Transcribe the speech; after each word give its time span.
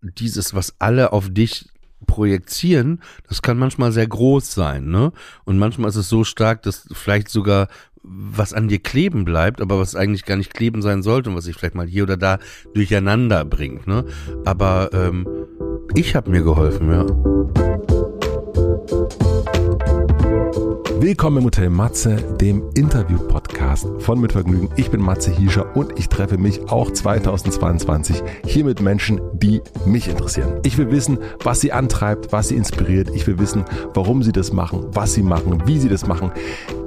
dieses, 0.00 0.54
was 0.54 0.74
alle 0.78 1.12
auf 1.12 1.28
dich 1.30 1.68
projizieren, 2.06 3.00
das 3.28 3.42
kann 3.42 3.58
manchmal 3.58 3.92
sehr 3.92 4.06
groß 4.06 4.52
sein, 4.54 4.86
ne? 4.86 5.12
Und 5.44 5.58
manchmal 5.58 5.88
ist 5.90 5.96
es 5.96 6.08
so 6.08 6.24
stark, 6.24 6.62
dass 6.62 6.88
vielleicht 6.92 7.28
sogar 7.28 7.68
was 8.02 8.54
an 8.54 8.68
dir 8.68 8.78
kleben 8.78 9.24
bleibt, 9.24 9.60
aber 9.60 9.78
was 9.80 9.96
eigentlich 9.96 10.24
gar 10.24 10.36
nicht 10.36 10.54
kleben 10.54 10.80
sein 10.80 11.02
sollte 11.02 11.30
und 11.30 11.36
was 11.36 11.44
sich 11.44 11.56
vielleicht 11.56 11.74
mal 11.74 11.86
hier 11.86 12.04
oder 12.04 12.16
da 12.16 12.38
durcheinander 12.72 13.44
bringt, 13.44 13.86
ne? 13.86 14.04
Aber 14.44 14.90
ähm, 14.92 15.26
ich 15.94 16.14
habe 16.14 16.30
mir 16.30 16.42
geholfen, 16.42 16.90
ja. 16.90 17.04
Willkommen 21.00 21.38
im 21.38 21.44
Hotel 21.44 21.70
Matze, 21.70 22.16
dem 22.40 22.70
Interview-Podcast 22.74 23.57
von 23.76 24.20
Mit 24.20 24.32
Vergnügen. 24.32 24.70
Ich 24.76 24.90
bin 24.90 25.00
Matze 25.00 25.30
Hiescher 25.30 25.76
und 25.76 25.98
ich 25.98 26.08
treffe 26.08 26.38
mich 26.38 26.70
auch 26.70 26.90
2022 26.90 28.22
hier 28.44 28.64
mit 28.64 28.80
Menschen, 28.80 29.20
die 29.32 29.60
mich 29.84 30.08
interessieren. 30.08 30.60
Ich 30.64 30.78
will 30.78 30.90
wissen, 30.90 31.18
was 31.42 31.60
sie 31.60 31.72
antreibt, 31.72 32.32
was 32.32 32.48
sie 32.48 32.56
inspiriert. 32.56 33.10
Ich 33.14 33.26
will 33.26 33.38
wissen, 33.38 33.64
warum 33.94 34.22
sie 34.22 34.32
das 34.32 34.52
machen, 34.52 34.86
was 34.92 35.14
sie 35.14 35.22
machen, 35.22 35.62
wie 35.66 35.78
sie 35.78 35.88
das 35.88 36.06
machen. 36.06 36.32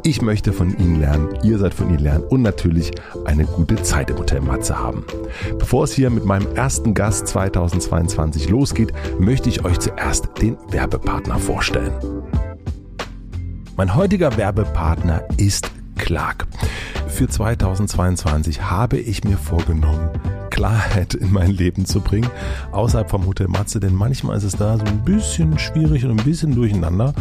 Ich 0.04 0.22
möchte 0.22 0.52
von 0.52 0.76
Ihnen 0.80 1.00
lernen, 1.00 1.30
ihr 1.44 1.60
seid 1.60 1.76
von 1.76 1.90
Ihnen 1.90 2.00
lernen 2.00 2.24
und 2.24 2.42
natürlich 2.42 2.92
eine 3.26 3.46
gute 3.46 3.76
Zeit 3.84 4.10
im 4.10 4.18
Hotel 4.18 4.42
Matze 4.42 4.80
haben. 4.80 5.06
Bevor 5.60 5.84
es 5.84 5.94
hier 5.94 6.10
mit 6.10 6.26
meinem 6.26 6.48
ersten 6.56 6.96
Gast 6.96 7.28
2022 7.28 8.50
losgeht, 8.50 8.94
möchte 9.20 9.50
ich 9.50 9.64
euch 9.64 9.80
zuerst 9.80 10.30
den 10.42 10.58
Werbepartner 10.70 11.38
vorstellen. 11.38 11.94
Mein 13.78 13.96
heutiger 13.96 14.36
Werbepartner 14.38 15.24
ist 15.38 15.72
Clark. 16.02 16.48
Für 17.08 17.30
2022 17.30 18.64
habe 18.64 18.98
ich 18.98 19.24
mir 19.24 19.38
vorgenommen, 19.38 20.10
Klarheit 20.52 21.16
in 21.16 21.34
mein 21.34 21.50
Leben 21.50 21.86
zu 21.88 22.02
bringen, 22.02 22.30
außerhalb 22.72 23.10
vom 23.10 23.26
Hotel 23.26 23.48
Matze, 23.48 23.80
denn 23.80 23.96
manchmal 23.96 24.38
ist 24.38 24.44
es 24.44 24.54
da 24.54 24.78
so 24.78 24.86
ein 24.86 25.04
bisschen 25.04 25.58
schwierig 25.58 26.06
und 26.06 26.12
ein 26.12 26.24
bisschen 26.24 26.54
durcheinander, 26.54 27.16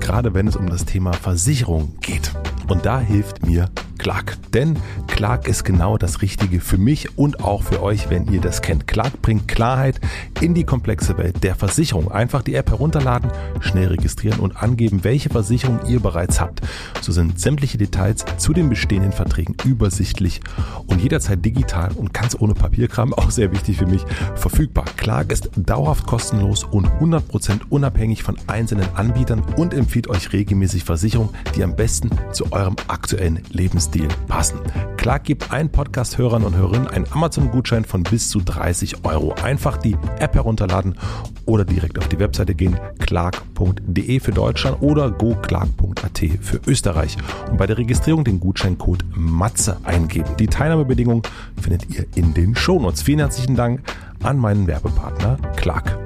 gerade 0.00 0.34
wenn 0.34 0.46
es 0.46 0.56
um 0.56 0.68
das 0.68 0.84
Thema 0.84 1.14
Versicherung 1.14 1.94
geht. 2.02 2.32
Und 2.68 2.84
da 2.84 3.00
hilft 3.00 3.46
mir 3.46 3.70
Clark. 4.02 4.36
Denn 4.52 4.76
Clark 5.06 5.46
ist 5.46 5.62
genau 5.62 5.96
das 5.96 6.22
Richtige 6.22 6.60
für 6.60 6.76
mich 6.76 7.16
und 7.16 7.44
auch 7.44 7.62
für 7.62 7.82
euch, 7.82 8.10
wenn 8.10 8.26
ihr 8.32 8.40
das 8.40 8.60
kennt. 8.60 8.88
Clark 8.88 9.22
bringt 9.22 9.46
Klarheit 9.46 10.00
in 10.40 10.54
die 10.54 10.64
komplexe 10.64 11.16
Welt 11.18 11.44
der 11.44 11.54
Versicherung. 11.54 12.10
Einfach 12.10 12.42
die 12.42 12.54
App 12.54 12.70
herunterladen, 12.70 13.30
schnell 13.60 13.88
registrieren 13.88 14.40
und 14.40 14.56
angeben, 14.56 15.04
welche 15.04 15.30
Versicherung 15.30 15.78
ihr 15.86 16.00
bereits 16.00 16.40
habt. 16.40 16.62
So 17.00 17.12
sind 17.12 17.38
sämtliche 17.38 17.78
Details 17.78 18.24
zu 18.38 18.52
den 18.52 18.68
bestehenden 18.68 19.12
Verträgen 19.12 19.54
übersichtlich 19.64 20.40
und 20.86 21.00
jederzeit 21.00 21.44
digital 21.44 21.92
und 21.92 22.12
ganz 22.12 22.36
ohne 22.38 22.54
Papierkram, 22.72 23.12
auch 23.12 23.30
sehr 23.30 23.52
wichtig 23.52 23.76
für 23.76 23.86
mich, 23.86 24.02
verfügbar. 24.34 24.86
Clark 24.96 25.30
ist 25.30 25.50
dauerhaft 25.56 26.06
kostenlos 26.06 26.64
und 26.64 26.86
100% 26.86 27.60
unabhängig 27.68 28.22
von 28.22 28.36
einzelnen 28.46 28.86
Anbietern 28.94 29.42
und 29.56 29.74
empfiehlt 29.74 30.08
euch 30.08 30.32
regelmäßig 30.32 30.84
Versicherungen, 30.84 31.34
die 31.54 31.62
am 31.62 31.76
besten 31.76 32.10
zu 32.32 32.50
eurem 32.50 32.76
aktuellen 32.88 33.40
Lebensstil 33.50 34.08
passen. 34.26 34.58
Clark 34.96 35.24
gibt 35.24 35.52
allen 35.52 35.68
Podcast-Hörern 35.68 36.44
und 36.44 36.56
Hörerinnen 36.56 36.88
einen 36.88 37.06
Amazon-Gutschein 37.10 37.84
von 37.84 38.04
bis 38.04 38.30
zu 38.30 38.40
30 38.40 39.04
Euro. 39.04 39.34
Einfach 39.42 39.76
die 39.76 39.96
App 40.18 40.34
herunterladen 40.34 40.96
oder 41.44 41.64
direkt 41.64 41.98
auf 41.98 42.08
die 42.08 42.18
Webseite 42.18 42.54
gehen, 42.54 42.78
clark.de 43.00 44.20
für 44.20 44.32
Deutschland 44.32 44.80
oder 44.80 45.10
goclark.at 45.10 46.22
für 46.40 46.60
Österreich 46.66 47.16
und 47.50 47.58
bei 47.58 47.66
der 47.66 47.78
Registrierung 47.78 48.24
den 48.24 48.40
Gutscheincode 48.40 49.04
MATZE 49.14 49.78
eingeben. 49.84 50.36
Die 50.38 50.46
Teilnahmebedingungen 50.46 51.22
findet 51.60 51.90
ihr 51.90 52.06
in 52.14 52.32
den 52.32 52.54
Shownotes. 52.62 53.02
Vielen 53.02 53.18
herzlichen 53.18 53.56
Dank 53.56 53.82
an 54.22 54.38
meinen 54.38 54.68
Werbepartner 54.68 55.36
Clark. 55.56 55.98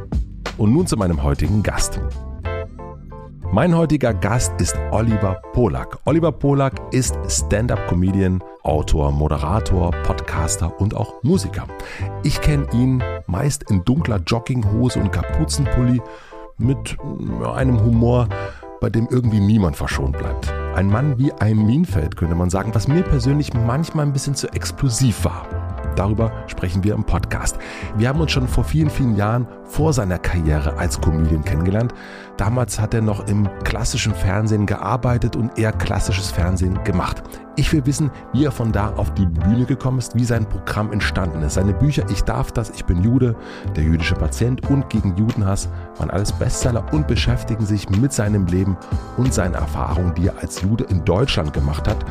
Und 0.57 0.73
nun 0.73 0.87
zu 0.87 0.97
meinem 0.97 1.23
heutigen 1.23 1.63
Gast. 1.63 2.01
Mein 3.53 3.77
heutiger 3.77 4.15
Gast 4.15 4.59
ist 4.59 4.75
Oliver 4.91 5.43
Polak. 5.53 5.99
Oliver 6.07 6.33
Polak 6.33 6.81
ist 6.93 7.15
Stand-up-Comedian, 7.29 8.43
Autor, 8.63 9.13
Moderator, 9.13 9.91
Podcaster 10.05 10.81
und 10.81 10.95
auch 10.95 11.23
Musiker. 11.23 11.67
Ich 12.23 12.41
kenne 12.41 12.67
ihn 12.73 13.03
meist 13.27 13.71
in 13.71 13.85
dunkler 13.85 14.23
Jogginghose 14.27 14.99
und 14.99 15.13
Kapuzenpulli 15.13 16.01
mit 16.57 16.97
einem 17.55 17.85
Humor, 17.85 18.31
bei 18.81 18.89
dem 18.89 19.07
irgendwie 19.11 19.41
niemand 19.41 19.77
verschont 19.77 20.17
bleibt. 20.17 20.51
Ein 20.75 20.89
Mann 20.89 21.19
wie 21.19 21.35
ein 21.35 21.67
Minfeld, 21.67 22.17
könnte 22.17 22.35
man 22.35 22.49
sagen, 22.49 22.75
was 22.75 22.89
mir 22.89 23.03
persönlich 23.03 23.53
manchmal 23.53 24.07
ein 24.07 24.15
bisschen 24.15 24.35
zu 24.35 24.49
explosiv 24.55 25.23
war. 25.27 25.66
Darüber 25.97 26.31
sprechen 26.47 26.85
wir 26.85 26.95
im 26.95 27.05
Podcast. 27.05 27.59
Wir 27.97 28.09
haben 28.09 28.21
uns 28.21 28.33
schon 28.33 28.47
vor 28.47 28.65
vielen, 28.65 28.91
vielen 28.91 29.17
Jahren 29.17 29.49
vor 29.65 29.93
seiner 29.93 30.19
Karriere 30.19 30.77
als 30.79 31.01
Comedian 31.01 31.45
kennengelernt. 31.45 31.95
Damals 32.37 32.79
hat 32.79 32.93
er 32.93 33.01
noch 33.01 33.27
im 33.29 33.49
klassischen 33.65 34.15
Fernsehen 34.15 34.67
gearbeitet 34.67 35.37
und 35.37 35.59
eher 35.59 35.73
klassisches 35.73 36.31
Fernsehen 36.31 36.83
gemacht. 36.85 37.23
Ich 37.59 37.73
will 37.73 37.87
wissen, 37.87 38.11
wie 38.35 38.45
er 38.45 38.53
von 38.53 38.71
da 38.71 38.93
auf 38.97 39.15
die 39.15 39.25
Bühne 39.25 39.65
gekommen 39.65 39.99
ist, 39.99 40.15
wie 40.15 40.27
sein 40.27 40.47
Programm 40.47 40.93
entstanden 40.93 41.41
ist. 41.43 41.55
Seine 41.55 41.73
Bücher 41.73 42.05
Ich 42.11 42.23
darf 42.23 42.53
das, 42.53 42.69
ich 42.69 42.85
bin 42.85 43.03
Jude, 43.03 43.35
der 43.75 43.85
jüdische 43.85 44.15
Patient 44.15 44.69
und 44.69 44.91
gegen 44.91 45.17
Judenhass 45.17 45.71
waren 45.97 46.11
alles 46.11 46.33
Bestseller 46.33 46.85
und 46.93 47.09
beschäftigen 47.09 47.65
sich 47.65 47.89
mit 47.89 48.13
seinem 48.13 48.45
Leben 48.45 48.77
und 49.17 49.33
seinen 49.33 49.55
Erfahrungen, 49.55 50.13
die 50.15 50.27
er 50.27 50.39
als 50.39 50.61
Jude 50.61 50.85
in 50.85 51.03
Deutschland 51.07 51.55
gemacht 51.55 51.89
hat 51.89 52.05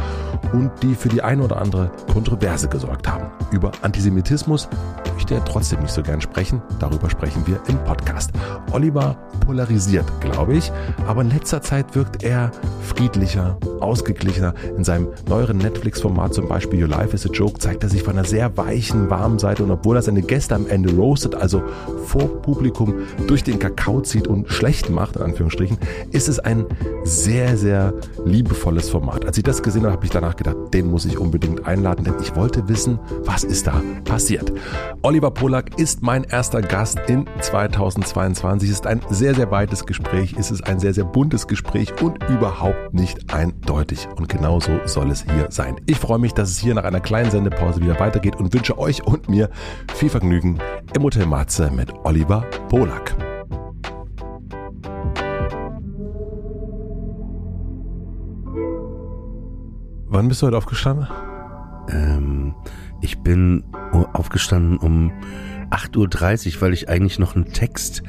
und 0.51 0.71
die 0.81 0.95
für 0.95 1.09
die 1.09 1.21
eine 1.21 1.43
oder 1.43 1.61
andere 1.61 1.91
Kontroverse 2.11 2.67
gesorgt 2.67 3.07
haben. 3.07 3.27
Über 3.51 3.71
Antisemitismus 3.83 4.67
möchte 5.13 5.35
er 5.35 5.45
trotzdem 5.45 5.81
nicht 5.81 5.93
so 5.93 6.01
gern 6.01 6.21
sprechen. 6.21 6.61
Darüber 6.79 7.09
sprechen 7.09 7.45
wir 7.45 7.59
im 7.67 7.77
Podcast. 7.83 8.31
Oliver 8.71 9.15
polarisiert, 9.45 10.05
glaube 10.21 10.55
ich, 10.55 10.71
aber 11.07 11.21
in 11.21 11.29
letzter 11.29 11.61
Zeit 11.61 11.95
wirkt 11.95 12.23
er 12.23 12.51
friedlicher, 12.81 13.57
ausgeglichener. 13.79 14.53
In 14.77 14.83
seinem 14.83 15.09
neueren 15.27 15.57
Netflix-Format, 15.57 16.33
zum 16.33 16.47
Beispiel 16.47 16.81
Your 16.83 16.89
Life 16.89 17.13
is 17.13 17.25
a 17.25 17.29
Joke, 17.29 17.59
zeigt 17.59 17.83
er 17.83 17.89
sich 17.89 18.03
von 18.03 18.13
einer 18.13 18.25
sehr 18.25 18.55
weichen, 18.57 19.09
warmen 19.09 19.39
Seite 19.39 19.63
und 19.63 19.71
obwohl 19.71 19.95
er 19.95 20.01
seine 20.01 20.21
Gäste 20.21 20.55
am 20.55 20.67
Ende 20.67 20.93
roastet, 20.95 21.35
also 21.35 21.61
vor 22.05 22.41
Publikum 22.41 22.93
durch 23.27 23.43
den 23.43 23.59
Kakao 23.59 24.01
zieht 24.01 24.27
und 24.27 24.49
schlecht 24.49 24.89
macht, 24.89 25.15
in 25.15 25.21
Anführungsstrichen, 25.21 25.77
ist 26.11 26.29
es 26.29 26.39
ein 26.39 26.65
sehr, 27.03 27.57
sehr 27.57 27.93
liebevolles 28.25 28.89
Format. 28.89 29.25
Als 29.25 29.37
ich 29.37 29.43
das 29.43 29.63
gesehen 29.63 29.83
habe, 29.83 29.93
habe 29.93 30.05
ich 30.05 30.11
danach 30.11 30.35
gedacht, 30.35 30.57
den 30.73 30.91
muss 30.91 31.05
ich 31.05 31.17
unbedingt 31.17 31.65
einladen, 31.65 32.05
denn 32.05 32.15
ich 32.21 32.35
wollte 32.35 32.67
wissen, 32.67 32.99
was 33.23 33.43
ist 33.43 33.67
da 33.67 33.81
passiert. 34.03 34.51
Oliver 35.01 35.31
Polak 35.31 35.79
ist 35.79 36.01
mein 36.01 36.23
erster 36.23 36.61
Gast 36.61 36.99
in 37.07 37.25
2022. 37.39 38.69
Es 38.69 38.75
ist 38.75 38.87
ein 38.87 39.01
sehr, 39.09 39.35
sehr 39.35 39.51
weites 39.51 39.85
Gespräch. 39.85 40.04
Es 40.37 40.51
ist 40.51 40.65
ein 40.67 40.79
sehr, 40.79 40.93
sehr 40.93 41.03
buntes 41.03 41.47
Gespräch 41.47 42.01
und 42.01 42.23
überhaupt 42.29 42.93
nicht 42.93 43.33
eindeutig. 43.33 44.07
Und 44.15 44.29
genauso 44.29 44.79
soll 44.85 45.11
es 45.11 45.23
hier 45.23 45.47
sein. 45.49 45.81
Ich 45.87 45.97
freue 45.97 46.19
mich, 46.19 46.33
dass 46.33 46.49
es 46.49 46.57
hier 46.57 46.73
nach 46.73 46.83
einer 46.83 46.99
kleinen 46.99 47.31
Sendepause 47.31 47.81
wieder 47.81 47.99
weitergeht 47.99 48.35
und 48.37 48.53
wünsche 48.53 48.77
euch 48.77 49.03
und 49.03 49.27
mir 49.27 49.49
viel 49.93 50.09
Vergnügen 50.09 50.59
im 50.95 51.03
Hotel 51.03 51.25
Matze 51.25 51.71
mit 51.71 51.91
Oliver 52.03 52.45
Polak. 52.69 53.15
Wann 60.07 60.27
bist 60.29 60.41
du 60.41 60.47
heute 60.47 60.57
aufgestanden? 60.57 61.07
Ähm, 61.89 62.55
ich 63.01 63.19
bin 63.19 63.63
aufgestanden 64.13 64.77
um 64.77 65.11
8.30 65.69 66.55
Uhr, 66.55 66.61
weil 66.61 66.73
ich 66.73 66.89
eigentlich 66.89 67.19
noch 67.19 67.35
einen 67.35 67.51
Text, 67.51 68.03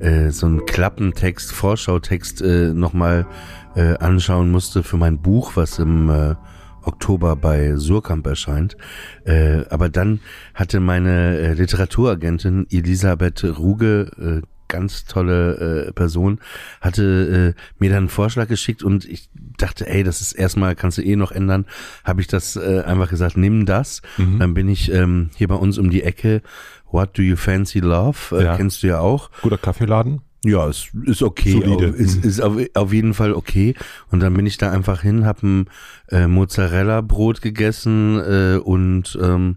äh, 0.00 0.30
so 0.30 0.46
einen 0.46 0.66
Klappentext, 0.66 1.52
Vorschautext 1.52 2.42
äh, 2.42 2.72
nochmal 2.74 3.26
äh, 3.74 3.96
anschauen 3.98 4.50
musste 4.50 4.82
für 4.82 4.96
mein 4.96 5.18
Buch, 5.18 5.52
was 5.54 5.78
im 5.78 6.10
äh, 6.10 6.34
Oktober 6.82 7.36
bei 7.36 7.76
Surkamp 7.76 8.26
erscheint. 8.26 8.76
Äh, 9.24 9.64
aber 9.70 9.88
dann 9.88 10.20
hatte 10.54 10.80
meine 10.80 11.38
äh, 11.38 11.52
Literaturagentin 11.52 12.66
Elisabeth 12.70 13.44
Ruge, 13.44 14.42
äh, 14.42 14.46
ganz 14.68 15.06
tolle 15.06 15.86
äh, 15.88 15.92
Person, 15.92 16.40
hatte 16.80 17.54
äh, 17.56 17.60
mir 17.78 17.88
dann 17.88 17.98
einen 17.98 18.08
Vorschlag 18.08 18.48
geschickt 18.48 18.82
und 18.82 19.06
ich 19.06 19.30
dachte, 19.34 19.88
ey, 19.88 20.04
das 20.04 20.20
ist 20.20 20.32
erstmal, 20.32 20.76
kannst 20.76 20.98
du 20.98 21.02
eh 21.02 21.16
noch 21.16 21.32
ändern, 21.32 21.64
habe 22.04 22.20
ich 22.20 22.26
das 22.26 22.56
äh, 22.56 22.82
einfach 22.84 23.08
gesagt, 23.08 23.36
nimm 23.36 23.66
das. 23.66 24.02
Mhm. 24.18 24.38
Dann 24.38 24.54
bin 24.54 24.68
ich 24.68 24.92
ähm, 24.92 25.30
hier 25.36 25.48
bei 25.48 25.54
uns 25.54 25.78
um 25.78 25.90
die 25.90 26.02
Ecke, 26.02 26.42
What 26.90 27.16
Do 27.16 27.22
You 27.22 27.36
Fancy 27.36 27.80
Love, 27.80 28.16
äh, 28.32 28.44
ja. 28.44 28.56
kennst 28.56 28.82
du 28.82 28.88
ja 28.88 29.00
auch. 29.00 29.30
Guter 29.42 29.58
Kaffeeladen. 29.58 30.22
Ja, 30.44 30.68
es 30.68 30.88
ist 31.04 31.22
okay. 31.22 31.52
Solide. 31.52 31.86
Ist, 31.86 32.24
ist 32.24 32.40
auf, 32.40 32.56
auf 32.74 32.92
jeden 32.92 33.12
Fall 33.12 33.32
okay. 33.32 33.74
Und 34.10 34.20
dann 34.20 34.34
bin 34.34 34.46
ich 34.46 34.56
da 34.56 34.70
einfach 34.70 35.02
hin, 35.02 35.26
hab 35.26 35.42
ein 35.42 35.68
äh, 36.10 36.26
Mozzarella-Brot 36.26 37.42
gegessen 37.42 38.18
äh, 38.18 38.58
und 38.58 39.18
ähm, 39.20 39.56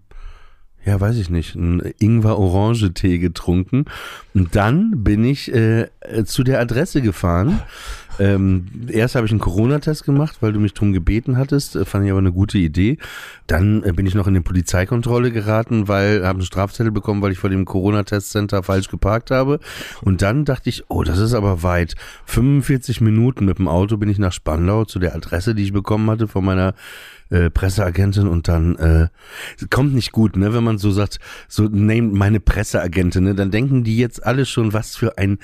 ja, 0.84 1.00
weiß 1.00 1.18
ich 1.18 1.30
nicht, 1.30 1.56
ein 1.56 1.94
Ingwer-Orange-Tee 2.00 3.20
getrunken. 3.20 3.86
Und 4.34 4.56
dann 4.56 5.04
bin 5.04 5.24
ich 5.24 5.54
äh, 5.54 5.90
zu 6.26 6.44
der 6.44 6.60
Adresse 6.60 7.02
gefahren 7.04 7.62
Ähm, 8.22 8.68
erst 8.88 9.16
habe 9.16 9.26
ich 9.26 9.32
einen 9.32 9.40
Corona-Test 9.40 10.04
gemacht, 10.04 10.38
weil 10.42 10.54
du 10.54 10.60
mich 10.60 10.76
drum 10.76 10.94
gebeten 10.94 11.38
hattest. 11.38 11.76
Äh, 11.76 11.86
fand 11.86 12.06
ich 12.06 12.12
aber 12.12 12.20
eine 12.20 12.32
gute 12.32 12.60
Idee. 12.60 13.00
Dann 13.48 13.82
äh, 13.84 13.94
bin 13.94 14.06
ich 14.06 14.14
noch 14.14 14.28
in 14.28 14.36
eine 14.36 14.44
Polizeikontrolle 14.44 15.32
geraten, 15.32 15.88
weil 15.88 16.24
habe 16.24 16.38
einen 16.38 16.46
Strafzettel 16.46 16.92
bekommen, 16.92 17.24
weil 17.24 17.32
ich 17.32 17.40
vor 17.40 17.50
dem 17.50 17.66
Corona-Testcenter 17.66 18.62
falsch 18.62 18.90
geparkt 18.90 19.32
habe. 19.32 19.60
Und 20.04 20.22
dann 20.22 20.46
dachte 20.46 20.70
ich, 20.70 20.84
oh, 20.88 21.02
das 21.04 21.18
ist 21.18 21.34
aber 21.34 21.64
weit. 21.64 21.96
45 22.26 23.02
Minuten 23.02 23.46
mit 23.46 23.58
dem 23.58 23.68
Auto 23.68 23.98
bin 23.98 24.10
ich 24.10 24.20
nach 24.20 24.34
Spandau 24.34 24.86
zu 24.86 25.00
der 25.00 25.16
Adresse, 25.16 25.56
die 25.56 25.64
ich 25.64 25.74
bekommen 25.74 26.08
hatte 26.12 26.28
von 26.28 26.46
meiner 26.46 26.76
äh, 27.32 27.50
Presseagentin 27.50 28.28
und 28.28 28.48
dann 28.48 28.76
äh, 28.76 29.08
kommt 29.70 29.96
nicht 29.96 30.12
gut, 30.12 30.36
ne, 30.36 30.54
wenn 30.54 30.64
man 30.64 30.78
so 30.78 30.92
sagt, 30.92 31.20
so 31.48 31.64
name 31.64 32.10
meine 32.10 32.40
Presseagentin, 32.40 33.24
ne, 33.24 33.36
dann 33.36 33.52
denken 33.52 33.84
die 33.84 33.98
jetzt 33.98 34.24
alle 34.24 34.46
schon, 34.46 34.74
was 34.74 34.96
für 34.96 35.18
ein 35.18 35.40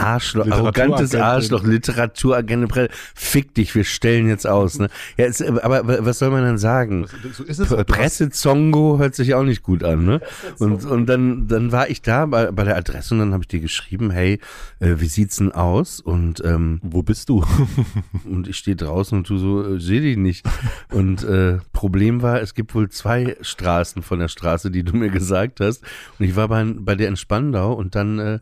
Arschloch, 0.00 0.50
arrogantes 0.50 1.14
Arschloch, 1.14 1.62
Literaturagent, 1.64 2.72
fick 3.14 3.54
dich, 3.54 3.74
wir 3.74 3.84
stellen 3.84 4.28
jetzt 4.28 4.46
aus. 4.46 4.78
Ne? 4.78 4.88
Ja, 5.16 5.26
es, 5.26 5.42
aber 5.42 6.04
was 6.04 6.18
soll 6.18 6.30
man 6.30 6.42
dann 6.42 6.58
sagen? 6.58 7.06
So 7.32 7.44
ist 7.44 7.58
es, 7.58 7.68
Pressezongo 7.84 8.98
hört 8.98 9.14
sich 9.14 9.34
auch 9.34 9.42
nicht 9.42 9.62
gut 9.62 9.84
an. 9.84 10.04
Ne? 10.04 10.20
Und, 10.58 10.84
und 10.84 11.06
dann, 11.06 11.48
dann 11.48 11.72
war 11.72 11.88
ich 11.88 12.02
da 12.02 12.26
bei, 12.26 12.50
bei 12.50 12.64
der 12.64 12.76
Adresse 12.76 13.14
und 13.14 13.20
dann 13.20 13.32
habe 13.32 13.44
ich 13.44 13.48
dir 13.48 13.60
geschrieben, 13.60 14.10
hey, 14.10 14.40
äh, 14.80 14.96
wie 14.98 15.06
sieht's 15.06 15.36
denn 15.36 15.52
aus? 15.52 16.00
Und 16.00 16.42
ähm, 16.44 16.80
wo 16.82 17.02
bist 17.02 17.28
du? 17.28 17.44
und 18.24 18.48
ich 18.48 18.56
stehe 18.56 18.76
draußen 18.76 19.18
und 19.18 19.28
du 19.28 19.38
so, 19.38 19.74
äh, 19.74 19.80
seh 19.80 20.00
dich 20.00 20.16
nicht. 20.16 20.46
Und 20.90 21.22
äh, 21.24 21.58
Problem 21.72 22.22
war, 22.22 22.40
es 22.40 22.54
gibt 22.54 22.74
wohl 22.74 22.88
zwei 22.88 23.36
Straßen 23.40 24.02
von 24.02 24.18
der 24.18 24.28
Straße, 24.28 24.70
die 24.70 24.82
du 24.82 24.96
mir 24.96 25.10
gesagt 25.10 25.60
hast. 25.60 25.82
Und 26.18 26.26
ich 26.26 26.36
war 26.36 26.48
bei, 26.48 26.64
bei 26.64 26.94
der 26.94 27.08
in 27.08 27.16
Spandau 27.16 27.72
und 27.72 27.94
dann 27.94 28.18
äh, 28.18 28.38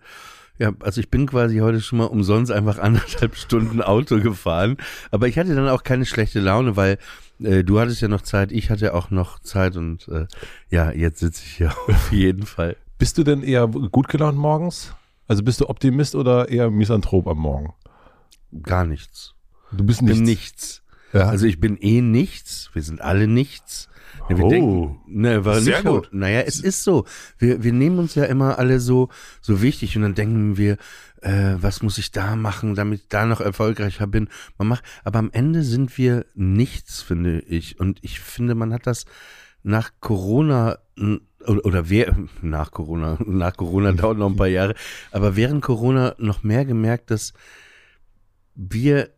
ja, 0.58 0.72
also 0.81 1.00
ich 1.00 1.08
bin 1.08 1.26
quasi 1.26 1.58
heute 1.58 1.81
schon 1.81 1.99
mal 1.99 2.06
umsonst 2.06 2.50
einfach 2.50 2.78
anderthalb 2.81 3.37
Stunden 3.37 3.81
Auto 3.81 4.20
gefahren. 4.20 4.76
Aber 5.10 5.28
ich 5.28 5.38
hatte 5.38 5.55
dann 5.55 5.69
auch 5.69 5.84
keine 5.84 6.05
schlechte 6.05 6.40
Laune, 6.40 6.76
weil 6.76 6.99
äh, 7.40 7.62
du 7.64 7.78
hattest 7.78 8.00
ja 8.00 8.08
noch 8.08 8.22
Zeit, 8.22 8.52
ich 8.52 8.70
hatte 8.70 8.94
auch 8.94 9.10
noch 9.10 9.38
Zeit 9.38 9.76
und 9.76 10.08
äh, 10.08 10.26
ja, 10.70 10.90
jetzt 10.90 11.20
sitze 11.20 11.43
ich 11.44 11.56
hier 11.56 11.72
auf 11.88 12.12
jeden 12.12 12.46
Fall. 12.46 12.76
Bist 12.99 13.16
du 13.19 13.22
denn 13.22 13.43
eher 13.43 13.69
gut 13.69 14.08
gelaunt 14.08 14.37
morgens? 14.37 14.94
Also 15.28 15.43
bist 15.43 15.60
du 15.60 15.69
Optimist 15.69 16.14
oder 16.14 16.49
eher 16.49 16.70
Misanthrop 16.70 17.28
am 17.28 17.38
Morgen? 17.38 17.75
Gar 18.62 18.87
nichts. 18.87 19.34
Du 19.72 19.84
bist 19.84 20.02
nichts. 20.02 20.19
Bin 20.19 20.25
nichts. 20.25 20.82
Ja. 21.12 21.28
Also 21.28 21.46
ich 21.46 21.61
bin 21.61 21.76
eh 21.76 22.00
nichts. 22.00 22.70
Wir 22.72 22.82
sind 22.82 23.00
alle 23.00 23.26
nichts. 23.26 23.88
Ja, 24.28 24.36
wir 24.36 24.44
oh, 24.44 24.48
denken, 24.48 25.00
ne, 25.06 25.44
war 25.44 25.60
sehr 25.60 25.82
nicht 25.82 25.86
gut. 25.86 26.08
So. 26.10 26.16
Naja, 26.16 26.40
es 26.40 26.60
ist 26.60 26.84
so. 26.84 27.04
Wir, 27.38 27.62
wir 27.62 27.72
nehmen 27.72 27.98
uns 27.98 28.14
ja 28.14 28.25
immer 28.25 28.58
alle 28.58 28.80
so, 28.80 29.08
so 29.40 29.62
wichtig 29.62 29.96
und 29.96 30.02
dann 30.02 30.14
denken 30.14 30.56
wir, 30.56 30.76
äh, 31.22 31.54
was 31.60 31.82
muss 31.82 31.98
ich 31.98 32.12
da 32.12 32.36
machen, 32.36 32.75
damit 32.75 33.00
ich 33.00 33.08
da 33.08 33.26
noch 33.26 33.40
erfolgreicher 33.40 34.06
bin. 34.06 34.28
Man 34.58 34.69
macht, 34.69 34.84
aber 35.04 35.19
am 35.19 35.30
Ende 35.32 35.62
sind 35.62 35.96
wir 35.98 36.26
nichts, 36.34 37.02
finde 37.02 37.40
ich. 37.40 37.80
Und 37.80 37.98
ich 38.02 38.20
finde, 38.20 38.54
man 38.54 38.72
hat 38.72 38.86
das 38.86 39.06
nach 39.62 39.90
Corona 40.00 40.78
oder, 41.46 41.64
oder 41.64 41.90
wer 41.90 42.16
nach 42.42 42.70
Corona, 42.70 43.19
nach 43.26 43.56
Corona 43.56 43.92
dauert 43.92 44.19
noch 44.19 44.30
ein 44.30 44.36
paar 44.36 44.46
Jahre, 44.48 44.75
aber 45.10 45.36
während 45.36 45.62
Corona 45.62 46.14
noch 46.19 46.42
mehr 46.42 46.64
gemerkt, 46.64 47.10
dass 47.10 47.32
wir 48.54 49.10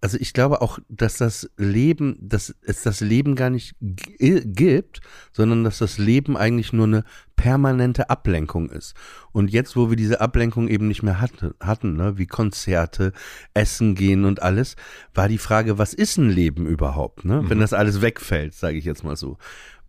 also 0.00 0.16
ich 0.20 0.32
glaube 0.32 0.62
auch, 0.62 0.78
dass 0.88 1.16
das 1.16 1.50
Leben, 1.56 2.16
dass 2.20 2.54
es 2.62 2.82
das 2.82 3.00
Leben 3.00 3.34
gar 3.34 3.50
nicht 3.50 3.74
gibt, 3.80 5.00
sondern 5.32 5.64
dass 5.64 5.78
das 5.78 5.98
Leben 5.98 6.36
eigentlich 6.36 6.72
nur 6.72 6.86
eine 6.86 7.04
permanente 7.34 8.08
Ablenkung 8.08 8.70
ist. 8.70 8.94
Und 9.32 9.50
jetzt, 9.50 9.76
wo 9.76 9.90
wir 9.90 9.96
diese 9.96 10.20
Ablenkung 10.20 10.68
eben 10.68 10.86
nicht 10.86 11.02
mehr 11.02 11.20
hatte, 11.20 11.54
hatten, 11.60 11.96
ne, 11.96 12.16
wie 12.16 12.26
Konzerte, 12.26 13.12
Essen 13.54 13.94
gehen 13.94 14.24
und 14.24 14.40
alles, 14.42 14.76
war 15.14 15.28
die 15.28 15.38
Frage, 15.38 15.78
was 15.78 15.94
ist 15.94 16.16
ein 16.16 16.30
Leben 16.30 16.66
überhaupt, 16.66 17.24
ne? 17.24 17.42
Mhm. 17.42 17.50
Wenn 17.50 17.60
das 17.60 17.72
alles 17.72 18.00
wegfällt, 18.00 18.54
sage 18.54 18.78
ich 18.78 18.84
jetzt 18.84 19.04
mal 19.04 19.16
so. 19.16 19.38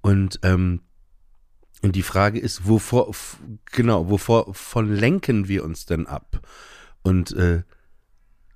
Und 0.02 0.40
ähm, 0.44 0.82
und 1.82 1.96
die 1.96 2.04
Frage 2.04 2.40
ist, 2.40 2.68
wovor, 2.68 3.16
genau, 3.72 4.10
wovor 4.10 4.54
von 4.54 4.94
lenken 4.94 5.48
wir 5.48 5.64
uns 5.64 5.86
denn 5.86 6.08
ab? 6.08 6.42
Und 7.04 7.32
äh, 7.34 7.64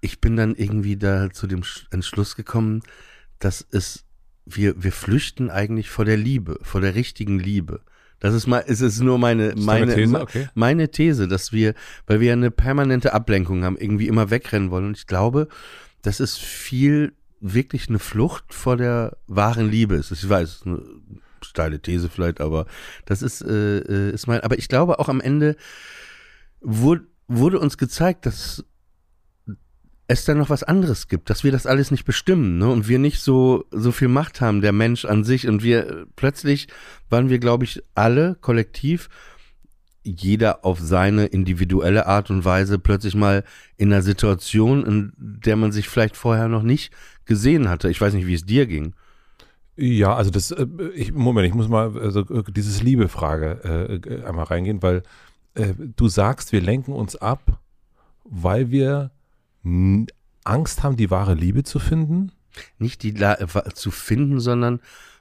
ich 0.04 0.20
bin 0.20 0.36
dann 0.36 0.56
irgendwie 0.56 0.98
da 0.98 1.30
zu 1.32 1.48
dem 1.48 1.64
Entschluss 1.92 2.36
gekommen, 2.36 2.84
dass 3.40 3.66
es, 3.72 4.04
wir, 4.46 4.84
wir 4.84 4.92
flüchten 4.92 5.50
eigentlich 5.50 5.90
vor 5.90 6.04
der 6.04 6.18
Liebe, 6.18 6.60
vor 6.62 6.82
der 6.82 6.94
richtigen 6.94 7.40
Liebe. 7.40 7.82
Das 8.20 8.34
ist 8.34 8.46
mal, 8.46 8.64
es 8.68 8.82
ist 8.82 9.00
nur 9.00 9.18
meine, 9.18 9.54
meine, 9.56 9.96
These? 9.96 10.22
Okay. 10.22 10.50
meine 10.56 10.92
These, 10.92 11.28
dass 11.28 11.54
wir, 11.54 11.74
weil 12.06 12.20
wir 12.20 12.34
eine 12.34 12.52
permanente 12.52 13.14
Ablenkung 13.14 13.64
haben, 13.64 13.78
irgendwie 13.78 14.08
immer 14.08 14.30
wegrennen 14.30 14.72
wollen. 14.72 14.88
Und 14.88 14.98
ich 14.98 15.08
glaube, 15.08 15.48
das 16.02 16.20
ist 16.20 16.38
viel 16.38 17.14
wirklich 17.40 17.88
eine 17.88 18.00
Flucht 18.00 18.54
vor 18.54 18.76
der 18.76 19.18
wahren 19.28 19.70
Liebe. 19.70 19.96
ist. 19.96 20.12
Ich 20.12 20.28
weiß, 20.28 20.64
eine 20.66 20.84
steile 21.42 21.82
These 21.82 22.10
vielleicht, 22.10 22.42
aber 22.42 22.66
das 23.06 23.22
ist, 23.22 23.42
äh, 23.42 23.80
äh, 23.80 24.14
ist 24.14 24.28
mein, 24.28 24.42
aber 24.42 24.58
ich 24.58 24.68
glaube 24.68 25.00
auch 25.00 25.08
am 25.10 25.22
Ende 25.22 25.56
wurde, 26.62 27.06
wurde 27.28 27.60
uns 27.60 27.78
gezeigt, 27.78 28.26
dass 28.26 28.66
es 30.14 30.26
da 30.26 30.34
noch 30.34 30.50
was 30.50 30.64
anderes 30.64 31.08
gibt, 31.08 31.30
dass 31.30 31.44
wir 31.44 31.52
das 31.52 31.66
alles 31.66 31.92
nicht 31.92 32.06
bestimmen, 32.06 32.58
ne? 32.58 32.70
Und 32.70 32.88
wir 32.88 33.00
nicht 33.00 33.20
so 33.20 33.66
so 33.72 33.92
viel 33.92 34.08
Macht 34.08 34.42
haben, 34.42 34.62
der 34.62 34.72
Mensch 34.72 35.06
an 35.06 35.24
sich. 35.24 35.48
Und 35.48 35.64
wir 35.64 36.06
plötzlich 36.16 36.68
waren 37.10 37.30
wir, 37.30 37.40
glaube 37.40 37.66
ich, 37.66 37.84
alle 37.96 38.36
kollektiv, 38.42 39.10
jeder 40.04 40.66
auf 40.66 40.80
seine 40.80 41.26
individuelle 41.28 42.08
Art 42.08 42.30
und 42.30 42.46
Weise 42.46 42.80
plötzlich 42.80 43.16
mal 43.16 43.44
in 43.78 43.92
einer 43.92 44.02
Situation, 44.02 44.86
in 44.86 45.14
der 45.18 45.56
man 45.56 45.72
sich 45.72 45.88
vielleicht 45.88 46.18
vorher 46.18 46.48
noch 46.48 46.64
nicht 46.64 46.94
gesehen 47.26 47.70
hatte. 47.70 47.90
Ich 47.90 48.02
weiß 48.02 48.14
nicht, 48.14 48.28
wie 48.28 48.34
es 48.34 48.46
dir 48.46 48.66
ging. 48.66 48.94
Ja, 49.76 50.16
also 50.16 50.30
das, 50.30 50.52
äh, 50.52 50.68
ich, 50.94 51.14
Moment, 51.14 51.48
ich 51.48 51.54
muss 51.54 51.68
mal 51.68 51.98
also 51.98 52.22
äh, 52.22 52.44
dieses 52.52 52.84
Liebe-Frage 52.84 54.02
äh, 54.06 54.26
einmal 54.26 54.46
reingehen, 54.46 54.84
weil 54.84 55.04
äh, 55.56 55.74
du 55.96 56.08
sagst, 56.08 56.52
wir 56.52 56.62
lenken 56.62 56.94
uns 56.94 57.16
ab, 57.16 57.60
weil 58.24 58.70
wir 58.70 59.12
Angst 59.64 60.84
haben, 60.84 60.98
die 60.98 61.10
wahre 61.10 61.34
Liebe 61.34 61.64
zu 61.64 61.80
finden? 61.80 62.32
Nicht 62.78 63.04
die 63.04 63.16
äh, 63.16 63.48
zu 63.74 63.92
finden, 63.92 64.40
sondern, 64.40 64.80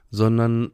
sondern 0.09 0.71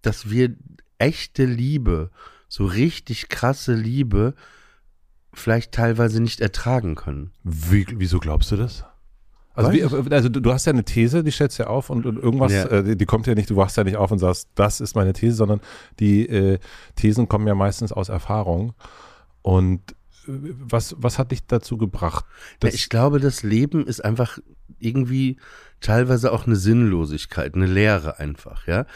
dass 0.00 0.30
wir 0.30 0.56
echte 0.98 1.44
Liebe, 1.44 2.10
so 2.48 2.64
richtig 2.64 3.28
krasse 3.28 3.74
Liebe, 3.74 4.34
vielleicht 5.32 5.72
teilweise 5.72 6.22
nicht 6.22 6.40
ertragen 6.40 6.94
können. 6.94 7.32
Wie, 7.44 7.86
wieso 7.96 8.18
glaubst 8.18 8.50
du 8.52 8.56
das? 8.56 8.84
Also, 9.54 9.72
wie, 9.72 9.82
also 9.82 10.28
du, 10.28 10.40
du, 10.40 10.52
hast 10.52 10.64
ja 10.64 10.72
eine 10.72 10.84
These, 10.84 11.22
die 11.22 11.30
stellst 11.30 11.58
ja 11.58 11.66
auf 11.66 11.90
und, 11.90 12.06
und 12.06 12.16
irgendwas, 12.16 12.52
ja. 12.52 12.64
äh, 12.66 12.82
die, 12.82 12.96
die, 12.96 13.04
kommt 13.04 13.26
ja 13.26 13.34
nicht, 13.34 13.50
du 13.50 13.56
wachst 13.56 13.76
ja 13.76 13.84
nicht 13.84 13.96
auf 13.96 14.10
und 14.10 14.18
sagst, 14.18 14.48
das 14.54 14.80
ist 14.80 14.94
meine 14.94 15.12
These, 15.12 15.36
sondern 15.36 15.60
die 16.00 16.26
äh, 16.26 16.58
Thesen 16.96 17.28
kommen 17.28 17.46
ja 17.46 17.54
meistens 17.54 17.92
aus 17.92 18.08
Erfahrung. 18.08 18.72
Und 19.42 19.94
was, 20.26 20.94
was 20.98 21.18
hat 21.18 21.32
dich 21.32 21.46
dazu 21.46 21.76
gebracht? 21.76 22.24
Ja, 22.62 22.68
ich 22.68 22.88
glaube, 22.88 23.20
das 23.20 23.42
Leben 23.42 23.86
ist 23.86 24.04
einfach 24.04 24.38
irgendwie 24.78 25.38
teilweise 25.80 26.32
auch 26.32 26.46
eine 26.46 26.56
Sinnlosigkeit, 26.56 27.54
eine 27.54 27.66
Leere 27.66 28.18
einfach, 28.18 28.66
ja. 28.66 28.86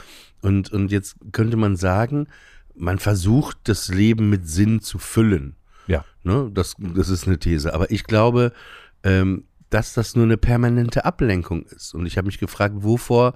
Und, 0.43 0.71
und 0.73 0.93
jetzt 0.93 1.17
könnte 1.33 1.57
man 1.57 1.77
sagen, 1.77 2.29
man 2.75 2.99
versucht, 2.99 3.59
das 3.65 3.89
Leben 3.89 4.29
mit 4.29 4.49
Sinn 4.49 4.81
zu 4.81 4.99
füllen. 4.99 5.57
Ja. 5.87 6.05
Ne? 6.23 6.51
Das, 6.53 6.75
das 6.79 7.09
ist 7.09 7.27
eine 7.27 7.39
These. 7.39 7.75
Aber 7.75 7.91
ich 7.91 8.05
glaube, 8.05 8.53
ähm, 9.03 9.45
dass 9.71 9.95
das 9.95 10.15
nur 10.15 10.25
eine 10.25 10.37
permanente 10.37 11.05
Ablenkung 11.05 11.65
ist. 11.67 11.95
Und 11.95 12.07
ich 12.07 12.19
habe 12.19 12.27
mich 12.27 12.39
gefragt, 12.39 12.75
wovor 12.79 13.35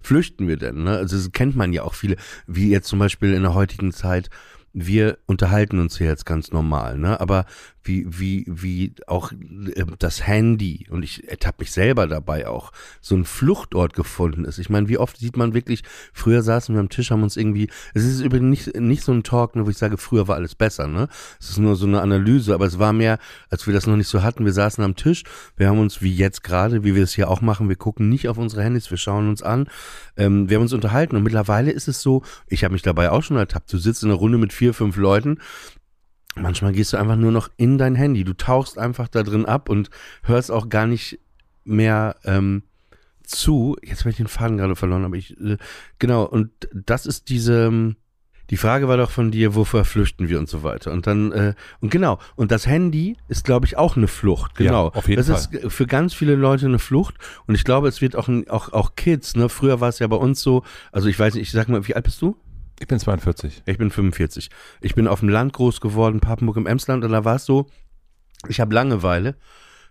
flüchten 0.00 0.46
wir 0.46 0.56
denn? 0.56 0.84
Ne? 0.84 0.96
Also 0.96 1.16
das 1.16 1.32
kennt 1.32 1.56
man 1.56 1.72
ja 1.72 1.82
auch 1.82 1.94
viele, 1.94 2.16
wie 2.46 2.70
jetzt 2.70 2.88
zum 2.88 2.98
Beispiel 2.98 3.34
in 3.34 3.42
der 3.42 3.54
heutigen 3.54 3.92
Zeit 3.92 4.30
wir 4.72 5.18
unterhalten 5.26 5.78
uns 5.80 5.98
hier 5.98 6.06
jetzt 6.06 6.26
ganz 6.26 6.50
normal, 6.50 6.98
ne? 6.98 7.20
Aber 7.20 7.44
wie, 7.84 8.06
wie, 8.08 8.44
wie 8.48 8.94
auch 9.06 9.32
äh, 9.32 9.84
das 9.98 10.26
Handy, 10.26 10.86
und 10.90 11.02
ich 11.02 11.28
ertappe 11.28 11.62
mich 11.62 11.72
selber 11.72 12.06
dabei 12.06 12.46
auch, 12.46 12.72
so 13.00 13.16
ein 13.16 13.24
Fluchtort 13.24 13.94
gefunden 13.94 14.44
ist. 14.44 14.58
Ich 14.58 14.70
meine, 14.70 14.88
wie 14.88 14.98
oft 14.98 15.18
sieht 15.18 15.36
man 15.36 15.54
wirklich, 15.54 15.82
früher 16.12 16.42
saßen 16.42 16.74
wir 16.74 16.80
am 16.80 16.88
Tisch, 16.88 17.10
haben 17.10 17.22
uns 17.22 17.36
irgendwie, 17.36 17.68
es 17.94 18.04
ist 18.04 18.20
übrigens 18.20 18.66
nicht, 18.66 18.80
nicht 18.80 19.02
so 19.02 19.12
ein 19.12 19.24
Talk, 19.24 19.56
ne, 19.56 19.66
wo 19.66 19.70
ich 19.70 19.78
sage, 19.78 19.98
früher 19.98 20.28
war 20.28 20.36
alles 20.36 20.54
besser, 20.54 20.86
ne? 20.86 21.08
Es 21.40 21.50
ist 21.50 21.58
nur 21.58 21.76
so 21.76 21.86
eine 21.86 22.00
Analyse, 22.00 22.54
aber 22.54 22.66
es 22.66 22.78
war 22.78 22.92
mehr, 22.92 23.18
als 23.50 23.66
wir 23.66 23.74
das 23.74 23.86
noch 23.86 23.96
nicht 23.96 24.08
so 24.08 24.22
hatten, 24.22 24.44
wir 24.44 24.52
saßen 24.52 24.82
am 24.84 24.96
Tisch, 24.96 25.24
wir 25.56 25.68
haben 25.68 25.78
uns, 25.78 26.02
wie 26.02 26.14
jetzt 26.14 26.44
gerade, 26.44 26.84
wie 26.84 26.94
wir 26.94 27.02
es 27.02 27.14
hier 27.14 27.28
auch 27.28 27.40
machen, 27.40 27.68
wir 27.68 27.76
gucken 27.76 28.08
nicht 28.08 28.28
auf 28.28 28.38
unsere 28.38 28.62
Handys, 28.62 28.90
wir 28.90 28.98
schauen 28.98 29.28
uns 29.28 29.42
an, 29.42 29.68
ähm, 30.16 30.48
wir 30.48 30.56
haben 30.56 30.62
uns 30.62 30.72
unterhalten 30.72 31.16
und 31.16 31.24
mittlerweile 31.24 31.70
ist 31.70 31.88
es 31.88 32.00
so, 32.00 32.22
ich 32.46 32.64
habe 32.64 32.72
mich 32.72 32.82
dabei 32.82 33.10
auch 33.10 33.22
schon 33.22 33.36
ertappt, 33.36 33.72
du 33.72 33.78
sitzt 33.78 34.04
in 34.04 34.10
einer 34.10 34.18
Runde 34.18 34.38
mit 34.38 34.52
vier, 34.52 34.61
fünf 34.70 34.96
Leuten 34.96 35.38
manchmal 36.34 36.72
gehst 36.72 36.92
du 36.92 36.96
einfach 36.96 37.16
nur 37.16 37.32
noch 37.32 37.50
in 37.56 37.78
dein 37.78 37.94
Handy. 37.94 38.24
Du 38.24 38.34
tauchst 38.34 38.78
einfach 38.78 39.08
da 39.08 39.22
drin 39.22 39.46
ab 39.46 39.68
und 39.68 39.90
hörst 40.22 40.50
auch 40.50 40.68
gar 40.68 40.86
nicht 40.86 41.18
mehr 41.64 42.16
ähm, 42.24 42.62
zu. 43.22 43.76
Jetzt 43.82 44.00
habe 44.00 44.10
ich 44.10 44.16
den 44.16 44.28
Faden 44.28 44.56
gerade 44.56 44.76
verloren, 44.76 45.04
aber 45.04 45.16
ich, 45.16 45.38
äh, 45.40 45.58
genau, 45.98 46.24
und 46.24 46.50
das 46.72 47.06
ist 47.06 47.28
diese, 47.28 47.94
die 48.50 48.56
Frage 48.56 48.88
war 48.88 48.96
doch 48.96 49.10
von 49.10 49.30
dir, 49.30 49.54
wovor 49.54 49.84
flüchten 49.84 50.28
wir 50.28 50.38
und 50.38 50.48
so 50.48 50.62
weiter. 50.62 50.92
Und 50.92 51.06
dann, 51.06 51.32
äh, 51.32 51.54
und 51.80 51.90
genau, 51.90 52.18
und 52.36 52.50
das 52.50 52.66
Handy 52.66 53.16
ist, 53.28 53.44
glaube 53.44 53.66
ich, 53.66 53.76
auch 53.76 53.96
eine 53.96 54.08
Flucht. 54.08 54.56
Genau. 54.56 54.88
Ja, 54.88 54.94
auf 54.94 55.08
jeden 55.08 55.24
das 55.24 55.46
Fall. 55.46 55.60
ist 55.60 55.72
für 55.72 55.86
ganz 55.86 56.14
viele 56.14 56.34
Leute 56.34 56.66
eine 56.66 56.78
Flucht. 56.78 57.14
Und 57.46 57.54
ich 57.54 57.64
glaube, 57.64 57.88
es 57.88 58.00
wird 58.00 58.16
auch, 58.16 58.28
auch, 58.48 58.72
auch 58.72 58.94
Kids, 58.96 59.36
ne? 59.36 59.48
Früher 59.48 59.80
war 59.80 59.88
es 59.88 60.00
ja 60.00 60.06
bei 60.06 60.16
uns 60.16 60.42
so, 60.42 60.64
also 60.90 61.08
ich 61.08 61.18
weiß 61.18 61.34
nicht, 61.34 61.42
ich 61.44 61.52
sag 61.52 61.68
mal, 61.68 61.86
wie 61.86 61.94
alt 61.94 62.04
bist 62.04 62.20
du? 62.20 62.36
Ich 62.80 62.88
bin 62.88 62.98
42. 62.98 63.62
Ich 63.66 63.78
bin 63.78 63.90
45. 63.90 64.50
Ich 64.80 64.94
bin 64.94 65.08
auf 65.08 65.20
dem 65.20 65.28
Land 65.28 65.52
groß 65.52 65.80
geworden, 65.80 66.20
Papenburg 66.20 66.56
im 66.56 66.66
Emsland, 66.66 67.04
und 67.04 67.12
da 67.12 67.24
war 67.24 67.36
es 67.36 67.44
so, 67.44 67.66
ich 68.48 68.60
habe 68.60 68.74
Langeweile. 68.74 69.36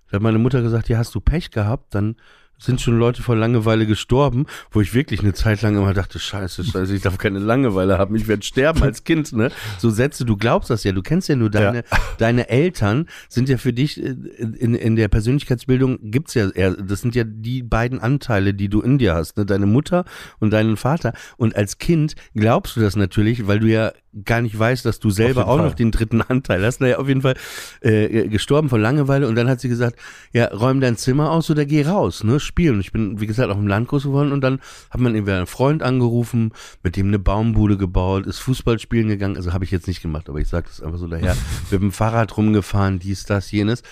Da 0.09 0.17
hat 0.17 0.21
meine 0.21 0.39
Mutter 0.39 0.61
gesagt, 0.61 0.89
ja, 0.89 0.97
hast 0.97 1.15
du 1.15 1.21
Pech 1.21 1.51
gehabt, 1.51 1.95
dann 1.95 2.17
sind 2.61 2.79
schon 2.79 2.97
Leute 2.99 3.23
vor 3.23 3.35
Langeweile 3.35 3.87
gestorben, 3.87 4.45
wo 4.69 4.81
ich 4.81 4.93
wirklich 4.93 5.21
eine 5.21 5.33
Zeit 5.33 5.61
lang 5.61 5.75
immer 5.75 5.93
dachte, 5.93 6.19
scheiße, 6.19 6.63
scheiße, 6.63 6.95
ich 6.95 7.01
darf 7.01 7.17
keine 7.17 7.39
Langeweile 7.39 7.97
haben, 7.97 8.15
ich 8.15 8.27
werde 8.27 8.43
sterben 8.43 8.83
als 8.83 9.03
Kind, 9.03 9.33
ne? 9.33 9.51
So 9.79 9.89
Sätze, 9.89 10.25
du 10.25 10.37
glaubst 10.37 10.69
das 10.69 10.83
ja, 10.83 10.91
du 10.91 11.01
kennst 11.01 11.27
ja 11.27 11.35
nur 11.35 11.49
deine, 11.49 11.83
deine 12.19 12.49
Eltern 12.49 13.07
sind 13.29 13.49
ja 13.49 13.57
für 13.57 13.73
dich, 13.73 14.01
äh, 14.01 14.15
in, 14.37 14.75
in 14.75 14.95
der 14.95 15.07
Persönlichkeitsbildung 15.07 16.11
gibt's 16.11 16.35
ja 16.35 16.49
eher, 16.49 16.75
das 16.75 17.01
sind 17.01 17.15
ja 17.15 17.23
die 17.25 17.63
beiden 17.63 17.99
Anteile, 17.99 18.53
die 18.53 18.69
du 18.69 18.81
in 18.81 18.99
dir 18.99 19.15
hast, 19.15 19.37
ne? 19.37 19.45
Deine 19.45 19.65
Mutter 19.65 20.05
und 20.39 20.51
deinen 20.51 20.77
Vater. 20.77 21.13
Und 21.37 21.55
als 21.55 21.79
Kind 21.79 22.15
glaubst 22.35 22.75
du 22.75 22.79
das 22.79 22.95
natürlich, 22.95 23.47
weil 23.47 23.59
du 23.59 23.67
ja 23.67 23.91
gar 24.25 24.41
nicht 24.41 24.57
weißt, 24.57 24.85
dass 24.85 24.99
du 24.99 25.09
selber 25.09 25.47
auch 25.47 25.57
Fall. 25.57 25.67
noch 25.67 25.73
den 25.73 25.91
dritten 25.91 26.21
Anteil 26.21 26.63
hast. 26.65 26.81
Naja, 26.81 26.97
auf 26.97 27.07
jeden 27.07 27.21
Fall 27.21 27.35
äh, 27.81 28.27
gestorben 28.27 28.69
vor 28.69 28.79
Langeweile 28.79 29.27
und 29.27 29.35
dann 29.35 29.49
hat 29.49 29.61
sie 29.61 29.69
gesagt, 29.69 29.97
ja, 30.33 30.47
räum 30.47 30.81
dein 30.81 30.97
Zimmer 30.97 31.31
aus 31.31 31.49
oder 31.49 31.65
geh 31.65 31.85
raus, 31.85 32.23
ne, 32.23 32.39
spielen. 32.39 32.75
Und 32.75 32.81
ich 32.81 32.91
bin, 32.91 33.21
wie 33.21 33.27
gesagt, 33.27 33.49
auf 33.49 33.57
dem 33.57 33.67
Land 33.67 33.87
groß 33.87 34.03
geworden 34.03 34.31
und 34.31 34.41
dann 34.41 34.59
hat 34.89 34.99
man 34.99 35.15
irgendwie 35.15 35.33
einen 35.33 35.47
Freund 35.47 35.81
angerufen, 35.83 36.51
mit 36.83 36.97
dem 36.97 37.07
eine 37.07 37.19
Baumbude 37.19 37.77
gebaut, 37.77 38.25
ist 38.27 38.39
Fußball 38.39 38.79
spielen 38.79 39.07
gegangen, 39.07 39.37
also 39.37 39.53
habe 39.53 39.63
ich 39.63 39.71
jetzt 39.71 39.87
nicht 39.87 40.01
gemacht, 40.01 40.29
aber 40.29 40.39
ich 40.39 40.47
sage 40.47 40.67
das 40.67 40.81
einfach 40.81 40.99
so 40.99 41.07
daher, 41.07 41.35
mit 41.71 41.81
dem 41.81 41.91
Fahrrad 41.91 42.35
rumgefahren, 42.35 42.99
dies, 42.99 43.25
das, 43.25 43.51
jenes. 43.51 43.83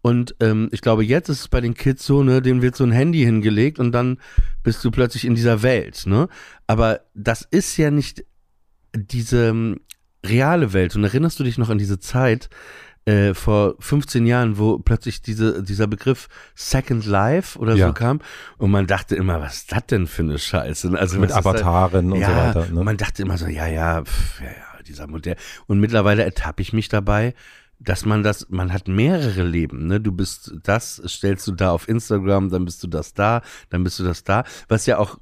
Und 0.00 0.36
ähm, 0.38 0.68
ich 0.70 0.80
glaube, 0.80 1.04
jetzt 1.04 1.28
ist 1.28 1.40
es 1.40 1.48
bei 1.48 1.60
den 1.60 1.74
Kids 1.74 2.06
so, 2.06 2.22
ne, 2.22 2.40
denen 2.40 2.62
wird 2.62 2.76
so 2.76 2.84
ein 2.84 2.92
Handy 2.92 3.24
hingelegt 3.24 3.80
und 3.80 3.90
dann 3.90 4.18
bist 4.62 4.84
du 4.84 4.92
plötzlich 4.92 5.24
in 5.24 5.34
dieser 5.34 5.62
Welt, 5.62 6.04
ne? 6.06 6.28
Aber 6.68 7.00
das 7.14 7.42
ist 7.42 7.76
ja 7.76 7.90
nicht 7.90 8.24
diese 8.98 9.48
ähm, 9.48 9.80
reale 10.24 10.72
Welt. 10.72 10.94
Und 10.96 11.04
erinnerst 11.04 11.38
du 11.40 11.44
dich 11.44 11.58
noch 11.58 11.70
an 11.70 11.78
diese 11.78 11.98
Zeit 11.98 12.48
äh, 13.04 13.32
vor 13.34 13.76
15 13.78 14.26
Jahren, 14.26 14.58
wo 14.58 14.78
plötzlich 14.78 15.22
diese, 15.22 15.62
dieser 15.62 15.86
Begriff 15.86 16.28
Second 16.54 17.06
Life 17.06 17.58
oder 17.58 17.74
Ja. 17.74 17.86
so 17.88 17.92
kam 17.94 18.20
und 18.58 18.70
man 18.70 18.86
dachte 18.86 19.16
immer, 19.16 19.40
was 19.40 19.56
ist 19.58 19.72
das 19.72 19.86
denn 19.86 20.06
für 20.06 20.22
eine 20.22 20.38
Scheiße? 20.38 20.90
Also 20.98 21.18
Mit 21.18 21.30
da- 21.30 21.36
Avataren 21.36 22.12
und 22.12 22.20
ja, 22.20 22.28
so 22.52 22.60
weiter. 22.60 22.72
Ne? 22.72 22.84
man 22.84 22.96
dachte 22.96 23.22
immer 23.22 23.38
so, 23.38 23.46
ja, 23.46 23.66
ja, 23.66 24.04
pf, 24.04 24.40
ja, 24.40 24.46
ja, 24.48 24.82
dieser 24.86 25.06
Modell. 25.06 25.36
Und 25.66 25.80
mittlerweile 25.80 26.22
ertappe 26.24 26.60
ich 26.60 26.72
mich 26.74 26.88
dabei, 26.88 27.34
dass 27.80 28.04
man 28.04 28.22
das, 28.24 28.48
man 28.50 28.72
hat 28.72 28.88
mehrere 28.88 29.44
Leben, 29.44 29.86
ne? 29.86 30.00
Du 30.00 30.10
bist 30.10 30.52
das, 30.64 31.00
stellst 31.06 31.46
du 31.46 31.52
da 31.52 31.70
auf 31.70 31.88
Instagram, 31.88 32.50
dann 32.50 32.64
bist 32.64 32.82
du 32.82 32.88
das 32.88 33.14
da, 33.14 33.40
dann 33.70 33.84
bist 33.84 34.00
du 34.00 34.04
das 34.04 34.24
da, 34.24 34.42
was 34.66 34.84
ja 34.86 34.98
auch 34.98 35.18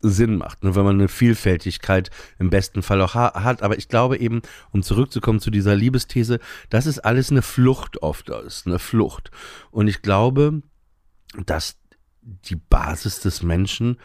Sinn 0.00 0.36
macht, 0.36 0.62
ne? 0.62 0.74
wenn 0.74 0.84
man 0.84 0.96
eine 0.96 1.08
Vielfältigkeit 1.08 2.10
im 2.38 2.50
besten 2.50 2.82
Fall 2.82 3.00
auch 3.02 3.14
ha 3.14 3.42
hat. 3.42 3.62
Aber 3.62 3.78
ich 3.78 3.88
glaube 3.88 4.18
eben, 4.18 4.42
um 4.70 4.82
zurückzukommen 4.82 5.40
zu 5.40 5.50
dieser 5.50 5.74
Liebesthese, 5.74 6.38
das 6.70 6.86
ist 6.86 7.00
alles 7.00 7.30
eine 7.30 7.42
Flucht 7.42 8.02
oft, 8.02 8.28
ist 8.28 8.66
eine 8.66 8.78
Flucht. 8.78 9.30
Und 9.70 9.88
ich 9.88 10.02
glaube, 10.02 10.62
dass 11.46 11.76
die 12.22 12.56
Basis 12.56 13.20
des 13.20 13.42
Menschen 13.42 13.98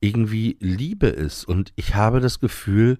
irgendwie 0.00 0.56
Liebe 0.60 1.06
ist. 1.06 1.44
Und 1.44 1.72
ich 1.76 1.94
habe 1.94 2.20
das 2.20 2.40
Gefühl, 2.40 2.98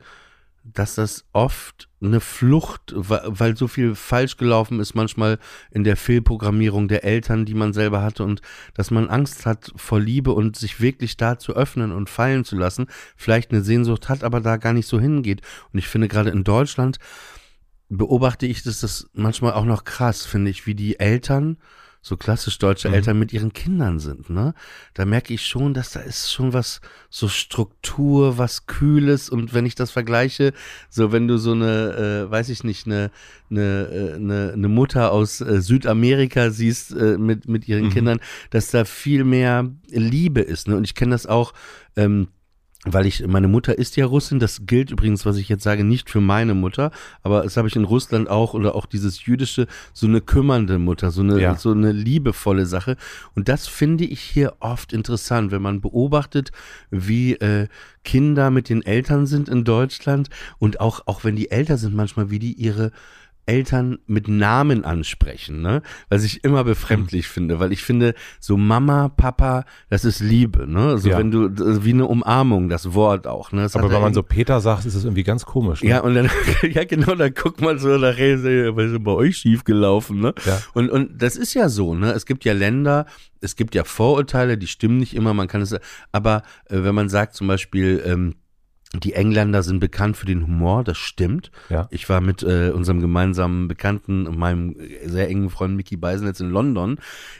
dass 0.73 0.97
das 0.97 1.25
oft 1.33 1.89
eine 2.01 2.21
Flucht, 2.21 2.93
weil 2.97 3.57
so 3.57 3.69
viel 3.69 3.95
falsch 3.95 4.37
gelaufen 4.37 4.81
ist, 4.81 4.95
manchmal 4.95 5.39
in 5.71 5.85
der 5.85 5.97
Fehlprogrammierung 5.97 6.89
der 6.89 7.05
Eltern, 7.05 7.45
die 7.45 7.55
man 7.55 7.73
selber 7.73 8.03
hatte 8.03 8.25
und 8.25 8.43
dass 8.75 8.91
man 8.91 9.09
Angst 9.09 9.47
hat 9.47 9.73
vor 9.77 10.01
Liebe 10.01 10.33
und 10.33 10.57
sich 10.57 10.81
wirklich 10.81 11.17
da 11.17 11.39
zu 11.39 11.55
öffnen 11.55 11.93
und 11.93 12.11
fallen 12.11 12.45
zu 12.45 12.57
lassen, 12.57 12.87
vielleicht 13.17 13.51
eine 13.51 13.63
Sehnsucht 13.63 14.09
hat, 14.09 14.25
aber 14.25 14.41
da 14.41 14.57
gar 14.57 14.73
nicht 14.73 14.89
so 14.89 15.01
hingeht. 15.01 15.43
Und 15.73 15.79
ich 15.79 15.89
finde 15.89 16.09
gerade 16.09 16.31
in 16.31 16.45
Deutschland 16.45 16.99
beobachte 17.89 18.47
ich, 18.47 18.63
dass 18.63 18.81
das 18.81 19.09
manchmal 19.13 19.53
auch 19.53 19.65
noch 19.65 19.85
krass, 19.85 20.27
finde 20.27 20.51
ich, 20.51 20.67
wie 20.67 20.75
die 20.75 20.99
Eltern, 20.99 21.59
so 22.07 22.17
klassisch 22.17 22.59
deutsche 22.59 22.87
Mhm. 22.89 22.95
Eltern 22.95 23.19
mit 23.19 23.33
ihren 23.33 23.53
Kindern 23.53 23.99
sind, 23.99 24.31
ne? 24.31 24.55
Da 24.95 25.05
merke 25.05 25.35
ich 25.35 25.45
schon, 25.45 25.75
dass 25.75 25.91
da 25.91 25.99
ist 25.99 26.31
schon 26.33 26.53
was, 26.53 26.81
so 27.11 27.27
Struktur, 27.27 28.39
was 28.39 28.67
Kühles 28.67 29.29
und 29.29 29.55
wenn 29.55 29.67
ich 29.67 29.75
das 29.75 29.91
vergleiche, 29.91 30.53
so 30.89 31.11
wenn 31.11 31.27
du 31.27 31.37
so 31.37 31.51
eine, 31.51 32.27
äh, 32.29 32.31
weiß 32.31 32.49
ich 32.51 32.63
nicht, 32.63 32.87
eine, 32.87 33.11
eine, 33.51 33.89
äh, 33.91 34.15
eine, 34.15 34.53
eine 34.53 34.69
Mutter 34.69 35.11
aus 35.11 35.41
äh, 35.41 35.61
Südamerika 35.61 36.51
siehst 36.51 36.93
äh, 36.93 37.19
mit, 37.19 37.49
mit 37.49 37.67
ihren 37.67 37.87
Mhm. 37.87 37.91
Kindern, 37.91 38.21
dass 38.51 38.71
da 38.71 38.85
viel 38.85 39.25
mehr 39.25 39.69
Liebe 39.89 40.43
ist, 40.43 40.69
ne? 40.69 40.77
Und 40.77 40.85
ich 40.85 40.95
kenne 40.95 41.11
das 41.11 41.27
auch, 41.27 41.55
ähm, 41.97 42.29
weil 42.89 43.05
ich, 43.07 43.27
meine 43.27 43.49
Mutter 43.49 43.77
ist 43.77 43.97
ja 43.97 44.07
Russin, 44.07 44.39
das 44.39 44.63
gilt 44.67 44.91
übrigens, 44.91 45.27
was 45.27 45.37
ich 45.37 45.49
jetzt 45.49 45.65
sage, 45.65 45.83
nicht 45.85 46.09
für 46.09 46.21
meine 46.21 46.55
Mutter, 46.55 46.93
aber 47.23 47.43
das 47.43 47.57
habe 47.57 47.67
ich 47.69 47.75
in 47.77 47.85
Russland 47.85 48.29
auch 48.31 48.55
oder 48.55 48.75
auch 48.75 48.87
dieses 48.87 49.27
jüdische, 49.27 49.67
so 49.93 50.07
eine 50.07 50.21
kümmernde 50.21 50.79
Mutter, 50.79 51.11
so 51.11 51.23
eine, 51.23 51.41
Ja. 51.41 51.57
so 51.57 51.73
eine 51.73 51.91
liebevolle 51.93 52.65
Sache. 52.65 52.97
Und 53.35 53.49
das 53.49 53.67
finde 53.67 54.05
ich 54.05 54.21
hier 54.21 54.55
oft 54.61 54.93
interessant, 54.93 55.51
wenn 55.51 55.63
man 55.63 55.81
beobachtet, 55.81 56.53
wie 56.91 57.35
äh, 57.35 57.67
Kinder 58.05 58.51
mit 58.51 58.69
den 58.69 58.83
Eltern 58.83 59.27
sind 59.27 59.49
in 59.49 59.65
Deutschland 59.65 60.29
und 60.59 60.81
auch, 60.81 61.03
auch 61.07 61.25
wenn 61.25 61.35
die 61.35 61.51
älter 61.51 61.79
sind, 61.79 61.95
manchmal, 61.95 62.31
wie 62.31 62.39
die 62.39 62.53
ihre 62.53 62.93
Eltern 63.47 63.99
mit 64.07 64.29
Namen 64.29 64.85
ansprechen, 64.85 65.63
ne? 65.63 65.83
Was 66.09 66.25
ich 66.25 66.43
immer 66.45 66.65
befremdlich 66.65 67.29
finde, 67.29 67.61
weil 67.61 67.73
ich 67.73 67.83
finde, 67.83 68.15
so 68.41 68.57
Mama, 68.57 69.09
Papa, 69.09 69.65
das 69.89 70.05
ist 70.05 70.21
Liebe, 70.21 70.67
ne? 70.67 70.99
So 70.99 71.09
Ja. 71.11 71.19
wenn 71.19 71.31
du, 71.31 71.49
wie 71.85 71.93
eine 71.93 72.07
Umarmung, 72.07 72.69
das 72.69 72.93
Wort 72.95 73.27
auch, 73.27 73.53
ne? 73.53 73.63
Das 73.63 73.77
Aber 73.77 73.91
wenn 73.91 74.01
man 74.01 74.15
so 74.15 74.23
Peter 74.23 74.61
sagt, 74.61 74.85
ist 74.85 74.95
es 74.97 75.05
irgendwie 75.05 75.23
ganz 75.23 75.47
komisch. 75.47 75.83
Ne? 75.83 75.91
ja, 75.91 76.01
und 76.01 76.15
dann, 76.15 76.29
ja 76.71 76.85
genau, 76.85 77.15
dann 77.15 77.33
guckt 77.35 77.61
man 77.61 77.79
so 77.79 77.89
nach 77.97 78.17
rechts, 78.17 78.45
was 78.45 78.91
ist 78.93 79.05
bei 79.05 79.13
euch 79.13 79.37
schiefgelaufen, 79.37 80.21
ne? 80.21 80.35
Ja. 80.45 80.61
Und, 80.75 80.91
und 80.91 81.23
das 81.23 81.37
ist 81.37 81.55
ja 81.55 81.69
so, 81.69 81.95
ne? 81.95 82.11
Es 82.13 82.27
gibt 82.27 82.45
ja 82.45 82.53
Länder, 82.53 83.07
es 83.41 83.55
gibt 83.55 83.75
ja 83.75 83.85
Vorurteile, 83.85 84.59
die 84.59 84.67
stimmen 84.67 84.99
nicht 84.99 85.15
immer, 85.15 85.35
man 85.35 85.47
kann 85.47 85.61
es, 85.63 85.75
aber 86.11 86.43
äh, 86.69 86.83
wenn 86.83 86.95
man 86.95 87.09
sagt 87.09 87.35
zum 87.35 87.47
Beispiel, 87.47 88.03
ähm, 88.05 88.35
die 88.95 89.15
Engländer 89.15 89.63
sind 89.65 89.81
bekannt 89.81 90.17
für 90.17 90.27
den 90.27 90.43
Humor, 90.47 90.85
das 90.85 90.97
stimmt. 90.97 91.51
Ja. 91.69 91.89
Ich 91.91 92.09
war 92.09 92.21
mit 92.21 92.45
äh, 92.45 92.71
unserem 92.71 93.01
gemeinsamen 93.01 93.67
Bekannten, 93.67 94.27
und 94.27 94.39
meinem 94.39 94.77
sehr 95.05 95.29
engen 95.29 95.51
Freund 95.51 95.77
Mickey 95.77 95.97
Beisenetz 95.97 96.39
in 96.39 96.51
London. 96.51 96.99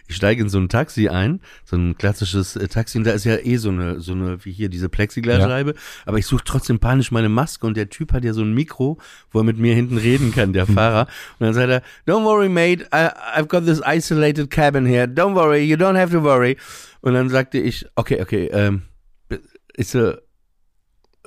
Ich 0.09 0.17
steige 0.17 0.43
in 0.43 0.49
so 0.49 0.59
ein 0.59 0.69
Taxi 0.69 1.09
ein, 1.09 1.41
so 1.65 1.77
ein 1.77 1.97
klassisches 1.97 2.57
äh, 2.57 2.67
Taxi, 2.67 2.99
und 2.99 3.05
da 3.05 3.13
ist 3.13 3.25
ja 3.25 3.37
eh 3.37 3.57
so 3.59 3.69
eine, 3.69 4.01
so 4.01 4.13
eine, 4.13 4.45
wie 4.45 4.51
hier, 4.53 4.69
diese 4.69 4.89
Plexiglasscheibe. 4.89 5.75
Aber 6.05 6.19
ich 6.19 6.27
suche 6.27 6.43
trotzdem 6.45 6.81
panisch 6.81 7.13
meine 7.13 7.29
Maske 7.29 7.65
und 7.67 7.77
der 7.77 7.91
Typ 7.91 8.13
hat 8.13 8.25
ja 8.25 8.33
so 8.33 8.43
ein 8.43 8.53
Mikro, 8.53 8.99
wo 9.31 9.41
er 9.41 9.45
mit 9.45 9.59
mir 9.59 9.75
hinten 9.75 9.99
reden 9.99 10.33
kann, 10.33 10.53
der 10.53 10.67
Fahrer. 10.67 11.07
Und 11.39 11.47
dann 11.47 11.55
sagt 11.55 11.71
er, 11.71 11.83
don't 12.13 12.25
worry, 12.25 12.49
mate, 12.49 12.89
I, 12.93 13.09
I've 13.39 13.47
got 13.47 13.65
this 13.65 13.81
isolated 13.87 14.51
cabin 14.51 14.85
here. 14.85 15.07
Don't 15.07 15.35
worry, 15.35 15.63
you 15.63 15.77
don't 15.77 15.97
have 15.97 16.11
to 16.11 16.23
worry. 16.23 16.57
Und 17.03 17.15
dann 17.15 17.29
sagte 17.31 17.59
ich, 17.59 17.87
okay, 17.95 18.21
okay, 18.21 18.51
ähm, 18.53 18.83
ist 19.75 19.93
so, 19.93 20.15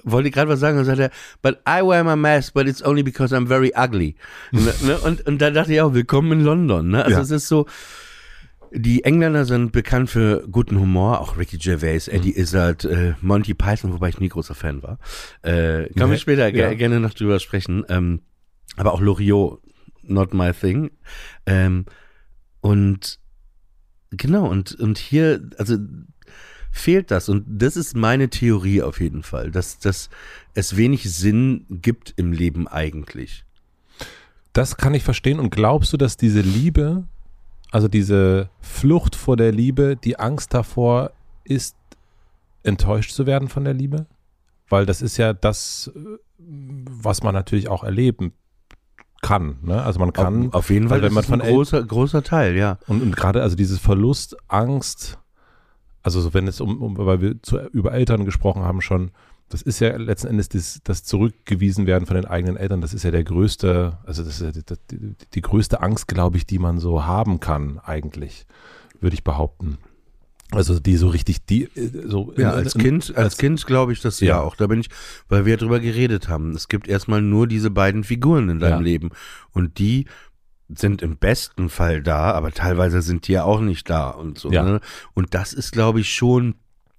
wollte 0.04 0.32
gerade 0.32 0.50
was 0.50 0.60
sagen 0.60 0.78
und 0.78 0.86
sagt 0.86 1.00
er, 1.00 1.12
but 1.42 1.60
I 1.68 1.82
wear 1.82 2.04
my 2.04 2.16
mask, 2.16 2.54
but 2.54 2.68
it's 2.68 2.84
only 2.84 3.04
because 3.04 3.36
I'm 3.36 3.48
very 3.48 3.72
ugly. 3.76 4.16
ne, 4.52 4.74
ne? 4.84 4.98
und, 5.00 5.26
und 5.28 5.42
da 5.42 5.50
dachte 5.52 5.74
ich 5.74 5.82
auch, 5.82 5.94
willkommen 5.94 6.32
in 6.40 6.42
London. 6.46 6.90
Ne? 6.90 7.04
Also 7.04 7.18
Ja. 7.18 7.22
es 7.24 7.32
ist 7.32 7.48
so, 7.48 7.66
die 8.72 9.04
Engländer 9.04 9.46
sind 9.46 9.72
bekannt 9.72 10.10
für 10.12 10.48
guten 10.50 10.80
Humor, 10.80 11.22
auch 11.22 11.38
Ricky 11.38 11.58
Gervais, 11.58 12.08
Eddie 12.08 12.38
Izzard, 12.38 12.86
äh, 12.86 13.14
Monty 13.22 13.54
Python, 13.56 13.94
wobei 13.94 14.10
ich 14.10 14.20
nie 14.20 14.30
großer 14.30 14.54
Fan 14.54 14.84
war. 14.84 15.00
Äh, 15.42 15.90
kann 15.96 16.10
Nee, 16.10 16.12
wir 16.12 16.18
später 16.20 16.48
ja. 16.54 16.74
gerne 16.76 17.00
noch 17.00 17.14
drüber 17.16 17.40
sprechen. 17.40 17.84
Ähm, 17.90 18.22
aber 18.78 18.94
auch 18.94 19.02
Loriot, 19.02 19.60
not 20.04 20.34
my 20.36 20.52
thing. 20.54 20.92
Ähm, 21.48 21.86
und 22.62 23.20
genau, 24.12 24.48
und, 24.48 24.76
und 24.80 24.98
hier, 25.00 25.42
also 25.58 25.78
fehlt 26.72 27.12
das. 27.12 27.30
Und 27.30 27.46
das 27.48 27.76
ist 27.76 27.96
meine 27.96 28.30
Theorie 28.30 28.82
auf 28.82 29.00
jeden 29.00 29.24
Fall, 29.24 29.52
dass, 29.52 29.80
dass 29.80 30.10
es 30.54 30.78
wenig 30.78 31.12
Sinn 31.14 31.66
gibt 31.70 32.14
im 32.18 32.32
Leben 32.32 32.68
eigentlich. 32.68 33.46
Das 34.54 34.78
kann 34.78 34.94
ich 34.94 35.04
verstehen. 35.04 35.40
Und 35.40 35.52
glaubst 35.52 35.94
du, 35.94 35.98
dass 35.98 36.18
diese 36.18 36.42
Liebe, 36.42 37.04
also 37.72 37.88
diese 37.88 38.50
Flucht 38.62 39.16
vor 39.16 39.38
der 39.38 39.52
Liebe, 39.52 39.96
die 39.96 40.18
Angst 40.20 40.54
davor 40.54 41.12
ist, 41.44 41.76
enttäuscht 42.64 43.12
zu 43.12 43.26
werden 43.26 43.48
von 43.48 43.64
der 43.64 43.74
Liebe? 43.74 44.06
Weil 44.70 44.86
das 44.86 45.02
ist 45.02 45.18
ja 45.18 45.34
das, 45.34 45.92
was 46.38 47.24
man 47.24 47.34
natürlich 47.34 47.70
auch 47.70 47.84
erleben 47.84 48.34
kann. 49.22 49.58
Ne? 49.62 49.82
Also 49.82 50.00
man 50.00 50.14
kann, 50.14 50.48
auf, 50.48 50.56
auf 50.56 50.70
jeden 50.70 50.90
Fall, 50.90 51.02
wenn 51.02 51.14
man 51.14 51.24
von 51.24 51.42
ein 51.42 51.50
großer, 51.50 51.84
großer 51.84 52.24
Teil, 52.24 52.56
ja. 52.56 52.78
und, 52.88 53.02
und 53.02 53.16
gerade 53.16 53.42
also 53.42 53.56
dieses 53.56 53.80
Verlust, 53.80 54.38
Angst, 54.48 55.20
also 56.04 56.22
so 56.22 56.34
wenn 56.34 56.48
es 56.48 56.62
um, 56.62 56.82
um 56.82 56.98
weil 56.98 57.22
wir 57.22 57.42
zu, 57.42 57.60
über 57.72 57.94
Eltern 57.94 58.26
gesprochen 58.26 58.64
haben 58.64 58.82
schon, 58.82 59.12
Das 59.50 59.64
ist 59.64 59.80
ja 59.80 59.98
letzten 59.98 60.28
Endes 60.28 60.50
das, 60.50 60.80
das 60.84 61.04
Zurückgewiesen 61.04 61.88
werden 61.88 62.06
von 62.06 62.16
den 62.16 62.26
eigenen 62.26 62.56
Eltern. 62.56 62.82
Das 62.82 62.94
ist 62.94 63.04
ja 63.04 63.12
der 63.12 63.24
größte, 63.24 63.98
also 64.06 64.24
das 64.24 64.40
ist 64.40 64.42
ja 64.42 64.52
die, 64.52 64.64
die, 64.92 65.16
die 65.34 65.42
größte 65.42 65.82
Angst, 65.82 66.08
glaube 66.08 66.38
ich, 66.38 66.46
die 66.46 66.60
man 66.60 66.78
so 66.78 67.06
haben 67.06 67.40
kann, 67.40 67.80
eigentlich, 67.80 68.46
würde 69.02 69.16
ich 69.16 69.24
behaupten. 69.24 69.80
Also 70.52 70.80
die 70.80 70.98
so 70.98 71.10
richtig, 71.10 71.46
die 71.46 71.70
so 72.06 72.34
ja 72.36 72.52
als 72.52 72.74
Kind, 72.74 73.10
als, 73.10 73.16
als 73.16 73.38
Kind 73.38 73.66
glaube 73.68 73.94
ich 73.94 74.02
das 74.02 74.20
ja. 74.20 74.28
ja. 74.28 74.42
auch. 74.42 74.56
Da 74.56 74.66
bin 74.68 74.80
ich, 74.80 74.90
weil 75.28 75.46
wir 75.46 75.58
drüber 75.58 75.80
geredet 75.80 76.28
haben. 76.28 76.56
Es 76.56 76.68
gibt 76.68 76.88
erstmal 76.88 77.22
nur 77.22 77.46
diese 77.46 77.70
beiden 77.70 78.04
Figuren 78.04 78.50
in 78.50 78.60
deinem 78.60 78.80
ja. 78.80 78.80
Leben 78.80 79.10
und 79.52 79.78
die 79.78 80.06
sind 80.70 81.02
im 81.02 81.18
besten 81.18 81.70
Fall 81.70 82.02
da, 82.02 82.32
aber 82.32 82.52
teilweise 82.52 83.02
sind 83.02 83.28
die 83.28 83.34
ja 83.34 83.44
auch 83.44 83.62
nicht 83.62 83.90
da 83.90 84.10
und 84.10 84.38
so. 84.38 84.52
Ja. 84.52 84.64
Ne? 84.64 84.82
Und 85.14 85.34
das 85.34 85.54
ist, 85.54 85.72
glaube 85.72 86.00
ich, 86.02 86.14
schon 86.14 86.56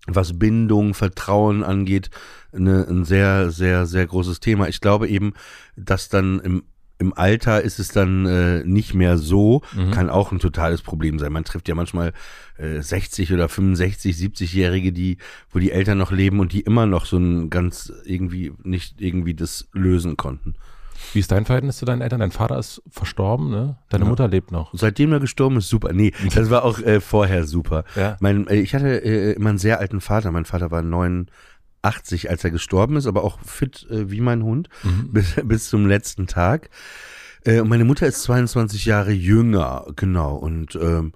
was 0.06 0.38
Bindung, 0.38 0.94
Vertrauen 0.94 1.62
angeht, 1.62 2.10
eine, 2.52 2.86
ein 2.88 3.04
sehr, 3.04 3.50
sehr, 3.50 3.86
sehr 3.86 4.06
großes 4.06 4.40
Thema. 4.40 4.68
Ich 4.68 4.80
glaube 4.80 5.08
eben, 5.08 5.34
dass 5.76 6.08
dann 6.08 6.40
im 6.40 6.62
im 7.00 7.14
Alter 7.14 7.62
ist 7.62 7.78
es 7.78 7.88
dann 7.88 8.26
äh, 8.26 8.62
nicht 8.62 8.92
mehr 8.92 9.16
so, 9.16 9.62
mhm. 9.74 9.90
kann 9.90 10.10
auch 10.10 10.32
ein 10.32 10.38
totales 10.38 10.82
Problem 10.82 11.18
sein. 11.18 11.32
Man 11.32 11.44
trifft 11.44 11.66
ja 11.66 11.74
manchmal 11.74 12.12
äh, 12.58 12.82
60 12.82 13.32
oder 13.32 13.48
65, 13.48 14.14
70-Jährige, 14.14 14.92
die, 14.92 15.16
wo 15.50 15.58
die 15.58 15.72
Eltern 15.72 15.96
noch 15.96 16.12
leben 16.12 16.40
und 16.40 16.52
die 16.52 16.60
immer 16.60 16.84
noch 16.84 17.06
so 17.06 17.16
ein 17.16 17.48
ganz 17.48 17.90
irgendwie 18.04 18.52
nicht 18.62 19.00
irgendwie 19.00 19.32
das 19.32 19.66
lösen 19.72 20.18
konnten. 20.18 20.56
Wie 21.12 21.18
ist 21.18 21.32
dein 21.32 21.44
Verhältnis 21.44 21.78
zu 21.78 21.84
deinen 21.84 22.02
Eltern? 22.02 22.20
Dein 22.20 22.30
Vater 22.30 22.58
ist 22.58 22.82
verstorben, 22.90 23.50
ne? 23.50 23.76
Deine 23.88 24.04
ja. 24.04 24.10
Mutter 24.10 24.28
lebt 24.28 24.52
noch. 24.52 24.70
Seitdem 24.74 25.12
er 25.12 25.20
gestorben 25.20 25.56
ist, 25.56 25.68
super. 25.68 25.92
Nee, 25.92 26.12
das 26.34 26.50
war 26.50 26.64
auch 26.64 26.78
äh, 26.80 27.00
vorher 27.00 27.44
super. 27.44 27.84
Ja. 27.96 28.16
Mein, 28.20 28.46
äh, 28.46 28.56
ich 28.56 28.74
hatte 28.74 29.04
äh, 29.04 29.32
immer 29.32 29.50
einen 29.50 29.58
sehr 29.58 29.80
alten 29.80 30.00
Vater. 30.00 30.30
Mein 30.30 30.44
Vater 30.44 30.70
war 30.70 30.82
89, 30.82 32.30
als 32.30 32.44
er 32.44 32.50
gestorben 32.50 32.96
ist, 32.96 33.06
aber 33.06 33.24
auch 33.24 33.40
fit 33.40 33.86
äh, 33.90 34.10
wie 34.10 34.20
mein 34.20 34.42
Hund 34.42 34.68
mhm. 34.82 35.08
bis, 35.12 35.36
bis 35.42 35.68
zum 35.68 35.86
letzten 35.86 36.26
Tag. 36.26 36.70
Äh, 37.44 37.60
und 37.60 37.68
meine 37.68 37.84
Mutter 37.84 38.06
ist 38.06 38.22
22 38.22 38.84
Jahre 38.84 39.12
jünger, 39.12 39.86
genau. 39.96 40.36
Und 40.36 40.76
ähm, 40.76 41.12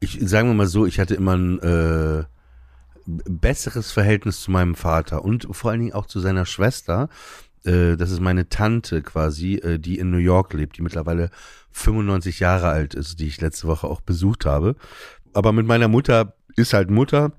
ich 0.00 0.18
sagen 0.20 0.48
wir 0.48 0.54
mal 0.54 0.66
so, 0.66 0.86
ich 0.86 1.00
hatte 1.00 1.14
immer 1.14 1.36
ein 1.36 1.58
äh, 1.60 2.24
besseres 3.06 3.90
Verhältnis 3.90 4.42
zu 4.42 4.50
meinem 4.50 4.74
Vater 4.74 5.24
und 5.24 5.48
vor 5.52 5.70
allen 5.70 5.80
Dingen 5.80 5.92
auch 5.94 6.06
zu 6.06 6.20
seiner 6.20 6.44
Schwester. 6.44 7.08
Äh, 7.68 7.96
das 7.96 8.10
ist 8.10 8.20
meine 8.20 8.48
Tante 8.48 9.02
quasi, 9.02 9.56
äh, 9.56 9.78
die 9.78 9.98
in 9.98 10.10
New 10.10 10.18
York 10.18 10.54
lebt, 10.54 10.78
die 10.78 10.82
mittlerweile 10.82 11.30
95 11.72 12.40
Jahre 12.40 12.68
alt 12.68 12.94
ist, 12.94 13.20
die 13.20 13.26
ich 13.26 13.40
letzte 13.40 13.68
Woche 13.68 13.86
auch 13.86 14.00
besucht 14.00 14.46
habe. 14.46 14.74
Aber 15.34 15.52
mit 15.52 15.66
meiner 15.66 15.88
Mutter 15.88 16.34
ist 16.56 16.72
halt 16.72 16.90
Mutter, 16.90 17.32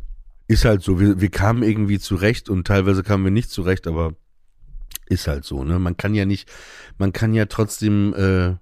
ist 0.48 0.66
halt 0.66 0.84
so. 0.84 1.00
Wir, 1.00 1.20
wir 1.20 1.30
kamen 1.30 1.64
irgendwie 1.64 2.00
zurecht 2.00 2.48
und 2.48 2.68
teilweise 2.68 3.02
kamen 3.04 3.24
wir 3.24 3.32
nicht 3.32 3.50
zurecht, 3.50 3.88
aber 3.88 4.14
ist 5.08 5.28
halt 5.28 5.46
so. 5.46 5.64
Ne, 5.64 5.80
man 5.80 5.98
kann 5.98 6.14
ja 6.14 6.26
nicht, 6.26 6.48
man 7.00 7.12
kann 7.12 7.34
ja 7.34 7.46
trotzdem. 7.46 8.14
Äh, 8.14 8.56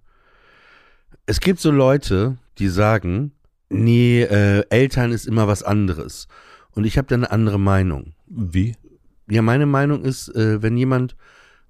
es 1.26 1.42
gibt 1.42 1.60
so 1.60 1.72
Leute, 1.72 2.38
die 2.58 2.70
sagen, 2.70 3.34
nee, 3.70 4.22
äh, 4.22 4.64
Eltern 4.70 5.12
ist 5.12 5.28
immer 5.28 5.48
was 5.48 5.64
anderes. 5.64 6.30
Und 6.72 6.86
ich 6.86 6.98
habe 6.98 7.08
da 7.08 7.16
eine 7.16 7.32
andere 7.32 7.60
Meinung. 7.60 8.14
Wie? 8.28 8.76
Ja, 9.30 9.42
meine 9.42 9.66
Meinung 9.66 10.06
ist, 10.06 10.34
äh, 10.34 10.62
wenn 10.62 10.78
jemand 10.78 11.18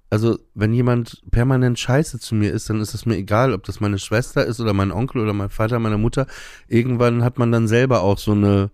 also 0.09 0.39
wenn 0.53 0.73
jemand 0.73 1.21
permanent 1.31 1.77
scheiße 1.77 2.19
zu 2.19 2.35
mir 2.35 2.53
ist, 2.53 2.69
dann 2.69 2.79
ist 2.79 2.93
es 2.93 3.05
mir 3.05 3.17
egal, 3.17 3.53
ob 3.53 3.63
das 3.63 3.79
meine 3.79 3.99
Schwester 3.99 4.45
ist 4.45 4.59
oder 4.59 4.73
mein 4.73 4.91
Onkel 4.91 5.21
oder 5.21 5.33
mein 5.33 5.49
Vater, 5.49 5.79
meine 5.79 5.97
Mutter. 5.97 6.27
Irgendwann 6.67 7.23
hat 7.23 7.37
man 7.37 7.51
dann 7.51 7.67
selber 7.67 8.01
auch 8.01 8.17
so 8.17 8.31
eine 8.31 8.71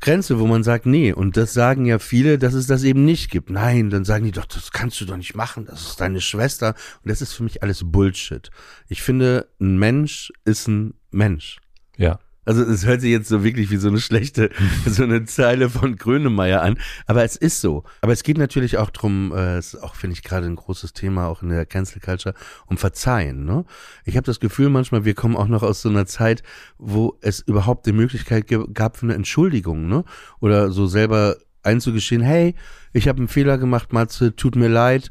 Grenze, 0.00 0.38
wo 0.38 0.46
man 0.46 0.62
sagt, 0.62 0.86
nee, 0.86 1.12
und 1.12 1.36
das 1.36 1.52
sagen 1.52 1.84
ja 1.84 1.98
viele, 1.98 2.38
dass 2.38 2.54
es 2.54 2.66
das 2.66 2.84
eben 2.84 3.04
nicht 3.04 3.30
gibt. 3.30 3.50
Nein, 3.50 3.90
dann 3.90 4.04
sagen 4.04 4.24
die 4.24 4.30
doch, 4.30 4.46
das 4.46 4.70
kannst 4.70 5.00
du 5.00 5.04
doch 5.04 5.16
nicht 5.16 5.34
machen, 5.34 5.66
das 5.66 5.82
ist 5.82 6.00
deine 6.00 6.20
Schwester. 6.20 6.74
Und 7.02 7.10
das 7.10 7.20
ist 7.20 7.32
für 7.32 7.42
mich 7.42 7.62
alles 7.62 7.82
Bullshit. 7.84 8.50
Ich 8.88 9.02
finde, 9.02 9.48
ein 9.60 9.76
Mensch 9.78 10.32
ist 10.44 10.68
ein 10.68 10.94
Mensch. 11.10 11.58
Ja. 11.96 12.20
Also 12.48 12.62
es 12.62 12.86
hört 12.86 13.02
sich 13.02 13.10
jetzt 13.10 13.28
so 13.28 13.44
wirklich 13.44 13.70
wie 13.70 13.76
so 13.76 13.88
eine 13.88 14.00
schlechte, 14.00 14.48
so 14.86 15.02
eine 15.02 15.26
Zeile 15.26 15.68
von 15.68 15.96
Grönemeyer 15.96 16.62
an. 16.62 16.78
Aber 17.04 17.22
es 17.22 17.36
ist 17.36 17.60
so. 17.60 17.84
Aber 18.00 18.14
es 18.14 18.22
geht 18.22 18.38
natürlich 18.38 18.78
auch 18.78 18.88
drum, 18.88 19.34
äh, 19.36 19.58
es 19.58 19.74
ist 19.74 19.82
auch, 19.82 19.94
finde 19.94 20.14
ich, 20.14 20.22
gerade 20.22 20.46
ein 20.46 20.56
großes 20.56 20.94
Thema, 20.94 21.26
auch 21.26 21.42
in 21.42 21.50
der 21.50 21.66
Cancel 21.66 22.00
Culture, 22.00 22.34
um 22.64 22.78
Verzeihen. 22.78 23.44
Ne? 23.44 23.66
Ich 24.06 24.16
habe 24.16 24.24
das 24.24 24.40
Gefühl 24.40 24.70
manchmal, 24.70 25.04
wir 25.04 25.12
kommen 25.12 25.36
auch 25.36 25.46
noch 25.46 25.62
aus 25.62 25.82
so 25.82 25.90
einer 25.90 26.06
Zeit, 26.06 26.42
wo 26.78 27.18
es 27.20 27.40
überhaupt 27.40 27.84
die 27.84 27.92
Möglichkeit 27.92 28.46
gab 28.72 28.96
für 28.96 29.04
eine 29.04 29.14
Entschuldigung, 29.14 29.86
ne? 29.86 30.04
Oder 30.40 30.70
so 30.70 30.86
selber 30.86 31.36
einzugestehen, 31.62 32.22
hey, 32.22 32.54
ich 32.94 33.08
habe 33.08 33.18
einen 33.18 33.28
Fehler 33.28 33.58
gemacht, 33.58 33.92
Matze, 33.92 34.34
tut 34.34 34.56
mir 34.56 34.68
leid 34.68 35.10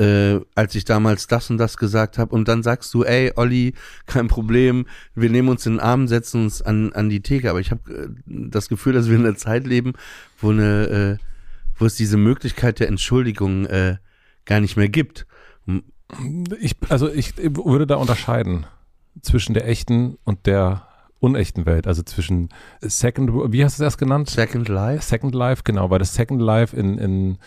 äh, 0.00 0.40
als 0.54 0.74
ich 0.74 0.86
damals 0.86 1.26
das 1.26 1.50
und 1.50 1.58
das 1.58 1.76
gesagt 1.76 2.16
habe 2.16 2.34
und 2.34 2.48
dann 2.48 2.62
sagst 2.62 2.92
du, 2.94 3.04
ey, 3.04 3.32
Olli, 3.36 3.74
kein 4.06 4.28
Problem, 4.28 4.86
wir 5.14 5.28
nehmen 5.28 5.50
uns 5.50 5.66
in 5.66 5.74
den 5.74 5.80
Arm, 5.80 6.08
setzen 6.08 6.44
uns 6.44 6.62
an, 6.62 6.92
an 6.94 7.10
die 7.10 7.20
Theke. 7.20 7.50
Aber 7.50 7.60
ich 7.60 7.70
habe 7.70 7.92
äh, 7.92 8.08
das 8.26 8.70
Gefühl, 8.70 8.94
dass 8.94 9.08
wir 9.08 9.16
in 9.16 9.26
einer 9.26 9.36
Zeit 9.36 9.66
leben, 9.66 9.92
wo 10.40 10.50
eine, 10.50 11.18
äh, 11.20 11.24
wo 11.76 11.84
es 11.84 11.96
diese 11.96 12.16
Möglichkeit 12.16 12.80
der 12.80 12.88
Entschuldigung 12.88 13.66
äh, 13.66 13.96
gar 14.46 14.60
nicht 14.60 14.78
mehr 14.78 14.88
gibt. 14.88 15.26
Ich, 16.58 16.76
also 16.88 17.12
ich 17.12 17.34
würde 17.36 17.86
da 17.86 17.96
unterscheiden 17.96 18.66
zwischen 19.20 19.52
der 19.52 19.68
echten 19.68 20.16
und 20.24 20.46
der 20.46 20.86
unechten 21.18 21.66
Welt, 21.66 21.86
also 21.86 22.02
zwischen 22.02 22.48
Second, 22.80 23.52
wie 23.52 23.62
hast 23.62 23.78
du 23.78 23.82
es 23.82 23.86
erst 23.86 23.98
genannt? 23.98 24.30
Second 24.30 24.68
Life. 24.68 25.04
Second 25.04 25.34
Life, 25.34 25.62
genau, 25.62 25.90
weil 25.90 25.98
das 25.98 26.14
Second 26.14 26.40
Life 26.40 26.74
in, 26.74 26.96
in 26.96 27.38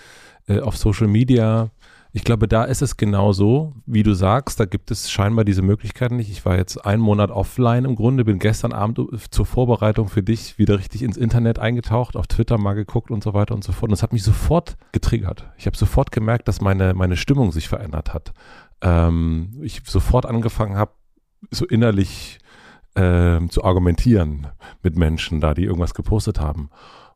äh, 0.48 0.60
auf 0.60 0.78
Social 0.78 1.08
Media 1.08 1.72
ich 2.16 2.24
glaube, 2.24 2.48
da 2.48 2.64
ist 2.64 2.84
es 2.84 2.96
genau 2.96 3.34
so, 3.34 3.74
wie 3.88 4.04
du 4.04 4.14
sagst, 4.14 4.60
da 4.60 4.66
gibt 4.66 4.92
es 4.92 5.10
scheinbar 5.10 5.46
diese 5.46 5.64
Möglichkeiten 5.64 6.16
nicht. 6.16 6.30
Ich 6.30 6.46
war 6.46 6.56
jetzt 6.56 6.86
einen 6.86 7.02
Monat 7.02 7.32
offline 7.32 7.86
im 7.86 7.96
Grunde, 7.96 8.24
bin 8.24 8.38
gestern 8.38 8.72
Abend 8.72 9.00
zur 9.32 9.46
Vorbereitung 9.48 10.10
für 10.10 10.22
dich 10.22 10.60
wieder 10.60 10.78
richtig 10.78 11.02
ins 11.02 11.18
Internet 11.18 11.58
eingetaucht, 11.58 12.16
auf 12.16 12.28
Twitter 12.28 12.60
mal 12.60 12.76
geguckt 12.76 13.10
und 13.10 13.24
so 13.24 13.34
weiter 13.34 13.56
und 13.56 13.64
so 13.64 13.72
fort. 13.72 13.90
Und 13.90 13.94
es 13.94 14.04
hat 14.04 14.14
mich 14.14 14.22
sofort 14.22 14.78
getriggert. 14.92 15.50
Ich 15.58 15.66
habe 15.66 15.76
sofort 15.76 16.12
gemerkt, 16.12 16.48
dass 16.48 16.62
meine, 16.62 16.94
meine 16.94 17.18
Stimmung 17.18 17.52
sich 17.52 17.68
verändert 17.68 18.14
hat. 18.14 18.32
Ähm, 18.82 19.60
ich 19.64 19.82
sofort 19.84 20.28
angefangen 20.28 20.78
habe, 20.78 20.92
so 21.50 21.66
innerlich 21.66 22.38
äh, 22.94 23.40
zu 23.48 23.64
argumentieren 23.64 24.48
mit 24.84 24.96
Menschen 24.96 25.42
da, 25.42 25.56
die 25.56 25.64
irgendwas 25.64 25.96
gepostet 25.96 26.40
haben. 26.40 26.70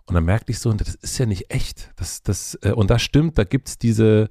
Und 0.07 0.15
dann 0.15 0.23
merkte 0.23 0.53
ich 0.53 0.59
so, 0.59 0.71
das 0.71 0.95
ist 0.95 1.17
ja 1.17 1.25
nicht 1.25 1.51
echt. 1.53 1.91
Das, 1.97 2.23
das, 2.23 2.57
äh, 2.61 2.71
und 2.71 2.89
das 2.89 3.01
stimmt, 3.01 3.37
da 3.37 3.43
gibt 3.43 3.67
es 3.67 3.77
diese, 3.77 4.29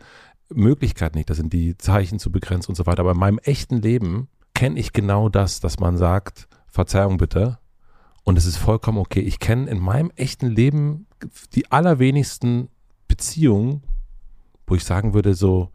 Möglichkeit 0.53 1.15
nicht, 1.15 1.31
da 1.31 1.35
sind 1.35 1.53
die 1.53 1.77
Zeichen 1.77 2.19
zu 2.19 2.31
begrenzt 2.31 2.69
und 2.69 2.75
so 2.75 2.87
weiter. 2.87 3.01
Aber 3.01 3.13
in 3.13 3.19
meinem 3.19 3.39
echten 3.39 3.81
Leben 3.81 4.29
kenne 4.55 4.79
ich 4.79 4.93
genau 4.93 5.29
das, 5.29 5.61
dass 5.61 5.79
man 5.79 5.97
sagt, 5.97 6.49
Verzeihung 6.69 7.17
bitte. 7.17 7.59
Und 8.25 8.37
es 8.39 8.47
ist 8.47 8.57
vollkommen 8.57 8.99
okay. 8.99 9.21
Ich 9.21 9.39
kenne 9.39 9.71
in 9.71 9.79
meinem 9.79 10.11
echten 10.17 10.49
Leben 10.49 11.07
die 11.55 11.71
allerwenigsten 11.71 12.69
Beziehungen, 13.09 13.83
wo 14.67 14.75
ich 14.75 14.85
sagen 14.85 15.15
würde, 15.15 15.35
so, 15.35 15.71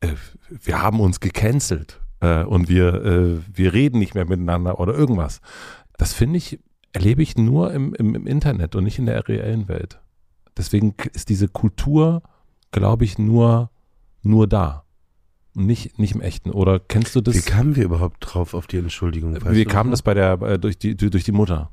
äh, 0.00 0.14
wir 0.48 0.82
haben 0.82 1.00
uns 1.00 1.20
gecancelt 1.20 2.00
äh, 2.20 2.44
und 2.44 2.68
wir, 2.68 2.94
äh, 3.04 3.38
wir 3.52 3.72
reden 3.72 3.98
nicht 3.98 4.14
mehr 4.14 4.26
miteinander 4.26 4.78
oder 4.78 4.94
irgendwas. 4.94 5.40
Das 5.96 6.12
finde 6.12 6.38
ich, 6.38 6.60
erlebe 6.92 7.22
ich 7.22 7.36
nur 7.36 7.72
im, 7.72 7.94
im, 7.94 8.14
im 8.14 8.26
Internet 8.26 8.74
und 8.76 8.84
nicht 8.84 8.98
in 8.98 9.06
der 9.06 9.26
reellen 9.26 9.68
Welt. 9.68 10.00
Deswegen 10.56 10.94
ist 11.12 11.28
diese 11.28 11.48
Kultur, 11.48 12.22
glaube 12.72 13.04
ich, 13.04 13.18
nur 13.18 13.70
nur 14.22 14.46
da. 14.46 14.84
Nicht, 15.52 15.98
nicht 15.98 16.14
im 16.14 16.20
echten. 16.20 16.50
Oder 16.50 16.78
kennst 16.78 17.16
du 17.16 17.20
das? 17.20 17.34
Wie 17.34 17.40
kamen 17.40 17.74
wir 17.74 17.84
überhaupt 17.84 18.18
drauf 18.20 18.54
auf 18.54 18.68
die 18.68 18.76
Entschuldigung? 18.76 19.36
Wir 19.44 19.64
kamen 19.64 19.90
das 19.90 20.02
bei 20.02 20.14
der, 20.14 20.40
äh, 20.42 20.58
durch 20.58 20.78
die, 20.78 20.96
durch 20.96 21.24
die 21.24 21.32
Mutter. 21.32 21.70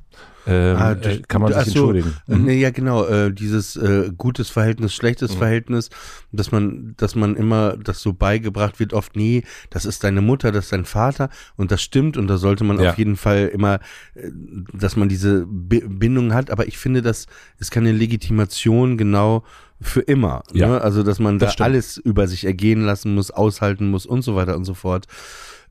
Ähm, 0.48 0.76
ah, 0.78 0.92
äh, 0.92 1.20
kann 1.28 1.42
man 1.42 1.52
sich 1.52 1.74
so, 1.74 1.90
entschuldigen. 1.90 2.16
Mhm. 2.26 2.44
Nee, 2.44 2.58
ja, 2.58 2.70
genau. 2.70 3.04
Äh, 3.04 3.32
dieses 3.32 3.76
äh, 3.76 4.10
gutes 4.16 4.48
Verhältnis, 4.48 4.94
schlechtes 4.94 5.34
mhm. 5.34 5.38
Verhältnis, 5.38 5.90
dass 6.32 6.52
man, 6.52 6.94
dass 6.96 7.14
man 7.14 7.36
immer, 7.36 7.76
das 7.76 8.00
so 8.00 8.14
beigebracht 8.14 8.80
wird, 8.80 8.94
oft, 8.94 9.14
nee, 9.14 9.44
das 9.68 9.84
ist 9.84 10.04
deine 10.04 10.22
Mutter, 10.22 10.50
das 10.50 10.66
ist 10.66 10.72
dein 10.72 10.86
Vater 10.86 11.28
und 11.56 11.70
das 11.70 11.82
stimmt 11.82 12.16
und 12.16 12.28
da 12.28 12.38
sollte 12.38 12.64
man 12.64 12.80
ja. 12.80 12.90
auf 12.90 12.98
jeden 12.98 13.16
Fall 13.16 13.50
immer, 13.52 13.80
äh, 14.14 14.30
dass 14.72 14.96
man 14.96 15.10
diese 15.10 15.44
B 15.46 15.82
Bindung 15.86 16.32
hat. 16.32 16.50
Aber 16.50 16.66
ich 16.66 16.78
finde, 16.78 17.02
das 17.02 17.26
ist 17.58 17.70
keine 17.70 17.92
Legitimation 17.92 18.96
genau 18.96 19.44
für 19.80 20.00
immer. 20.00 20.42
Ja. 20.52 20.68
Ne? 20.68 20.80
Also, 20.80 21.02
dass 21.02 21.18
man 21.18 21.38
das 21.38 21.56
da 21.56 21.64
alles 21.64 21.98
über 21.98 22.26
sich 22.26 22.46
ergehen 22.46 22.80
lassen 22.80 23.14
muss, 23.14 23.30
aushalten 23.30 23.90
muss 23.90 24.06
und 24.06 24.22
so 24.22 24.34
weiter 24.34 24.56
und 24.56 24.64
so 24.64 24.74
fort. 24.74 25.06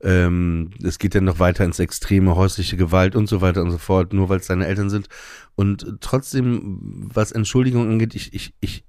Ähm, 0.02 0.70
es 0.82 0.98
geht 0.98 1.14
dann 1.14 1.24
noch 1.24 1.38
weiter 1.38 1.64
ins 1.64 1.78
extreme 1.78 2.36
häusliche 2.36 2.76
Gewalt 2.76 3.16
und 3.16 3.28
so 3.28 3.40
weiter 3.40 3.62
und 3.62 3.70
so 3.70 3.78
fort, 3.78 4.12
nur 4.12 4.28
weil 4.28 4.38
es 4.38 4.46
deine 4.46 4.66
Eltern 4.66 4.90
sind. 4.90 5.08
Und 5.54 5.96
trotzdem, 6.00 6.78
was 7.12 7.32
Entschuldigung 7.32 7.90
angeht, 7.90 8.14
ich, 8.14 8.32
ich, 8.32 8.54
ich, 8.60 8.84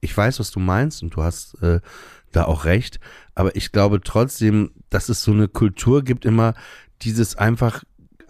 ich 0.00 0.16
weiß, 0.16 0.38
was 0.40 0.50
du 0.50 0.60
meinst 0.60 1.02
und 1.02 1.14
du 1.14 1.22
hast 1.22 1.60
äh, 1.62 1.80
da 2.30 2.44
auch 2.44 2.64
recht. 2.64 3.00
Aber 3.34 3.56
ich 3.56 3.72
glaube 3.72 4.00
trotzdem, 4.00 4.70
dass 4.90 5.08
es 5.08 5.22
so 5.22 5.32
eine 5.32 5.48
Kultur 5.48 6.02
gibt, 6.02 6.24
immer 6.24 6.54
dieses 7.02 7.36
einfach 7.36 7.82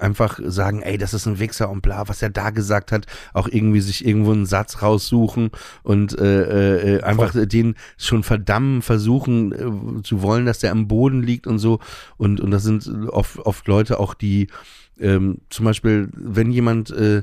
einfach 0.03 0.39
sagen, 0.45 0.83
ey, 0.83 0.99
das 0.99 1.15
ist 1.15 1.27
ein 1.27 1.39
Wichser 1.39 1.71
und 1.71 1.81
bla, 1.81 2.09
was 2.09 2.23
er 2.23 2.31
da 2.31 2.51
gesagt 2.51 2.93
hat, 2.93 3.07
auch 3.33 3.49
irgendwie 3.49 3.81
sich 3.81 4.05
irgendwo 4.07 4.33
einen 4.33 4.47
Satz 4.47 4.83
raussuchen 4.83 5.51
und 5.83 6.19
äh, 6.19 6.97
äh, 6.97 7.03
einfach 7.03 7.33
Voll. 7.33 7.47
den 7.47 7.77
schon 7.97 8.23
verdammen 8.23 8.83
versuchen 8.83 9.53
äh, 9.53 10.03
zu 10.03 10.23
wollen, 10.23 10.47
dass 10.47 10.59
der 10.59 10.73
am 10.73 10.89
Boden 10.89 11.23
liegt 11.23 11.47
und 11.47 11.59
so. 11.59 11.79
Und, 12.17 12.41
und 12.41 12.51
das 12.51 12.63
sind 12.63 12.89
oft, 13.09 13.39
oft 13.39 13.67
Leute 13.69 13.99
auch, 13.99 14.15
die 14.15 14.49
ähm, 15.01 15.39
zum 15.51 15.65
Beispiel, 15.65 16.09
wenn 16.13 16.51
jemand 16.51 16.91
äh, 16.91 17.23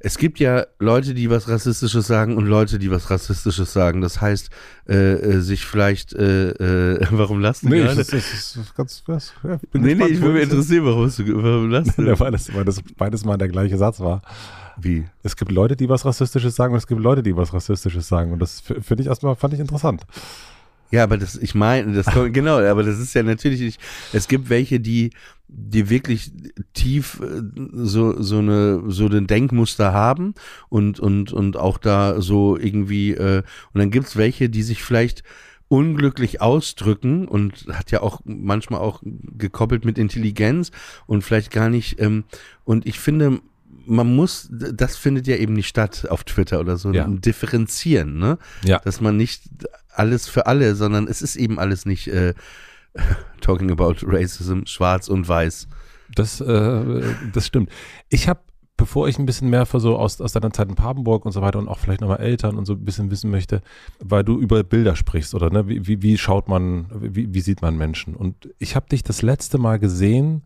es 0.00 0.16
gibt 0.18 0.38
ja 0.38 0.66
Leute, 0.78 1.14
die 1.14 1.28
was 1.28 1.48
Rassistisches 1.48 2.06
sagen 2.06 2.36
und 2.36 2.46
Leute, 2.46 2.78
die 2.78 2.90
was 2.90 3.10
Rassistisches 3.10 3.72
sagen. 3.72 4.00
Das 4.00 4.20
heißt, 4.20 4.50
äh, 4.88 4.94
äh, 4.94 5.40
sich 5.40 5.64
vielleicht, 5.64 6.12
äh, 6.12 6.50
äh, 6.50 7.06
warum 7.10 7.40
lassen 7.40 7.66
du 7.66 7.74
nee, 7.74 7.82
gerade? 7.82 7.96
Das, 7.96 8.08
das 8.08 8.56
ist 8.56 8.74
ganz, 8.76 9.02
was, 9.06 9.32
ja, 9.42 9.58
nee, 9.72 9.94
nee, 9.94 10.06
ich 10.06 10.20
würde 10.20 10.34
mich 10.34 10.44
interessieren, 10.44 10.84
warum, 10.84 11.10
du, 11.10 11.42
warum 11.42 11.70
lasst 11.70 11.98
du? 11.98 12.06
Weil, 12.20 12.32
das, 12.32 12.52
weil 12.54 12.64
das 12.64 12.80
beides 12.96 13.24
mal 13.24 13.36
der 13.36 13.48
gleiche 13.48 13.76
Satz 13.76 14.00
war. 14.00 14.22
Wie? 14.76 15.06
Es 15.22 15.36
gibt 15.36 15.50
Leute, 15.50 15.76
die 15.76 15.88
was 15.88 16.04
Rassistisches 16.04 16.54
sagen 16.54 16.72
und 16.72 16.78
es 16.78 16.86
gibt 16.86 17.00
Leute, 17.00 17.22
die 17.22 17.36
was 17.36 17.52
Rassistisches 17.52 18.06
sagen. 18.06 18.32
Und 18.32 18.38
das 18.38 18.60
finde 18.60 19.02
ich 19.02 19.08
erstmal, 19.08 19.34
fand 19.34 19.54
ich 19.54 19.60
interessant. 19.60 20.04
Ja, 20.90 21.02
aber 21.04 21.18
das, 21.18 21.36
ich 21.36 21.54
meine, 21.54 21.92
das 21.92 22.06
kommt, 22.12 22.34
genau, 22.34 22.58
aber 22.58 22.82
das 22.82 22.98
ist 22.98 23.14
ja 23.14 23.22
natürlich 23.22 23.60
nicht, 23.60 23.80
es 24.12 24.28
gibt 24.28 24.48
welche, 24.50 24.80
die, 24.80 25.10
die 25.48 25.90
wirklich 25.90 26.32
tief 26.74 27.20
äh, 27.20 27.42
so, 27.72 28.20
so 28.20 28.38
eine, 28.38 28.82
so 28.88 29.08
den 29.08 29.26
Denkmuster 29.26 29.92
haben 29.92 30.34
und, 30.68 31.00
und, 31.00 31.32
und 31.32 31.56
auch 31.56 31.78
da 31.78 32.20
so 32.20 32.56
irgendwie, 32.56 33.12
äh, 33.12 33.42
und 33.72 33.78
dann 33.78 33.90
gibt's 33.90 34.16
welche, 34.16 34.48
die 34.48 34.62
sich 34.62 34.82
vielleicht 34.82 35.22
unglücklich 35.68 36.40
ausdrücken 36.40 37.28
und 37.28 37.66
hat 37.70 37.90
ja 37.90 38.00
auch 38.00 38.20
manchmal 38.24 38.80
auch 38.80 39.02
gekoppelt 39.02 39.84
mit 39.84 39.98
Intelligenz 39.98 40.70
und 41.06 41.22
vielleicht 41.22 41.50
gar 41.50 41.68
nicht, 41.68 42.00
ähm, 42.00 42.24
und 42.64 42.86
ich 42.86 42.98
finde, 42.98 43.40
man 43.88 44.14
muss, 44.14 44.48
das 44.50 44.96
findet 44.96 45.26
ja 45.26 45.36
eben 45.36 45.54
nicht 45.54 45.68
statt 45.68 46.06
auf 46.10 46.24
Twitter 46.24 46.60
oder 46.60 46.76
so, 46.76 46.92
ja. 46.92 47.06
differenzieren, 47.08 48.18
ne? 48.18 48.38
Ja. 48.62 48.80
Dass 48.80 49.00
man 49.00 49.16
nicht 49.16 49.44
alles 49.98 50.28
für 50.28 50.46
alle, 50.46 50.74
sondern 50.74 51.06
es 51.08 51.22
ist 51.22 51.36
eben 51.36 51.58
alles 51.58 51.86
nicht 51.86 52.08
äh, 52.08 52.34
talking 53.40 53.70
about 53.70 53.96
racism, 54.02 54.64
schwarz 54.64 55.08
und 55.08 55.28
weiß. 55.28 55.68
Das, 56.14 56.40
äh, 56.40 57.14
das 57.32 57.46
stimmt. 57.46 57.70
Ich 58.08 58.28
habe, 58.28 58.40
bevor 58.76 59.08
ich 59.08 59.18
ein 59.18 59.26
bisschen 59.26 59.50
mehr 59.50 59.66
für 59.66 59.80
so 59.80 59.96
aus, 59.96 60.20
aus 60.20 60.32
deiner 60.32 60.52
Zeit 60.52 60.68
in 60.68 60.74
Papenburg 60.74 61.26
und 61.26 61.32
so 61.32 61.42
weiter 61.42 61.58
und 61.58 61.68
auch 61.68 61.78
vielleicht 61.78 62.00
nochmal 62.00 62.20
Eltern 62.20 62.56
und 62.56 62.64
so 62.64 62.72
ein 62.72 62.84
bisschen 62.84 63.10
wissen 63.10 63.30
möchte, 63.30 63.60
weil 64.00 64.24
du 64.24 64.38
über 64.40 64.62
Bilder 64.64 64.96
sprichst 64.96 65.34
oder 65.34 65.50
ne, 65.50 65.68
wie, 65.68 65.86
wie, 65.86 66.02
wie 66.02 66.18
schaut 66.18 66.48
man, 66.48 66.86
wie, 66.92 67.32
wie 67.34 67.40
sieht 67.40 67.62
man 67.62 67.76
Menschen? 67.76 68.14
Und 68.14 68.48
ich 68.58 68.74
habe 68.74 68.86
dich 68.88 69.02
das 69.02 69.22
letzte 69.22 69.58
Mal 69.58 69.78
gesehen 69.78 70.42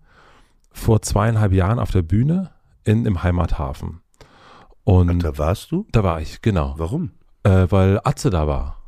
vor 0.73 1.03
zweieinhalb 1.03 1.53
Jahren 1.53 1.79
auf 1.79 1.91
der 1.91 2.03
Bühne 2.03 2.51
in, 2.85 3.07
im 3.07 3.23
Heimathafen. 3.23 4.01
Und 4.85 5.11
Ach, 5.11 5.31
da 5.31 5.39
warst 5.39 5.71
du? 5.71 5.87
Da 5.93 6.03
war 6.03 6.21
ich, 6.21 6.43
genau. 6.43 6.75
Warum? 6.77 7.13
Äh, 7.45 7.67
weil 7.71 8.01
Atze 8.03 8.31
da 8.31 8.47
war. 8.49 8.82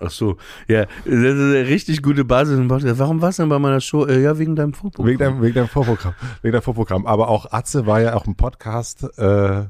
Ach 0.00 0.10
so, 0.10 0.36
ja, 0.68 0.86
das 1.04 1.14
ist 1.14 1.40
eine 1.40 1.66
richtig 1.66 2.02
gute 2.02 2.24
Basis. 2.24 2.58
Warum 2.58 3.22
warst 3.22 3.38
du 3.38 3.42
denn 3.42 3.50
bei 3.50 3.58
meiner 3.58 3.80
Show? 3.80 4.06
Äh, 4.06 4.22
ja, 4.22 4.38
wegen 4.38 4.56
deinem 4.56 4.72
Vorprogramm. 4.72 5.06
Wegen 5.06 5.18
deinem, 5.18 5.42
wegen 5.42 5.54
deinem 5.54 5.68
Vorprogramm. 5.68 6.14
Wegen 6.42 6.52
deinem 6.52 6.62
Vorprogramm. 6.62 7.06
Aber 7.06 7.28
auch 7.28 7.52
Atze 7.52 7.86
war 7.86 8.00
ja 8.00 8.14
auch 8.14 8.26
ein 8.26 8.36
Podcast, 8.36 9.04
äh, 9.18 9.64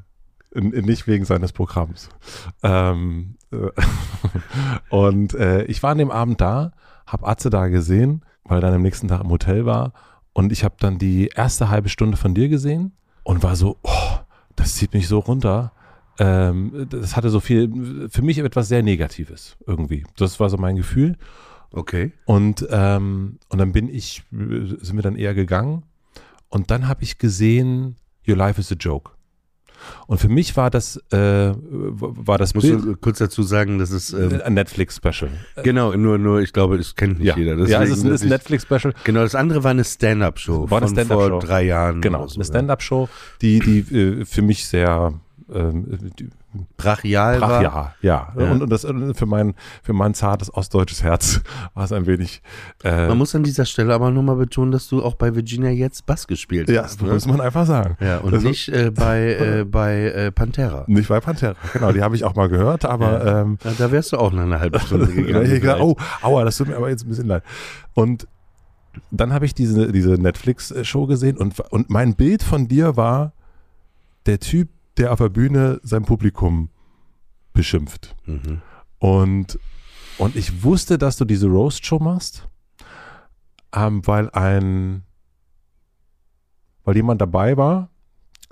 nicht 0.53 1.07
wegen 1.07 1.25
seines 1.25 1.53
Programms. 1.53 2.09
Ähm, 2.63 3.35
äh, 3.51 3.69
und 4.89 5.33
äh, 5.33 5.63
ich 5.63 5.83
war 5.83 5.91
an 5.91 5.97
dem 5.97 6.11
Abend 6.11 6.41
da, 6.41 6.71
hab 7.05 7.27
Atze 7.27 7.49
da 7.49 7.67
gesehen, 7.67 8.23
weil 8.43 8.59
er 8.59 8.61
dann 8.61 8.73
am 8.73 8.81
nächsten 8.81 9.07
Tag 9.07 9.21
im 9.21 9.29
Hotel 9.29 9.65
war. 9.65 9.93
Und 10.33 10.51
ich 10.51 10.63
habe 10.63 10.75
dann 10.79 10.97
die 10.97 11.27
erste 11.27 11.69
halbe 11.69 11.89
Stunde 11.89 12.17
von 12.17 12.33
dir 12.33 12.49
gesehen 12.49 12.93
und 13.23 13.43
war 13.43 13.55
so, 13.55 13.77
oh, 13.83 14.17
das 14.55 14.75
zieht 14.75 14.93
mich 14.93 15.07
so 15.07 15.19
runter. 15.19 15.71
Ähm, 16.19 16.87
das 16.89 17.15
hatte 17.15 17.29
so 17.29 17.39
viel, 17.39 18.09
für 18.09 18.21
mich 18.21 18.37
etwas 18.39 18.67
sehr 18.67 18.83
Negatives 18.83 19.57
irgendwie. 19.65 20.05
Das 20.17 20.39
war 20.39 20.49
so 20.49 20.57
mein 20.57 20.75
Gefühl. 20.75 21.17
Okay. 21.71 22.11
Und, 22.25 22.65
ähm, 22.71 23.39
und 23.49 23.57
dann 23.59 23.71
bin 23.71 23.89
ich, 23.89 24.23
sind 24.31 24.95
wir 24.95 25.01
dann 25.01 25.15
eher 25.15 25.33
gegangen. 25.33 25.83
Und 26.49 26.71
dann 26.71 26.87
habe 26.87 27.03
ich 27.03 27.17
gesehen, 27.17 27.97
Your 28.27 28.37
Life 28.37 28.59
is 28.59 28.71
a 28.71 28.75
Joke. 28.75 29.11
Und 30.07 30.19
für 30.19 30.29
mich 30.29 30.55
war 30.57 30.69
das, 30.69 30.97
äh, 31.11 31.53
war 31.53 32.37
das 32.37 32.55
Musst 32.55 32.67
Bild, 32.67 32.83
du 32.83 32.95
kurz 32.95 33.19
dazu 33.19 33.43
sagen, 33.43 33.77
das 33.77 33.91
ist 33.91 34.11
ähm, 34.11 34.41
ein 34.43 34.55
Netflix-Special. 34.55 35.29
Genau, 35.63 35.93
nur, 35.93 36.17
nur, 36.17 36.41
ich 36.41 36.51
glaube, 36.51 36.77
das 36.77 36.95
kennt 36.95 37.19
nicht 37.19 37.27
ja. 37.27 37.37
jeder. 37.37 37.55
Deswegen, 37.55 37.71
ja, 37.71 37.83
es 37.83 37.91
ist, 37.91 38.03
ist 38.03 38.23
ein 38.23 38.29
Netflix-Special. 38.29 38.93
Genau, 39.03 39.21
das 39.21 39.35
andere 39.35 39.63
war 39.63 39.71
eine 39.71 39.83
Stand-up-Show 39.83 40.69
war 40.69 40.81
eine 40.81 40.89
Stand 40.89 41.07
vor 41.07 41.39
drei 41.39 41.63
Jahren. 41.63 42.01
Genau, 42.01 42.27
so, 42.27 42.35
eine 42.35 42.45
Stand-up-Show, 42.45 43.07
die, 43.41 43.59
die 43.59 43.95
äh, 43.95 44.25
für 44.25 44.41
mich 44.41 44.67
sehr 44.67 45.13
ähm, 45.53 45.85
brachial, 46.77 47.39
brachial 47.39 47.73
war. 47.73 47.95
Ja, 48.01 48.33
ja. 48.37 48.51
Und, 48.51 48.63
und 48.63 48.69
das 48.69 48.81
für 48.81 49.25
mein 49.25 49.55
für 49.81 49.93
mein 49.93 50.13
zartes 50.13 50.53
ostdeutsches 50.53 51.03
Herz 51.03 51.41
war 51.73 51.85
es 51.85 51.91
ein 51.91 52.05
wenig. 52.05 52.41
Äh, 52.83 53.07
man 53.07 53.17
muss 53.17 53.33
an 53.35 53.43
dieser 53.43 53.65
Stelle 53.65 53.93
aber 53.93 54.11
nochmal 54.11 54.35
betonen, 54.35 54.71
dass 54.71 54.87
du 54.87 55.03
auch 55.03 55.15
bei 55.15 55.35
Virginia 55.35 55.69
jetzt 55.69 56.05
Bass 56.05 56.27
gespielt 56.27 56.69
ja, 56.69 56.83
hast. 56.83 57.01
Ja, 57.01 57.07
ne? 57.07 57.13
muss 57.13 57.27
man 57.27 57.41
einfach 57.41 57.65
sagen. 57.65 57.97
Ja, 57.99 58.19
und 58.19 58.33
das 58.33 58.43
nicht 58.43 58.69
äh, 58.69 58.91
bei 58.91 59.33
äh, 59.33 59.63
bei 59.69 60.05
äh, 60.05 60.31
Pantera. 60.31 60.83
Nicht 60.87 61.09
bei 61.09 61.19
Pantera, 61.19 61.55
genau. 61.73 61.91
Die 61.91 62.01
habe 62.01 62.15
ich 62.15 62.23
auch 62.23 62.35
mal 62.35 62.49
gehört, 62.49 62.85
aber 62.85 63.25
ja. 63.25 63.41
ähm, 63.41 63.57
ja, 63.63 63.71
da 63.77 63.91
wärst 63.91 64.11
du 64.13 64.17
auch 64.17 64.31
nach 64.31 64.43
einer 64.43 64.59
halben 64.59 64.79
Stunde 64.79 65.07
gegangen. 65.13 65.81
oh, 65.81 65.95
aua, 66.21 66.43
das 66.43 66.57
tut 66.57 66.67
mir 66.67 66.75
aber 66.75 66.89
jetzt 66.89 67.05
ein 67.05 67.09
bisschen 67.09 67.27
leid. 67.27 67.43
Und 67.93 68.27
dann 69.11 69.33
habe 69.33 69.45
ich 69.45 69.53
diese, 69.53 69.91
diese 69.91 70.11
Netflix-Show 70.11 71.05
gesehen 71.05 71.37
und, 71.37 71.59
und 71.71 71.89
mein 71.89 72.15
Bild 72.15 72.43
von 72.43 72.67
dir 72.67 72.97
war 72.97 73.33
der 74.25 74.39
Typ, 74.39 74.69
der 74.97 75.11
auf 75.11 75.19
der 75.19 75.29
Bühne 75.29 75.79
sein 75.83 76.03
Publikum 76.03 76.69
beschimpft. 77.53 78.15
Mhm. 78.25 78.61
Und, 78.99 79.59
und 80.17 80.35
ich 80.35 80.63
wusste, 80.63 80.97
dass 80.97 81.17
du 81.17 81.25
diese 81.25 81.47
Roast-Show 81.47 81.99
machst, 81.99 82.47
ähm, 83.73 84.05
weil 84.05 84.29
ein, 84.31 85.03
weil 86.83 86.95
jemand 86.95 87.21
dabei 87.21 87.57
war, 87.57 87.89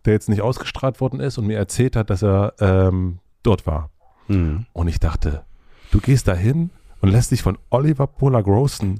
der 0.05 0.13
jetzt 0.13 0.29
nicht 0.29 0.41
ausgestrahlt 0.41 1.01
worden 1.01 1.19
ist 1.19 1.37
und 1.37 1.47
mir 1.47 1.57
erzählt 1.57 1.95
hat, 1.95 2.09
dass 2.09 2.23
er 2.23 2.53
ähm, 2.59 3.19
dort 3.41 3.65
war. 3.65 3.89
Mhm. 4.27 4.67
Und 4.73 4.87
ich 4.87 4.99
dachte, 4.99 5.45
du 5.91 5.99
gehst 5.99 6.27
dahin 6.27 6.69
und 7.01 7.09
lässt 7.09 7.31
dich 7.31 7.41
von 7.41 7.57
Oliver 7.71 8.07
Pollack 8.07 8.45
roasten, 8.45 8.99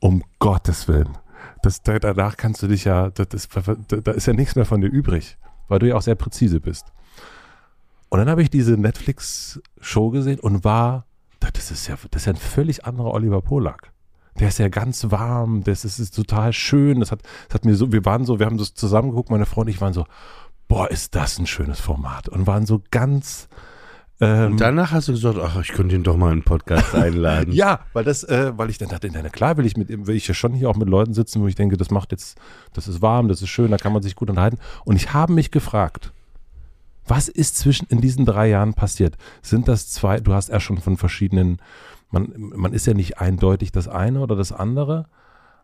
um 0.00 0.22
Gottes 0.38 0.88
Willen. 0.88 1.18
Das, 1.62 1.82
danach 1.82 2.36
kannst 2.36 2.62
du 2.62 2.68
dich 2.68 2.84
ja, 2.84 3.10
das, 3.10 3.28
das, 3.28 3.48
da 3.48 4.12
ist 4.12 4.26
ja 4.26 4.32
nichts 4.32 4.54
mehr 4.56 4.64
von 4.64 4.80
dir 4.80 4.88
übrig 4.88 5.36
weil 5.68 5.78
du 5.78 5.88
ja 5.88 5.96
auch 5.96 6.02
sehr 6.02 6.14
präzise 6.14 6.60
bist. 6.60 6.92
Und 8.08 8.18
dann 8.18 8.28
habe 8.28 8.42
ich 8.42 8.50
diese 8.50 8.76
Netflix-Show 8.76 10.10
gesehen 10.10 10.40
und 10.40 10.64
war, 10.64 11.06
das 11.40 11.70
ist 11.70 11.86
ja, 11.86 11.96
das 12.10 12.22
ist 12.22 12.26
ja 12.26 12.32
ein 12.32 12.38
völlig 12.38 12.84
anderer 12.84 13.12
Oliver 13.12 13.42
Polak. 13.42 13.92
Der 14.38 14.48
ist 14.48 14.58
ja 14.58 14.68
ganz 14.68 15.10
warm, 15.10 15.64
das 15.64 15.84
ist, 15.84 15.98
ist 15.98 16.14
total 16.14 16.52
schön. 16.52 17.00
Das 17.00 17.10
hat, 17.10 17.22
das 17.48 17.54
hat 17.54 17.64
mir 17.64 17.74
so, 17.74 17.90
wir 17.92 18.04
waren 18.04 18.24
so, 18.24 18.38
wir 18.38 18.46
haben 18.46 18.58
das 18.58 18.74
zusammengeguckt, 18.74 19.30
meine 19.30 19.46
Frau 19.46 19.62
und 19.62 19.68
ich 19.68 19.80
waren 19.80 19.94
so, 19.94 20.04
boah, 20.68 20.90
ist 20.90 21.14
das 21.14 21.38
ein 21.38 21.46
schönes 21.46 21.80
Format. 21.80 22.28
Und 22.28 22.46
waren 22.46 22.66
so 22.66 22.82
ganz, 22.90 23.48
ähm, 24.20 24.52
und 24.52 24.60
danach 24.60 24.92
hast 24.92 25.08
du 25.08 25.12
gesagt, 25.12 25.38
ach, 25.38 25.60
ich 25.60 25.68
könnte 25.68 25.94
ihn 25.94 26.02
doch 26.02 26.16
mal 26.16 26.28
in 26.28 26.32
einen 26.32 26.42
Podcast 26.42 26.94
einladen. 26.94 27.52
ja, 27.52 27.80
weil 27.92 28.04
das, 28.04 28.24
äh, 28.24 28.52
weil 28.56 28.70
ich 28.70 28.78
dann 28.78 28.88
dachte, 28.88 29.10
na 29.12 29.28
klar 29.28 29.56
will 29.56 29.66
ich 29.66 29.76
mit, 29.76 29.88
will 30.06 30.16
ich 30.16 30.26
ja 30.26 30.34
schon 30.34 30.54
hier 30.54 30.70
auch 30.70 30.76
mit 30.76 30.88
Leuten 30.88 31.12
sitzen, 31.12 31.42
wo 31.42 31.46
ich 31.46 31.54
denke, 31.54 31.76
das 31.76 31.90
macht 31.90 32.12
jetzt, 32.12 32.38
das 32.72 32.88
ist 32.88 33.02
warm, 33.02 33.28
das 33.28 33.42
ist 33.42 33.48
schön, 33.50 33.70
da 33.70 33.76
kann 33.76 33.92
man 33.92 34.02
sich 34.02 34.14
gut 34.16 34.30
unterhalten. 34.30 34.58
Und 34.84 34.96
ich 34.96 35.12
habe 35.12 35.32
mich 35.32 35.50
gefragt, 35.50 36.12
was 37.06 37.28
ist 37.28 37.56
zwischen 37.56 37.86
in 37.88 38.00
diesen 38.00 38.24
drei 38.24 38.48
Jahren 38.48 38.74
passiert? 38.74 39.16
Sind 39.42 39.68
das 39.68 39.90
zwei, 39.90 40.18
du 40.20 40.32
hast 40.32 40.48
ja 40.48 40.60
schon 40.60 40.78
von 40.78 40.96
verschiedenen, 40.96 41.58
man, 42.10 42.32
man 42.36 42.72
ist 42.72 42.86
ja 42.86 42.94
nicht 42.94 43.18
eindeutig 43.18 43.70
das 43.70 43.86
eine 43.86 44.20
oder 44.20 44.34
das 44.34 44.50
andere, 44.50 45.06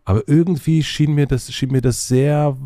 aber 0.04 0.22
irgendwie 0.26 0.82
schien 0.82 1.14
mir 1.14 1.26
das, 1.26 1.52
schien 1.52 1.70
mir 1.70 1.80
das 1.80 2.06
sehr, 2.06 2.56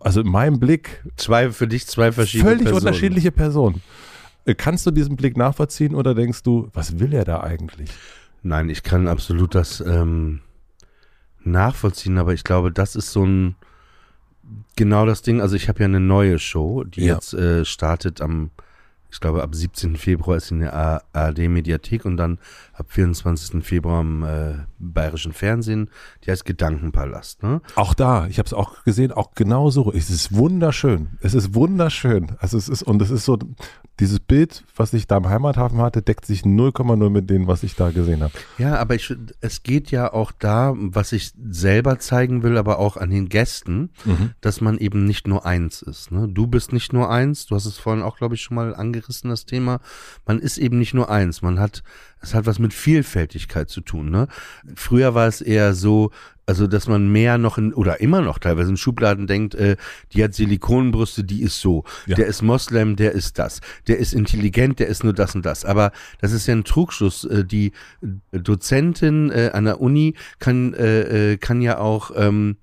also 0.00 0.20
in 0.20 0.28
meinem 0.28 0.58
Blick. 0.58 1.04
Zwei, 1.16 1.50
für 1.50 1.68
dich 1.68 1.86
zwei 1.86 2.12
verschiedene 2.12 2.50
Völlig 2.50 2.64
Personen. 2.64 2.86
unterschiedliche 2.86 3.32
Personen. 3.32 3.82
Äh, 4.46 4.54
kannst 4.54 4.86
du 4.86 4.90
diesen 4.90 5.16
Blick 5.16 5.36
nachvollziehen 5.36 5.94
oder 5.94 6.14
denkst 6.14 6.42
du, 6.42 6.68
was 6.72 6.98
will 6.98 7.12
er 7.12 7.24
da 7.24 7.42
eigentlich? 7.42 7.90
Nein, 8.42 8.70
ich 8.70 8.82
kann 8.82 9.08
absolut 9.08 9.54
das 9.54 9.80
ähm, 9.80 10.40
nachvollziehen, 11.42 12.16
aber 12.16 12.32
ich 12.32 12.44
glaube, 12.44 12.72
das 12.72 12.96
ist 12.96 13.12
so 13.12 13.26
ein 13.26 13.56
genau 14.76 15.04
das 15.04 15.22
Ding. 15.22 15.40
Also 15.40 15.56
ich 15.56 15.68
habe 15.68 15.80
ja 15.80 15.86
eine 15.86 16.00
neue 16.00 16.38
Show, 16.38 16.84
die 16.84 17.04
ja. 17.04 17.14
jetzt 17.14 17.34
äh, 17.34 17.64
startet 17.64 18.20
am 18.20 18.50
ich 19.10 19.20
glaube, 19.20 19.42
ab 19.42 19.54
17. 19.54 19.96
Februar 19.96 20.36
ist 20.36 20.50
in 20.50 20.60
der 20.60 21.02
ARD-Mediathek 21.12 22.04
und 22.04 22.16
dann 22.16 22.38
ab 22.72 22.86
24. 22.90 23.64
Februar 23.64 24.00
im 24.00 24.22
äh, 24.22 24.54
bayerischen 24.78 25.32
Fernsehen. 25.32 25.90
Die 26.24 26.30
heißt 26.30 26.44
Gedankenpalast. 26.44 27.42
Ne? 27.42 27.60
Auch 27.76 27.94
da, 27.94 28.26
ich 28.26 28.38
habe 28.38 28.46
es 28.46 28.52
auch 28.52 28.84
gesehen, 28.84 29.12
auch 29.12 29.34
genauso. 29.34 29.92
Es 29.92 30.10
ist 30.10 30.34
wunderschön. 30.34 31.18
Es 31.20 31.34
ist 31.34 31.54
wunderschön. 31.54 32.32
Also 32.38 32.58
es 32.58 32.68
ist, 32.68 32.82
und 32.82 33.00
es 33.00 33.10
ist 33.10 33.24
so, 33.24 33.38
dieses 33.98 34.20
Bild, 34.20 34.64
was 34.76 34.92
ich 34.92 35.06
da 35.06 35.16
am 35.16 35.28
Heimathafen 35.28 35.78
hatte, 35.78 36.02
deckt 36.02 36.26
sich 36.26 36.42
0,0 36.42 37.08
mit 37.08 37.30
dem, 37.30 37.46
was 37.46 37.62
ich 37.62 37.76
da 37.76 37.90
gesehen 37.90 38.22
habe. 38.22 38.32
Ja, 38.58 38.76
aber 38.76 38.94
ich, 38.94 39.14
es 39.40 39.62
geht 39.62 39.90
ja 39.90 40.12
auch 40.12 40.32
da, 40.32 40.74
was 40.76 41.12
ich 41.12 41.32
selber 41.48 41.98
zeigen 41.98 42.42
will, 42.42 42.58
aber 42.58 42.78
auch 42.78 42.98
an 42.98 43.10
den 43.10 43.28
Gästen, 43.28 43.90
mhm. 44.04 44.32
dass 44.42 44.60
man 44.60 44.76
eben 44.76 45.04
nicht 45.04 45.26
nur 45.26 45.46
eins 45.46 45.80
ist. 45.80 46.12
Ne? 46.12 46.28
Du 46.28 46.46
bist 46.46 46.72
nicht 46.72 46.92
nur 46.92 47.10
eins, 47.10 47.46
du 47.46 47.54
hast 47.54 47.64
es 47.64 47.78
vorhin 47.78 48.02
auch, 48.02 48.18
glaube 48.18 48.34
ich, 48.34 48.42
schon 48.42 48.56
mal 48.56 48.74
angerissen, 49.06 49.30
das 49.30 49.46
Thema. 49.46 49.80
Man 50.26 50.38
ist 50.38 50.58
eben 50.58 50.78
nicht 50.78 50.94
nur 50.94 51.10
eins, 51.10 51.42
man 51.42 51.60
hat 51.60 51.82
es 52.22 52.34
hat 52.34 52.46
was 52.46 52.58
mit 52.58 52.74
Vielfältigkeit 52.74 53.68
zu 53.68 53.80
tun. 53.80 54.10
Ne? 54.10 54.26
Früher 54.74 55.14
war 55.14 55.28
es 55.28 55.40
eher 55.40 55.74
so, 55.74 56.10
also 56.46 56.66
dass 56.66 56.88
man 56.88 57.12
mehr 57.12 57.38
noch 57.38 57.58
in, 57.58 57.72
oder 57.72 58.00
immer 58.00 58.20
noch 58.20 58.38
teilweise 58.38 58.70
in 58.70 58.76
Schubladen 58.76 59.26
denkt, 59.26 59.54
äh, 59.54 59.76
die 60.12 60.24
hat 60.24 60.34
Silikonbrüste, 60.34 61.22
die 61.24 61.42
ist 61.42 61.60
so. 61.60 61.84
Ja. 62.06 62.16
Der 62.16 62.26
ist 62.26 62.42
Moslem, 62.42 62.96
der 62.96 63.12
ist 63.12 63.38
das. 63.38 63.60
Der 63.86 63.98
ist 63.98 64.12
intelligent, 64.12 64.80
der 64.80 64.88
ist 64.88 65.04
nur 65.04 65.12
das 65.12 65.34
und 65.34 65.46
das. 65.46 65.64
Aber 65.64 65.92
das 66.20 66.32
ist 66.32 66.46
ja 66.46 66.54
ein 66.54 66.64
Trugschluss. 66.64 67.24
Äh, 67.24 67.44
die 67.44 67.72
Dozentin 68.32 69.30
äh, 69.30 69.50
an 69.52 69.66
der 69.66 69.80
Uni 69.80 70.14
kann, 70.38 70.74
äh, 70.74 71.32
äh, 71.32 71.36
kann 71.36 71.60
ja 71.60 71.78
auch 71.78 72.10
ähm, 72.16 72.56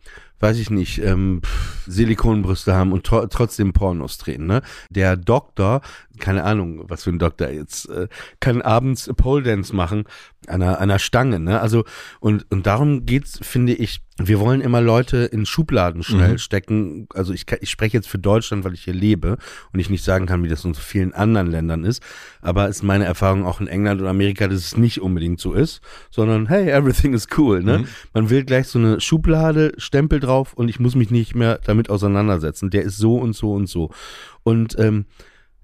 weiß 0.43 0.59
ich 0.59 0.69
nicht, 0.69 1.01
ähm, 1.01 1.41
Silikonbrüste 1.87 2.75
haben 2.75 2.91
und 2.91 3.05
trotzdem 3.05 3.71
Pornos 3.71 4.17
drehen. 4.17 4.45
Ne? 4.45 4.61
Der 4.89 5.15
Doktor, 5.15 5.79
keine 6.19 6.43
Ahnung, 6.43 6.83
was 6.87 7.03
für 7.03 7.09
ein 7.09 7.19
Doktor 7.19 7.49
jetzt, 7.49 7.89
äh, 7.89 8.07
kann 8.39 8.61
abends 8.61 9.09
Pole 9.15 9.43
Dance 9.43 9.75
machen 9.75 10.05
an 10.47 10.61
einer, 10.61 10.79
einer 10.79 10.99
Stange. 10.99 11.39
Ne? 11.39 11.59
Also 11.59 11.85
und 12.19 12.45
und 12.51 12.67
darum 12.67 13.05
geht's, 13.05 13.39
finde 13.41 13.73
ich. 13.73 14.01
Wir 14.19 14.39
wollen 14.39 14.61
immer 14.61 14.79
Leute 14.79 15.17
in 15.25 15.47
Schubladen 15.47 16.03
schnell 16.03 16.33
mhm. 16.33 16.37
stecken. 16.37 17.07
Also 17.15 17.33
ich, 17.33 17.45
ich 17.61 17.71
spreche 17.71 17.97
jetzt 17.97 18.07
für 18.07 18.19
Deutschland, 18.19 18.63
weil 18.63 18.75
ich 18.75 18.83
hier 18.83 18.93
lebe 18.93 19.37
und 19.71 19.79
ich 19.79 19.89
nicht 19.89 20.03
sagen 20.03 20.27
kann, 20.27 20.43
wie 20.43 20.49
das 20.49 20.63
in 20.65 20.75
so 20.75 20.81
vielen 20.81 21.13
anderen 21.13 21.47
Ländern 21.47 21.83
ist. 21.83 22.03
Aber 22.39 22.69
ist 22.69 22.83
meine 22.83 23.05
Erfahrung 23.05 23.43
auch 23.43 23.59
in 23.59 23.65
England 23.65 24.01
und 24.01 24.07
Amerika, 24.07 24.47
dass 24.47 24.59
es 24.59 24.77
nicht 24.77 25.01
unbedingt 25.01 25.39
so 25.39 25.53
ist, 25.53 25.81
sondern 26.11 26.47
hey, 26.47 26.69
everything 26.69 27.13
is 27.13 27.25
cool. 27.35 27.63
Ne? 27.63 27.79
Mhm. 27.79 27.87
Man 28.13 28.29
will 28.29 28.45
gleich 28.45 28.67
so 28.67 28.77
eine 28.77 29.01
Schublade, 29.01 29.71
Stempel 29.77 30.19
drauf 30.19 30.53
und 30.53 30.69
ich 30.69 30.79
muss 30.79 30.93
mich 30.93 31.09
nicht 31.09 31.33
mehr 31.33 31.59
damit 31.65 31.89
auseinandersetzen. 31.89 32.69
Der 32.69 32.83
ist 32.83 32.97
so 32.97 33.15
und 33.17 33.33
so 33.35 33.53
und 33.53 33.67
so. 33.67 33.89
Und 34.43 34.77
ähm, 34.77 35.05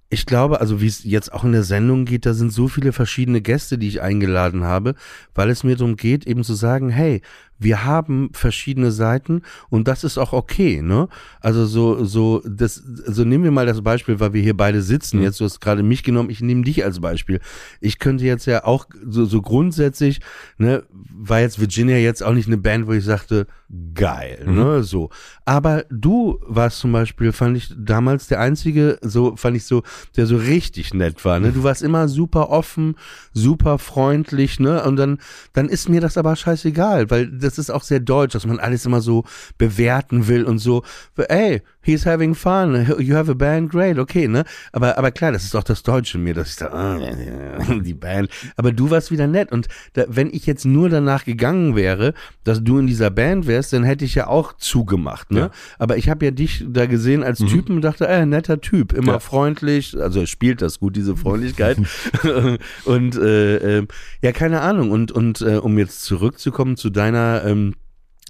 ich 0.10 0.26
glaube, 0.26 0.60
also 0.60 0.82
wie 0.82 0.88
es 0.88 1.04
jetzt 1.04 1.32
auch 1.32 1.44
in 1.44 1.52
der 1.52 1.64
Sendung 1.64 2.06
geht, 2.06 2.26
da 2.26 2.34
sind 2.34 2.52
so 2.52 2.68
viele 2.68 2.94
verschiedene 2.94 3.42
Gäste, 3.42 3.78
die 3.78 3.88
ich 3.88 4.02
eingeladen 4.02 4.64
habe, 4.64 4.96
weil 5.36 5.50
es 5.50 5.64
mir 5.64 5.76
darum 5.76 5.98
geht, 5.98 6.26
eben 6.26 6.44
zu 6.44 6.56
sagen, 6.56 6.90
hey, 6.90 7.22
wir 7.60 7.84
haben 7.84 8.30
verschiedene 8.34 8.92
Seiten 8.92 9.42
und 9.70 9.88
das 9.88 10.04
ist 10.04 10.18
auch 10.18 10.34
okay, 10.34 10.82
ne? 10.82 11.10
Also 11.42 11.66
so, 11.66 12.06
so, 12.06 12.42
das, 12.46 12.76
so 12.76 13.26
nehmen 13.26 13.44
wir 13.44 13.52
mal 13.52 13.66
das 13.66 13.82
Beispiel, 13.82 14.20
weil 14.20 14.34
wir 14.34 14.42
hier 14.42 14.56
beide 14.56 14.82
sitzen. 14.82 15.18
Mhm. 15.18 15.24
Jetzt, 15.24 15.40
du 15.40 15.46
hast 15.46 15.60
gerade 15.60 15.84
mich 15.84 16.04
genommen, 16.04 16.30
ich 16.30 16.42
nehme 16.42 16.64
dich 16.64 16.84
als 16.84 17.02
Beispiel. 17.02 17.42
Ich 17.82 18.00
könnte 18.00 18.24
jetzt 18.24 18.46
ja 18.46 18.64
auch 18.64 18.86
so, 19.06 19.26
so 19.26 19.42
grundsätzlich, 19.42 20.22
ne, 20.58 20.84
war 21.14 21.42
jetzt 21.42 21.60
Virginia 21.60 21.98
jetzt 21.98 22.24
auch 22.24 22.34
nicht 22.34 22.48
eine 22.48 22.58
Band, 22.58 22.88
wo 22.88 22.94
ich 22.94 23.04
sagte, 23.04 23.46
geil, 23.94 24.44
mhm. 24.46 24.56
ne, 24.56 24.84
so. 24.84 25.10
Aber 25.46 25.84
du 25.90 26.40
warst 26.48 26.80
zum 26.80 26.94
Beispiel, 26.94 27.34
fand 27.34 27.58
ich 27.58 27.74
damals 27.78 28.28
der 28.28 28.40
einzige, 28.40 28.98
so, 29.02 29.36
fand 29.36 29.58
ich 29.58 29.66
so, 29.66 29.84
der 30.16 30.26
so 30.26 30.38
richtig 30.38 30.94
nett 30.94 31.24
war, 31.26 31.40
ne? 31.40 31.52
Du 31.52 31.64
warst 31.64 31.82
immer 31.82 32.08
super 32.08 32.50
offen, 32.50 32.96
super 33.34 33.78
freundlich, 33.80 34.60
ne? 34.60 34.84
Und 34.84 34.96
dann, 34.96 35.20
dann 35.54 35.68
ist 35.68 35.90
mir 35.90 36.00
das 36.00 36.18
aber 36.18 36.36
scheißegal, 36.36 37.10
weil 37.12 37.28
das 37.28 37.49
das 37.50 37.58
ist 37.58 37.70
auch 37.70 37.84
sehr 37.84 38.00
deutsch, 38.00 38.34
dass 38.34 38.46
man 38.46 38.60
alles 38.60 38.86
immer 38.86 39.02
so 39.02 39.24
bewerten 39.58 40.28
will 40.28 40.44
und 40.44 40.60
so. 40.60 40.84
Ey, 41.18 41.62
he's 41.82 42.06
having 42.06 42.36
fun, 42.36 42.86
you 43.00 43.16
have 43.16 43.30
a 43.32 43.34
band, 43.34 43.72
great, 43.72 43.98
okay, 43.98 44.28
ne? 44.28 44.44
Aber, 44.72 44.98
aber 44.98 45.12
klar, 45.12 45.32
das 45.32 45.44
ist 45.44 45.56
auch 45.56 45.64
das 45.64 45.84
Deutsche 45.84 46.18
in 46.18 46.24
mir, 46.24 46.34
dass 46.34 46.52
ich 46.52 46.56
da, 46.58 47.00
oh, 47.00 47.80
die 47.80 47.94
Band. 47.94 48.30
Aber 48.56 48.72
du 48.72 48.90
warst 48.92 49.12
wieder 49.12 49.28
nett 49.28 49.52
und 49.52 49.68
da, 49.94 50.06
wenn 50.08 50.30
ich 50.32 50.46
jetzt 50.46 50.66
nur 50.66 50.90
danach 50.90 51.26
gegangen 51.26 51.76
wäre, 51.76 52.14
dass 52.44 52.64
du 52.64 52.78
in 52.78 52.88
dieser 52.88 53.10
Band 53.10 53.48
wärst, 53.48 53.74
dann 53.74 53.84
hätte 53.84 54.06
ich 54.06 54.16
ja 54.16 54.28
auch 54.28 54.54
zugemacht, 54.54 55.32
ne? 55.32 55.40
Ja. 55.40 55.52
Aber 55.80 55.98
ich 55.98 56.10
habe 56.10 56.26
ja 56.26 56.32
dich 56.32 56.66
da 56.68 56.86
gesehen 56.86 57.24
als 57.24 57.40
mhm. 57.40 57.48
Typen 57.48 57.76
und 57.78 57.82
dachte, 57.82 58.08
ey, 58.08 58.26
netter 58.26 58.62
Typ, 58.62 58.94
immer 58.94 59.14
ja. 59.14 59.20
freundlich, 59.20 60.00
also 60.00 60.26
spielt 60.26 60.62
das 60.62 60.80
gut, 60.80 60.96
diese 60.96 61.16
Freundlichkeit. 61.16 61.78
und 62.86 63.16
äh, 63.16 63.80
äh, 63.80 63.88
ja, 64.22 64.32
keine 64.32 64.62
Ahnung. 64.62 64.92
Und, 64.92 65.12
und 65.12 65.42
äh, 65.42 65.56
um 65.56 65.78
jetzt 65.78 66.04
zurückzukommen 66.04 66.78
zu 66.78 66.90
deiner 66.90 67.39
ähm, 67.46 67.76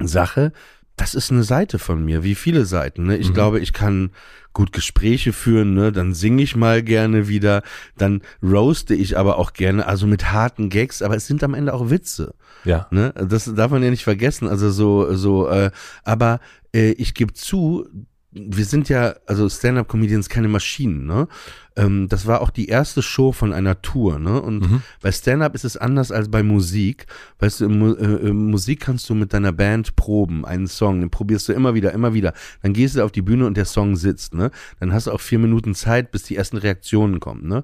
Sache, 0.02 0.54
das 1.00 1.16
ist 1.16 1.32
eine 1.32 1.44
Seite 1.44 1.80
von 1.80 2.04
mir, 2.04 2.24
wie 2.24 2.36
viele 2.36 2.66
Seiten. 2.66 3.06
Ne? 3.06 3.18
Ich 3.18 3.30
mhm. 3.30 3.34
glaube, 3.34 3.60
ich 3.60 3.74
kann 3.74 4.12
gut 4.54 4.74
Gespräche 4.74 5.32
führen, 5.32 5.74
ne? 5.74 5.92
dann 5.92 6.14
singe 6.14 6.42
ich 6.44 6.56
mal 6.56 6.84
gerne 6.84 7.28
wieder, 7.28 7.62
dann 7.98 8.22
roaste 8.44 8.96
ich 8.96 9.18
aber 9.18 9.38
auch 9.38 9.54
gerne, 9.54 9.86
also 9.86 10.08
mit 10.08 10.32
harten 10.32 10.70
Gags, 10.70 11.02
aber 11.02 11.16
es 11.16 11.28
sind 11.28 11.44
am 11.44 11.54
Ende 11.54 11.74
auch 11.74 11.90
Witze. 11.90 12.34
Ja. 12.66 12.88
Ne? 12.92 13.14
Das 13.14 13.46
darf 13.54 13.72
man 13.72 13.84
ja 13.84 13.90
nicht 13.90 14.04
vergessen. 14.04 14.48
Also 14.48 14.72
so, 14.72 15.14
so, 15.16 15.48
äh, 15.48 15.72
aber 16.04 16.40
äh, 16.74 16.92
ich 16.92 17.14
gebe 17.14 17.34
zu, 17.34 17.88
wir 18.32 18.66
sind 18.66 18.90
ja, 18.90 19.16
also 19.26 19.50
Stand-up-Comedians 19.50 20.30
keine 20.30 20.48
Maschinen, 20.48 21.08
ne? 21.08 21.28
Ähm, 21.76 22.08
das 22.10 22.28
war 22.28 22.42
auch 22.42 22.52
die 22.52 22.68
erste 22.68 23.02
Show 23.02 23.32
von 23.32 23.54
einer 23.54 23.82
Tour, 23.82 24.20
ne? 24.20 24.40
Und 24.40 24.60
mhm. 24.60 24.82
bei 25.02 25.12
Stand-up 25.12 25.56
ist 25.56 25.66
es 25.66 25.78
anders 25.78 26.12
als 26.12 26.30
bei 26.30 26.44
Musik. 26.44 27.08
Weißt 27.40 27.62
du, 27.62 27.66
in, 27.66 27.82
äh, 27.98 28.30
in 28.30 28.52
Musik 28.52 28.82
kannst 28.82 29.10
du 29.10 29.16
mit 29.16 29.34
deiner 29.34 29.52
Band 29.52 29.96
proben, 29.96 30.46
einen 30.46 30.68
Song, 30.68 31.00
den 31.00 31.10
probierst 31.10 31.50
du 31.50 31.54
immer 31.54 31.74
wieder, 31.74 31.92
immer 31.92 32.14
wieder. 32.14 32.34
Dann 32.62 32.74
gehst 32.74 32.96
du 32.96 33.04
auf 33.04 33.12
die 33.12 33.24
Bühne 33.24 33.48
und 33.48 33.58
der 33.58 33.66
Song 33.66 33.96
sitzt, 33.96 34.36
ne? 34.36 34.52
Dann 34.80 34.94
hast 34.94 35.08
du 35.08 35.12
auch 35.12 35.22
vier 35.22 35.40
Minuten 35.40 35.74
Zeit, 35.74 36.12
bis 36.12 36.24
die 36.24 36.36
ersten 36.36 36.58
Reaktionen 36.58 37.20
kommen, 37.20 37.48
ne? 37.48 37.64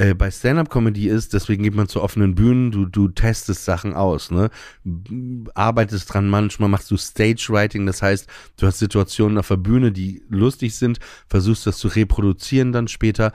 Äh, 0.00 0.14
bei 0.14 0.30
Stand-up-Comedy 0.30 1.08
ist, 1.08 1.34
deswegen 1.34 1.62
geht 1.62 1.74
man 1.74 1.86
zu 1.86 2.00
offenen 2.00 2.34
Bühnen, 2.34 2.70
du, 2.70 2.86
du 2.86 3.08
testest 3.08 3.66
Sachen 3.66 3.92
aus, 3.92 4.30
ne? 4.30 4.48
Arbeitest 5.54 6.14
dran, 6.14 6.30
manchmal 6.30 6.70
machst 6.70 6.90
du 6.90 6.96
Stage-Writing, 6.96 7.84
das 7.84 8.00
heißt, 8.00 8.26
du 8.56 8.66
hast 8.66 8.78
Situationen 8.78 9.36
auf 9.36 9.48
der 9.48 9.58
Bühne, 9.58 9.92
die 9.92 10.22
lustig 10.30 10.74
sind, 10.74 11.00
versuchst 11.28 11.66
das 11.66 11.76
zu 11.76 11.88
reproduzieren 11.88 12.72
dann 12.72 12.88
später. 12.88 13.32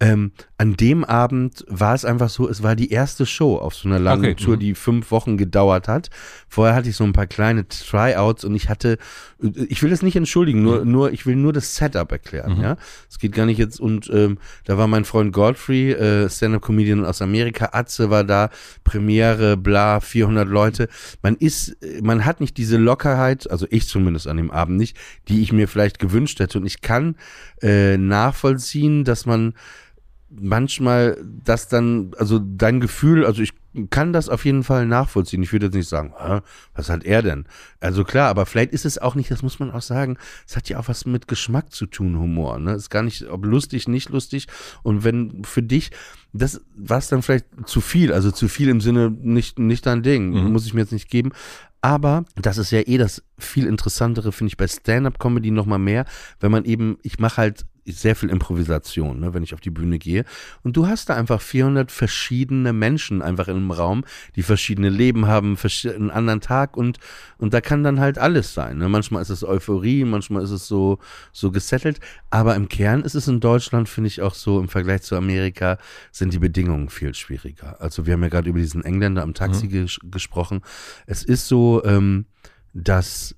Ähm, 0.00 0.30
an 0.58 0.76
dem 0.76 1.04
Abend 1.04 1.64
war 1.66 1.92
es 1.92 2.04
einfach 2.04 2.28
so, 2.28 2.48
es 2.48 2.62
war 2.62 2.76
die 2.76 2.92
erste 2.92 3.26
Show 3.26 3.56
auf 3.56 3.74
so 3.74 3.88
einer 3.88 3.98
langen 3.98 4.32
okay. 4.32 4.34
Tour, 4.36 4.54
mhm. 4.54 4.60
die 4.60 4.74
fünf 4.74 5.10
Wochen 5.10 5.36
gedauert 5.36 5.88
hat. 5.88 6.08
Vorher 6.48 6.76
hatte 6.76 6.88
ich 6.88 6.96
so 6.96 7.02
ein 7.02 7.12
paar 7.12 7.26
kleine 7.26 7.66
Tryouts 7.66 8.44
und 8.44 8.54
ich 8.54 8.68
hatte, 8.68 8.98
ich 9.40 9.82
will 9.82 9.90
das 9.90 10.02
nicht 10.02 10.14
entschuldigen, 10.14 10.62
nur, 10.62 10.84
mhm. 10.84 10.92
nur, 10.92 11.12
ich 11.12 11.26
will 11.26 11.34
nur 11.34 11.52
das 11.52 11.74
Setup 11.74 12.10
erklären, 12.12 12.56
mhm. 12.56 12.62
ja. 12.62 12.76
Es 13.10 13.18
geht 13.18 13.32
gar 13.32 13.46
nicht 13.46 13.58
jetzt 13.58 13.80
und 13.80 14.08
ähm, 14.12 14.38
da 14.64 14.78
war 14.78 14.86
mein 14.86 15.04
Freund 15.04 15.32
Godfrey, 15.32 15.92
äh, 15.92 16.30
Stand-Up-Comedian 16.30 17.04
aus 17.04 17.20
Amerika, 17.20 17.70
Atze 17.72 18.08
war 18.08 18.22
da, 18.22 18.50
Premiere, 18.84 19.56
bla, 19.56 19.98
400 19.98 20.48
Leute. 20.48 20.88
Man 21.22 21.34
ist, 21.34 21.76
man 22.02 22.24
hat 22.24 22.40
nicht 22.40 22.56
diese 22.56 22.76
Lockerheit, 22.76 23.50
also 23.50 23.66
ich 23.70 23.88
zumindest 23.88 24.28
an 24.28 24.36
dem 24.36 24.52
Abend 24.52 24.76
nicht, 24.76 24.96
die 25.26 25.42
ich 25.42 25.52
mir 25.52 25.66
vielleicht 25.66 25.98
gewünscht 25.98 26.38
hätte 26.38 26.58
und 26.58 26.66
ich 26.66 26.82
kann 26.82 27.16
äh, 27.62 27.96
nachvollziehen, 27.96 29.02
dass 29.02 29.26
man 29.26 29.54
manchmal 30.30 31.16
das 31.44 31.68
dann, 31.68 32.12
also 32.18 32.38
dein 32.38 32.80
Gefühl, 32.80 33.24
also 33.24 33.42
ich 33.42 33.52
kann 33.90 34.12
das 34.12 34.28
auf 34.28 34.44
jeden 34.44 34.64
Fall 34.64 34.86
nachvollziehen. 34.86 35.42
Ich 35.42 35.52
würde 35.52 35.66
jetzt 35.66 35.74
nicht 35.74 35.88
sagen, 35.88 36.12
was 36.74 36.88
hat 36.90 37.04
er 37.04 37.22
denn? 37.22 37.44
Also 37.80 38.04
klar, 38.04 38.28
aber 38.28 38.46
vielleicht 38.46 38.72
ist 38.72 38.84
es 38.84 38.98
auch 38.98 39.14
nicht, 39.14 39.30
das 39.30 39.42
muss 39.42 39.58
man 39.58 39.70
auch 39.70 39.82
sagen, 39.82 40.16
es 40.46 40.56
hat 40.56 40.68
ja 40.68 40.78
auch 40.78 40.88
was 40.88 41.06
mit 41.06 41.28
Geschmack 41.28 41.72
zu 41.72 41.86
tun, 41.86 42.18
Humor. 42.18 42.58
Ne? 42.58 42.72
Ist 42.72 42.90
gar 42.90 43.02
nicht, 43.02 43.28
ob 43.28 43.44
lustig, 43.44 43.88
nicht 43.88 44.08
lustig. 44.10 44.46
Und 44.82 45.04
wenn 45.04 45.44
für 45.44 45.62
dich, 45.62 45.90
das 46.32 46.60
war 46.76 46.98
es 46.98 47.08
dann 47.08 47.22
vielleicht 47.22 47.46
zu 47.66 47.80
viel, 47.80 48.12
also 48.12 48.30
zu 48.30 48.48
viel 48.48 48.68
im 48.68 48.80
Sinne 48.80 49.10
nicht, 49.10 49.58
nicht 49.58 49.86
dein 49.86 50.02
Ding, 50.02 50.30
mhm. 50.30 50.52
muss 50.52 50.66
ich 50.66 50.74
mir 50.74 50.80
jetzt 50.80 50.92
nicht 50.92 51.10
geben. 51.10 51.30
Aber 51.80 52.24
das 52.34 52.58
ist 52.58 52.70
ja 52.70 52.80
eh 52.80 52.98
das 52.98 53.22
viel 53.38 53.66
interessantere, 53.66 54.32
finde 54.32 54.48
ich, 54.48 54.56
bei 54.56 54.66
Stand-up-Comedy 54.66 55.52
noch 55.52 55.66
mal 55.66 55.78
mehr, 55.78 56.06
wenn 56.40 56.50
man 56.50 56.64
eben, 56.64 56.98
ich 57.02 57.18
mache 57.18 57.36
halt 57.36 57.66
sehr 57.92 58.16
viel 58.16 58.30
Improvisation, 58.30 59.20
ne, 59.20 59.34
wenn 59.34 59.42
ich 59.42 59.54
auf 59.54 59.60
die 59.60 59.70
Bühne 59.70 59.98
gehe. 59.98 60.24
Und 60.62 60.76
du 60.76 60.86
hast 60.86 61.08
da 61.08 61.14
einfach 61.14 61.40
400 61.40 61.90
verschiedene 61.90 62.72
Menschen 62.72 63.22
einfach 63.22 63.48
in 63.48 63.56
einem 63.56 63.70
Raum, 63.70 64.04
die 64.36 64.42
verschiedene 64.42 64.88
Leben 64.88 65.26
haben, 65.26 65.56
einen 65.84 66.10
anderen 66.10 66.40
Tag 66.40 66.76
und, 66.76 66.98
und 67.38 67.54
da 67.54 67.60
kann 67.60 67.82
dann 67.82 68.00
halt 68.00 68.18
alles 68.18 68.54
sein. 68.54 68.78
Ne? 68.78 68.88
Manchmal 68.88 69.22
ist 69.22 69.30
es 69.30 69.44
Euphorie, 69.44 70.04
manchmal 70.04 70.42
ist 70.42 70.50
es 70.50 70.66
so, 70.66 70.98
so 71.32 71.50
gesettelt. 71.50 72.00
Aber 72.30 72.54
im 72.56 72.68
Kern 72.68 73.02
ist 73.02 73.14
es 73.14 73.28
in 73.28 73.40
Deutschland, 73.40 73.88
finde 73.88 74.08
ich 74.08 74.22
auch 74.22 74.34
so, 74.34 74.60
im 74.60 74.68
Vergleich 74.68 75.02
zu 75.02 75.16
Amerika 75.16 75.78
sind 76.12 76.32
die 76.32 76.38
Bedingungen 76.38 76.88
viel 76.88 77.14
schwieriger. 77.14 77.80
Also 77.80 78.06
wir 78.06 78.14
haben 78.14 78.22
ja 78.22 78.28
gerade 78.28 78.50
über 78.50 78.58
diesen 78.58 78.84
Engländer 78.84 79.22
am 79.22 79.34
Taxi 79.34 79.66
mhm. 79.66 79.70
ges 79.70 80.00
gesprochen. 80.10 80.62
Es 81.06 81.22
ist 81.22 81.48
so, 81.48 81.82
ähm, 81.84 82.26
dass 82.74 83.34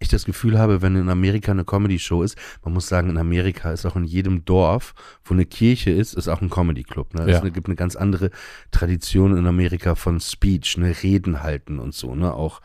ich 0.00 0.08
das 0.08 0.24
Gefühl 0.24 0.58
habe, 0.58 0.80
wenn 0.80 0.94
in 0.96 1.08
Amerika 1.08 1.50
eine 1.50 1.64
Comedy-Show 1.64 2.22
ist, 2.22 2.38
man 2.64 2.72
muss 2.72 2.86
sagen, 2.88 3.10
in 3.10 3.18
Amerika 3.18 3.72
ist 3.72 3.84
auch 3.84 3.96
in 3.96 4.04
jedem 4.04 4.44
Dorf, 4.44 4.94
wo 5.24 5.34
eine 5.34 5.44
Kirche 5.44 5.90
ist, 5.90 6.14
ist 6.14 6.28
auch 6.28 6.40
ein 6.40 6.50
Comedy-Club. 6.50 7.14
Ne? 7.14 7.30
Ja. 7.30 7.44
Es 7.44 7.52
gibt 7.52 7.66
eine 7.66 7.76
ganz 7.76 7.96
andere 7.96 8.30
Tradition 8.70 9.36
in 9.36 9.46
Amerika 9.46 9.94
von 9.96 10.20
Speech, 10.20 10.78
ne, 10.78 10.94
Reden 11.02 11.42
halten 11.42 11.78
und 11.80 11.94
so, 11.94 12.14
ne, 12.14 12.32
auch 12.32 12.60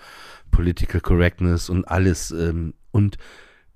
Political 0.51 1.01
Correctness 1.01 1.69
und 1.69 1.85
alles. 1.85 2.31
Ähm, 2.31 2.73
und 2.91 3.17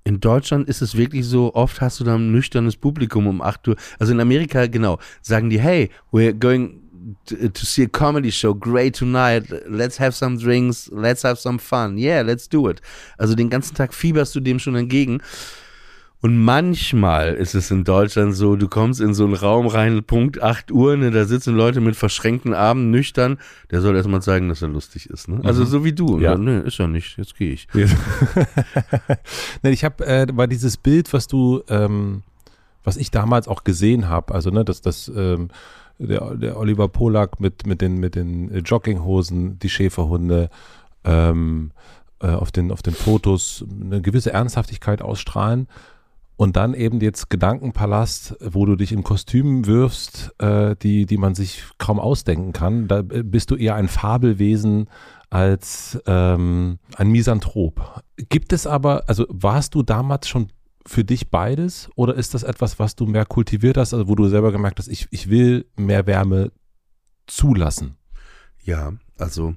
In 0.07 0.21
Deutschland 0.21 0.69
ist 0.69 0.81
es 0.81 0.95
wirklich 0.95 1.25
so, 1.25 1.53
oft 1.53 1.81
hast 1.81 1.99
du 1.99 2.05
da 2.05 2.15
ein 2.15 2.31
nüchternes 2.31 2.77
Publikum 2.77 3.27
um 3.27 3.41
8 3.41 3.67
Uhr. 3.67 3.75
Also 3.99 4.13
in 4.13 4.21
Amerika, 4.21 4.65
genau, 4.67 4.99
sagen 5.21 5.49
die, 5.49 5.59
hey, 5.59 5.89
we're 6.13 6.31
going 6.31 6.86
to 7.25 7.65
see 7.65 7.83
a 7.83 7.87
comedy 7.87 8.31
show, 8.31 8.53
great 8.53 8.95
tonight, 8.95 9.43
let's 9.67 9.99
have 9.99 10.13
some 10.13 10.37
drinks, 10.37 10.89
let's 10.91 11.23
have 11.23 11.39
some 11.39 11.59
fun, 11.59 11.97
yeah, 11.97 12.21
let's 12.21 12.47
do 12.47 12.67
it. 12.69 12.81
Also 13.17 13.35
den 13.35 13.49
ganzen 13.49 13.75
Tag 13.75 13.93
fieberst 13.93 14.35
du 14.35 14.39
dem 14.39 14.59
schon 14.59 14.75
entgegen. 14.75 15.21
Und 16.19 16.43
manchmal 16.43 17.35
ist 17.35 17.53
es 17.53 17.69
in 17.69 17.83
Deutschland 17.83 18.35
so, 18.35 18.55
du 18.55 18.67
kommst 18.67 18.99
in 19.01 19.13
so 19.13 19.23
einen 19.23 19.35
Raum 19.35 19.67
rein, 19.67 20.03
Punkt 20.03 20.41
8 20.41 20.71
Uhr, 20.71 20.97
ne, 20.97 21.11
da 21.11 21.25
sitzen 21.25 21.55
Leute 21.55 21.79
mit 21.79 21.95
verschränkten 21.95 22.55
Armen, 22.55 22.89
nüchtern. 22.89 23.37
Der 23.69 23.81
soll 23.81 23.95
erstmal 23.95 24.23
zeigen, 24.23 24.49
dass 24.49 24.63
er 24.63 24.69
lustig 24.69 25.11
ist. 25.11 25.27
Ne? 25.27 25.41
Also 25.43 25.61
mhm. 25.61 25.67
so 25.67 25.85
wie 25.85 25.93
du. 25.93 26.19
Ja. 26.19 26.35
Ne, 26.35 26.61
ist 26.61 26.79
er 26.79 26.87
nicht, 26.87 27.17
jetzt 27.17 27.37
gehe 27.37 27.53
ich. 27.53 27.67
ne, 27.73 29.69
ich 29.69 29.83
habe, 29.83 30.05
äh, 30.07 30.25
war 30.33 30.47
dieses 30.47 30.77
Bild, 30.77 31.13
was 31.13 31.27
du, 31.27 31.61
ähm, 31.69 32.23
was 32.83 32.97
ich 32.97 33.11
damals 33.11 33.47
auch 33.47 33.63
gesehen 33.63 34.09
habe, 34.09 34.33
also 34.33 34.49
ne, 34.49 34.65
dass 34.65 34.81
das, 34.81 35.11
ähm, 35.15 35.49
der, 35.99 36.35
der 36.35 36.57
Oliver 36.57 36.87
Polak 36.87 37.39
mit, 37.39 37.65
mit, 37.65 37.81
den, 37.81 37.97
mit 37.97 38.15
den 38.15 38.63
Jogginghosen, 38.63 39.59
die 39.59 39.69
Schäferhunde, 39.69 40.49
ähm, 41.03 41.71
äh, 42.19 42.27
auf, 42.27 42.51
den, 42.51 42.71
auf 42.71 42.81
den 42.81 42.93
Fotos 42.93 43.65
eine 43.81 44.01
gewisse 44.01 44.33
Ernsthaftigkeit 44.33 45.01
ausstrahlen 45.01 45.67
und 46.35 46.55
dann 46.55 46.73
eben 46.75 47.01
jetzt 47.01 47.29
Gedankenpalast, 47.29 48.37
wo 48.41 48.65
du 48.65 48.75
dich 48.75 48.91
in 48.91 49.03
Kostümen 49.03 49.65
wirfst, 49.65 50.33
äh, 50.39 50.75
die, 50.75 51.05
die 51.05 51.17
man 51.17 51.35
sich 51.35 51.63
kaum 51.79 51.99
ausdenken 51.99 52.53
kann. 52.53 52.87
Da 52.87 53.01
bist 53.01 53.51
du 53.51 53.55
eher 53.55 53.75
ein 53.75 53.87
Fabelwesen 53.87 54.87
als 55.29 55.99
ähm, 56.05 56.77
ein 56.95 57.09
Misanthrop. 57.09 58.03
Gibt 58.29 58.53
es 58.53 58.67
aber, 58.67 59.03
also 59.07 59.25
warst 59.29 59.75
du 59.75 59.83
damals 59.83 60.27
schon 60.27 60.49
für 60.87 61.03
dich 61.03 61.29
beides 61.29 61.89
oder 61.95 62.15
ist 62.15 62.33
das 62.33 62.43
etwas, 62.43 62.79
was 62.79 62.95
du 62.95 63.05
mehr 63.05 63.25
kultiviert 63.25 63.77
hast, 63.77 63.93
also 63.93 64.07
wo 64.07 64.15
du 64.15 64.27
selber 64.27 64.51
gemerkt 64.51 64.79
hast, 64.79 64.87
ich, 64.87 65.07
ich 65.11 65.29
will 65.29 65.65
mehr 65.75 66.07
Wärme 66.07 66.51
zulassen? 67.27 67.97
Ja, 68.63 68.93
also 69.17 69.55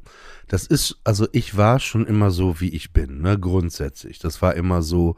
das 0.49 0.67
ist, 0.67 1.01
also 1.05 1.27
ich 1.33 1.57
war 1.57 1.79
schon 1.81 2.07
immer 2.07 2.31
so, 2.31 2.61
wie 2.61 2.71
ich 2.71 2.93
bin, 2.93 3.21
ne, 3.21 3.39
grundsätzlich. 3.39 4.19
Das 4.19 4.43
war 4.43 4.55
immer 4.55 4.83
so, 4.83 5.17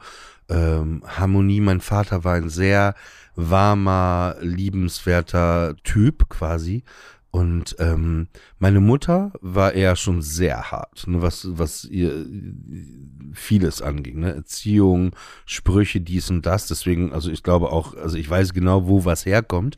ähm, 0.49 1.03
Harmonie. 1.05 1.61
Mein 1.61 1.81
Vater 1.81 2.23
war 2.23 2.35
ein 2.35 2.49
sehr 2.49 2.95
warmer, 3.35 4.35
liebenswerter 4.41 5.75
Typ 5.83 6.29
quasi. 6.29 6.83
Und 7.33 7.75
ähm, 7.79 8.27
meine 8.59 8.79
Mutter 8.79 9.31
war 9.41 9.73
eher 9.73 9.95
schon 9.95 10.21
sehr 10.21 10.69
hart, 10.69 11.07
ne, 11.07 11.23
was, 11.23 11.47
was 11.57 11.83
ihr 11.83 12.27
vieles 13.33 13.81
anging, 13.81 14.19
ne? 14.19 14.35
Erziehung, 14.35 15.15
Sprüche, 15.47 15.99
dies 15.99 16.29
und 16.29 16.45
das. 16.45 16.67
Deswegen, 16.67 17.11
also 17.11 17.31
ich 17.31 17.41
glaube 17.41 17.71
auch, 17.71 17.97
also 17.97 18.17
ich 18.17 18.29
weiß 18.29 18.53
genau, 18.53 18.87
wo 18.87 19.03
was 19.05 19.25
herkommt. 19.25 19.77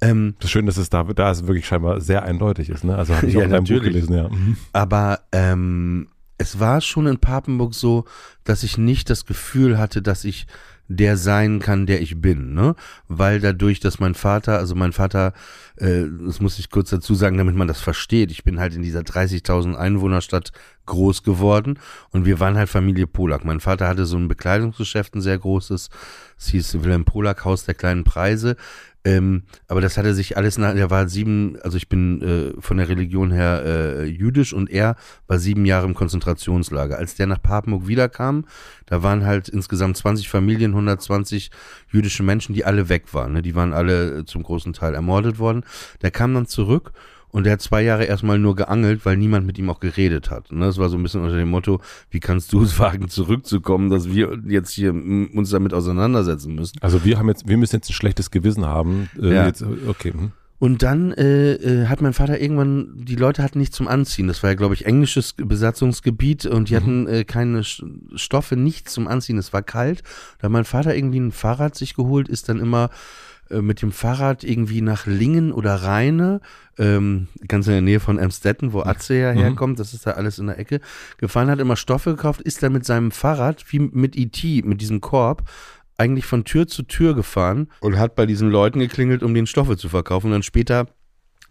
Ähm, 0.00 0.34
das 0.40 0.46
ist 0.46 0.50
schön, 0.50 0.66
dass 0.66 0.78
es 0.78 0.90
da, 0.90 1.04
da 1.04 1.30
es 1.30 1.46
wirklich 1.46 1.68
scheinbar 1.68 2.00
sehr 2.00 2.24
eindeutig 2.24 2.70
ist, 2.70 2.82
ne? 2.82 2.96
Also 2.96 3.14
habe 3.14 3.28
ich 3.28 3.34
ja, 3.34 3.40
auch 3.40 3.44
in 3.44 3.50
deinem 3.50 3.64
Buch 3.66 3.82
gelesen, 3.82 4.12
ja. 4.12 4.28
Mhm. 4.28 4.56
Aber 4.72 5.20
ähm, 5.30 6.08
es 6.38 6.58
war 6.58 6.80
schon 6.80 7.06
in 7.06 7.18
Papenburg 7.18 7.72
so, 7.72 8.04
dass 8.42 8.64
ich 8.64 8.78
nicht 8.78 9.10
das 9.10 9.26
Gefühl 9.26 9.78
hatte, 9.78 10.02
dass 10.02 10.24
ich 10.24 10.48
der 10.92 11.16
sein 11.16 11.60
kann, 11.60 11.86
der 11.86 12.02
ich 12.02 12.20
bin, 12.20 12.52
ne? 12.52 12.74
Weil 13.06 13.38
dadurch, 13.38 13.78
dass 13.78 14.00
mein 14.00 14.14
Vater, 14.14 14.58
also 14.58 14.74
mein 14.74 14.92
Vater, 14.92 15.32
äh, 15.76 16.02
das 16.26 16.40
muss 16.40 16.58
ich 16.58 16.68
kurz 16.68 16.90
dazu 16.90 17.14
sagen, 17.14 17.38
damit 17.38 17.54
man 17.54 17.68
das 17.68 17.80
versteht, 17.80 18.32
ich 18.32 18.42
bin 18.42 18.58
halt 18.58 18.74
in 18.74 18.82
dieser 18.82 19.02
30.000 19.02 19.76
Einwohnerstadt 19.76 20.50
groß 20.86 21.22
geworden 21.22 21.78
und 22.10 22.24
wir 22.24 22.40
waren 22.40 22.56
halt 22.56 22.68
Familie 22.68 23.06
Polak. 23.06 23.44
Mein 23.44 23.60
Vater 23.60 23.86
hatte 23.86 24.04
so 24.04 24.16
ein 24.16 24.26
Bekleidungsgeschäft, 24.26 25.14
ein 25.14 25.20
sehr 25.20 25.38
großes, 25.38 25.90
es 26.36 26.48
hieß 26.48 26.82
Wilhelm 26.82 27.04
Polak 27.04 27.44
Haus 27.44 27.64
der 27.64 27.74
kleinen 27.74 28.02
Preise. 28.02 28.56
Ähm, 29.02 29.44
aber 29.66 29.80
das 29.80 29.96
hatte 29.96 30.12
sich 30.12 30.36
alles 30.36 30.58
nach, 30.58 30.74
er 30.74 30.90
war 30.90 31.08
sieben, 31.08 31.58
also 31.62 31.78
ich 31.78 31.88
bin 31.88 32.20
äh, 32.20 32.60
von 32.60 32.76
der 32.76 32.88
Religion 32.88 33.30
her 33.30 33.62
äh, 33.64 34.04
jüdisch 34.04 34.52
und 34.52 34.70
er 34.70 34.96
war 35.26 35.38
sieben 35.38 35.64
Jahre 35.64 35.86
im 35.86 35.94
Konzentrationslager. 35.94 36.98
Als 36.98 37.14
der 37.14 37.26
nach 37.26 37.40
Papenburg 37.40 37.86
wiederkam, 37.86 38.44
da 38.84 39.02
waren 39.02 39.24
halt 39.24 39.48
insgesamt 39.48 39.96
20 39.96 40.28
Familien, 40.28 40.72
120 40.72 41.50
jüdische 41.90 42.22
Menschen, 42.22 42.54
die 42.54 42.66
alle 42.66 42.90
weg 42.90 43.14
waren. 43.14 43.32
Ne? 43.32 43.42
Die 43.42 43.54
waren 43.54 43.72
alle 43.72 44.26
zum 44.26 44.42
großen 44.42 44.74
Teil 44.74 44.94
ermordet 44.94 45.38
worden. 45.38 45.64
Der 46.02 46.10
kam 46.10 46.34
dann 46.34 46.46
zurück 46.46 46.92
und 47.32 47.44
der 47.44 47.54
hat 47.54 47.60
zwei 47.60 47.82
Jahre 47.82 48.04
erstmal 48.04 48.38
nur 48.38 48.56
geangelt, 48.56 49.04
weil 49.04 49.16
niemand 49.16 49.46
mit 49.46 49.58
ihm 49.58 49.70
auch 49.70 49.80
geredet 49.80 50.30
hat. 50.30 50.50
Ne? 50.52 50.66
Das 50.66 50.78
war 50.78 50.88
so 50.88 50.96
ein 50.96 51.02
bisschen 51.02 51.22
unter 51.22 51.36
dem 51.36 51.50
Motto, 51.50 51.80
wie 52.10 52.20
kannst 52.20 52.52
du 52.52 52.62
es 52.62 52.78
wagen, 52.78 53.08
zurückzukommen, 53.08 53.90
dass 53.90 54.10
wir 54.10 54.38
jetzt 54.46 54.70
hier 54.70 54.92
uns 54.92 55.50
damit 55.50 55.74
auseinandersetzen 55.74 56.54
müssen. 56.54 56.78
Also 56.80 57.04
wir 57.04 57.18
haben 57.18 57.28
jetzt, 57.28 57.48
wir 57.48 57.56
müssen 57.56 57.76
jetzt 57.76 57.90
ein 57.90 57.94
schlechtes 57.94 58.30
Gewissen 58.30 58.66
haben. 58.66 59.08
Äh, 59.20 59.34
ja. 59.34 59.46
Jetzt, 59.46 59.64
okay. 59.86 60.12
Hm. 60.12 60.32
Und 60.60 60.82
dann 60.82 61.12
äh, 61.12 61.54
äh, 61.54 61.86
hat 61.86 62.02
mein 62.02 62.12
Vater 62.12 62.38
irgendwann, 62.38 62.92
die 62.94 63.16
Leute 63.16 63.42
hatten 63.42 63.58
nichts 63.58 63.76
zum 63.76 63.88
Anziehen. 63.88 64.28
Das 64.28 64.42
war 64.42 64.50
ja, 64.50 64.56
glaube 64.56 64.74
ich, 64.74 64.84
englisches 64.84 65.32
Besatzungsgebiet 65.32 66.44
und 66.44 66.68
die 66.68 66.74
mhm. 66.74 66.76
hatten 66.76 67.06
äh, 67.06 67.24
keine 67.24 67.64
Stoffe, 67.64 68.56
nichts 68.56 68.92
zum 68.92 69.08
Anziehen. 69.08 69.38
Es 69.38 69.54
war 69.54 69.62
kalt. 69.62 70.02
Da 70.38 70.44
hat 70.44 70.52
mein 70.52 70.66
Vater 70.66 70.94
irgendwie 70.94 71.18
ein 71.20 71.32
Fahrrad 71.32 71.76
sich 71.76 71.94
geholt, 71.94 72.28
ist 72.28 72.50
dann 72.50 72.60
immer 72.60 72.90
äh, 73.50 73.60
mit 73.62 73.82
dem 73.82 73.92
Fahrrad 73.92 74.44
irgendwie 74.44 74.80
nach 74.80 75.06
Lingen 75.06 75.52
oder 75.52 75.74
Rheine, 75.76 76.40
ähm, 76.78 77.28
ganz 77.48 77.66
in 77.66 77.72
der 77.72 77.82
Nähe 77.82 78.00
von 78.00 78.18
Emstetten, 78.18 78.72
wo 78.72 78.82
Atze 78.82 79.14
ja 79.14 79.32
mhm. 79.32 79.38
herkommt, 79.38 79.78
das 79.78 79.94
ist 79.94 80.06
da 80.06 80.12
alles 80.12 80.38
in 80.38 80.46
der 80.46 80.58
Ecke, 80.58 80.80
gefahren, 81.18 81.50
hat 81.50 81.58
immer 81.58 81.76
Stoffe 81.76 82.10
gekauft, 82.10 82.40
ist 82.40 82.62
dann 82.62 82.72
mit 82.72 82.84
seinem 82.84 83.10
Fahrrad, 83.10 83.64
wie 83.72 83.78
mit 83.80 84.16
E.T., 84.16 84.62
mit 84.62 84.80
diesem 84.80 85.00
Korb, 85.00 85.48
eigentlich 85.96 86.24
von 86.24 86.44
Tür 86.44 86.66
zu 86.66 86.82
Tür 86.82 87.14
gefahren 87.14 87.68
und 87.80 87.98
hat 87.98 88.14
bei 88.14 88.24
diesen 88.24 88.50
Leuten 88.50 88.78
geklingelt, 88.78 89.22
um 89.22 89.34
den 89.34 89.46
Stoffe 89.46 89.76
zu 89.76 89.88
verkaufen 89.88 90.26
und 90.26 90.32
dann 90.32 90.42
später 90.42 90.86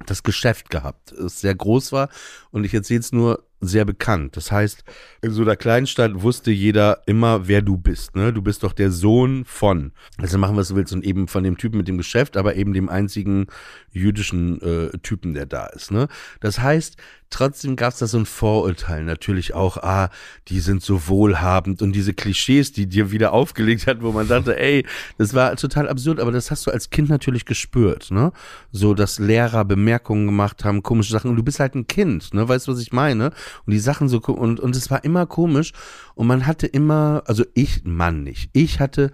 das 0.05 0.23
Geschäft 0.23 0.69
gehabt, 0.69 1.13
das 1.17 1.41
sehr 1.41 1.53
groß 1.53 1.91
war 1.91 2.09
und 2.51 2.63
ich 2.63 2.73
erzähle 2.73 3.01
es 3.01 3.11
nur 3.11 3.48
sehr 3.61 3.85
bekannt. 3.85 4.37
Das 4.37 4.51
heißt, 4.51 4.83
in 5.21 5.31
so 5.31 5.41
einer 5.41 5.55
Kleinstadt 5.55 6.21
wusste 6.21 6.51
jeder 6.51 7.01
immer, 7.05 7.47
wer 7.47 7.61
du 7.61 7.77
bist. 7.77 8.15
Ne? 8.15 8.31
Du 8.31 8.41
bist 8.41 8.63
doch 8.63 8.73
der 8.73 8.91
Sohn 8.91 9.43
von. 9.45 9.91
Also 10.17 10.37
machen, 10.37 10.55
was 10.55 10.69
du 10.69 10.75
willst. 10.75 10.93
Und 10.93 11.03
eben 11.03 11.27
von 11.27 11.43
dem 11.43 11.57
Typen 11.57 11.77
mit 11.77 11.87
dem 11.87 11.97
Geschäft, 11.97 12.37
aber 12.37 12.55
eben 12.55 12.73
dem 12.73 12.89
einzigen 12.89 13.47
jüdischen 13.91 14.61
äh, 14.61 14.97
Typen, 14.99 15.33
der 15.33 15.45
da 15.45 15.67
ist. 15.67 15.91
Ne? 15.91 16.07
Das 16.39 16.59
heißt, 16.59 16.97
trotzdem 17.29 17.75
gab 17.75 17.93
es 17.93 17.99
da 17.99 18.07
so 18.07 18.17
ein 18.17 18.25
Vorurteil. 18.25 19.03
Natürlich 19.03 19.53
auch, 19.53 19.77
ah, 19.77 20.09
die 20.47 20.59
sind 20.59 20.81
so 20.81 21.07
wohlhabend 21.07 21.81
und 21.81 21.93
diese 21.93 22.13
Klischees, 22.13 22.71
die 22.71 22.87
dir 22.87 23.11
wieder 23.11 23.33
aufgelegt 23.33 23.87
hat, 23.87 24.01
wo 24.01 24.11
man 24.11 24.27
dachte, 24.27 24.59
ey, 24.59 24.85
das 25.17 25.33
war 25.33 25.55
total 25.55 25.87
absurd, 25.87 26.19
aber 26.19 26.31
das 26.31 26.51
hast 26.51 26.67
du 26.67 26.71
als 26.71 26.89
Kind 26.89 27.09
natürlich 27.09 27.45
gespürt. 27.45 28.11
Ne? 28.11 28.31
So, 28.71 28.93
dass 28.93 29.19
Lehrer 29.19 29.65
Bemerkungen 29.65 30.25
gemacht 30.25 30.65
haben, 30.65 30.83
komische 30.83 31.11
Sachen. 31.11 31.29
Und 31.29 31.37
du 31.37 31.43
bist 31.43 31.59
halt 31.59 31.75
ein 31.75 31.87
Kind, 31.87 32.33
ne? 32.33 32.47
Weißt 32.47 32.67
du, 32.67 32.71
was 32.71 32.81
ich 32.81 32.91
meine? 32.91 33.31
und 33.65 33.73
die 33.73 33.79
Sachen 33.79 34.09
so 34.09 34.19
und 34.19 34.59
und 34.59 34.75
es 34.75 34.89
war 34.89 35.03
immer 35.03 35.25
komisch 35.25 35.73
und 36.15 36.27
man 36.27 36.45
hatte 36.45 36.67
immer, 36.67 37.23
also 37.25 37.45
ich, 37.53 37.83
Mann 37.83 38.23
nicht, 38.23 38.49
ich 38.53 38.79
hatte, 38.79 39.11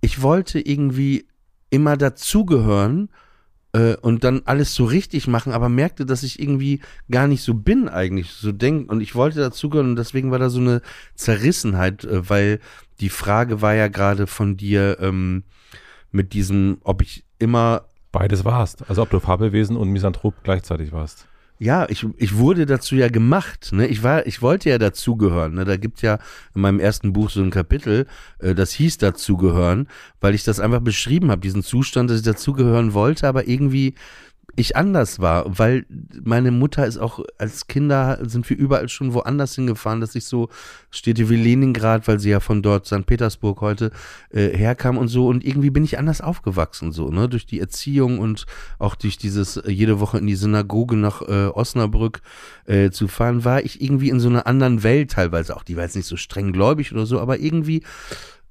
ich 0.00 0.22
wollte 0.22 0.60
irgendwie 0.60 1.26
immer 1.70 1.96
dazugehören 1.96 3.08
äh, 3.74 3.96
und 3.96 4.24
dann 4.24 4.42
alles 4.46 4.74
so 4.74 4.84
richtig 4.84 5.26
machen, 5.26 5.52
aber 5.52 5.68
merkte, 5.68 6.06
dass 6.06 6.22
ich 6.22 6.40
irgendwie 6.40 6.80
gar 7.10 7.26
nicht 7.26 7.42
so 7.42 7.54
bin 7.54 7.88
eigentlich, 7.88 8.30
so 8.30 8.52
denk 8.52 8.90
und 8.90 9.00
ich 9.00 9.14
wollte 9.14 9.40
dazugehören 9.40 9.90
und 9.90 9.96
deswegen 9.96 10.30
war 10.30 10.38
da 10.38 10.48
so 10.48 10.60
eine 10.60 10.80
Zerrissenheit, 11.16 12.04
äh, 12.04 12.28
weil 12.30 12.60
die 13.00 13.08
Frage 13.08 13.60
war 13.60 13.74
ja 13.74 13.88
gerade 13.88 14.26
von 14.26 14.56
dir 14.56 14.98
ähm, 15.00 15.42
mit 16.12 16.32
diesem, 16.32 16.78
ob 16.84 17.02
ich 17.02 17.24
immer 17.38 17.86
beides 18.12 18.44
warst, 18.44 18.88
also 18.88 19.02
ob 19.02 19.10
du 19.10 19.18
Fabelwesen 19.18 19.76
und 19.76 19.90
Misanthrop 19.90 20.34
gleichzeitig 20.44 20.92
warst. 20.92 21.26
Ja, 21.58 21.86
ich, 21.88 22.04
ich 22.16 22.36
wurde 22.36 22.66
dazu 22.66 22.96
ja 22.96 23.08
gemacht. 23.08 23.70
Ne? 23.72 23.86
Ich 23.86 24.02
war, 24.02 24.26
ich 24.26 24.42
wollte 24.42 24.70
ja 24.70 24.78
dazugehören. 24.78 25.54
Ne? 25.54 25.64
Da 25.64 25.76
gibt 25.76 26.02
ja 26.02 26.18
in 26.54 26.62
meinem 26.62 26.80
ersten 26.80 27.12
Buch 27.12 27.30
so 27.30 27.42
ein 27.42 27.50
Kapitel, 27.50 28.06
äh, 28.40 28.54
das 28.54 28.72
hieß 28.72 28.98
dazugehören, 28.98 29.88
weil 30.20 30.34
ich 30.34 30.42
das 30.42 30.58
einfach 30.58 30.80
beschrieben 30.80 31.30
habe, 31.30 31.40
diesen 31.40 31.62
Zustand, 31.62 32.10
dass 32.10 32.18
ich 32.18 32.24
dazugehören 32.24 32.92
wollte, 32.92 33.28
aber 33.28 33.46
irgendwie 33.46 33.94
ich 34.56 34.76
anders 34.76 35.20
war, 35.20 35.58
weil 35.58 35.86
meine 36.22 36.50
Mutter 36.50 36.86
ist 36.86 36.98
auch 36.98 37.20
als 37.38 37.66
Kinder 37.66 38.18
sind 38.22 38.48
wir 38.48 38.56
überall 38.56 38.88
schon 38.88 39.14
woanders 39.14 39.54
hingefahren, 39.54 40.00
dass 40.00 40.14
ich 40.14 40.24
so 40.24 40.48
Städte 40.90 41.28
wie 41.28 41.36
Leningrad, 41.36 42.06
weil 42.08 42.20
sie 42.20 42.30
ja 42.30 42.40
von 42.40 42.62
dort 42.62 42.86
St. 42.86 43.06
Petersburg 43.06 43.60
heute 43.60 43.90
äh, 44.30 44.48
herkam 44.56 44.98
und 44.98 45.08
so 45.08 45.28
und 45.28 45.44
irgendwie 45.44 45.70
bin 45.70 45.84
ich 45.84 45.98
anders 45.98 46.20
aufgewachsen 46.20 46.92
so, 46.92 47.10
ne, 47.10 47.28
durch 47.28 47.46
die 47.46 47.60
Erziehung 47.60 48.18
und 48.18 48.46
auch 48.78 48.94
durch 48.94 49.18
dieses 49.18 49.56
äh, 49.56 49.70
jede 49.70 50.00
Woche 50.00 50.18
in 50.18 50.26
die 50.26 50.36
Synagoge 50.36 50.96
nach 50.96 51.22
äh, 51.22 51.48
Osnabrück 51.48 52.20
äh, 52.66 52.90
zu 52.90 53.08
fahren, 53.08 53.44
war 53.44 53.64
ich 53.64 53.80
irgendwie 53.82 54.10
in 54.10 54.20
so 54.20 54.28
einer 54.28 54.46
anderen 54.46 54.82
Welt 54.82 55.10
teilweise 55.12 55.56
auch, 55.56 55.62
die 55.62 55.76
war 55.76 55.84
jetzt 55.84 55.96
nicht 55.96 56.06
so 56.06 56.16
streng 56.16 56.52
gläubig 56.52 56.92
oder 56.92 57.06
so, 57.06 57.20
aber 57.20 57.38
irgendwie 57.38 57.82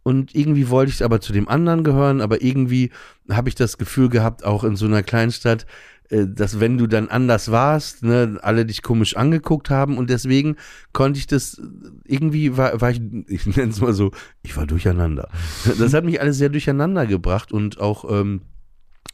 und 0.04 0.36
irgendwie 0.36 0.70
wollte 0.70 0.92
ich 0.92 1.04
aber 1.04 1.22
zu 1.22 1.32
dem 1.32 1.48
anderen 1.48 1.84
gehören, 1.84 2.20
aber 2.20 2.42
irgendwie 2.42 2.92
habe 3.30 3.48
ich 3.48 3.56
das 3.56 3.78
Gefühl 3.78 4.10
gehabt, 4.10 4.44
auch 4.44 4.66
in 4.66 4.76
so 4.76 4.86
einer 4.86 5.02
Kleinstadt, 5.02 5.66
dass 6.10 6.60
wenn 6.60 6.78
du 6.78 6.88
dann 6.88 7.08
anders 7.10 7.50
warst, 7.50 8.04
ne, 8.04 8.38
alle 8.42 8.66
dich 8.66 8.84
komisch 8.84 9.16
angeguckt 9.16 9.70
haben 9.70 9.98
und 9.98 10.10
deswegen 10.10 10.58
konnte 10.92 11.20
ich 11.20 11.28
das, 11.28 11.62
irgendwie 12.06 12.58
war, 12.58 12.82
war 12.82 12.92
ich, 12.92 13.02
ich 13.28 13.46
nenne 13.46 13.72
es 13.72 13.82
mal 13.82 13.94
so, 13.94 14.12
ich 14.44 14.56
war 14.56 14.68
durcheinander. 14.68 15.30
Das 15.80 15.94
hat 15.94 16.04
mich 16.04 16.22
alles 16.22 16.38
sehr 16.38 16.50
durcheinander 16.50 17.06
gebracht 17.06 17.52
und 17.52 17.80
auch 17.80 18.10
ähm, 18.10 18.42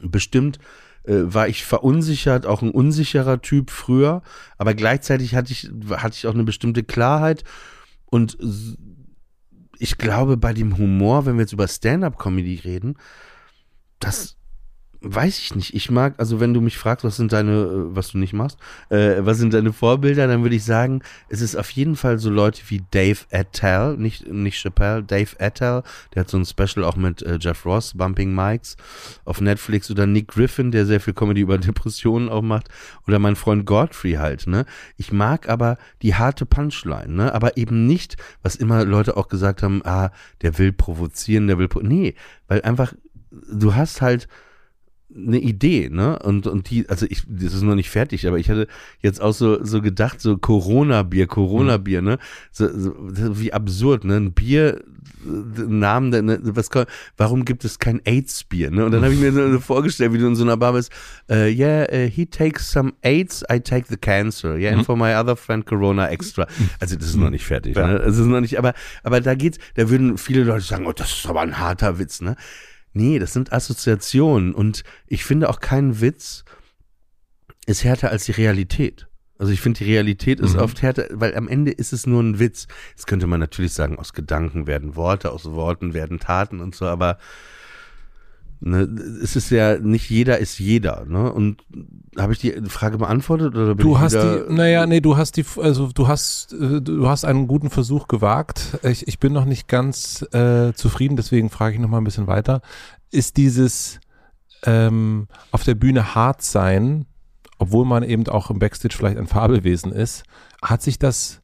bestimmt 0.00 0.58
äh, 1.04 1.22
war 1.22 1.48
ich 1.48 1.64
verunsichert, 1.64 2.44
auch 2.44 2.62
ein 2.62 2.70
unsicherer 2.70 3.40
Typ 3.40 3.70
früher, 3.70 4.22
aber 4.58 4.74
gleichzeitig 4.74 5.34
hatte 5.34 5.52
ich, 5.52 5.70
hatte 5.90 6.16
ich 6.16 6.26
auch 6.26 6.34
eine 6.34 6.44
bestimmte 6.44 6.82
Klarheit 6.82 7.44
und 8.06 8.36
ich 9.78 9.96
glaube, 9.96 10.36
bei 10.36 10.52
dem 10.52 10.76
Humor, 10.76 11.24
wenn 11.24 11.36
wir 11.36 11.42
jetzt 11.42 11.54
über 11.54 11.66
Stand-up-Comedy 11.66 12.56
reden, 12.56 12.96
das 13.98 14.36
weiß 15.02 15.38
ich 15.38 15.54
nicht. 15.54 15.74
Ich 15.74 15.90
mag, 15.90 16.14
also 16.18 16.40
wenn 16.40 16.52
du 16.52 16.60
mich 16.60 16.76
fragst, 16.76 17.04
was 17.04 17.16
sind 17.16 17.32
deine, 17.32 17.52
äh, 17.52 17.96
was 17.96 18.10
du 18.10 18.18
nicht 18.18 18.34
machst, 18.34 18.58
äh, 18.90 19.16
was 19.20 19.38
sind 19.38 19.54
deine 19.54 19.72
Vorbilder, 19.72 20.26
dann 20.26 20.42
würde 20.42 20.56
ich 20.56 20.64
sagen, 20.64 21.02
es 21.28 21.40
ist 21.40 21.56
auf 21.56 21.70
jeden 21.70 21.96
Fall 21.96 22.18
so 22.18 22.28
Leute 22.28 22.62
wie 22.68 22.82
Dave 22.90 23.20
Attell, 23.32 23.96
nicht, 23.96 24.26
nicht 24.28 24.60
Chappelle, 24.60 25.02
Dave 25.02 25.30
Attell, 25.38 25.82
der 26.14 26.20
hat 26.20 26.30
so 26.30 26.36
ein 26.36 26.44
Special 26.44 26.84
auch 26.84 26.96
mit 26.96 27.22
äh, 27.22 27.38
Jeff 27.40 27.64
Ross, 27.64 27.94
Bumping 27.94 28.34
Mikes 28.34 28.76
auf 29.24 29.40
Netflix 29.40 29.90
oder 29.90 30.06
Nick 30.06 30.28
Griffin, 30.28 30.70
der 30.70 30.84
sehr 30.84 31.00
viel 31.00 31.14
Comedy 31.14 31.40
über 31.40 31.56
Depressionen 31.58 32.28
auch 32.28 32.42
macht 32.42 32.68
oder 33.06 33.18
mein 33.18 33.36
Freund 33.36 33.64
Godfrey 33.64 34.12
halt, 34.12 34.46
ne. 34.46 34.66
Ich 34.98 35.12
mag 35.12 35.48
aber 35.48 35.78
die 36.02 36.14
harte 36.14 36.44
Punchline, 36.44 37.14
ne, 37.14 37.34
aber 37.34 37.56
eben 37.56 37.86
nicht, 37.86 38.18
was 38.42 38.56
immer 38.56 38.84
Leute 38.84 39.16
auch 39.16 39.28
gesagt 39.28 39.62
haben, 39.62 39.80
ah, 39.84 40.10
der 40.42 40.58
will 40.58 40.72
provozieren, 40.72 41.46
der 41.46 41.56
will, 41.56 41.68
pro 41.68 41.80
nee, 41.80 42.14
weil 42.48 42.60
einfach, 42.62 42.92
du 43.30 43.74
hast 43.74 44.02
halt, 44.02 44.28
eine 45.14 45.38
Idee, 45.38 45.88
ne? 45.90 46.18
Und, 46.18 46.46
und 46.46 46.70
die, 46.70 46.88
also 46.88 47.06
ich, 47.08 47.22
das 47.28 47.54
ist 47.54 47.62
noch 47.62 47.74
nicht 47.74 47.90
fertig, 47.90 48.26
aber 48.26 48.38
ich 48.38 48.48
hatte 48.50 48.66
jetzt 49.00 49.20
auch 49.20 49.32
so, 49.32 49.64
so 49.64 49.82
gedacht, 49.82 50.20
so 50.20 50.36
Corona-Bier, 50.36 51.26
Corona-Bier, 51.26 52.02
ne? 52.02 52.18
So, 52.52 52.68
so, 52.68 52.94
wie 53.40 53.52
absurd, 53.52 54.04
ne? 54.04 54.16
Ein 54.16 54.32
Bier, 54.32 54.82
Namen, 55.24 56.10
ne? 56.10 56.38
was, 56.42 56.70
warum 57.16 57.44
gibt 57.44 57.64
es 57.64 57.78
kein 57.78 58.00
AIDS-Bier, 58.04 58.70
ne? 58.70 58.84
Und 58.84 58.92
dann 58.92 59.02
habe 59.02 59.12
ich 59.12 59.20
mir 59.20 59.32
so 59.32 59.60
vorgestellt, 59.60 60.12
wie 60.12 60.18
du 60.18 60.26
in 60.26 60.36
so 60.36 60.44
einer 60.44 60.56
Bar 60.56 60.72
bist, 60.72 60.90
uh, 61.30 61.34
yeah, 61.34 61.86
uh, 61.92 62.08
he 62.08 62.26
takes 62.26 62.70
some 62.70 62.92
AIDS, 63.02 63.44
I 63.50 63.60
take 63.60 63.86
the 63.88 63.96
cancer, 63.96 64.56
yeah, 64.56 64.70
and 64.70 64.82
mhm. 64.82 64.84
for 64.84 64.96
my 64.96 65.14
other 65.14 65.36
friend 65.36 65.66
Corona 65.66 66.08
extra. 66.08 66.46
Also 66.78 66.96
das 66.96 67.08
ist 67.08 67.16
noch 67.16 67.30
nicht 67.30 67.44
fertig, 67.44 67.76
ja. 67.76 67.86
ne? 67.86 67.96
Es 67.98 68.18
ist 68.18 68.26
noch 68.26 68.40
nicht, 68.40 68.58
aber, 68.58 68.74
aber 69.02 69.20
da 69.20 69.34
geht's, 69.34 69.58
da 69.74 69.90
würden 69.90 70.16
viele 70.16 70.44
Leute 70.44 70.64
sagen, 70.64 70.86
oh, 70.86 70.92
das 70.92 71.10
ist 71.12 71.26
aber 71.26 71.40
ein 71.40 71.58
harter 71.58 71.98
Witz, 71.98 72.20
ne? 72.20 72.36
Nee, 72.92 73.18
das 73.18 73.32
sind 73.32 73.52
Assoziationen 73.52 74.54
und 74.54 74.82
ich 75.06 75.24
finde 75.24 75.48
auch 75.48 75.60
kein 75.60 76.00
Witz 76.00 76.44
ist 77.66 77.84
härter 77.84 78.10
als 78.10 78.24
die 78.24 78.32
Realität. 78.32 79.06
Also 79.38 79.52
ich 79.52 79.60
finde, 79.60 79.78
die 79.78 79.90
Realität 79.90 80.38
ist 80.40 80.54
mhm. 80.54 80.60
oft 80.60 80.82
härter, 80.82 81.06
weil 81.12 81.34
am 81.34 81.48
Ende 81.48 81.70
ist 81.70 81.92
es 81.92 82.06
nur 82.06 82.22
ein 82.22 82.38
Witz. 82.38 82.66
Jetzt 82.90 83.06
könnte 83.06 83.26
man 83.26 83.40
natürlich 83.40 83.72
sagen, 83.72 83.98
aus 83.98 84.12
Gedanken 84.12 84.66
werden 84.66 84.96
Worte, 84.96 85.30
aus 85.32 85.46
Worten 85.46 85.94
werden 85.94 86.18
Taten 86.18 86.60
und 86.60 86.74
so, 86.74 86.84
aber 86.86 87.16
Ne, 88.62 88.82
es 89.22 89.36
ist 89.36 89.50
ja 89.50 89.78
nicht 89.78 90.10
jeder 90.10 90.36
ist 90.36 90.58
jeder, 90.58 91.06
ne? 91.06 91.32
Und 91.32 91.62
habe 92.18 92.34
ich 92.34 92.40
die 92.40 92.52
Frage 92.68 92.98
beantwortet 92.98 93.54
oder 93.54 93.74
bin 93.74 93.86
du 93.86 93.94
ich 93.94 93.98
hast 93.98 94.12
die, 94.12 94.52
naja, 94.52 94.86
nee, 94.86 95.00
du 95.00 95.16
hast 95.16 95.38
die, 95.38 95.46
also 95.56 95.90
du 95.92 96.08
hast, 96.08 96.52
äh, 96.52 96.82
du 96.82 97.08
hast 97.08 97.24
einen 97.24 97.48
guten 97.48 97.70
Versuch 97.70 98.06
gewagt. 98.06 98.78
Ich, 98.82 99.08
ich 99.08 99.18
bin 99.18 99.32
noch 99.32 99.46
nicht 99.46 99.66
ganz 99.66 100.22
äh, 100.34 100.74
zufrieden, 100.74 101.16
deswegen 101.16 101.48
frage 101.48 101.76
ich 101.76 101.80
noch 101.80 101.88
mal 101.88 101.98
ein 101.98 102.04
bisschen 102.04 102.26
weiter. 102.26 102.60
Ist 103.10 103.38
dieses 103.38 103.98
ähm, 104.64 105.28
auf 105.52 105.64
der 105.64 105.74
Bühne 105.74 106.14
hart 106.14 106.42
sein, 106.42 107.06
obwohl 107.58 107.86
man 107.86 108.02
eben 108.02 108.26
auch 108.28 108.50
im 108.50 108.58
Backstage 108.58 108.94
vielleicht 108.94 109.16
ein 109.16 109.26
Fabelwesen 109.26 109.92
ist, 109.92 110.24
hat 110.62 110.82
sich 110.82 110.98
das, 110.98 111.40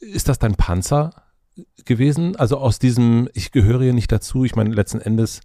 ist 0.00 0.28
das 0.28 0.40
dein 0.40 0.56
Panzer 0.56 1.22
gewesen? 1.84 2.34
Also 2.34 2.58
aus 2.58 2.80
diesem, 2.80 3.28
ich 3.34 3.52
gehöre 3.52 3.82
hier 3.82 3.92
nicht 3.92 4.10
dazu. 4.10 4.44
Ich 4.44 4.56
meine 4.56 4.74
letzten 4.74 5.00
Endes 5.00 5.40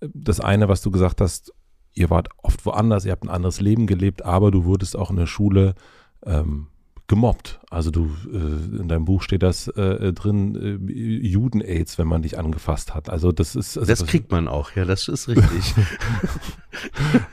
das 0.00 0.40
eine, 0.40 0.68
was 0.68 0.82
du 0.82 0.90
gesagt 0.90 1.20
hast, 1.20 1.52
ihr 1.94 2.10
wart 2.10 2.28
oft 2.38 2.64
woanders, 2.64 3.04
ihr 3.04 3.12
habt 3.12 3.24
ein 3.24 3.30
anderes 3.30 3.60
Leben 3.60 3.86
gelebt, 3.86 4.24
aber 4.24 4.50
du 4.50 4.64
wurdest 4.64 4.96
auch 4.96 5.10
in 5.10 5.16
der 5.16 5.26
Schule 5.26 5.74
ähm, 6.24 6.68
gemobbt. 7.08 7.58
Also 7.70 7.90
du, 7.90 8.10
äh, 8.32 8.80
in 8.80 8.88
deinem 8.88 9.04
Buch 9.04 9.22
steht 9.22 9.42
das 9.42 9.66
äh, 9.68 10.12
drin, 10.12 10.54
äh, 10.88 11.26
Juden-Aids, 11.26 11.98
wenn 11.98 12.06
man 12.06 12.22
dich 12.22 12.38
angefasst 12.38 12.94
hat. 12.94 13.08
Also 13.08 13.32
das 13.32 13.56
ist. 13.56 13.78
Also 13.78 13.90
das 13.90 14.06
kriegt 14.06 14.30
man 14.30 14.46
auch, 14.46 14.72
ja, 14.72 14.84
das 14.84 15.08
ist 15.08 15.28
richtig. 15.28 15.74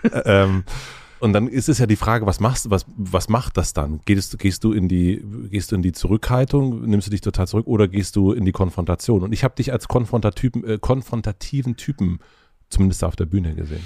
ähm, 0.26 0.63
und 1.20 1.34
dann 1.34 1.47
ist 1.47 1.70
es 1.70 1.78
ja 1.78 1.86
die 1.86 1.95
Frage, 1.95 2.26
was 2.26 2.39
machst 2.39 2.66
du, 2.66 2.70
was, 2.70 2.86
was 2.97 3.30
macht 3.30 3.57
das 3.57 3.74
dann? 3.74 3.99
Gehst, 4.05 4.38
gehst 4.39 4.63
du 4.63 4.72
in 4.72 4.88
die, 4.88 5.24
gehst 5.49 5.72
du 5.72 5.76
in 5.76 5.82
die 5.82 5.91
Zurückhaltung, 5.91 6.82
nimmst 6.82 7.07
du 7.07 7.11
dich 7.11 7.22
total 7.22 7.47
zurück 7.47 7.68
oder 7.68 7.88
gehst 7.88 8.16
du 8.16 8.32
in 8.32 8.45
die 8.45 8.51
Konfrontation? 8.51 9.24
Und 9.24 9.34
ich 9.34 9.43
habe 9.43 9.55
dich 9.55 9.72
als 9.72 9.88
konfrontativen, 9.88 10.63
äh, 10.66 10.78
konfrontativen 10.80 11.76
Typen 11.76 12.20
zumindest 12.76 13.03
auf 13.03 13.15
der 13.15 13.26
Bühne 13.26 13.55
gesehen. 13.55 13.84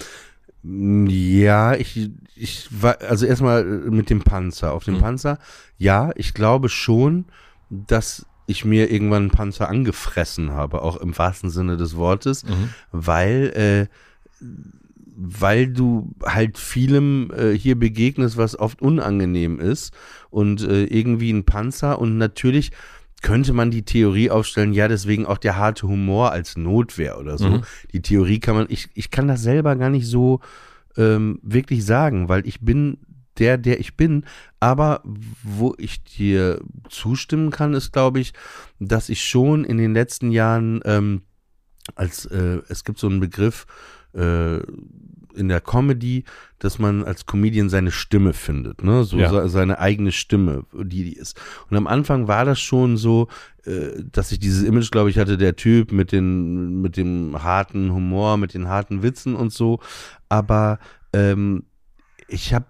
Ja, 0.62 1.76
ich, 1.76 2.10
ich 2.36 2.68
war, 2.70 2.98
also 3.02 3.26
erstmal 3.26 3.64
mit 3.64 4.10
dem 4.10 4.22
Panzer. 4.22 4.74
Auf 4.74 4.84
dem 4.84 4.96
mhm. 4.96 5.00
Panzer, 5.00 5.40
ja, 5.78 6.12
ich 6.16 6.34
glaube 6.34 6.68
schon, 6.68 7.26
dass 7.70 8.26
ich 8.46 8.66
mir 8.66 8.92
irgendwann 8.92 9.24
einen 9.24 9.32
Panzer 9.32 9.70
angefressen 9.70 10.52
habe, 10.52 10.82
auch 10.82 10.98
im 10.98 11.18
wahrsten 11.18 11.50
Sinne 11.50 11.78
des 11.78 11.96
Wortes, 11.96 12.44
mhm. 12.44 12.70
weil, 12.92 13.88
äh, 13.90 14.46
weil 15.16 15.68
du 15.68 16.14
halt 16.26 16.58
vielem 16.58 17.32
äh, 17.32 17.52
hier 17.52 17.78
begegnest, 17.78 18.38
was 18.38 18.58
oft 18.60 18.82
unangenehm 18.82 19.60
ist 19.60 19.94
und 20.30 20.62
äh, 20.64 20.86
irgendwie 20.86 21.32
ein 21.32 21.46
Panzer 21.46 22.00
und 22.00 22.18
natürlich 22.18 22.72
könnte 23.22 23.54
man 23.54 23.72
die 23.72 23.84
Theorie 23.84 24.30
aufstellen, 24.30 24.74
ja, 24.74 24.88
deswegen 24.88 25.26
auch 25.26 25.38
der 25.38 25.58
harte 25.58 25.88
Humor 25.88 26.32
als 26.32 26.58
Notwehr 26.58 27.20
oder 27.20 27.38
so. 27.38 27.50
Mhm. 27.50 27.64
Die 27.92 28.02
Theorie 28.02 28.40
kann 28.40 28.56
man, 28.56 28.68
ich, 28.70 28.90
ich 28.94 29.12
kann 29.12 29.28
das 29.28 29.42
selber 29.42 29.76
gar 29.76 29.90
nicht 29.90 30.08
so 30.08 30.40
ähm, 30.98 31.40
wirklich 31.42 31.86
sagen, 31.86 32.30
weil 32.30 32.48
ich 32.48 32.62
bin 32.62 32.98
der, 33.40 33.58
der 33.58 33.80
ich 33.80 33.96
bin. 33.96 34.26
Aber 34.60 35.02
wo 35.04 35.74
ich 35.78 36.04
dir 36.04 36.62
zustimmen 36.90 37.50
kann, 37.50 37.74
ist, 37.74 37.92
glaube 37.92 38.20
ich, 38.20 38.34
dass 38.80 39.10
ich 39.10 39.24
schon 39.24 39.64
in 39.64 39.78
den 39.78 39.94
letzten 39.94 40.32
Jahren 40.32 40.82
ähm, 40.86 41.22
als 41.96 42.26
äh, 42.26 42.62
es 42.70 42.84
gibt 42.84 43.00
so 43.00 43.08
einen 43.08 43.20
Begriff 43.20 43.66
äh, 44.14 44.60
in 45.36 45.48
der 45.48 45.62
Comedy, 45.62 46.24
dass 46.60 46.80
man 46.80 47.04
als 47.04 47.26
Comedian 47.26 47.70
seine 47.70 47.92
Stimme 47.92 48.34
findet, 48.34 48.84
ne? 48.84 49.04
So 49.04 49.18
ja. 49.18 49.48
seine 49.48 49.80
eigene 49.80 50.12
Stimme, 50.12 50.66
die 50.74 51.04
die 51.04 51.14
ist. 51.14 51.40
Und 51.70 51.78
am 51.78 51.88
Anfang 51.88 52.28
war 52.28 52.46
das 52.46 52.60
schon 52.60 52.98
so, 52.98 53.28
äh, 53.66 54.04
dass 54.12 54.32
ich 54.32 54.40
dieses 54.40 54.64
Image, 54.64 54.92
glaube 54.92 55.10
ich, 55.10 55.18
hatte, 55.18 55.38
der 55.38 55.56
Typ 55.56 55.92
mit 55.92 56.12
den, 56.12 56.82
mit 56.82 56.98
dem 56.98 57.42
harten 57.42 57.94
Humor, 57.94 58.38
mit 58.38 58.54
den 58.54 58.68
harten 58.68 59.04
Witzen 59.04 59.36
und 59.36 59.54
so. 59.54 59.80
Aber 60.28 60.80
ähm, 61.14 61.64
ich 62.28 62.54
habe 62.54 62.66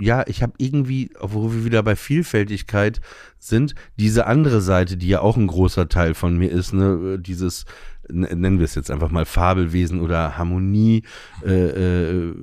ja, 0.00 0.24
ich 0.28 0.42
habe 0.42 0.52
irgendwie, 0.58 1.10
wo 1.20 1.52
wir 1.52 1.64
wieder 1.64 1.82
bei 1.82 1.96
Vielfältigkeit 1.96 3.00
sind, 3.38 3.74
diese 3.98 4.26
andere 4.26 4.60
Seite, 4.60 4.96
die 4.96 5.08
ja 5.08 5.20
auch 5.20 5.36
ein 5.36 5.48
großer 5.48 5.88
Teil 5.88 6.14
von 6.14 6.36
mir 6.36 6.50
ist, 6.50 6.72
ne, 6.72 7.18
dieses 7.18 7.64
nennen 8.08 8.58
wir 8.58 8.64
es 8.64 8.74
jetzt 8.74 8.90
einfach 8.90 9.10
mal 9.10 9.24
Fabelwesen 9.24 10.00
oder 10.00 10.36
Harmonie, 10.36 11.02
äh, 11.44 11.50
äh, 11.52 12.34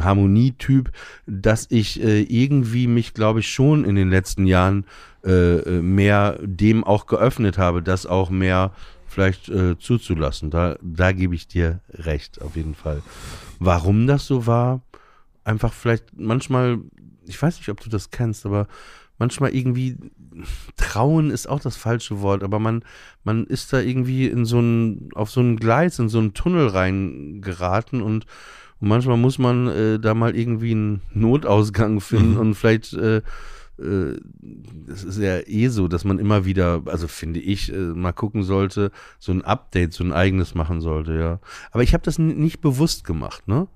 Harmonietyp, 0.00 0.90
dass 1.26 1.66
ich 1.70 2.02
äh, 2.02 2.22
irgendwie 2.22 2.86
mich, 2.86 3.14
glaube 3.14 3.40
ich, 3.40 3.48
schon 3.48 3.84
in 3.84 3.94
den 3.94 4.10
letzten 4.10 4.46
Jahren 4.46 4.84
äh, 5.24 5.58
äh, 5.58 5.82
mehr 5.82 6.38
dem 6.42 6.84
auch 6.84 7.06
geöffnet 7.06 7.58
habe, 7.58 7.82
das 7.82 8.06
auch 8.06 8.30
mehr 8.30 8.72
vielleicht 9.06 9.48
äh, 9.48 9.78
zuzulassen. 9.78 10.50
Da, 10.50 10.76
da 10.82 11.12
gebe 11.12 11.34
ich 11.34 11.48
dir 11.48 11.80
recht, 11.92 12.42
auf 12.42 12.56
jeden 12.56 12.74
Fall. 12.74 13.02
Warum 13.58 14.06
das 14.06 14.26
so 14.26 14.46
war, 14.46 14.82
einfach 15.44 15.72
vielleicht 15.72 16.16
manchmal, 16.16 16.78
ich 17.26 17.40
weiß 17.40 17.58
nicht, 17.58 17.68
ob 17.68 17.80
du 17.80 17.88
das 17.88 18.10
kennst, 18.10 18.46
aber 18.46 18.68
manchmal 19.18 19.54
irgendwie 19.54 19.96
trauen 20.76 21.30
ist 21.30 21.48
auch 21.48 21.60
das 21.60 21.76
falsche 21.76 22.20
Wort, 22.20 22.42
aber 22.42 22.58
man, 22.58 22.84
man 23.24 23.44
ist 23.44 23.72
da 23.72 23.80
irgendwie 23.80 24.26
in 24.26 24.44
so 24.44 24.60
ein, 24.60 25.10
auf 25.14 25.30
so 25.30 25.40
ein 25.40 25.56
Gleis, 25.56 25.98
in 25.98 26.08
so 26.08 26.18
einen 26.18 26.34
Tunnel 26.34 26.68
reingeraten 26.68 28.00
und, 28.00 28.26
und 28.80 28.88
manchmal 28.88 29.16
muss 29.16 29.38
man 29.38 29.66
äh, 29.68 29.98
da 29.98 30.14
mal 30.14 30.36
irgendwie 30.36 30.72
einen 30.72 31.02
Notausgang 31.12 32.00
finden 32.00 32.34
mhm. 32.34 32.40
und 32.40 32.54
vielleicht 32.54 32.94
äh, 32.94 33.22
äh, 33.78 34.16
es 34.88 35.04
ist 35.04 35.18
ja 35.18 35.40
eh 35.46 35.68
so, 35.68 35.88
dass 35.88 36.04
man 36.04 36.18
immer 36.18 36.44
wieder, 36.44 36.82
also 36.86 37.08
finde 37.08 37.40
ich, 37.40 37.72
äh, 37.72 37.76
mal 37.76 38.12
gucken 38.12 38.42
sollte, 38.42 38.90
so 39.18 39.32
ein 39.32 39.42
Update, 39.42 39.92
so 39.92 40.04
ein 40.04 40.12
eigenes 40.12 40.54
machen 40.54 40.80
sollte, 40.80 41.14
ja. 41.14 41.40
Aber 41.70 41.82
ich 41.82 41.94
habe 41.94 42.04
das 42.04 42.18
nicht 42.18 42.60
bewusst 42.60 43.04
gemacht, 43.04 43.46
ne? 43.46 43.68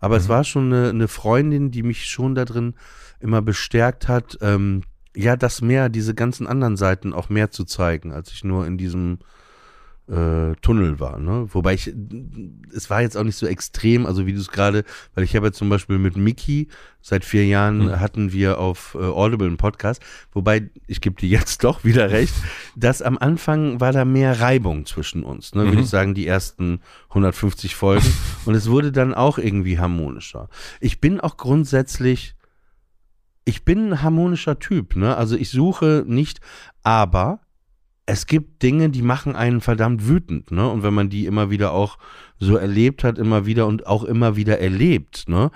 Aber 0.00 0.16
mhm. 0.16 0.20
es 0.20 0.28
war 0.28 0.44
schon 0.44 0.72
eine, 0.72 0.88
eine 0.90 1.08
Freundin, 1.08 1.70
die 1.70 1.82
mich 1.82 2.06
schon 2.06 2.34
da 2.34 2.44
drin 2.44 2.74
immer 3.20 3.42
bestärkt 3.42 4.08
hat, 4.08 4.38
ähm, 4.40 4.82
ja, 5.16 5.36
das 5.36 5.62
mehr, 5.62 5.88
diese 5.88 6.14
ganzen 6.14 6.46
anderen 6.46 6.76
Seiten 6.76 7.12
auch 7.12 7.28
mehr 7.28 7.50
zu 7.50 7.64
zeigen, 7.64 8.12
als 8.12 8.32
ich 8.32 8.44
nur 8.44 8.66
in 8.66 8.78
diesem 8.78 9.18
äh, 10.08 10.54
Tunnel 10.60 11.00
war. 11.00 11.18
Ne? 11.18 11.46
Wobei 11.52 11.74
ich, 11.74 11.92
es 12.74 12.90
war 12.90 13.00
jetzt 13.00 13.16
auch 13.16 13.24
nicht 13.24 13.36
so 13.36 13.46
extrem, 13.46 14.04
also 14.04 14.26
wie 14.26 14.34
du 14.34 14.40
es 14.40 14.50
gerade, 14.50 14.84
weil 15.14 15.24
ich 15.24 15.34
habe 15.34 15.46
ja 15.46 15.52
zum 15.52 15.70
Beispiel 15.70 15.98
mit 15.98 16.16
Mickey, 16.16 16.68
seit 17.00 17.24
vier 17.24 17.46
Jahren 17.46 17.86
mhm. 17.86 18.00
hatten 18.00 18.32
wir 18.32 18.58
auf 18.58 18.96
äh, 19.00 19.02
Audible 19.02 19.46
einen 19.46 19.56
Podcast, 19.56 20.02
wobei, 20.32 20.68
ich 20.86 21.00
gebe 21.00 21.18
dir 21.18 21.28
jetzt 21.28 21.64
doch 21.64 21.84
wieder 21.84 22.10
recht, 22.10 22.34
dass 22.76 23.00
am 23.00 23.16
Anfang 23.16 23.80
war 23.80 23.92
da 23.92 24.04
mehr 24.04 24.40
Reibung 24.40 24.84
zwischen 24.84 25.22
uns, 25.22 25.54
ne? 25.54 25.64
würde 25.64 25.78
mhm. 25.78 25.84
ich 25.84 25.88
sagen, 25.88 26.14
die 26.14 26.26
ersten 26.26 26.80
150 27.08 27.74
Folgen. 27.74 28.12
Und 28.44 28.54
es 28.54 28.68
wurde 28.68 28.92
dann 28.92 29.14
auch 29.14 29.38
irgendwie 29.38 29.78
harmonischer. 29.78 30.50
Ich 30.80 31.00
bin 31.00 31.18
auch 31.18 31.38
grundsätzlich, 31.38 32.34
ich 33.44 33.64
bin 33.64 33.90
ein 33.90 34.02
harmonischer 34.02 34.58
Typ, 34.58 34.96
ne? 34.96 35.16
Also 35.16 35.36
ich 35.36 35.50
suche 35.50 36.04
nicht, 36.06 36.40
aber 36.82 37.40
es 38.06 38.26
gibt 38.26 38.62
Dinge, 38.62 38.90
die 38.90 39.02
machen 39.02 39.34
einen 39.36 39.60
verdammt 39.60 40.08
wütend, 40.08 40.50
ne? 40.50 40.68
Und 40.68 40.82
wenn 40.82 40.94
man 40.94 41.10
die 41.10 41.26
immer 41.26 41.50
wieder 41.50 41.72
auch 41.72 41.98
so 42.38 42.56
erlebt 42.56 43.04
hat, 43.04 43.18
immer 43.18 43.46
wieder 43.46 43.66
und 43.66 43.86
auch 43.86 44.04
immer 44.04 44.36
wieder 44.36 44.58
erlebt, 44.60 45.28
ne? 45.28 45.50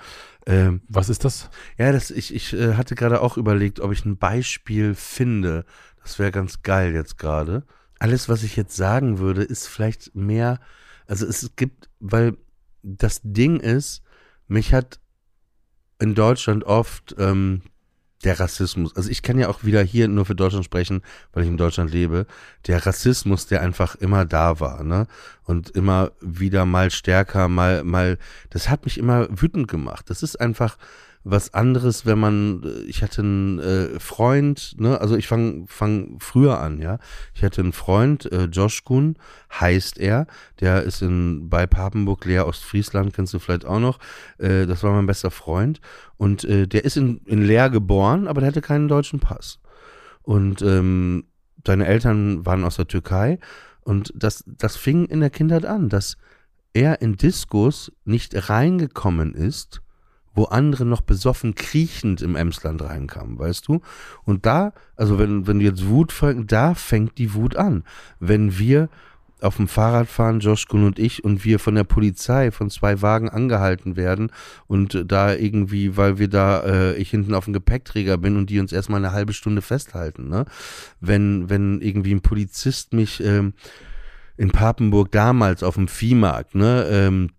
Ähm, 0.45 0.81
Was 0.87 1.09
ist 1.09 1.25
das? 1.25 1.49
Ja, 1.77 1.91
das, 1.91 2.11
ich, 2.11 2.33
ich 2.33 2.53
äh, 2.53 2.75
hatte 2.75 2.95
gerade 2.95 3.21
auch 3.21 3.37
überlegt, 3.37 3.79
ob 3.79 3.91
ich 3.91 4.05
ein 4.05 4.17
Beispiel 4.17 4.95
finde. 4.95 5.65
Das 6.01 6.17
wäre 6.17 6.31
ganz 6.31 6.61
geil 6.63 6.93
jetzt 6.93 7.17
gerade. 7.17 7.63
Alles, 7.99 8.29
was 8.29 8.43
ich 8.43 8.55
jetzt 8.55 8.75
sagen 8.75 9.19
würde, 9.19 9.43
ist 9.43 9.67
vielleicht 9.67 10.15
mehr, 10.15 10.59
also 11.05 11.25
es 11.25 11.55
gibt, 11.55 11.89
weil 11.99 12.37
das 12.81 13.19
Ding 13.23 13.59
ist, 13.59 14.01
mich 14.47 14.73
hat 14.73 14.99
in 15.99 16.15
Deutschland 16.15 16.63
oft 16.63 17.15
ähm, 17.19 17.61
der 18.23 18.39
Rassismus, 18.39 18.95
also 18.95 19.09
ich 19.09 19.21
kann 19.21 19.39
ja 19.39 19.47
auch 19.47 19.63
wieder 19.63 19.81
hier 19.81 20.07
nur 20.07 20.25
für 20.25 20.35
Deutschland 20.35 20.65
sprechen, 20.65 21.01
weil 21.31 21.43
ich 21.43 21.49
in 21.49 21.57
Deutschland 21.57 21.91
lebe, 21.91 22.25
der 22.67 22.85
Rassismus, 22.85 23.47
der 23.47 23.61
einfach 23.61 23.95
immer 23.95 24.25
da 24.25 24.59
war, 24.59 24.83
ne? 24.83 25.07
Und 25.45 25.69
immer 25.69 26.11
wieder 26.19 26.65
mal 26.65 26.91
stärker, 26.91 27.47
mal, 27.47 27.83
mal, 27.83 28.17
das 28.49 28.69
hat 28.69 28.85
mich 28.85 28.97
immer 28.97 29.27
wütend 29.29 29.67
gemacht. 29.67 30.09
Das 30.09 30.21
ist 30.21 30.39
einfach, 30.39 30.77
was 31.23 31.53
anderes, 31.53 32.05
wenn 32.05 32.19
man, 32.19 32.63
äh, 32.63 32.81
ich 32.83 33.03
hatte 33.03 33.21
einen 33.21 33.59
äh, 33.59 33.99
Freund, 33.99 34.75
ne, 34.79 34.99
also 35.01 35.15
ich 35.15 35.27
fange 35.27 35.65
fang 35.67 36.17
früher 36.19 36.59
an, 36.59 36.81
ja. 36.81 36.97
Ich 37.33 37.43
hatte 37.43 37.61
einen 37.61 37.73
Freund, 37.73 38.31
äh, 38.31 38.45
Josh 38.45 38.83
Kuhn 38.83 39.17
heißt 39.51 39.99
er, 39.99 40.27
der 40.59 40.83
ist 40.83 41.01
in 41.01 41.49
bei 41.49 41.67
Papenburg, 41.67 42.25
Leer 42.25 42.47
Ostfriesland, 42.47 43.13
kennst 43.13 43.33
du 43.33 43.39
vielleicht 43.39 43.65
auch 43.65 43.79
noch. 43.79 43.99
Äh, 44.37 44.65
das 44.65 44.83
war 44.83 44.93
mein 44.93 45.07
bester 45.07 45.31
Freund. 45.31 45.81
Und 46.17 46.43
äh, 46.45 46.67
der 46.67 46.85
ist 46.85 46.97
in, 46.97 47.17
in 47.25 47.43
Leer 47.43 47.69
geboren, 47.69 48.27
aber 48.27 48.41
der 48.41 48.49
hatte 48.49 48.61
keinen 48.61 48.87
deutschen 48.87 49.19
Pass. 49.19 49.59
Und 50.21 50.61
ähm, 50.61 51.25
seine 51.65 51.87
Eltern 51.87 52.45
waren 52.45 52.63
aus 52.63 52.77
der 52.77 52.87
Türkei. 52.87 53.39
Und 53.81 54.13
das, 54.15 54.43
das 54.45 54.75
fing 54.75 55.05
in 55.05 55.19
der 55.19 55.29
Kindheit 55.29 55.65
an, 55.65 55.89
dass 55.89 56.17
er 56.73 57.01
in 57.01 57.15
Diskos 57.15 57.91
nicht 58.05 58.49
reingekommen 58.49 59.33
ist, 59.33 59.81
wo 60.39 60.45
andere 60.45 60.85
noch 60.85 61.01
besoffen 61.01 61.53
kriechend 61.53 62.21
im 62.21 62.37
Emsland 62.37 62.81
reinkamen, 62.81 63.37
weißt 63.37 63.67
du? 63.67 63.81
Und 64.23 64.45
da, 64.45 64.71
also 64.95 65.19
wenn, 65.19 65.47
wenn 65.47 65.59
jetzt 65.59 65.85
Wut 65.85 66.13
fängt, 66.13 66.49
da 66.53 66.75
fängt 66.75 67.17
die 67.17 67.33
Wut 67.33 67.57
an. 67.57 67.83
Wenn 68.21 68.57
wir 68.57 68.87
auf 69.41 69.57
dem 69.57 69.67
Fahrrad 69.67 70.07
fahren, 70.07 70.39
Joschkun 70.39 70.85
und 70.85 70.97
ich, 70.97 71.25
und 71.25 71.43
wir 71.43 71.59
von 71.59 71.75
der 71.75 71.83
Polizei 71.83 72.51
von 72.51 72.69
zwei 72.69 73.01
Wagen 73.01 73.27
angehalten 73.27 73.97
werden 73.97 74.31
und 74.67 75.03
da 75.05 75.33
irgendwie, 75.33 75.97
weil 75.97 76.19
wir 76.19 76.29
da, 76.29 76.63
äh, 76.63 76.95
ich 76.95 77.09
hinten 77.09 77.33
auf 77.33 77.43
dem 77.43 77.53
Gepäckträger 77.53 78.17
bin 78.17 78.37
und 78.37 78.49
die 78.49 78.61
uns 78.61 78.71
erstmal 78.71 79.03
eine 79.03 79.11
halbe 79.11 79.33
Stunde 79.33 79.61
festhalten, 79.61 80.29
ne? 80.29 80.45
Wenn, 81.01 81.49
wenn 81.49 81.81
irgendwie 81.81 82.13
ein 82.13 82.21
Polizist 82.21 82.93
mich 82.93 83.21
ähm, 83.21 83.53
in 84.37 84.51
Papenburg 84.51 85.11
damals 85.11 85.63
auf 85.63 85.75
dem 85.75 85.89
Viehmarkt, 85.89 86.55
ne, 86.55 86.87
ähm, 86.89 87.31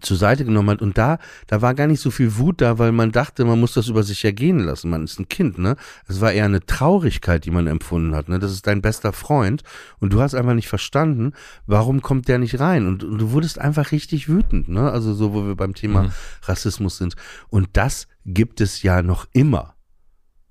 zur 0.00 0.16
Seite 0.16 0.44
genommen 0.44 0.70
hat. 0.70 0.82
Und 0.82 0.98
da, 0.98 1.18
da 1.46 1.62
war 1.62 1.74
gar 1.74 1.86
nicht 1.86 2.00
so 2.00 2.10
viel 2.10 2.36
Wut 2.36 2.60
da, 2.60 2.78
weil 2.78 2.92
man 2.92 3.12
dachte, 3.12 3.44
man 3.44 3.60
muss 3.60 3.74
das 3.74 3.88
über 3.88 4.02
sich 4.02 4.24
ergehen 4.24 4.60
lassen. 4.60 4.90
Man 4.90 5.04
ist 5.04 5.18
ein 5.18 5.28
Kind, 5.28 5.58
ne? 5.58 5.76
Es 6.06 6.20
war 6.20 6.32
eher 6.32 6.44
eine 6.44 6.64
Traurigkeit, 6.64 7.44
die 7.44 7.50
man 7.50 7.66
empfunden 7.66 8.14
hat, 8.14 8.28
ne? 8.28 8.38
Das 8.38 8.52
ist 8.52 8.66
dein 8.66 8.82
bester 8.82 9.12
Freund 9.12 9.62
und 10.00 10.12
du 10.12 10.20
hast 10.20 10.34
einfach 10.34 10.54
nicht 10.54 10.68
verstanden, 10.68 11.32
warum 11.66 12.02
kommt 12.02 12.28
der 12.28 12.38
nicht 12.38 12.60
rein? 12.60 12.86
Und, 12.86 13.04
und 13.04 13.18
du 13.18 13.32
wurdest 13.32 13.58
einfach 13.58 13.92
richtig 13.92 14.28
wütend, 14.28 14.68
ne? 14.68 14.90
Also 14.90 15.14
so, 15.14 15.34
wo 15.34 15.46
wir 15.46 15.56
beim 15.56 15.74
Thema 15.74 16.04
mhm. 16.04 16.12
Rassismus 16.42 16.98
sind. 16.98 17.14
Und 17.48 17.70
das 17.72 18.08
gibt 18.24 18.60
es 18.60 18.82
ja 18.82 19.02
noch 19.02 19.26
immer. 19.32 19.74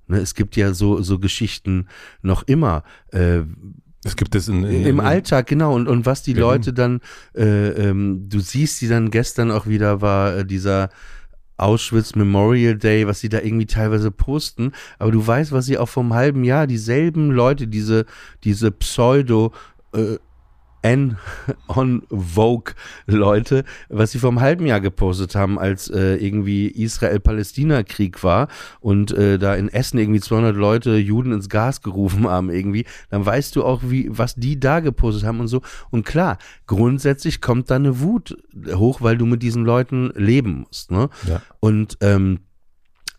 Ne? 0.07 0.17
Es 0.19 0.35
gibt 0.35 0.55
ja 0.55 0.73
so, 0.73 1.01
so 1.01 1.19
Geschichten 1.19 1.87
noch 2.21 2.43
immer. 2.43 2.83
Äh, 3.11 3.41
es 4.07 4.15
gibt 4.15 4.35
es 4.35 4.47
in, 4.47 4.63
in, 4.63 4.85
im 4.85 4.99
Alltag, 4.99 5.47
genau. 5.47 5.73
Und, 5.73 5.87
und 5.87 6.05
was 6.05 6.23
die 6.23 6.33
Berlin. 6.33 6.49
Leute 6.49 6.73
dann, 6.73 7.01
äh, 7.35 7.69
ähm, 7.89 8.27
du 8.29 8.39
siehst 8.39 8.81
die 8.81 8.87
dann 8.87 9.11
gestern 9.11 9.51
auch 9.51 9.67
wieder, 9.67 10.01
war 10.01 10.37
äh, 10.37 10.45
dieser 10.45 10.89
Auschwitz 11.57 12.15
Memorial 12.15 12.77
Day, 12.77 13.07
was 13.07 13.19
sie 13.19 13.29
da 13.29 13.39
irgendwie 13.39 13.65
teilweise 13.65 14.11
posten, 14.11 14.71
aber 14.99 15.11
du 15.11 15.25
weißt, 15.25 15.51
was 15.51 15.65
sie 15.65 15.77
auch 15.77 15.89
vom 15.89 16.13
halben 16.13 16.43
Jahr, 16.43 16.67
dieselben 16.67 17.31
Leute, 17.31 17.67
diese, 17.67 18.05
diese 18.43 18.71
Pseudo 18.71 19.53
äh, 19.93 20.17
N 20.87 21.17
on 21.67 22.03
Vogue 22.09 22.73
Leute, 23.07 23.65
was 23.89 24.11
sie 24.11 24.19
vor 24.19 24.29
einem 24.29 24.39
halben 24.39 24.65
Jahr 24.65 24.79
gepostet 24.79 25.35
haben, 25.35 25.59
als 25.59 25.89
äh, 25.89 26.15
irgendwie 26.15 26.67
Israel-Palästina-Krieg 26.67 28.23
war 28.23 28.47
und 28.79 29.11
äh, 29.11 29.37
da 29.37 29.55
in 29.55 29.67
Essen 29.67 29.97
irgendwie 29.97 30.21
200 30.21 30.55
Leute 30.55 30.95
Juden 30.95 31.33
ins 31.33 31.49
Gas 31.49 31.81
gerufen 31.81 32.27
haben 32.27 32.49
irgendwie, 32.49 32.85
dann 33.09 33.25
weißt 33.25 33.55
du 33.57 33.65
auch, 33.65 33.81
wie 33.83 34.07
was 34.09 34.35
die 34.35 34.59
da 34.59 34.79
gepostet 34.79 35.25
haben 35.25 35.41
und 35.41 35.49
so. 35.49 35.61
Und 35.89 36.05
klar, 36.05 36.37
grundsätzlich 36.67 37.41
kommt 37.41 37.69
da 37.69 37.75
eine 37.75 37.99
Wut 37.99 38.37
hoch, 38.73 39.01
weil 39.01 39.17
du 39.17 39.25
mit 39.25 39.43
diesen 39.43 39.65
Leuten 39.65 40.11
leben 40.15 40.65
musst. 40.67 40.91
Ne? 40.91 41.09
Ja. 41.27 41.41
Und 41.59 41.97
ähm, 41.99 42.39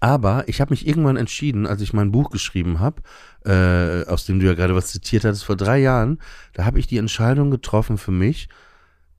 aber 0.01 0.45
ich 0.49 0.61
habe 0.61 0.71
mich 0.73 0.87
irgendwann 0.87 1.17
entschieden, 1.17 1.67
als 1.67 1.81
ich 1.81 1.93
mein 1.93 2.13
Buch 2.13 2.31
geschrieben 2.31 2.81
habe, 2.81 3.03
äh, 3.45 4.09
aus 4.09 4.27
dem 4.27 4.39
du 4.39 4.47
ja 4.47 4.55
gerade 4.55 4.75
was 4.75 4.89
zitiert 4.89 5.25
hattest, 5.25 5.45
vor 5.45 5.57
drei 5.57 5.79
Jahren, 5.79 6.21
da 6.55 6.65
habe 6.65 6.79
ich 6.79 6.87
die 6.87 6.99
Entscheidung 6.99 7.51
getroffen 7.51 7.99
für 7.99 8.13
mich, 8.13 8.49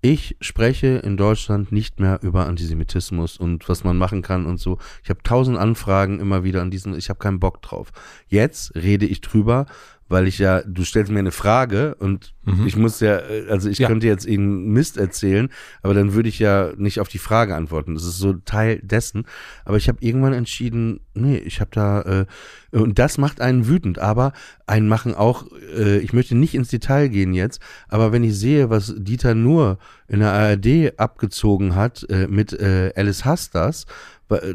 ich 0.01 0.37
spreche 0.39 0.87
in 0.87 1.17
Deutschland 1.17 1.73
nicht 1.73 1.99
mehr 1.99 2.19
über 2.21 2.47
Antisemitismus 2.47 3.37
und 3.37 3.67
was 3.67 3.83
man 3.83 3.97
machen 3.97 4.21
kann 4.21 4.45
und 4.45 4.57
so. 4.57 4.77
Ich 5.03 5.09
habe 5.09 5.21
tausend 5.23 5.57
Anfragen 5.57 6.21
immer 6.21 6.45
wieder 6.45 6.61
an 6.61 6.71
diesen, 6.71 6.95
ich 6.95 7.09
habe 7.09 7.19
keinen 7.19 7.41
Bock 7.41 7.61
drauf. 7.61 7.91
Jetzt 8.29 8.75
rede 8.75 9.05
ich 9.05 9.19
drüber, 9.19 9.65
weil 10.09 10.27
ich 10.27 10.39
ja, 10.39 10.63
du 10.63 10.83
stellst 10.83 11.11
mir 11.11 11.19
eine 11.19 11.31
Frage 11.31 11.95
und 11.95 12.33
mhm. 12.43 12.65
ich 12.65 12.75
muss 12.75 12.99
ja, 12.99 13.19
also 13.47 13.69
ich 13.69 13.77
ja. 13.77 13.87
könnte 13.87 14.07
jetzt 14.07 14.25
ihnen 14.25 14.73
Mist 14.73 14.97
erzählen, 14.97 15.49
aber 15.83 15.93
dann 15.93 16.13
würde 16.13 16.27
ich 16.27 16.39
ja 16.39 16.73
nicht 16.77 16.99
auf 16.99 17.07
die 17.07 17.19
Frage 17.19 17.55
antworten. 17.55 17.93
Das 17.93 18.03
ist 18.03 18.17
so 18.17 18.33
Teil 18.33 18.79
dessen. 18.81 19.25
Aber 19.65 19.77
ich 19.77 19.87
habe 19.87 19.99
irgendwann 20.01 20.33
entschieden, 20.33 21.01
nee, 21.13 21.37
ich 21.37 21.61
habe 21.61 21.69
da, 21.71 22.01
äh, 22.01 22.25
und 22.71 22.97
das 22.97 23.19
macht 23.19 23.39
einen 23.39 23.67
wütend, 23.67 23.99
aber 23.99 24.33
einen 24.65 24.87
machen 24.87 25.13
auch, 25.13 25.45
äh, 25.77 25.99
ich 25.99 26.11
möchte 26.11 26.35
nicht 26.35 26.55
ins 26.55 26.69
Detail 26.69 27.09
gehen 27.09 27.33
jetzt, 27.33 27.61
aber 27.87 28.11
wenn 28.11 28.23
ich 28.23 28.37
sehe, 28.37 28.71
was 28.71 28.95
Dieter 28.97 29.35
nur 29.35 29.77
in 30.07 30.19
der 30.19 30.33
ARD 30.33 30.99
abgezogen 30.99 31.75
hat 31.75 32.05
äh, 32.09 32.27
mit 32.27 32.51
äh, 32.53 32.91
Alice 32.95 33.25
Hastas, 33.25 33.85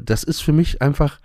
das 0.03 0.23
ist 0.23 0.41
für 0.41 0.53
mich 0.53 0.83
einfach, 0.83 1.21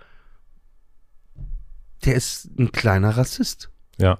der 2.04 2.14
ist 2.14 2.48
ein 2.58 2.72
kleiner 2.72 3.16
Rassist. 3.16 3.70
Ja. 4.00 4.18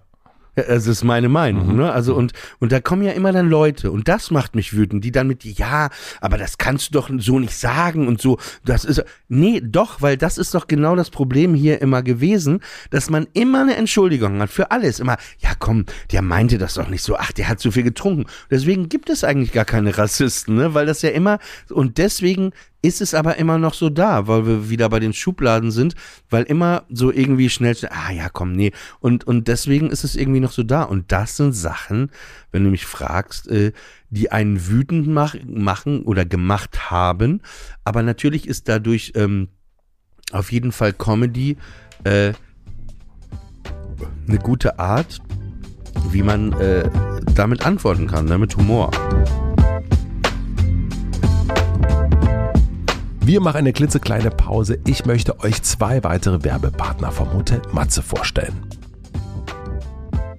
Das 0.57 0.87
ist 0.87 1.05
meine 1.05 1.29
Meinung, 1.29 1.69
mhm. 1.69 1.77
ne? 1.77 1.93
Also 1.93 2.15
und 2.15 2.33
und 2.59 2.73
da 2.73 2.81
kommen 2.81 3.03
ja 3.03 3.13
immer 3.13 3.33
dann 3.33 3.49
Leute 3.49 3.93
und 3.93 4.09
das 4.09 4.31
macht 4.31 4.57
mich 4.57 4.75
wütend, 4.77 5.05
die 5.05 5.13
dann 5.13 5.29
mit 5.29 5.45
ja, 5.45 5.91
aber 6.21 6.39
das 6.39 6.59
kannst 6.59 6.89
du 6.89 6.93
doch 6.93 7.09
so 7.19 7.39
nicht 7.39 7.57
sagen 7.57 8.09
und 8.09 8.21
so. 8.21 8.39
Das 8.65 8.85
ist 8.85 9.05
nee, 9.29 9.61
doch, 9.65 10.03
weil 10.03 10.17
das 10.17 10.39
ist 10.39 10.55
doch 10.55 10.67
genau 10.67 10.97
das 10.97 11.11
Problem 11.11 11.55
hier 11.55 11.81
immer 11.81 12.03
gewesen, 12.03 12.61
dass 12.91 13.11
man 13.11 13.29
immer 13.33 13.63
eine 13.63 13.77
Entschuldigung 13.77 14.41
hat 14.41 14.51
für 14.51 14.71
alles, 14.73 14.99
immer 14.99 15.17
ja, 15.39 15.51
komm, 15.59 15.87
der 16.11 16.23
meinte 16.23 16.59
das 16.59 16.75
doch 16.75 16.89
nicht 16.89 17.03
so. 17.03 17.17
Ach, 17.17 17.33
der 17.33 17.49
hat 17.49 17.61
zu 17.61 17.71
viel 17.71 17.85
getrunken. 17.85 18.27
Deswegen 18.51 18.89
gibt 18.89 19.09
es 19.09 19.23
eigentlich 19.23 19.53
gar 19.53 19.65
keine 19.65 19.97
Rassisten, 19.97 20.57
ne? 20.57 20.75
Weil 20.75 20.87
das 20.87 21.03
ja 21.03 21.11
immer 21.11 21.39
und 21.71 21.99
deswegen 21.99 22.53
ist 22.83 23.01
es 23.01 23.15
aber 23.15 23.37
immer 23.37 23.59
noch 23.59 23.75
so 23.75 23.91
da, 23.91 24.27
weil 24.27 24.47
wir 24.47 24.71
wieder 24.71 24.89
bei 24.89 25.01
den 25.01 25.13
Schubladen 25.13 25.71
sind, 25.71 25.95
weil 26.31 26.45
immer 26.45 26.85
so 26.89 27.13
irgendwie 27.13 27.51
schnell, 27.51 27.77
ah 27.91 28.11
ja, 28.11 28.29
komm, 28.31 28.53
nee. 28.53 28.73
Und, 29.01 29.27
und 29.27 29.49
deswegen 29.49 29.91
ist 29.91 30.05
es 30.05 30.17
irgendwie 30.17 30.41
noch 30.41 30.53
so 30.53 30.63
da. 30.63 30.83
Und 30.83 31.13
das 31.13 31.37
sind 31.37 31.53
Sachen, 31.53 32.11
wenn 32.53 32.65
du 32.65 32.71
mich 32.71 32.87
fragst, 32.87 33.49
äh, 33.49 33.73
die 34.09 34.33
einen 34.33 34.67
wütend 34.69 35.09
mach, 35.09 35.35
machen 35.47 36.03
oder 36.03 36.25
gemacht 36.25 36.91
haben. 36.91 37.43
Aber 37.85 38.03
natürlich 38.03 38.49
ist 38.49 38.69
dadurch 38.69 39.13
ähm, 39.15 39.49
auf 40.33 40.51
jeden 40.53 40.73
Fall 40.73 40.93
Comedy 40.93 41.59
äh, 42.05 42.33
eine 44.27 44.39
gute 44.39 44.79
Art, 44.79 45.21
wie 46.11 46.23
man 46.23 46.53
äh, 46.55 46.89
damit 47.35 47.67
antworten 47.67 48.07
kann, 48.07 48.25
ne, 48.25 48.39
mit 48.39 48.57
Humor. 48.57 48.91
Wir 53.31 53.41
machen 53.41 53.59
eine 53.59 53.73
klitzekleine 53.73 54.33
Pause. 54.33 54.81
Ich 54.89 55.07
möchte 55.07 55.39
euch 55.39 55.63
zwei 55.63 56.03
weitere 56.03 56.43
Werbepartner 56.43 57.13
vom 57.13 57.33
Hotel 57.33 57.63
Matze 57.71 58.03
vorstellen. 58.03 58.67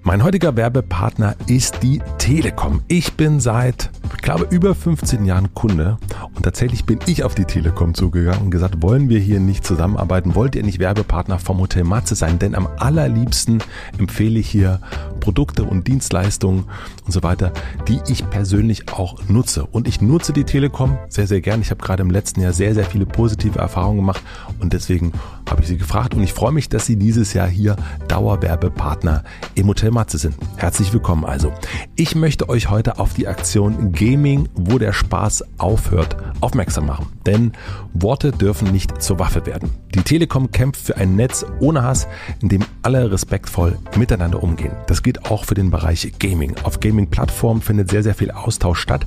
Mein 0.02 0.22
heutiger 0.22 0.56
Werbepartner 0.56 1.34
ist 1.46 1.82
die 1.82 2.02
Telekom. 2.18 2.82
Ich 2.88 3.14
bin 3.14 3.40
seit, 3.40 3.88
ich 4.16 4.22
glaube, 4.22 4.46
über 4.50 4.74
15 4.74 5.24
Jahren 5.24 5.54
Kunde 5.54 5.98
und 6.34 6.42
tatsächlich 6.42 6.84
bin 6.84 6.98
ich 7.06 7.24
auf 7.24 7.34
die 7.34 7.44
Telekom 7.44 7.94
zugegangen 7.94 8.42
und 8.42 8.50
gesagt, 8.50 8.82
wollen 8.82 9.08
wir 9.08 9.18
hier 9.18 9.40
nicht 9.40 9.66
zusammenarbeiten? 9.66 10.34
Wollt 10.34 10.54
ihr 10.54 10.62
nicht 10.62 10.78
Werbepartner 10.78 11.38
vom 11.38 11.58
Hotel 11.58 11.84
Matze 11.84 12.14
sein? 12.14 12.38
Denn 12.38 12.54
am 12.54 12.68
allerliebsten 12.78 13.62
empfehle 13.98 14.38
ich 14.38 14.48
hier 14.48 14.80
Produkte 15.20 15.62
und 15.62 15.86
Dienstleistungen 15.86 16.64
und 17.06 17.12
so 17.12 17.22
weiter, 17.22 17.52
die 17.86 18.00
ich 18.08 18.28
persönlich 18.28 18.92
auch 18.92 19.28
nutze. 19.28 19.64
Und 19.66 19.86
ich 19.86 20.00
nutze 20.00 20.32
die 20.32 20.44
Telekom 20.44 20.98
sehr, 21.08 21.26
sehr 21.26 21.40
gern. 21.40 21.60
Ich 21.60 21.70
habe 21.70 21.82
gerade 21.82 22.02
im 22.02 22.10
letzten 22.10 22.40
Jahr 22.40 22.52
sehr, 22.52 22.74
sehr 22.74 22.84
viele 22.84 23.06
positive 23.06 23.58
Erfahrungen 23.58 23.98
gemacht 23.98 24.22
und 24.60 24.72
deswegen 24.72 25.12
habe 25.48 25.62
ich 25.62 25.68
sie 25.68 25.76
gefragt 25.76 26.14
und 26.14 26.22
ich 26.22 26.32
freue 26.32 26.52
mich, 26.52 26.68
dass 26.68 26.86
sie 26.86 26.96
dieses 26.96 27.34
Jahr 27.34 27.46
hier 27.46 27.76
Dauerwerbepartner 28.08 29.22
im 29.54 29.68
Hotel 29.68 29.90
Matze 29.90 30.18
sind. 30.18 30.34
Herzlich 30.56 30.92
willkommen 30.92 31.24
also. 31.24 31.52
Ich 31.94 32.14
möchte 32.16 32.48
euch 32.48 32.70
heute 32.70 32.98
auf 32.98 33.14
die 33.14 33.28
Aktion 33.28 33.92
Gaming, 34.02 34.48
wo 34.54 34.78
der 34.78 34.92
Spaß 34.92 35.44
aufhört, 35.58 36.16
aufmerksam 36.40 36.86
machen. 36.86 37.06
Denn 37.24 37.52
Worte 37.94 38.32
dürfen 38.32 38.72
nicht 38.72 39.00
zur 39.00 39.20
Waffe 39.20 39.46
werden. 39.46 39.70
Die 39.94 40.02
Telekom 40.02 40.50
kämpft 40.50 40.84
für 40.84 40.96
ein 40.96 41.14
Netz 41.14 41.46
ohne 41.60 41.84
Hass, 41.84 42.08
in 42.40 42.48
dem 42.48 42.64
alle 42.82 43.12
respektvoll 43.12 43.78
miteinander 43.96 44.42
umgehen. 44.42 44.72
Das 44.88 45.04
gilt 45.04 45.30
auch 45.30 45.44
für 45.44 45.54
den 45.54 45.70
Bereich 45.70 46.14
Gaming. 46.18 46.56
Auf 46.64 46.80
Gaming-Plattformen 46.80 47.62
findet 47.62 47.90
sehr, 47.92 48.02
sehr 48.02 48.16
viel 48.16 48.32
Austausch 48.32 48.80
statt. 48.80 49.06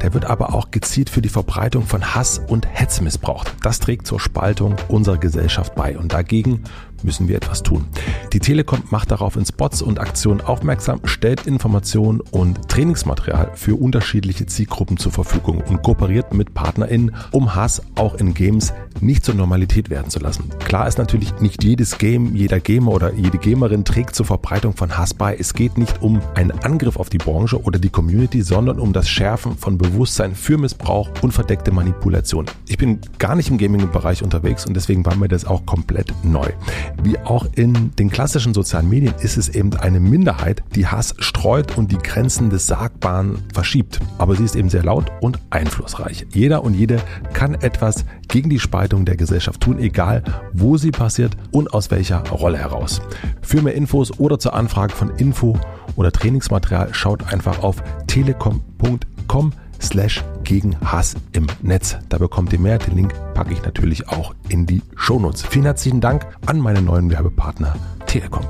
Der 0.00 0.14
wird 0.14 0.24
aber 0.24 0.54
auch 0.54 0.70
gezielt 0.70 1.10
für 1.10 1.20
die 1.20 1.28
Verbreitung 1.28 1.84
von 1.84 2.14
Hass 2.14 2.38
und 2.38 2.66
Hetze 2.66 3.04
missbraucht. 3.04 3.54
Das 3.62 3.80
trägt 3.80 4.06
zur 4.06 4.18
Spaltung 4.18 4.76
unserer 4.88 5.18
Gesellschaft 5.18 5.74
bei 5.74 5.98
und 5.98 6.14
dagegen 6.14 6.64
müssen 7.04 7.28
wir 7.28 7.36
etwas 7.36 7.62
tun. 7.62 7.84
Die 8.32 8.38
Telekom 8.38 8.82
macht 8.90 9.10
darauf 9.10 9.36
in 9.36 9.44
Spots 9.44 9.82
und 9.82 10.00
Aktionen 10.00 10.40
aufmerksam, 10.40 11.00
stellt 11.04 11.46
Informationen 11.46 12.20
und 12.20 12.68
Trainingsmaterial 12.68 13.52
für 13.54 13.76
unterschiedliche 13.76 14.46
Zielgruppen 14.46 14.96
zur 14.96 15.12
Verfügung 15.12 15.62
und 15.68 15.82
kooperiert 15.82 16.34
mit 16.34 16.54
PartnerInnen, 16.54 17.14
um 17.30 17.54
Hass 17.54 17.82
auch 17.96 18.14
in 18.14 18.34
Games 18.34 18.72
nicht 19.00 19.24
zur 19.24 19.34
Normalität 19.34 19.90
werden 19.90 20.10
zu 20.10 20.20
lassen. 20.20 20.50
Klar 20.60 20.86
ist 20.86 20.98
natürlich, 20.98 21.40
nicht 21.40 21.64
jedes 21.64 21.98
Game, 21.98 22.34
jeder 22.34 22.60
Gamer 22.60 22.92
oder 22.92 23.12
jede 23.14 23.38
Gamerin 23.38 23.84
trägt 23.84 24.14
zur 24.14 24.26
Verbreitung 24.26 24.74
von 24.74 24.96
Hass 24.96 25.14
bei. 25.14 25.36
Es 25.36 25.54
geht 25.54 25.78
nicht 25.78 26.02
um 26.02 26.20
einen 26.34 26.52
Angriff 26.52 26.96
auf 26.96 27.10
die 27.10 27.18
Branche 27.18 27.60
oder 27.62 27.78
die 27.78 27.90
Community, 27.90 28.42
sondern 28.42 28.78
um 28.78 28.92
das 28.92 29.08
Schärfen 29.08 29.56
von 29.56 29.78
Bewusstsein 29.78 30.34
für 30.34 30.58
Missbrauch 30.58 31.10
und 31.22 31.32
verdeckte 31.32 31.72
Manipulation. 31.72 32.46
Ich 32.66 32.78
bin 32.78 33.00
gar 33.18 33.34
nicht 33.34 33.50
im 33.50 33.58
Gaming-Bereich 33.58 34.22
unterwegs 34.22 34.66
und 34.66 34.74
deswegen 34.74 35.04
war 35.04 35.16
mir 35.16 35.28
das 35.28 35.44
auch 35.44 35.66
komplett 35.66 36.12
neu. 36.22 36.48
Wie 37.02 37.18
auch 37.18 37.46
in 37.54 37.90
den 37.96 38.10
klassischen 38.10 38.54
sozialen 38.54 38.88
Medien 38.88 39.14
ist 39.20 39.36
es 39.36 39.48
eben 39.48 39.74
eine 39.76 40.00
Minderheit, 40.00 40.62
die 40.74 40.86
Hass 40.86 41.14
streut 41.18 41.76
und 41.76 41.90
die 41.90 41.98
Grenzen 41.98 42.50
des 42.50 42.66
Sagbaren 42.66 43.42
verschiebt. 43.52 44.00
Aber 44.18 44.36
sie 44.36 44.44
ist 44.44 44.56
eben 44.56 44.68
sehr 44.68 44.84
laut 44.84 45.10
und 45.20 45.38
einflussreich. 45.50 46.26
Jeder 46.32 46.62
und 46.64 46.74
jede 46.74 47.00
kann 47.32 47.54
etwas 47.54 48.04
gegen 48.28 48.50
die 48.50 48.60
Spaltung 48.60 49.04
der 49.04 49.16
Gesellschaft 49.16 49.60
tun, 49.60 49.78
egal 49.78 50.22
wo 50.52 50.76
sie 50.76 50.90
passiert 50.90 51.36
und 51.50 51.74
aus 51.74 51.90
welcher 51.90 52.26
Rolle 52.28 52.58
heraus. 52.58 53.00
Für 53.40 53.62
mehr 53.62 53.74
Infos 53.74 54.18
oder 54.18 54.38
zur 54.38 54.54
Anfrage 54.54 54.94
von 54.94 55.10
Info 55.16 55.58
oder 55.96 56.12
Trainingsmaterial 56.12 56.94
schaut 56.94 57.32
einfach 57.32 57.62
auf 57.62 57.82
telekom.com 58.06 59.52
slash 59.82 60.24
gegen 60.44 60.78
Hass 60.80 61.14
im 61.32 61.46
Netz. 61.60 61.96
Da 62.08 62.18
bekommt 62.18 62.52
ihr 62.52 62.60
mehr. 62.60 62.78
Den 62.78 62.96
Link 62.96 63.14
packe 63.34 63.52
ich 63.52 63.62
natürlich 63.62 64.08
auch 64.08 64.34
in 64.48 64.66
die 64.66 64.82
Shownotes. 64.96 65.42
Vielen 65.42 65.64
herzlichen 65.64 66.00
Dank 66.00 66.26
an 66.46 66.58
meinen 66.58 66.84
neuen 66.84 67.10
Werbepartner 67.10 67.74
Telekom. 68.06 68.44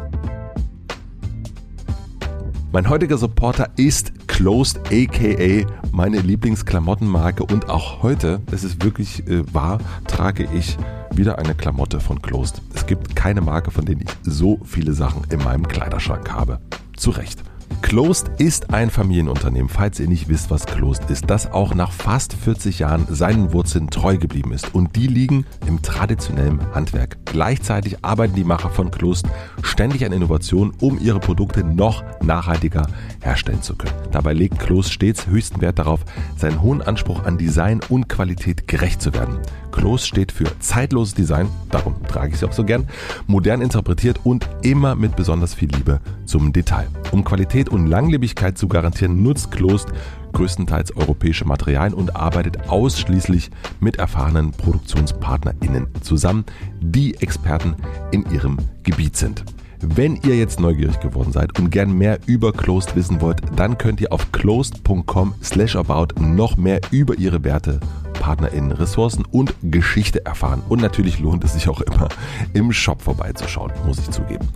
Mein 2.73 2.89
heutiger 2.89 3.19
Supporter 3.19 3.69
ist 3.77 4.13
Closed, 4.29 4.81
aka 4.91 5.67
meine 5.93 6.21
Lieblingsklamottenmarke. 6.21 7.45
Und 7.45 7.69
auch 7.69 8.03
heute, 8.03 8.41
es 8.51 8.65
ist 8.65 8.83
wirklich 8.83 9.27
äh, 9.29 9.43
wahr, 9.53 9.79
trage 10.07 10.49
ich 10.55 10.79
wieder 11.15 11.39
eine 11.39 11.55
Klamotte 11.55 12.01
von 12.01 12.23
Closed. 12.23 12.63
Es 12.75 12.87
gibt 12.87 13.15
keine 13.15 13.43
Marke, 13.43 13.71
von 13.71 13.85
denen 13.85 14.01
ich 14.01 14.09
so 14.23 14.59
viele 14.65 14.95
Sachen 14.95 15.25
in 15.31 15.45
meinem 15.45 15.69
Kleiderschrank 15.69 16.33
habe. 16.33 16.61
Zu 16.97 17.11
Recht. 17.11 17.43
Closed 17.83 18.31
ist 18.39 18.73
ein 18.73 18.89
Familienunternehmen, 18.89 19.69
falls 19.69 20.01
ihr 20.01 20.09
nicht 20.09 20.29
wisst, 20.29 20.51
was 20.51 20.65
Closed 20.65 21.11
ist, 21.11 21.29
das 21.29 21.53
auch 21.53 21.75
nach 21.75 21.93
fast 21.93 22.33
40 22.33 22.79
Jahren 22.79 23.07
seinen 23.11 23.53
Wurzeln 23.53 23.91
treu 23.91 24.17
geblieben 24.17 24.53
ist. 24.53 24.75
Und 24.75 24.97
die 24.97 25.09
liegen 25.09 25.45
im 25.67 25.83
traditionellen 25.83 26.61
Handwerk. 26.75 27.19
Gleichzeitig 27.27 28.03
arbeiten 28.03 28.35
die 28.35 28.45
Macher 28.45 28.71
von 28.71 28.91
Closed 28.91 29.27
ständig 29.63 30.07
an 30.07 30.13
Innovationen, 30.13 30.73
um 30.81 30.99
ihre 30.99 31.21
Produkte 31.21 31.65
noch 31.65 32.03
nachhaltiger 32.23 32.87
herstellen 33.21 33.61
zu 33.61 33.77
können. 33.77 33.95
Dabei 34.11 34.33
legt 34.33 34.59
Closed 34.59 34.93
stets 34.93 35.27
höchsten 35.27 35.61
Wert 35.61 35.79
darauf, 35.79 36.01
seinen 36.37 36.63
hohen 36.63 36.81
Anspruch 36.81 37.25
an 37.25 37.37
Design 37.37 37.81
und 37.91 38.09
Qualität 38.09 38.69
gerecht 38.69 39.03
zu 39.03 39.13
werden. 39.13 39.39
Close 39.73 40.07
steht 40.07 40.31
für 40.31 40.47
zeitloses 40.61 41.15
Design, 41.15 41.49
darum 41.71 41.97
trage 42.07 42.33
ich 42.33 42.39
sie 42.39 42.47
auch 42.47 42.53
so 42.53 42.65
gern, 42.65 42.89
modern 43.27 43.63
interpretiert 43.63 44.21
und 44.23 44.49
immer 44.63 44.95
mit 44.95 45.17
besonders 45.17 45.55
viel 45.55 45.71
Liebe 45.71 46.01
zum 46.27 46.53
Detail. 46.53 46.89
Um 47.11 47.25
Qualität 47.25 47.71
und 47.73 47.87
Langlebigkeit 47.87 48.57
zu 48.59 48.69
garantieren, 48.69 49.23
nutzt 49.23 49.51
Closed 49.51 49.93
größtenteils 50.33 50.97
europäische 50.97 51.45
Materialien 51.45 51.95
und 51.95 52.17
arbeitet 52.17 52.69
ausschließlich 52.69 53.51
mit 53.81 53.97
erfahrenen 53.97 54.53
ProduktionspartnerInnen 54.53 55.89
zusammen, 56.03 56.45
die 56.81 57.15
Experten 57.21 57.77
in 58.11 58.31
ihrem 58.31 58.57
Gebiet 58.83 59.17
sind. 59.17 59.45
Wenn 59.85 60.15
ihr 60.25 60.37
jetzt 60.37 60.61
neugierig 60.61 61.01
geworden 61.01 61.33
seid 61.33 61.59
und 61.59 61.71
gern 61.71 61.93
mehr 61.93 62.21
über 62.27 62.53
Closed 62.53 62.95
wissen 62.95 63.21
wollt, 63.21 63.41
dann 63.57 63.79
könnt 63.79 64.01
ihr 64.01 64.13
auf 64.13 64.31
closed.com 64.31 65.35
slash 65.43 65.75
about 65.75 66.21
noch 66.21 66.57
mehr 66.57 66.81
über 66.93 67.19
ihre 67.19 67.43
Werte 67.43 67.81
PartnerInnen, 68.13 68.71
Ressourcen 68.71 69.25
und 69.25 69.53
Geschichte 69.61 70.25
erfahren. 70.25 70.63
Und 70.69 70.81
natürlich 70.81 71.19
lohnt 71.19 71.43
es 71.43 71.55
sich 71.55 71.69
auch 71.69 71.81
immer, 71.81 72.09
im 72.53 72.73
Shop 72.73 73.03
vorbeizuschauen, 73.03 73.73
muss 73.85 73.99
ich 73.99 74.09
zugeben. 74.11 74.47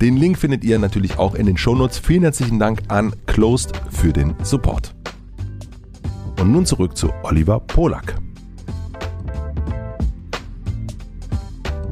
Den 0.00 0.16
Link 0.16 0.38
findet 0.38 0.62
ihr 0.62 0.78
natürlich 0.78 1.18
auch 1.18 1.34
in 1.34 1.46
den 1.46 1.56
Shownotes. 1.56 1.98
Vielen 1.98 2.22
herzlichen 2.22 2.60
Dank 2.60 2.82
an 2.86 3.12
Closed 3.26 3.72
für 3.90 4.12
den 4.12 4.36
Support. 4.44 4.94
Und 6.38 6.52
nun 6.52 6.64
zurück 6.64 6.96
zu 6.96 7.10
Oliver 7.24 7.58
Polak. 7.58 8.14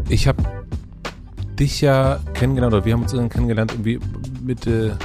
Ich 0.08 0.28
habe 0.28 0.63
dich 1.58 1.80
ja 1.80 2.20
kennengelernt, 2.34 2.74
oder 2.74 2.84
wir 2.84 2.92
haben 2.92 3.02
uns 3.02 3.12
kennengelernt 3.12 3.72
irgendwie 3.72 4.00
Mitte, 4.42 4.98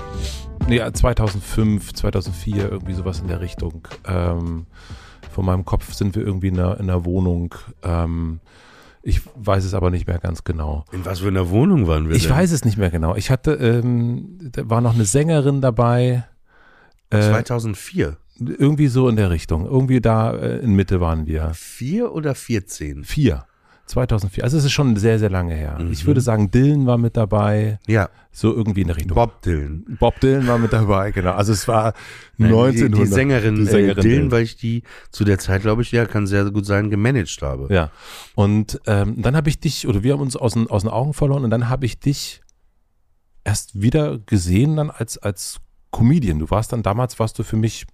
nee, 0.68 0.82
2005, 0.92 1.94
2004, 1.94 2.72
irgendwie 2.72 2.94
sowas 2.94 3.20
in 3.20 3.28
der 3.28 3.42
Richtung. 3.42 3.88
Ähm, 4.08 4.66
von 5.32 5.46
meinem 5.46 5.66
Kopf 5.66 5.94
sind 5.94 6.16
wir 6.16 6.24
irgendwie 6.26 6.48
in 6.50 6.60
einer, 6.60 6.80
in 6.80 6.90
einer 6.90 7.06
Wohnung. 7.06 7.56
Ähm, 7.84 8.40
ich 9.02 9.22
weiß 9.36 9.64
es 9.64 9.74
aber 9.74 9.92
nicht 9.92 10.08
mehr 10.08 10.20
ganz 10.20 10.44
genau. 10.44 10.84
In 10.92 11.06
was 11.06 11.20
für 11.20 11.28
einer 11.28 11.50
Wohnung 11.50 11.88
waren 11.88 12.10
wir 12.10 12.16
Ich 12.16 12.24
denn? 12.24 12.32
weiß 12.32 12.52
es 12.52 12.66
nicht 12.66 12.78
mehr 12.78 12.90
genau. 12.90 13.16
Ich 13.16 13.30
hatte, 13.32 13.54
ähm, 13.54 14.38
da 14.52 14.70
war 14.70 14.82
noch 14.82 14.94
eine 14.94 15.06
Sängerin 15.06 15.62
dabei. 15.62 16.26
Äh, 17.10 17.22
2004. 17.22 18.18
Irgendwie 18.40 18.88
so 18.88 19.08
in 19.10 19.16
der 19.16 19.30
Richtung. 19.32 19.66
Irgendwie 19.66 20.02
da 20.02 20.34
äh, 20.34 20.58
in 20.60 20.74
Mitte 20.76 21.00
waren 21.02 21.28
wir. 21.28 21.52
Vier 21.54 22.14
oder 22.14 22.36
14? 22.36 23.04
Vier. 23.04 23.46
2004. 23.90 24.44
Also 24.44 24.58
es 24.58 24.66
ist 24.66 24.72
schon 24.72 24.96
sehr, 24.98 25.18
sehr 25.20 25.30
lange 25.32 25.56
her. 25.56 25.78
Mhm. 25.80 25.92
Ich 25.92 26.06
würde 26.06 26.22
sagen, 26.22 26.52
Dylan 26.52 26.86
war 26.86 26.98
mit 26.98 27.18
dabei. 27.18 27.80
Ja, 27.88 28.10
So 28.32 28.54
irgendwie 28.54 28.82
in 28.82 28.88
der 28.88 28.98
Richtung. 28.98 29.16
Bob 29.16 29.42
Dylan. 29.42 29.98
Bob 30.00 30.20
Dylan 30.20 30.46
war 30.48 30.60
mit 30.60 30.72
dabei, 30.72 31.12
genau. 31.12 31.32
Also 31.32 31.54
es 31.54 31.68
war 31.68 31.94
Nein, 32.38 32.52
1900. 32.54 32.94
Die, 33.00 33.04
die 33.04 33.06
Sängerin, 33.08 33.56
die 33.56 33.66
Sängerin 33.66 33.98
äh, 33.98 34.02
Dylan, 34.02 34.32
weil 34.32 34.44
ich 34.44 34.58
die 34.58 34.84
zu 35.12 35.24
der 35.26 35.40
Zeit, 35.40 35.64
glaube 35.64 35.82
ich, 35.82 35.92
ja, 35.92 36.06
kann 36.06 36.28
sehr 36.28 36.46
gut 36.52 36.66
sein, 36.68 36.90
gemanagt 36.92 37.42
habe. 37.42 37.74
Ja. 37.74 37.90
Und 38.36 38.80
ähm, 38.86 39.22
dann 39.22 39.36
habe 39.36 39.50
ich 39.50 39.60
dich, 39.60 39.88
oder 39.88 40.04
wir 40.04 40.14
haben 40.14 40.22
uns 40.22 40.36
aus 40.38 40.54
den, 40.54 40.68
aus 40.70 40.84
den 40.84 40.92
Augen 40.92 41.14
verloren 41.14 41.44
und 41.44 41.50
dann 41.50 41.68
habe 41.68 41.86
ich 41.88 42.00
dich 42.00 42.42
erst 43.44 43.82
wieder 43.82 44.20
gesehen 44.20 44.76
dann 44.76 44.92
als, 44.92 45.18
als 45.18 45.58
Comedian. 45.92 46.38
Du 46.38 46.50
warst 46.52 46.72
dann 46.74 46.84
damals, 46.84 47.18
warst 47.20 47.40
du 47.40 47.44
für 47.44 47.58
mich 47.58 47.88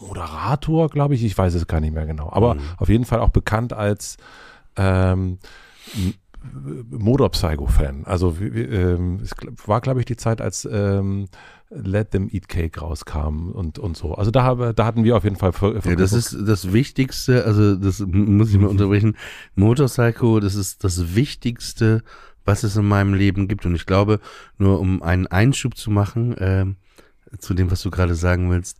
Moderator, 0.00 0.88
glaube 0.88 1.14
ich. 1.14 1.24
Ich 1.24 1.36
weiß 1.36 1.54
es 1.54 1.66
gar 1.66 1.80
nicht 1.80 1.94
mehr 1.94 2.06
genau. 2.06 2.30
Aber 2.32 2.54
Mhm. 2.54 2.60
auf 2.78 2.88
jeden 2.88 3.04
Fall 3.04 3.20
auch 3.20 3.28
bekannt 3.28 3.72
als 3.72 4.16
ähm, 4.76 5.38
Motor-Psycho-Fan. 6.90 8.04
Also 8.04 8.36
ähm, 8.40 9.20
es 9.22 9.34
war, 9.66 9.80
glaube 9.80 10.00
ich, 10.00 10.06
die 10.06 10.16
Zeit, 10.16 10.40
als 10.40 10.68
ähm, 10.70 11.28
Let 11.70 12.10
Them 12.10 12.28
Eat 12.30 12.48
Cake 12.48 12.78
rauskam 12.80 13.50
und, 13.50 13.78
und 13.78 13.96
so. 13.96 14.14
Also 14.14 14.30
da, 14.30 14.42
habe, 14.42 14.74
da 14.74 14.84
hatten 14.84 15.04
wir 15.04 15.16
auf 15.16 15.24
jeden 15.24 15.36
Fall. 15.36 15.52
Ver- 15.52 15.80
Ja, 15.84 15.96
das 15.96 16.12
ist 16.12 16.36
das 16.46 16.72
Wichtigste, 16.72 17.44
also 17.44 17.74
das 17.76 18.00
muss 18.00 18.50
ich 18.50 18.58
mal 18.58 18.68
unterbrechen. 18.68 19.16
Motorcycle, 19.54 20.40
das 20.40 20.54
ist 20.54 20.84
das 20.84 21.14
Wichtigste, 21.14 22.02
was 22.44 22.62
es 22.62 22.76
in 22.76 22.86
meinem 22.86 23.14
Leben 23.14 23.48
gibt. 23.48 23.64
Und 23.64 23.74
ich 23.74 23.86
glaube, 23.86 24.20
nur 24.58 24.80
um 24.80 25.02
einen 25.02 25.26
Einschub 25.26 25.76
zu 25.76 25.90
machen, 25.90 26.36
ähm, 26.38 26.76
zu 27.38 27.54
dem, 27.54 27.70
was 27.70 27.82
du 27.82 27.90
gerade 27.90 28.14
sagen 28.14 28.50
willst, 28.50 28.78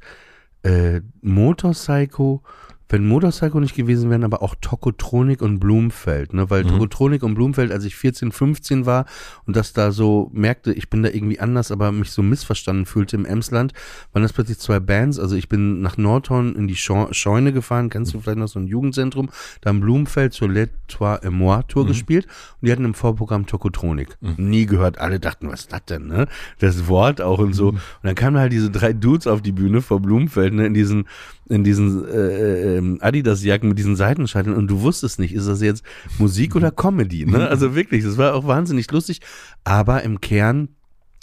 äh, 0.63 1.01
Motorcycle 1.23 2.41
wenn 2.89 3.07
Motorcycle 3.09 3.61
nicht 3.61 3.75
gewesen 3.75 4.11
wären, 4.11 4.25
aber 4.25 4.43
auch 4.43 4.55
Tokotronik 4.61 5.41
und 5.43 5.59
Blumfeld, 5.59 6.35
ne? 6.35 6.51
Weil 6.51 6.65
Mhm. 6.65 6.69
Tokotronik 6.69 7.23
und 7.23 7.35
Blumfeld, 7.35 7.73
als 7.73 7.85
ich 7.85 7.97
14, 7.97 8.31
15 8.31 8.85
war 8.87 9.07
und 9.47 9.57
das 9.57 9.73
da 9.73 9.91
so 9.91 10.31
merkte, 10.35 10.73
ich 10.73 10.91
bin 10.91 11.03
da 11.03 11.09
irgendwie 11.09 11.41
anders, 11.41 11.71
aber 11.73 11.91
mich 11.93 12.11
so 12.11 12.23
missverstanden 12.23 12.85
fühlte 12.87 13.17
im 13.17 13.25
Emsland, 13.25 13.73
waren 14.13 14.23
das 14.23 14.33
plötzlich 14.35 14.59
zwei 14.59 14.81
Bands. 14.81 15.19
Also 15.19 15.35
ich 15.35 15.49
bin 15.49 15.81
nach 15.81 15.97
Nordhorn 15.97 16.55
in 16.55 16.69
die 16.69 16.77
Scheu- 16.77 17.09
Scheune 17.13 17.53
gefahren, 17.53 17.89
kennst 17.89 18.13
du 18.15 18.21
vielleicht 18.21 18.39
noch 18.39 18.49
so 18.49 18.59
ein 18.59 18.67
Jugendzentrum, 18.67 19.31
da 19.63 19.71
im 19.71 19.81
Blumfeld 19.81 20.33
zur 20.35 20.51
Le 20.51 20.69
Toi 20.89 21.15
et 21.23 21.31
Moi 21.31 21.63
Tour 21.69 21.87
gespielt 21.87 22.27
und 22.61 22.67
die 22.69 22.73
hatten 22.73 22.85
im 22.85 22.95
Vorprogramm 22.95 23.47
Tokotronik. 23.47 24.17
Nie 24.37 24.67
gehört, 24.67 24.99
alle 24.99 25.19
dachten, 25.21 25.49
was 25.49 25.61
ist 25.63 25.73
das 25.73 25.85
denn, 25.87 26.07
ne? 26.07 26.27
Das 26.59 26.87
Wort 26.87 27.21
auch 27.23 27.39
und 27.39 27.55
so. 27.55 27.69
Und 27.71 27.81
dann 28.03 28.15
kamen 28.15 28.37
halt 28.39 28.53
diese 28.53 28.71
drei 28.71 28.93
Dudes 28.93 29.27
auf 29.27 29.41
die 29.41 29.53
Bühne 29.53 29.81
vor 29.81 30.01
Blumfeld, 30.01 30.53
ne, 30.53 30.67
in 30.67 30.75
diesen 30.75 31.07
in 31.49 31.65
diesen 31.65 32.07
äh, 32.07 32.77
ähm, 32.77 32.99
Adidas-Jacken 33.01 33.69
mit 33.69 33.79
diesen 33.79 33.97
Seitenscheiteln 33.97 34.57
und 34.57 34.69
du 34.69 34.81
wusstest 34.81 35.19
nicht, 35.19 35.35
ist 35.35 35.47
das 35.47 35.61
jetzt 35.61 35.85
Musik 36.19 36.57
oder 36.57 36.71
Comedy, 36.71 37.27
ne? 37.27 37.49
Also 37.55 37.75
wirklich, 37.75 38.05
das 38.05 38.17
war 38.17 38.35
auch 38.35 38.47
wahnsinnig 38.47 38.91
lustig, 38.91 39.21
aber 39.63 40.03
im 40.03 40.21
Kern 40.21 40.69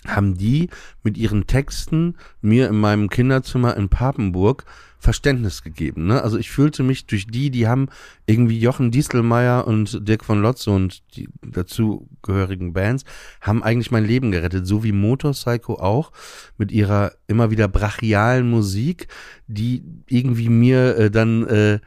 haben 0.08 0.36
die 0.36 0.70
mit 1.04 1.18
ihren 1.18 1.48
Texten 1.48 2.16
mir 2.42 2.70
in 2.70 2.80
meinem 2.80 3.10
Kinderzimmer 3.10 3.76
in 3.78 3.90
Papenburg 3.90 4.66
Verständnis 5.02 5.64
gegeben. 5.64 6.06
Ne? 6.06 6.22
Also 6.22 6.38
ich 6.38 6.52
fühlte 6.52 6.84
mich 6.84 7.08
durch 7.08 7.26
die, 7.26 7.50
die 7.50 7.68
haben 7.68 7.88
irgendwie 8.28 8.60
Jochen 8.60 8.92
Dieselmeier 8.92 9.66
und 9.66 10.08
Dirk 10.08 10.24
von 10.24 10.44
Lotze 10.44 10.70
und 10.70 11.02
die 11.16 11.28
dazugehörigen 11.42 12.74
Bands 12.74 13.04
haben 13.42 13.64
eigentlich 13.64 13.90
mein 13.90 14.06
Leben 14.06 14.32
gerettet, 14.32 14.68
so 14.68 14.84
wie 14.84 14.92
Motorpsycho 14.92 15.74
auch 15.80 16.12
mit 16.58 16.72
ihrer 16.72 17.14
immer 17.26 17.50
wieder 17.50 17.68
brachialen 17.68 18.48
Musik, 18.48 19.08
die 19.48 19.84
irgendwie 20.08 20.50
mir 20.50 20.96
äh, 20.96 21.10
dann 21.10 21.48
äh, 21.48 21.80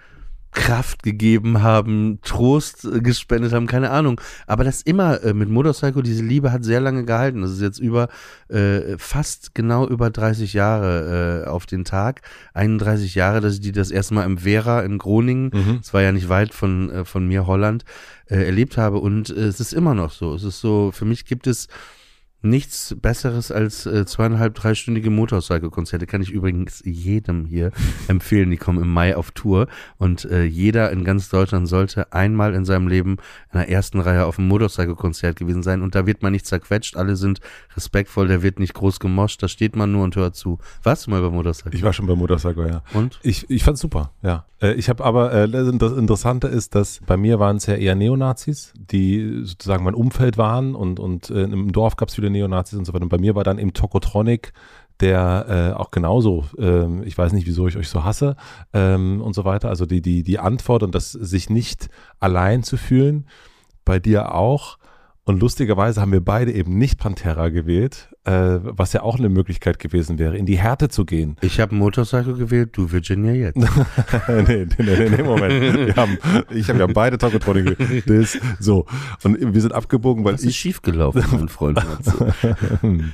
Kraft 0.54 1.02
gegeben 1.02 1.62
haben, 1.62 2.20
Trost 2.22 2.84
äh, 2.84 3.00
gespendet 3.00 3.52
haben, 3.52 3.66
keine 3.66 3.90
Ahnung. 3.90 4.20
Aber 4.46 4.64
das 4.64 4.80
immer 4.82 5.22
äh, 5.22 5.34
mit 5.34 5.50
Motorcycle, 5.50 6.02
diese 6.02 6.22
Liebe 6.22 6.52
hat 6.52 6.64
sehr 6.64 6.80
lange 6.80 7.04
gehalten. 7.04 7.42
Das 7.42 7.50
ist 7.50 7.60
jetzt 7.60 7.78
über 7.80 8.08
äh, 8.48 8.96
fast 8.96 9.54
genau 9.54 9.86
über 9.86 10.10
30 10.10 10.52
Jahre 10.54 11.44
äh, 11.44 11.48
auf 11.48 11.66
den 11.66 11.84
Tag. 11.84 12.22
31 12.54 13.14
Jahre, 13.14 13.40
dass 13.40 13.54
ich 13.54 13.60
die 13.60 13.72
das 13.72 13.90
erste 13.90 14.14
Mal 14.14 14.24
im 14.24 14.38
Vera 14.38 14.80
in 14.80 14.98
Groningen, 14.98 15.50
Mhm. 15.52 15.78
es 15.82 15.92
war 15.92 16.02
ja 16.02 16.12
nicht 16.12 16.28
weit 16.28 16.54
von, 16.54 16.90
äh, 16.90 17.04
von 17.04 17.26
mir, 17.26 17.46
Holland, 17.46 17.84
äh, 18.26 18.36
erlebt 18.44 18.78
habe. 18.78 18.98
Und 18.98 19.28
es 19.30 19.60
ist 19.60 19.72
immer 19.74 19.94
noch 19.94 20.12
so. 20.12 20.34
Es 20.34 20.44
ist 20.44 20.60
so, 20.60 20.90
für 20.92 21.04
mich 21.04 21.26
gibt 21.26 21.46
es 21.46 21.68
nichts 22.44 22.94
Besseres 23.00 23.50
als 23.50 23.86
äh, 23.86 24.04
zweieinhalb, 24.06 24.54
dreistündige 24.54 25.10
Motorcycle-Konzerte. 25.10 26.06
Kann 26.06 26.22
ich 26.22 26.30
übrigens 26.30 26.82
jedem 26.84 27.46
hier 27.46 27.72
empfehlen. 28.08 28.50
Die 28.50 28.56
kommen 28.56 28.82
im 28.82 28.92
Mai 28.92 29.16
auf 29.16 29.30
Tour 29.30 29.66
und 29.98 30.24
äh, 30.26 30.44
jeder 30.44 30.90
in 30.90 31.04
ganz 31.04 31.28
Deutschland 31.28 31.68
sollte 31.68 32.12
einmal 32.12 32.54
in 32.54 32.64
seinem 32.64 32.88
Leben 32.88 33.16
in 33.52 33.58
der 33.58 33.68
ersten 33.68 34.00
Reihe 34.00 34.26
auf 34.26 34.38
einem 34.38 34.48
Motorcycle-Konzert 34.48 35.36
gewesen 35.36 35.62
sein. 35.62 35.82
Und 35.82 35.94
da 35.94 36.06
wird 36.06 36.22
man 36.22 36.32
nicht 36.32 36.46
zerquetscht, 36.46 36.96
alle 36.96 37.16
sind 37.16 37.40
respektvoll, 37.76 38.28
da 38.28 38.42
wird 38.42 38.58
nicht 38.58 38.74
groß 38.74 39.00
gemoscht, 39.00 39.42
da 39.42 39.48
steht 39.48 39.76
man 39.76 39.90
nur 39.92 40.04
und 40.04 40.16
hört 40.16 40.36
zu. 40.36 40.58
Warst 40.82 41.06
du 41.06 41.10
mal 41.10 41.22
bei 41.22 41.30
Motorcycle? 41.30 41.74
Ich 41.74 41.82
war 41.82 41.92
schon 41.92 42.06
bei 42.06 42.14
Motorcycle, 42.14 42.68
ja. 42.68 42.82
und? 42.92 43.18
Ich, 43.22 43.48
ich 43.50 43.64
fand's 43.64 43.80
super, 43.80 44.12
ja. 44.22 44.44
Äh, 44.60 44.74
Ich 44.74 44.88
habe 44.88 45.04
aber, 45.04 45.32
äh, 45.32 45.48
das 45.48 45.92
Interessante 45.92 46.48
ist, 46.48 46.74
dass 46.74 47.00
bei 47.06 47.16
mir 47.16 47.38
waren 47.38 47.56
es 47.56 47.66
ja 47.66 47.74
eher 47.74 47.94
Neonazis, 47.94 48.72
die 48.76 49.40
sozusagen 49.44 49.84
mein 49.84 49.94
Umfeld 49.94 50.38
waren 50.38 50.74
und, 50.74 51.00
und 51.00 51.30
äh, 51.30 51.44
im 51.44 51.72
Dorf 51.72 51.96
gab 51.96 52.08
es 52.08 52.14
viele 52.14 52.30
Neonazis 52.34 52.78
und 52.78 52.84
so 52.84 52.92
weiter. 52.92 53.04
Und 53.04 53.08
bei 53.08 53.18
mir 53.18 53.34
war 53.34 53.44
dann 53.44 53.58
eben 53.58 53.72
Tokotronic, 53.72 54.52
der 55.00 55.46
äh, 55.48 55.78
auch 55.78 55.90
genauso, 55.90 56.44
ähm, 56.58 57.02
ich 57.04 57.16
weiß 57.16 57.32
nicht, 57.32 57.46
wieso 57.46 57.66
ich 57.66 57.76
euch 57.76 57.88
so 57.88 58.04
hasse 58.04 58.36
ähm, 58.72 59.20
und 59.20 59.34
so 59.34 59.44
weiter. 59.44 59.68
Also 59.68 59.86
die, 59.86 60.02
die, 60.02 60.22
die 60.22 60.38
Antwort 60.38 60.82
und 60.82 60.94
das 60.94 61.12
sich 61.12 61.50
nicht 61.50 61.88
allein 62.20 62.62
zu 62.62 62.76
fühlen, 62.76 63.26
bei 63.84 63.98
dir 63.98 64.34
auch. 64.34 64.78
Und 65.24 65.40
lustigerweise 65.40 66.00
haben 66.00 66.12
wir 66.12 66.24
beide 66.24 66.52
eben 66.52 66.76
nicht 66.78 66.98
Pantera 66.98 67.48
gewählt, 67.48 68.13
äh, 68.24 68.58
was 68.62 68.92
ja 68.92 69.02
auch 69.02 69.18
eine 69.18 69.28
Möglichkeit 69.28 69.78
gewesen 69.78 70.18
wäre, 70.18 70.36
in 70.36 70.46
die 70.46 70.58
Härte 70.58 70.88
zu 70.88 71.04
gehen. 71.04 71.36
Ich 71.42 71.60
habe 71.60 71.74
Motorcycle 71.74 72.34
gewählt, 72.34 72.70
du 72.72 72.90
Virginia 72.90 73.32
jetzt. 73.32 73.56
nee, 74.28 74.66
nee, 74.66 74.66
nee, 74.78 75.08
nee, 75.10 75.22
Moment. 75.22 75.86
Wir 75.86 75.96
haben, 75.96 76.18
ich 76.50 76.68
habe 76.68 76.78
ja 76.78 76.86
beide 76.86 77.18
Tokotronic 77.18 77.78
gewählt. 77.78 78.04
Das, 78.08 78.38
so. 78.58 78.86
Und 79.22 79.54
wir 79.54 79.60
sind 79.60 79.72
abgebogen, 79.72 80.24
weil 80.24 80.34
Was 80.34 80.40
ist 80.40 80.50
ich, 80.50 80.56
schiefgelaufen, 80.56 81.22
mein 81.32 81.48
Freund? 81.48 81.80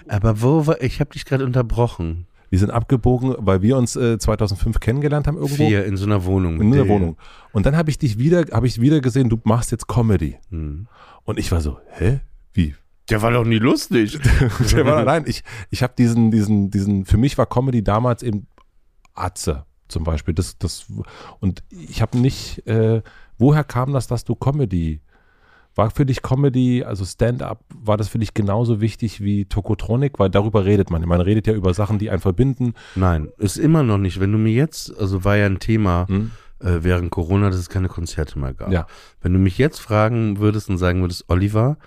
Aber 0.08 0.42
wo 0.42 0.66
war, 0.66 0.80
ich 0.80 1.00
habe 1.00 1.10
dich 1.10 1.24
gerade 1.24 1.44
unterbrochen. 1.44 2.26
wir 2.50 2.58
sind 2.58 2.70
abgebogen, 2.70 3.34
weil 3.38 3.62
wir 3.62 3.76
uns 3.76 3.96
äh, 3.96 4.18
2005 4.18 4.78
kennengelernt 4.78 5.26
haben 5.26 5.36
irgendwo. 5.36 5.66
Vier 5.66 5.86
in 5.86 5.96
so 5.96 6.06
einer 6.06 6.24
Wohnung. 6.24 6.60
In 6.60 6.70
dir. 6.70 6.86
Wohnung. 6.88 7.16
Und 7.52 7.66
dann 7.66 7.76
habe 7.76 7.90
ich 7.90 7.98
dich 7.98 8.18
wieder, 8.18 8.44
habe 8.52 8.68
ich 8.68 8.80
wieder 8.80 9.00
gesehen, 9.00 9.28
du 9.28 9.40
machst 9.42 9.72
jetzt 9.72 9.88
Comedy. 9.88 10.36
Hm. 10.50 10.86
Und 11.24 11.38
ich 11.38 11.50
war 11.50 11.60
so, 11.60 11.78
hä? 11.98 12.20
Wie? 12.52 12.74
Der 13.10 13.22
war 13.22 13.30
doch 13.30 13.44
nie 13.44 13.58
lustig. 13.58 14.18
Der 14.72 14.86
war, 14.86 15.04
nein, 15.04 15.24
ich, 15.26 15.42
ich 15.70 15.82
habe 15.82 15.94
diesen, 15.96 16.30
diesen, 16.30 16.70
diesen, 16.70 17.04
für 17.04 17.16
mich 17.16 17.36
war 17.38 17.46
Comedy 17.46 17.82
damals 17.82 18.22
eben 18.22 18.46
Atze 19.14 19.64
zum 19.88 20.04
Beispiel. 20.04 20.34
Das, 20.34 20.58
das, 20.58 20.86
und 21.40 21.62
ich 21.70 22.00
habe 22.02 22.18
nicht, 22.18 22.66
äh, 22.66 23.02
woher 23.38 23.64
kam 23.64 23.92
das, 23.92 24.06
dass 24.06 24.24
du 24.24 24.34
Comedy, 24.34 25.00
war 25.74 25.90
für 25.90 26.04
dich 26.04 26.22
Comedy, 26.22 26.84
also 26.84 27.04
Stand-up, 27.04 27.64
war 27.74 27.96
das 27.96 28.08
für 28.08 28.18
dich 28.18 28.34
genauso 28.34 28.80
wichtig 28.80 29.20
wie 29.20 29.44
Tokotronik? 29.44 30.18
Weil 30.18 30.30
darüber 30.30 30.64
redet 30.64 30.90
man. 30.90 31.02
Man 31.06 31.20
redet 31.20 31.46
ja 31.46 31.54
über 31.54 31.74
Sachen, 31.74 31.98
die 31.98 32.10
einen 32.10 32.20
verbinden. 32.20 32.74
Nein, 32.96 33.28
ist 33.38 33.56
immer 33.56 33.82
noch 33.82 33.98
nicht. 33.98 34.20
Wenn 34.20 34.32
du 34.32 34.38
mir 34.38 34.52
jetzt, 34.52 34.96
also 34.98 35.24
war 35.24 35.36
ja 35.36 35.46
ein 35.46 35.60
Thema 35.60 36.06
Hm? 36.08 36.32
äh, 36.60 36.78
während 36.82 37.10
Corona, 37.10 37.50
dass 37.50 37.58
es 37.58 37.68
keine 37.68 37.88
Konzerte 37.88 38.38
mehr 38.38 38.52
gab. 38.52 38.72
Ja. 38.72 38.86
Wenn 39.20 39.32
du 39.32 39.38
mich 39.38 39.58
jetzt 39.58 39.78
fragen 39.80 40.38
würdest 40.38 40.68
und 40.68 40.78
sagen 40.78 41.00
würdest, 41.02 41.24
Oliver, 41.28 41.78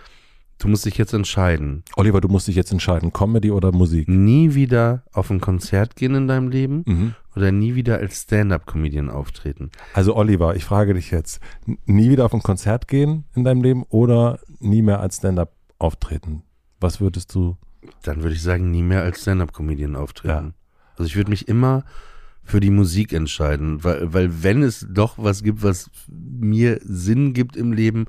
du 0.64 0.70
musst 0.70 0.86
dich 0.86 0.97
jetzt 0.97 1.14
entscheiden, 1.14 1.84
Oliver, 1.95 2.22
du 2.22 2.28
musst 2.28 2.47
dich 2.47 2.55
jetzt 2.55 2.72
entscheiden, 2.72 3.11
Comedy 3.14 3.51
oder 3.51 3.72
Musik? 3.72 4.07
nie 4.07 4.53
wieder 4.55 5.03
auf 5.11 5.30
ein 5.30 5.41
Konzert 5.41 5.95
gehen 5.95 6.16
in 6.16 6.28
deinem 6.28 6.49
Leben 6.49 6.84
Mhm. 6.86 7.16
oder 7.36 7.51
nie 7.51 7.76
wieder 7.76 7.97
als 7.99 8.22
Stand-up-Comedian 8.24 9.09
auftreten. 9.09 9.70
Also 9.93 10.16
Oliver, 10.16 10.55
ich 10.55 10.66
frage 10.66 10.93
dich 10.93 11.11
jetzt, 11.11 11.39
nie 11.86 12.09
wieder 12.09 12.26
auf 12.26 12.34
ein 12.34 12.41
Konzert 12.43 12.88
gehen 12.88 13.26
in 13.36 13.43
deinem 13.43 13.61
Leben 13.61 13.84
oder 13.89 14.39
nie 14.59 14.82
mehr 14.82 14.99
als 14.99 15.18
Stand-up 15.18 15.51
auftreten? 15.80 16.43
Was 16.80 16.99
würdest 17.01 17.34
du? 17.36 17.57
Dann 18.03 18.24
würde 18.24 18.36
ich 18.36 18.41
sagen, 18.41 18.72
nie 18.72 18.82
mehr 18.84 19.03
als 19.03 19.22
Stand-up-Comedian 19.22 19.95
auftreten. 19.95 20.53
Ja. 20.53 20.53
Also 20.97 21.05
ich 21.05 21.16
würde 21.16 21.30
mich 21.30 21.47
immer 21.47 21.84
für 22.45 22.59
die 22.59 22.70
Musik 22.72 23.14
entscheiden, 23.14 23.84
weil, 23.84 24.14
weil 24.14 24.43
wenn 24.43 24.64
es 24.64 24.86
doch 24.89 25.16
was 25.18 25.43
gibt, 25.43 25.64
was 25.64 25.89
mir 26.09 26.80
Sinn 26.84 27.34
gibt 27.34 27.55
im 27.57 27.72
Leben, 27.74 28.05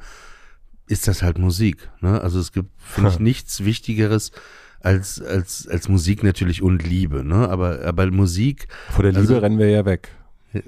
ist 0.86 1.08
das 1.08 1.22
halt 1.22 1.38
Musik. 1.38 1.88
Ne? 2.00 2.20
Also 2.20 2.38
es 2.40 2.52
gibt, 2.52 2.70
finde 2.78 3.10
ich, 3.10 3.18
nichts 3.30 3.64
Wichtigeres 3.64 4.32
als, 4.80 5.20
als, 5.22 5.66
als 5.66 5.88
Musik 5.88 6.22
natürlich 6.22 6.62
und 6.62 6.86
Liebe. 6.86 7.24
Ne? 7.24 7.48
Aber, 7.48 7.80
aber 7.84 8.10
Musik, 8.10 8.68
Vor 8.90 9.02
der 9.02 9.12
Liebe 9.12 9.22
Also- 9.22 9.38
rennen 9.38 9.58
wir 9.58 9.70
ja 9.70 9.84
weg. 9.84 10.10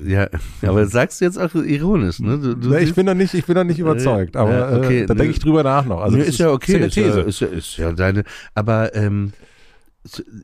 ja, 0.05 0.29
aber 0.63 0.81
das 0.83 0.91
sagst 0.91 1.21
du 1.21 1.27
jetzt 1.27 1.39
auch 1.39 1.55
ironisch. 1.55 2.19
Ne? 2.19 2.39
Du, 2.41 2.55
du 2.57 2.71
Nee, 2.71 2.81
ich 2.81 2.95
bin 2.95 3.07
noch 3.07 3.15
nicht, 3.15 3.35
ich 3.35 3.45
bin 3.47 3.55
noch 3.55 3.63
nicht 3.63 3.79
überzeugt, 3.79 4.37
aber 4.37 4.53
ja, 4.53 4.77
okay, 4.79 5.03
äh, 5.03 5.07
da 5.07 5.15
ne. 5.15 5.19
denke 5.19 5.33
ich 5.33 5.39
drüber 5.39 5.63
nach 5.63 5.85
noch. 5.85 6.01
Also 6.01 6.17
nee, 6.17 6.25
das 6.25 6.31
ist 6.31 6.39
ja 6.39 6.51
okay, 6.51 6.79
Ist 6.79 6.97
ist 6.97 6.97
ja 6.97 7.23
ist, 7.23 7.41
ja, 7.41 7.47
ist 7.49 7.77
ja 7.77 7.93
deine. 7.93 8.25
Aber 8.55 8.97
ähm, 8.97 9.33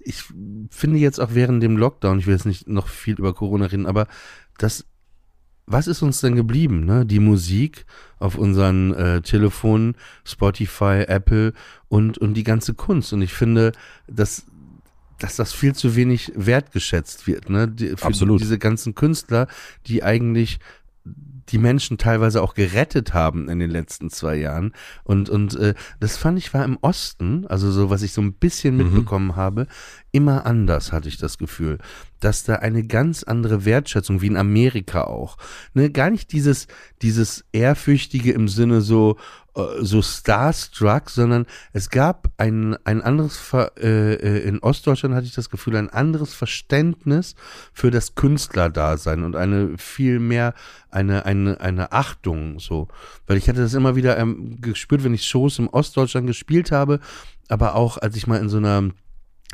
ich 0.04 0.22
finde 0.70 0.98
jetzt 0.98 1.18
auch 1.20 1.30
während 1.32 1.62
dem 1.62 1.76
Lockdown, 1.76 2.18
ich 2.18 2.26
will 2.26 2.34
jetzt 2.34 2.46
nicht 2.46 2.68
noch 2.68 2.88
viel 2.88 3.14
über 3.18 3.34
Corona 3.34 3.66
reden, 3.66 3.86
aber 3.86 4.06
das, 4.58 4.84
was 5.66 5.86
ist 5.86 6.02
uns 6.02 6.20
denn 6.20 6.36
geblieben? 6.36 6.84
Ne? 6.84 7.06
Die 7.06 7.20
Musik 7.20 7.86
auf 8.18 8.36
unseren 8.36 8.92
äh, 8.94 9.20
Telefonen, 9.22 9.96
Spotify, 10.24 11.04
Apple 11.06 11.52
und 11.88 12.18
und 12.18 12.34
die 12.34 12.44
ganze 12.44 12.74
Kunst. 12.74 13.12
Und 13.12 13.22
ich 13.22 13.32
finde, 13.32 13.72
dass 14.06 14.44
dass 15.18 15.36
das 15.36 15.52
viel 15.52 15.74
zu 15.74 15.94
wenig 15.94 16.32
wertgeschätzt 16.34 17.28
wird, 17.28 17.48
ne? 17.48 17.68
Die, 17.68 17.90
für 17.90 18.06
Absolut. 18.06 18.40
diese 18.40 18.58
ganzen 18.58 18.96
Künstler, 18.96 19.46
die 19.86 20.02
eigentlich 20.02 20.58
die 21.04 21.58
Menschen 21.58 21.98
teilweise 21.98 22.42
auch 22.42 22.54
gerettet 22.54 23.14
haben 23.14 23.48
in 23.48 23.58
den 23.58 23.70
letzten 23.70 24.10
zwei 24.10 24.36
Jahren. 24.36 24.72
Und, 25.04 25.28
und 25.28 25.54
äh, 25.56 25.74
das 26.00 26.16
fand 26.16 26.38
ich 26.38 26.54
war 26.54 26.64
im 26.64 26.78
Osten, 26.80 27.46
also 27.46 27.70
so, 27.70 27.90
was 27.90 28.02
ich 28.02 28.12
so 28.12 28.20
ein 28.20 28.32
bisschen 28.32 28.76
Mhm. 28.76 28.84
mitbekommen 28.84 29.36
habe, 29.36 29.66
immer 30.12 30.46
anders, 30.46 30.92
hatte 30.92 31.08
ich 31.08 31.18
das 31.18 31.38
Gefühl. 31.38 31.78
Dass 32.22 32.44
da 32.44 32.56
eine 32.56 32.84
ganz 32.84 33.22
andere 33.22 33.64
Wertschätzung, 33.64 34.22
wie 34.22 34.28
in 34.28 34.36
Amerika 34.36 35.04
auch. 35.04 35.36
Ne, 35.74 35.90
gar 35.90 36.10
nicht 36.10 36.32
dieses, 36.32 36.68
dieses 37.02 37.44
Ehrfürchtige 37.52 38.32
im 38.32 38.48
Sinne 38.48 38.80
so, 38.80 39.16
äh, 39.54 39.84
so 39.84 40.00
starstruck, 40.00 41.10
sondern 41.10 41.46
es 41.72 41.90
gab 41.90 42.30
ein, 42.38 42.76
ein 42.84 43.02
anderes, 43.02 43.36
Ver, 43.36 43.72
äh, 43.76 44.14
äh, 44.14 44.48
in 44.48 44.60
Ostdeutschland 44.60 45.14
hatte 45.14 45.26
ich 45.26 45.34
das 45.34 45.50
Gefühl, 45.50 45.76
ein 45.76 45.90
anderes 45.90 46.32
Verständnis 46.32 47.34
für 47.72 47.90
das 47.90 48.14
Künstlerdasein 48.14 49.24
und 49.24 49.36
eine 49.36 49.76
viel 49.76 50.20
mehr, 50.20 50.54
eine, 50.90 51.26
eine, 51.26 51.60
eine 51.60 51.92
Achtung, 51.92 52.60
so. 52.60 52.88
Weil 53.26 53.36
ich 53.36 53.48
hatte 53.48 53.60
das 53.60 53.74
immer 53.74 53.94
wieder 53.94 54.16
ähm, 54.16 54.58
gespürt, 54.60 55.04
wenn 55.04 55.12
ich 55.12 55.26
Shows 55.26 55.58
im 55.58 55.68
Ostdeutschland 55.68 56.26
gespielt 56.26 56.72
habe, 56.72 57.00
aber 57.48 57.74
auch 57.74 57.98
als 57.98 58.16
ich 58.16 58.26
mal 58.26 58.40
in 58.40 58.48
so 58.48 58.56
einer 58.56 58.90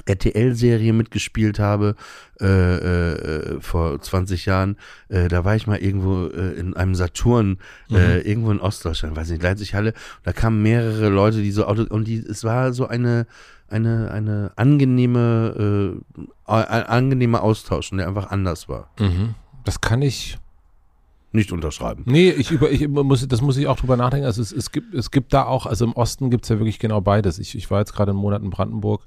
RTL-Serie 0.06 0.92
mitgespielt 0.92 1.58
habe 1.58 1.96
äh, 2.40 2.46
äh, 2.46 3.60
vor 3.60 4.00
20 4.00 4.46
Jahren. 4.46 4.76
Äh, 5.08 5.28
da 5.28 5.44
war 5.44 5.56
ich 5.56 5.66
mal 5.66 5.78
irgendwo 5.78 6.26
äh, 6.26 6.58
in 6.58 6.76
einem 6.76 6.94
Saturn, 6.94 7.58
äh, 7.90 8.20
irgendwo 8.20 8.50
in 8.50 8.60
Ostdeutschland, 8.60 9.16
weiß 9.16 9.30
nicht, 9.30 9.42
Leipzig-Halle. 9.42 9.94
Da 10.22 10.32
kamen 10.32 10.62
mehrere 10.62 11.08
Leute, 11.08 11.42
die 11.42 11.50
so 11.50 11.66
Auto 11.66 11.82
und 11.88 12.06
die, 12.06 12.18
es 12.18 12.44
war 12.44 12.72
so 12.72 12.86
eine 12.86 13.26
eine 13.70 14.10
eine 14.10 14.52
angenehme 14.56 16.00
äh, 16.16 16.52
ein 16.52 16.84
angenehmer 16.84 17.42
Austausch, 17.42 17.92
und 17.92 17.98
der 17.98 18.08
einfach 18.08 18.30
anders 18.30 18.68
war. 18.68 18.90
Mhm. 18.98 19.34
Das 19.64 19.80
kann 19.80 20.00
ich 20.00 20.38
Nicht 21.30 21.52
unterschreiben. 21.52 22.04
Nee, 22.06 22.30
ich 22.30 22.50
über, 22.50 22.70
ich 22.70 22.88
muss, 22.88 23.28
das 23.28 23.42
muss 23.42 23.58
ich 23.58 23.66
auch 23.66 23.76
drüber 23.76 23.98
nachdenken. 23.98 24.24
Also 24.24 24.40
es, 24.40 24.50
es 24.50 24.72
gibt, 24.72 24.94
es 24.94 25.10
gibt 25.10 25.34
da 25.34 25.44
auch, 25.44 25.66
also 25.66 25.84
im 25.84 25.92
Osten 25.92 26.30
gibt 26.30 26.44
es 26.44 26.48
ja 26.48 26.58
wirklich 26.58 26.78
genau 26.78 27.02
beides. 27.02 27.38
Ich, 27.38 27.54
ich 27.54 27.70
war 27.70 27.80
jetzt 27.80 27.92
gerade 27.92 28.12
einen 28.12 28.20
Monat 28.20 28.42
in 28.42 28.48
Brandenburg 28.48 29.04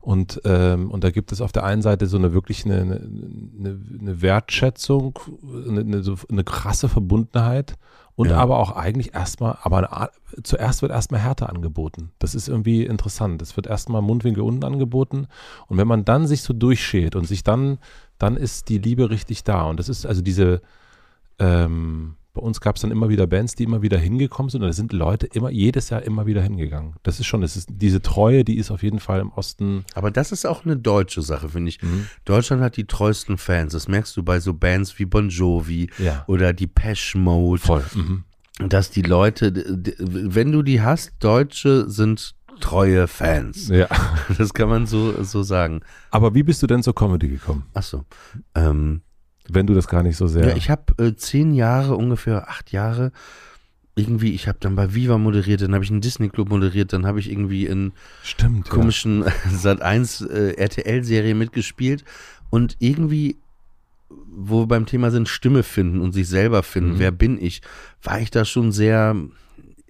und, 0.00 0.40
ähm, 0.44 0.90
und 0.92 1.02
da 1.02 1.10
gibt 1.10 1.32
es 1.32 1.40
auf 1.40 1.50
der 1.50 1.64
einen 1.64 1.82
Seite 1.82 2.06
so 2.06 2.16
eine 2.16 2.32
wirklich 2.32 2.64
eine, 2.64 2.80
eine, 2.80 3.80
eine 4.00 4.22
Wertschätzung, 4.22 5.18
eine, 5.68 5.80
eine, 5.80 6.02
so 6.04 6.14
eine 6.30 6.44
krasse 6.44 6.88
Verbundenheit 6.88 7.74
und 8.14 8.30
Ja. 8.30 8.36
aber 8.38 8.58
auch 8.60 8.70
eigentlich 8.70 9.12
erstmal, 9.12 9.58
aber 9.62 9.92
eine 9.92 10.10
zuerst 10.44 10.82
wird 10.82 10.92
erstmal 10.92 11.20
Härte 11.20 11.48
angeboten. 11.48 12.12
Das 12.20 12.36
ist 12.36 12.48
irgendwie 12.48 12.84
interessant. 12.84 13.42
Es 13.42 13.56
wird 13.56 13.66
erstmal 13.66 14.02
Mundwinkel 14.02 14.44
unten 14.44 14.62
angeboten 14.64 15.26
und 15.66 15.76
wenn 15.76 15.88
man 15.88 16.04
dann 16.04 16.28
sich 16.28 16.42
so 16.42 16.52
durchschält 16.52 17.16
und 17.16 17.26
sich 17.26 17.42
dann, 17.42 17.78
dann 18.18 18.36
ist 18.36 18.68
die 18.68 18.78
Liebe 18.78 19.10
richtig 19.10 19.42
da. 19.42 19.64
Und 19.64 19.80
das 19.80 19.88
ist 19.88 20.06
also 20.06 20.22
diese, 20.22 20.60
ähm, 21.38 22.14
bei 22.32 22.40
uns 22.40 22.60
gab 22.60 22.74
es 22.74 22.82
dann 22.82 22.90
immer 22.90 23.08
wieder 23.08 23.28
Bands, 23.28 23.54
die 23.54 23.62
immer 23.62 23.80
wieder 23.82 23.96
hingekommen 23.96 24.50
sind 24.50 24.62
und 24.62 24.68
da 24.68 24.72
sind 24.72 24.92
Leute 24.92 25.26
immer, 25.26 25.50
jedes 25.50 25.90
Jahr 25.90 26.02
immer 26.02 26.26
wieder 26.26 26.42
hingegangen. 26.42 26.94
Das 27.04 27.20
ist 27.20 27.26
schon, 27.26 27.42
das 27.42 27.56
ist, 27.56 27.68
diese 27.70 28.02
Treue, 28.02 28.44
die 28.44 28.56
ist 28.56 28.72
auf 28.72 28.82
jeden 28.82 28.98
Fall 28.98 29.20
im 29.20 29.30
Osten. 29.30 29.84
Aber 29.94 30.10
das 30.10 30.32
ist 30.32 30.44
auch 30.44 30.64
eine 30.64 30.76
deutsche 30.76 31.22
Sache, 31.22 31.48
finde 31.48 31.68
ich. 31.68 31.80
Mhm. 31.80 32.06
Deutschland 32.24 32.60
hat 32.60 32.76
die 32.76 32.86
treuesten 32.86 33.38
Fans. 33.38 33.72
Das 33.72 33.86
merkst 33.86 34.16
du 34.16 34.24
bei 34.24 34.40
so 34.40 34.52
Bands 34.52 34.98
wie 34.98 35.04
Bon 35.04 35.28
Jovi 35.28 35.88
Ja. 35.98 36.24
oder 36.26 36.52
die 36.52 36.66
Pesh 36.66 37.14
Mode. 37.14 37.60
Voll. 37.62 37.84
Mhm. 37.94 38.24
dass 38.68 38.90
die 38.90 39.02
Leute, 39.02 39.52
wenn 39.98 40.50
du 40.52 40.62
die 40.62 40.80
hast, 40.82 41.12
Deutsche 41.20 41.88
sind 41.88 42.34
treue 42.60 43.06
Fans. 43.08 43.68
Ja. 43.68 43.88
Das 44.38 44.54
kann 44.54 44.68
man 44.68 44.86
so, 44.86 45.22
so 45.22 45.42
sagen. 45.44 45.82
Aber 46.10 46.34
wie 46.34 46.42
bist 46.42 46.62
du 46.62 46.66
denn 46.66 46.82
zur 46.82 46.94
Comedy 46.94 47.28
gekommen? 47.28 47.64
Ach 47.74 47.82
so. 47.82 48.04
Ähm, 48.54 49.02
Wenn 49.48 49.66
du 49.66 49.74
das 49.74 49.88
gar 49.88 50.02
nicht 50.02 50.16
so 50.16 50.26
sehr. 50.26 50.48
ja. 50.48 50.56
ich 50.56 50.70
habe 50.70 50.82
äh, 51.02 51.14
zehn 51.16 51.54
Jahre, 51.54 51.96
ungefähr 51.96 52.48
acht 52.48 52.72
Jahre, 52.72 53.12
irgendwie, 53.96 54.32
ich 54.34 54.48
habe 54.48 54.58
dann 54.60 54.74
bei 54.74 54.94
Viva 54.94 55.18
moderiert, 55.18 55.60
dann 55.62 55.72
habe 55.74 55.84
ich 55.84 55.90
einen 55.90 56.00
Disney 56.00 56.28
Club 56.28 56.48
moderiert, 56.48 56.92
dann 56.92 57.06
habe 57.06 57.20
ich 57.20 57.30
irgendwie 57.30 57.66
in 57.66 57.92
Stimmt. 58.24 58.68
komischen 58.68 59.24
Sat 59.52 59.82
1 59.82 60.22
äh, 60.22 60.54
RTL-Serie 60.56 61.34
mitgespielt 61.34 62.04
und 62.50 62.76
irgendwie, 62.80 63.36
wo 64.08 64.62
wir 64.62 64.66
beim 64.66 64.86
Thema 64.86 65.10
sind, 65.12 65.28
Stimme 65.28 65.62
finden 65.62 66.00
und 66.00 66.12
sich 66.12 66.26
selber 66.28 66.62
finden, 66.64 66.94
Mhm. 66.94 66.98
wer 66.98 67.12
bin 67.12 67.40
ich, 67.40 67.62
war 68.02 68.20
ich 68.20 68.30
da 68.30 68.44
schon 68.44 68.72
sehr 68.72 69.14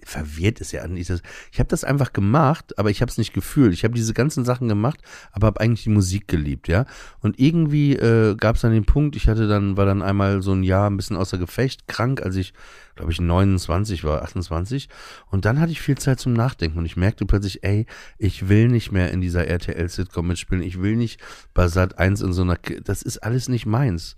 verwirrt 0.05 0.61
ist 0.61 0.71
ja 0.71 0.87
nicht. 0.87 1.11
Ich 1.51 1.59
habe 1.59 1.67
das 1.67 1.83
einfach 1.83 2.13
gemacht, 2.13 2.77
aber 2.77 2.91
ich 2.91 3.01
habe 3.01 3.09
es 3.09 3.17
nicht 3.17 3.33
gefühlt. 3.33 3.73
Ich 3.73 3.83
habe 3.83 3.95
diese 3.95 4.13
ganzen 4.13 4.45
Sachen 4.45 4.67
gemacht, 4.67 5.01
aber 5.31 5.47
habe 5.47 5.59
eigentlich 5.59 5.83
die 5.83 5.89
Musik 5.89 6.27
geliebt, 6.27 6.67
ja. 6.67 6.85
Und 7.19 7.39
irgendwie 7.39 7.93
äh, 7.93 8.35
gab 8.35 8.55
es 8.55 8.61
dann 8.61 8.71
den 8.71 8.85
Punkt, 8.85 9.15
ich 9.15 9.27
hatte 9.27 9.47
dann 9.47 9.77
war 9.77 9.85
dann 9.85 10.01
einmal 10.01 10.41
so 10.41 10.53
ein 10.53 10.63
Jahr 10.63 10.89
ein 10.89 10.95
bisschen 10.95 11.17
außer 11.17 11.37
Gefecht, 11.37 11.87
krank, 11.87 12.21
als 12.21 12.35
ich 12.35 12.53
glaube 12.95 13.11
ich 13.11 13.19
29 13.19 14.03
war, 14.05 14.21
28 14.21 14.87
und 15.31 15.43
dann 15.43 15.59
hatte 15.59 15.71
ich 15.71 15.81
viel 15.81 15.97
Zeit 15.97 16.19
zum 16.19 16.33
Nachdenken 16.33 16.77
und 16.77 16.85
ich 16.85 16.95
merkte 16.95 17.25
plötzlich, 17.25 17.63
ey, 17.63 17.87
ich 18.17 18.47
will 18.47 18.69
nicht 18.69 18.91
mehr 18.91 19.11
in 19.11 19.19
dieser 19.19 19.47
RTL 19.47 19.89
Sitcom 19.89 20.27
mitspielen. 20.27 20.63
Ich 20.63 20.81
will 20.81 20.95
nicht 20.95 21.19
bei 21.53 21.67
Sat 21.67 21.97
1 21.97 22.21
in 22.21 22.31
so 22.31 22.43
einer 22.43 22.55
K 22.55 22.79
das 22.79 23.01
ist 23.01 23.17
alles 23.17 23.49
nicht 23.49 23.65
meins. 23.65 24.15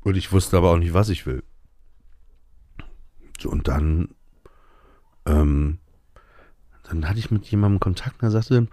Und 0.00 0.16
ich 0.16 0.30
wusste 0.32 0.56
aber 0.56 0.70
auch 0.70 0.78
nicht, 0.78 0.94
was 0.94 1.08
ich 1.08 1.26
will. 1.26 1.42
So, 3.40 3.50
und 3.50 3.68
dann, 3.68 4.08
ähm, 5.26 5.78
dann 6.84 7.08
hatte 7.08 7.18
ich 7.18 7.30
mit 7.30 7.46
jemandem 7.46 7.80
Kontakt 7.80 8.22
und 8.22 8.28
er 8.28 8.30
sagte, 8.30 8.68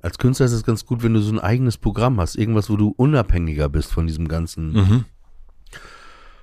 als 0.00 0.18
Künstler 0.18 0.46
ist 0.46 0.52
es 0.52 0.64
ganz 0.64 0.86
gut, 0.86 1.02
wenn 1.02 1.14
du 1.14 1.20
so 1.20 1.32
ein 1.32 1.40
eigenes 1.40 1.78
Programm 1.78 2.20
hast, 2.20 2.36
irgendwas, 2.36 2.70
wo 2.70 2.76
du 2.76 2.94
unabhängiger 2.96 3.68
bist 3.68 3.92
von 3.92 4.06
diesem 4.06 4.28
ganzen. 4.28 4.72
Mhm. 4.72 5.04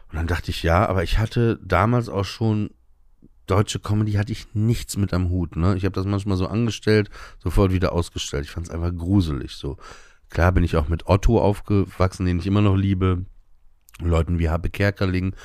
Und 0.09 0.17
dann 0.17 0.27
dachte 0.27 0.51
ich, 0.51 0.63
ja, 0.63 0.87
aber 0.87 1.03
ich 1.03 1.17
hatte 1.17 1.59
damals 1.63 2.09
auch 2.09 2.25
schon 2.25 2.71
deutsche 3.47 3.79
Comedy 3.79 4.13
hatte 4.13 4.31
ich 4.31 4.53
nichts 4.53 4.97
mit 4.97 5.13
am 5.13 5.29
Hut. 5.29 5.55
Ne? 5.55 5.75
Ich 5.75 5.85
habe 5.85 5.93
das 5.93 6.05
manchmal 6.05 6.37
so 6.37 6.47
angestellt, 6.47 7.09
sofort 7.39 7.71
wieder 7.71 7.91
ausgestellt. 7.91 8.45
Ich 8.45 8.51
fand 8.51 8.67
es 8.67 8.73
einfach 8.73 8.95
gruselig. 8.95 9.53
So 9.53 9.77
klar 10.29 10.51
bin 10.51 10.63
ich 10.63 10.75
auch 10.75 10.87
mit 10.87 11.07
Otto 11.07 11.41
aufgewachsen, 11.41 12.25
den 12.25 12.39
ich 12.39 12.47
immer 12.47 12.61
noch 12.61 12.75
liebe. 12.75 13.25
Leuten 13.99 14.39
wie 14.39 14.49
Habe 14.49 14.69
Kerkerling, 14.69 15.35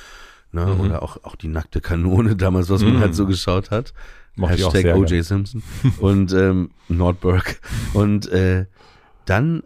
ne? 0.51 0.65
Mhm. 0.65 0.79
oder 0.81 1.03
auch 1.03 1.23
auch 1.23 1.35
die 1.35 1.47
nackte 1.47 1.81
Kanone 1.81 2.35
damals, 2.37 2.69
was 2.69 2.81
man 2.83 2.95
Mhm. 2.95 2.99
halt 3.01 3.15
so 3.15 3.25
geschaut 3.25 3.71
hat. 3.71 3.93
Mochte 4.35 4.55
Hashtag 4.55 4.95
O.J. 4.95 5.23
Simpson 5.25 5.61
und 5.99 6.31
ähm, 6.33 6.71
Nordberg. 6.87 7.59
Und 7.93 8.29
äh, 8.31 8.65
dann, 9.25 9.63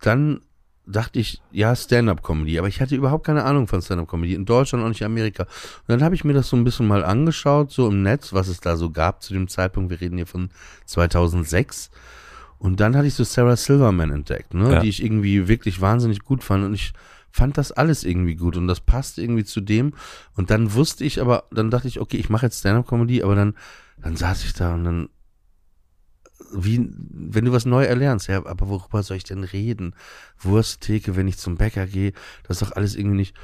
dann 0.00 0.40
dachte 0.86 1.18
ich, 1.18 1.40
ja, 1.52 1.76
Stand-up-Comedy, 1.76 2.58
aber 2.58 2.66
ich 2.68 2.80
hatte 2.80 2.96
überhaupt 2.96 3.26
keine 3.26 3.44
Ahnung 3.44 3.68
von 3.68 3.80
Stand-up-Comedy, 3.82 4.34
in 4.34 4.44
Deutschland 4.46 4.82
und 4.82 4.88
nicht 4.90 5.02
in 5.02 5.06
Amerika. 5.06 5.42
Und 5.44 5.88
dann 5.88 6.02
habe 6.02 6.14
ich 6.14 6.24
mir 6.24 6.32
das 6.32 6.48
so 6.48 6.56
ein 6.56 6.64
bisschen 6.64 6.88
mal 6.88 7.04
angeschaut, 7.04 7.70
so 7.70 7.86
im 7.88 8.02
Netz, 8.02 8.32
was 8.32 8.48
es 8.48 8.58
da 8.60 8.76
so 8.76 8.90
gab 8.90 9.22
zu 9.22 9.34
dem 9.34 9.48
Zeitpunkt, 9.48 9.90
wir 9.90 10.00
reden 10.00 10.16
hier 10.16 10.26
von 10.26 10.48
2006. 10.86 11.90
Und 12.58 12.80
dann 12.80 12.96
hatte 12.96 13.06
ich 13.06 13.14
so 13.14 13.22
Sarah 13.24 13.54
Silverman 13.56 14.10
entdeckt, 14.10 14.52
ne, 14.54 14.72
Ja. 14.72 14.80
die 14.80 14.88
ich 14.88 15.02
irgendwie 15.04 15.46
wirklich 15.46 15.80
wahnsinnig 15.80 16.20
gut 16.24 16.42
fand 16.42 16.64
und 16.64 16.74
ich 16.74 16.92
fand 17.30 17.58
das 17.58 17.72
alles 17.72 18.04
irgendwie 18.04 18.34
gut 18.34 18.56
und 18.56 18.66
das 18.66 18.80
passte 18.80 19.22
irgendwie 19.22 19.44
zu 19.44 19.60
dem. 19.60 19.94
Und 20.34 20.50
dann 20.50 20.74
wusste 20.74 21.04
ich 21.04 21.20
aber, 21.20 21.44
dann 21.50 21.70
dachte 21.70 21.88
ich, 21.88 22.00
okay, 22.00 22.16
ich 22.16 22.30
mache 22.30 22.46
jetzt 22.46 22.60
Stand-up-Comedy, 22.60 23.22
aber 23.22 23.34
dann, 23.34 23.54
dann 24.02 24.16
saß 24.16 24.44
ich 24.44 24.54
da 24.54 24.74
und 24.74 24.84
dann, 24.84 25.08
wie, 26.52 26.88
wenn 26.96 27.44
du 27.44 27.52
was 27.52 27.66
neu 27.66 27.84
erlernst, 27.84 28.28
ja, 28.28 28.44
aber 28.44 28.68
worüber 28.68 29.02
soll 29.02 29.18
ich 29.18 29.24
denn 29.24 29.44
reden? 29.44 29.94
Wursttheke, 30.38 31.16
wenn 31.16 31.28
ich 31.28 31.36
zum 31.36 31.56
Bäcker 31.56 31.86
gehe, 31.86 32.12
das 32.44 32.62
ist 32.62 32.68
doch 32.68 32.76
alles 32.76 32.96
irgendwie 32.96 33.16
nicht. 33.16 33.36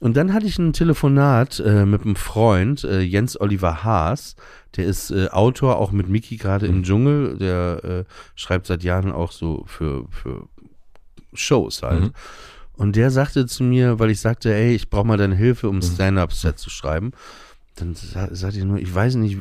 Und 0.00 0.16
dann 0.16 0.34
hatte 0.34 0.46
ich 0.46 0.58
ein 0.58 0.72
Telefonat 0.72 1.60
äh, 1.60 1.86
mit 1.86 2.02
einem 2.02 2.16
Freund, 2.16 2.82
äh, 2.82 3.00
Jens 3.00 3.40
Oliver 3.40 3.84
Haas, 3.84 4.34
der 4.76 4.86
ist 4.86 5.12
äh, 5.12 5.28
Autor, 5.28 5.76
auch 5.76 5.92
mit 5.92 6.08
Miki 6.08 6.38
gerade 6.38 6.66
im 6.66 6.82
Dschungel, 6.82 7.38
der 7.38 7.84
äh, 7.84 8.04
schreibt 8.34 8.66
seit 8.66 8.82
Jahren 8.82 9.12
auch 9.12 9.30
so 9.30 9.62
für, 9.66 10.06
für 10.10 10.48
Shows 11.32 11.84
halt. 11.84 12.00
Mhm. 12.00 12.12
Und 12.76 12.96
der 12.96 13.10
sagte 13.10 13.46
zu 13.46 13.62
mir, 13.64 13.98
weil 13.98 14.10
ich 14.10 14.20
sagte, 14.20 14.52
ey, 14.54 14.74
ich 14.74 14.88
brauche 14.90 15.06
mal 15.06 15.18
deine 15.18 15.34
Hilfe, 15.36 15.68
um 15.68 15.76
ein 15.78 15.82
Stand-Up-Set 15.82 16.58
zu 16.58 16.70
schreiben. 16.70 17.12
Dann 17.76 17.94
sa 17.94 18.28
sagte 18.34 18.58
ich 18.58 18.64
nur, 18.64 18.78
ich 18.78 18.92
weiß 18.94 19.14
nicht, 19.16 19.38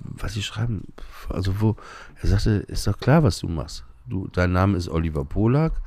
was 0.00 0.36
ich 0.36 0.44
schreiben. 0.46 0.82
Also 1.28 1.60
wo, 1.60 1.76
er 2.20 2.28
sagte, 2.28 2.50
ist 2.68 2.86
doch 2.86 2.98
klar, 2.98 3.22
was 3.22 3.38
du 3.40 3.48
machst. 3.48 3.84
Du, 4.08 4.28
dein 4.32 4.52
Name 4.52 4.76
ist 4.76 4.88
Oliver 4.88 5.24
Polak, 5.24 5.80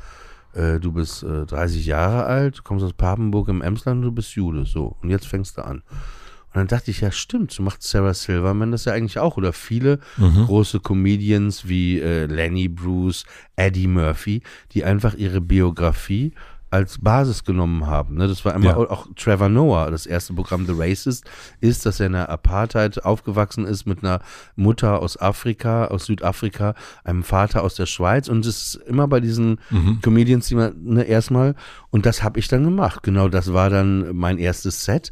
äh, 0.54 0.80
du 0.80 0.94
bist 0.94 1.24
äh, 1.24 1.46
30 1.46 1.86
Jahre 1.86 2.26
alt, 2.26 2.60
du 2.60 2.64
kommst 2.64 2.84
aus 2.86 2.94
Papenburg 2.94 3.50
im 3.50 3.62
Emsland, 3.62 4.04
du 4.04 4.12
bist 4.12 4.32
Jude, 4.36 4.66
so. 4.66 4.96
Und 5.02 5.10
jetzt 5.10 5.28
fängst 5.28 5.58
du 5.58 5.66
an. 5.66 5.78
Und 5.80 6.60
dann 6.60 6.68
dachte 6.68 6.92
ich, 6.92 7.02
ja 7.02 7.12
stimmt, 7.12 7.52
so 7.52 7.62
macht 7.62 7.84
Sarah 7.84 8.14
Silverman 8.14 8.72
das 8.72 8.86
ja 8.86 8.94
eigentlich 8.94 9.20
auch. 9.20 9.36
Oder 9.36 9.52
viele 9.52 10.00
Mhm. 10.18 10.46
große 10.46 10.80
Comedians 10.80 11.68
wie 11.68 12.00
äh, 12.00 12.26
Lenny 12.28 12.70
Bruce, 12.70 13.26
Eddie 13.58 13.88
Murphy, 13.88 14.42
die 14.72 14.86
einfach 14.86 15.16
ihre 15.16 15.42
Biografie 15.42 16.34
als 16.76 17.00
Basis 17.00 17.44
genommen 17.44 17.88
haben. 17.88 18.16
Ne? 18.16 18.28
Das 18.28 18.46
war 18.46 18.54
einmal 18.54 18.72
Ja. 18.72 18.78
auch, 18.78 18.90
auch 18.90 19.08
Trevor 19.16 19.50
Noah, 19.50 19.90
das 19.92 20.06
erste 20.06 20.34
Programm 20.34 20.66
The 20.66 20.74
Racist, 20.76 21.26
ist, 21.62 21.86
dass 21.86 22.00
er 22.00 22.08
in 22.08 22.14
der 22.14 22.30
Apartheid 22.30 23.04
aufgewachsen 23.04 23.66
ist 23.66 23.86
mit 23.86 24.04
einer 24.04 24.20
Mutter 24.56 25.02
aus 25.02 25.20
Afrika, 25.20 25.86
aus 25.86 26.06
Südafrika, 26.06 26.76
einem 27.04 27.24
Vater 27.24 27.64
aus 27.64 27.76
der 27.76 27.86
Schweiz 27.86 28.28
und 28.28 28.46
es 28.46 28.76
ist 28.76 28.76
immer 28.88 29.08
bei 29.08 29.20
diesen 29.20 29.60
Mhm. 29.70 30.00
Comedians, 30.02 30.48
die 30.48 30.56
man 30.56 30.74
ne, 30.84 31.04
erstmal 31.04 31.56
und 31.90 32.06
das 32.06 32.24
habe 32.24 32.40
ich 32.40 32.48
dann 32.48 32.64
gemacht. 32.64 33.02
Genau, 33.04 33.30
das 33.30 33.54
war 33.54 33.70
dann 33.70 34.16
mein 34.16 34.38
erstes 34.38 34.86
Set. 34.86 35.12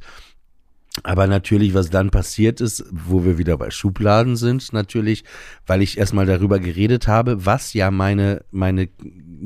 Aber 1.02 1.26
natürlich, 1.26 1.74
was 1.74 1.90
dann 1.90 2.12
passiert 2.12 2.62
ist, 2.62 2.86
wo 2.92 3.26
wir 3.26 3.40
wieder 3.40 3.58
bei 3.58 3.72
Schubladen 3.72 4.36
sind, 4.36 4.74
natürlich, 4.74 5.24
weil 5.66 5.82
ich 5.82 5.98
erstmal 5.98 6.28
darüber 6.28 6.60
geredet 6.60 7.08
habe, 7.08 7.48
was 7.48 7.74
ja 7.74 7.90
meine, 7.90 8.46
meine 8.52 8.90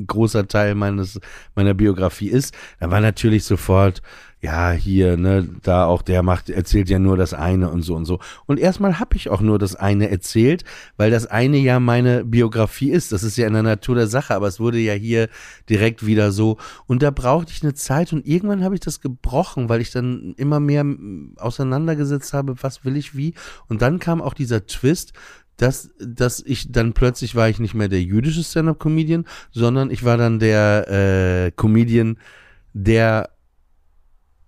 großer 0.06 0.48
Teil 0.48 0.74
meines, 0.74 1.20
meiner 1.54 1.74
Biografie 1.74 2.28
ist, 2.28 2.54
da 2.80 2.90
war 2.90 3.00
natürlich 3.00 3.44
sofort, 3.44 4.02
ja, 4.40 4.70
hier, 4.70 5.16
ne, 5.16 5.48
da 5.62 5.86
auch 5.86 6.00
der 6.00 6.22
macht, 6.22 6.48
erzählt 6.48 6.88
ja 6.88 7.00
nur 7.00 7.16
das 7.16 7.34
eine 7.34 7.70
und 7.70 7.82
so 7.82 7.96
und 7.96 8.04
so. 8.04 8.20
Und 8.46 8.60
erstmal 8.60 9.00
habe 9.00 9.16
ich 9.16 9.30
auch 9.30 9.40
nur 9.40 9.58
das 9.58 9.74
eine 9.74 10.10
erzählt, 10.10 10.62
weil 10.96 11.10
das 11.10 11.26
eine 11.26 11.56
ja 11.56 11.80
meine 11.80 12.24
Biografie 12.24 12.90
ist. 12.90 13.10
Das 13.10 13.24
ist 13.24 13.36
ja 13.36 13.48
in 13.48 13.54
der 13.54 13.64
Natur 13.64 13.96
der 13.96 14.06
Sache, 14.06 14.36
aber 14.36 14.46
es 14.46 14.60
wurde 14.60 14.78
ja 14.78 14.92
hier 14.92 15.28
direkt 15.68 16.06
wieder 16.06 16.30
so. 16.30 16.56
Und 16.86 17.02
da 17.02 17.10
brauchte 17.10 17.52
ich 17.52 17.64
eine 17.64 17.74
Zeit 17.74 18.12
und 18.12 18.26
irgendwann 18.26 18.62
habe 18.62 18.76
ich 18.76 18.80
das 18.80 19.00
gebrochen, 19.00 19.68
weil 19.68 19.80
ich 19.80 19.90
dann 19.90 20.34
immer 20.36 20.60
mehr 20.60 20.84
auseinandergesetzt 21.36 22.32
habe, 22.32 22.54
was 22.62 22.84
will 22.84 22.96
ich 22.96 23.16
wie. 23.16 23.34
Und 23.68 23.82
dann 23.82 23.98
kam 23.98 24.22
auch 24.22 24.34
dieser 24.34 24.66
Twist, 24.66 25.14
dass, 25.58 25.90
dass 25.98 26.40
ich 26.40 26.72
dann 26.72 26.94
plötzlich 26.94 27.34
war 27.34 27.48
ich 27.48 27.58
nicht 27.58 27.74
mehr 27.74 27.88
der 27.88 28.00
jüdische 28.00 28.42
Stand-up-Comedian, 28.42 29.26
sondern 29.50 29.90
ich 29.90 30.04
war 30.04 30.16
dann 30.16 30.38
der 30.38 30.88
äh, 30.88 31.50
Comedian, 31.50 32.18
der 32.72 33.30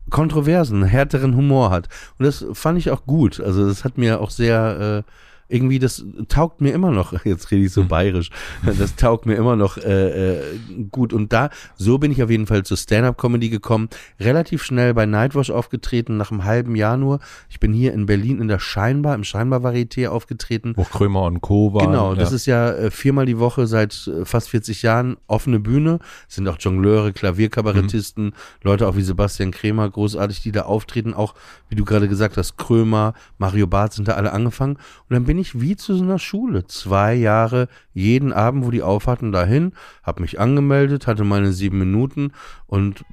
kontroversen, 0.09 0.85
härteren 0.85 1.37
Humor 1.37 1.71
hat. 1.71 1.89
Und 2.19 2.25
das 2.27 2.47
fand 2.53 2.79
ich 2.79 2.91
auch 2.91 3.07
gut. 3.07 3.41
Also 3.41 3.67
das 3.67 3.85
hat 3.85 3.99
mir 3.99 4.21
auch 4.21 4.31
sehr 4.31 5.05
äh, 5.07 5.11
irgendwie, 5.51 5.79
das 5.79 6.05
taugt 6.29 6.61
mir 6.61 6.73
immer 6.73 6.91
noch, 6.91 7.13
jetzt 7.25 7.51
rede 7.51 7.65
ich 7.65 7.73
so 7.73 7.83
hm. 7.83 7.89
bayerisch, 7.89 8.31
das 8.65 8.97
taugt 8.97 9.27
mir 9.27 9.35
immer 9.35 9.57
noch 9.57 9.77
äh, 9.77 10.39
äh, 10.39 10.43
gut. 10.91 11.13
Und 11.13 11.33
da, 11.33 11.51
so 11.77 11.99
bin 11.99 12.13
ich 12.13 12.23
auf 12.23 12.31
jeden 12.31 12.47
Fall 12.47 12.63
zur 12.65 12.77
Stand-Up-Comedy 12.77 13.51
gekommen. 13.51 13.89
Relativ 14.19 14.63
schnell 14.63 14.95
bei 14.95 15.07
Nightwash 15.07 15.51
aufgetreten, 15.51 16.17
nach 16.17 16.31
einem 16.31 16.45
halben 16.45 16.77
Jahr 16.77 16.97
nur. 16.97 17.21
Ich 17.49 17.61
bin 17.61 17.73
hier 17.73 17.93
in 17.93 18.07
Berlin 18.07 18.41
in 18.41 18.49
der 18.49 18.59
Scheinbar, 18.59 19.15
im 19.15 19.25
Scheinbar-Varieté 19.25 20.09
aufgetreten. 20.09 20.75
Wo 20.77 20.85
Krömer 20.85 21.23
und 21.23 21.41
Co. 21.41 21.75
waren. 21.75 21.87
Genau, 21.87 22.15
das 22.15 22.31
ja. 22.31 22.37
ist 22.37 22.47
ja 22.47 22.71
äh, 22.71 22.91
viermal 22.91 23.27
die 23.27 23.39
Woche 23.39 23.67
seit 23.67 24.07
äh, 24.07 24.25
fast 24.25 24.51
40 24.51 24.83
Jahren 24.83 25.17
offene 25.27 25.59
Bühne. 25.59 25.99
Es 26.29 26.37
sind 26.37 26.47
auch 26.49 26.57
Jongleure, 26.61 27.13
Klavierkabarettisten, 27.13 28.27
mhm. 28.27 28.33
Leute 28.63 28.87
auch 28.87 28.97
wie 28.97 29.03
Sebastian 29.03 29.51
Kremer, 29.51 29.91
großartig, 29.91 30.43
die 30.43 30.53
da 30.53 30.63
auftreten. 30.63 31.15
Auch, 31.15 31.35
wie 31.69 31.75
du 31.75 31.85
gerade 31.85 32.09
gesagt 32.09 32.37
hast, 32.37 32.57
Krömer, 32.57 33.15
Mario 33.39 33.67
Barth 33.67 33.95
sind 33.95 34.07
da 34.07 34.13
alle 34.13 34.33
angefangen. 34.33 34.77
Und 34.77 35.15
dann 35.15 35.25
bin 35.25 35.39
ich 35.41 35.61
wie 35.61 35.77
zu 35.77 35.95
so 35.95 36.05
einer 36.05 36.19
Schule. 36.19 36.67
Zwei 36.67 37.15
Jahre, 37.15 37.69
jeden 37.93 38.33
Abend, 38.33 38.65
wo 38.65 38.71
die 38.71 38.83
aufhatten, 38.83 39.33
dahin, 39.33 39.73
habe 40.03 40.23
mich 40.23 40.39
angemeldet, 40.39 41.07
hatte 41.07 41.25
meine 41.25 41.53
sieben 41.53 41.79
Minuten 41.79 42.33
und 42.67 43.05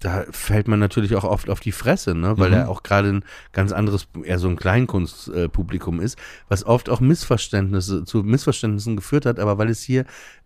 da 0.00 0.24
fällt 0.30 0.68
man 0.68 0.78
natürlich 0.78 1.14
auch 1.16 1.24
oft 1.24 1.50
auf 1.50 1.60
die 1.60 1.72
Fresse, 1.72 2.14
ne? 2.14 2.38
weil 2.38 2.50
mhm. 2.50 2.56
er 2.56 2.68
auch 2.68 2.82
gerade 2.82 3.08
ein 3.08 3.24
ganz 3.52 3.72
anderes, 3.72 4.08
eher 4.22 4.38
so 4.38 4.48
ein 4.48 4.56
Kleinkunstpublikum 4.56 6.00
ist, 6.00 6.18
was 6.48 6.64
oft 6.64 6.90
auch 6.90 7.00
Missverständnisse, 7.00 8.04
zu 8.04 8.22
Missverständnissen 8.22 8.96
geführt 8.96 9.26
hat, 9.26 9.38
aber 9.38 9.58
weil 9.58 9.68
es 9.68 9.82
hier 9.82 10.04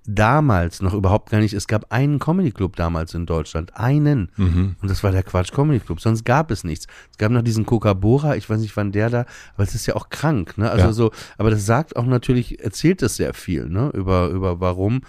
damals 0.08 0.80
noch 0.80 0.94
überhaupt 0.94 1.30
gar 1.30 1.40
nicht, 1.40 1.52
es 1.52 1.66
gab 1.66 1.92
einen 1.92 2.18
Comedy 2.18 2.50
Club 2.50 2.76
damals 2.76 3.14
in 3.14 3.26
Deutschland, 3.26 3.76
einen, 3.76 4.30
mhm. 4.36 4.76
und 4.80 4.90
das 4.90 5.04
war 5.04 5.12
der 5.12 5.22
Quatsch 5.22 5.52
Comedy 5.52 5.80
Club, 5.80 6.00
sonst 6.00 6.24
gab 6.24 6.50
es 6.50 6.64
nichts. 6.64 6.86
Es 7.10 7.18
gab 7.18 7.30
noch 7.30 7.42
diesen 7.42 7.66
Coca-Bora, 7.66 8.36
ich 8.36 8.48
weiß 8.48 8.60
nicht, 8.60 8.76
wann 8.76 8.92
der 8.92 9.10
da, 9.10 9.26
aber 9.54 9.64
es 9.64 9.74
ist 9.74 9.86
ja 9.86 9.96
auch 9.96 10.08
krank, 10.08 10.56
ne? 10.56 10.70
Also 10.70 10.86
ja. 10.86 10.92
so, 10.92 11.10
aber 11.36 11.50
das 11.50 11.66
sagt 11.66 11.96
auch 11.96 12.06
natürlich, 12.06 12.64
erzählt 12.64 13.02
es 13.02 13.16
sehr 13.16 13.34
viel, 13.34 13.68
ne? 13.68 13.90
Über, 13.92 14.28
über 14.28 14.60
warum 14.60 15.02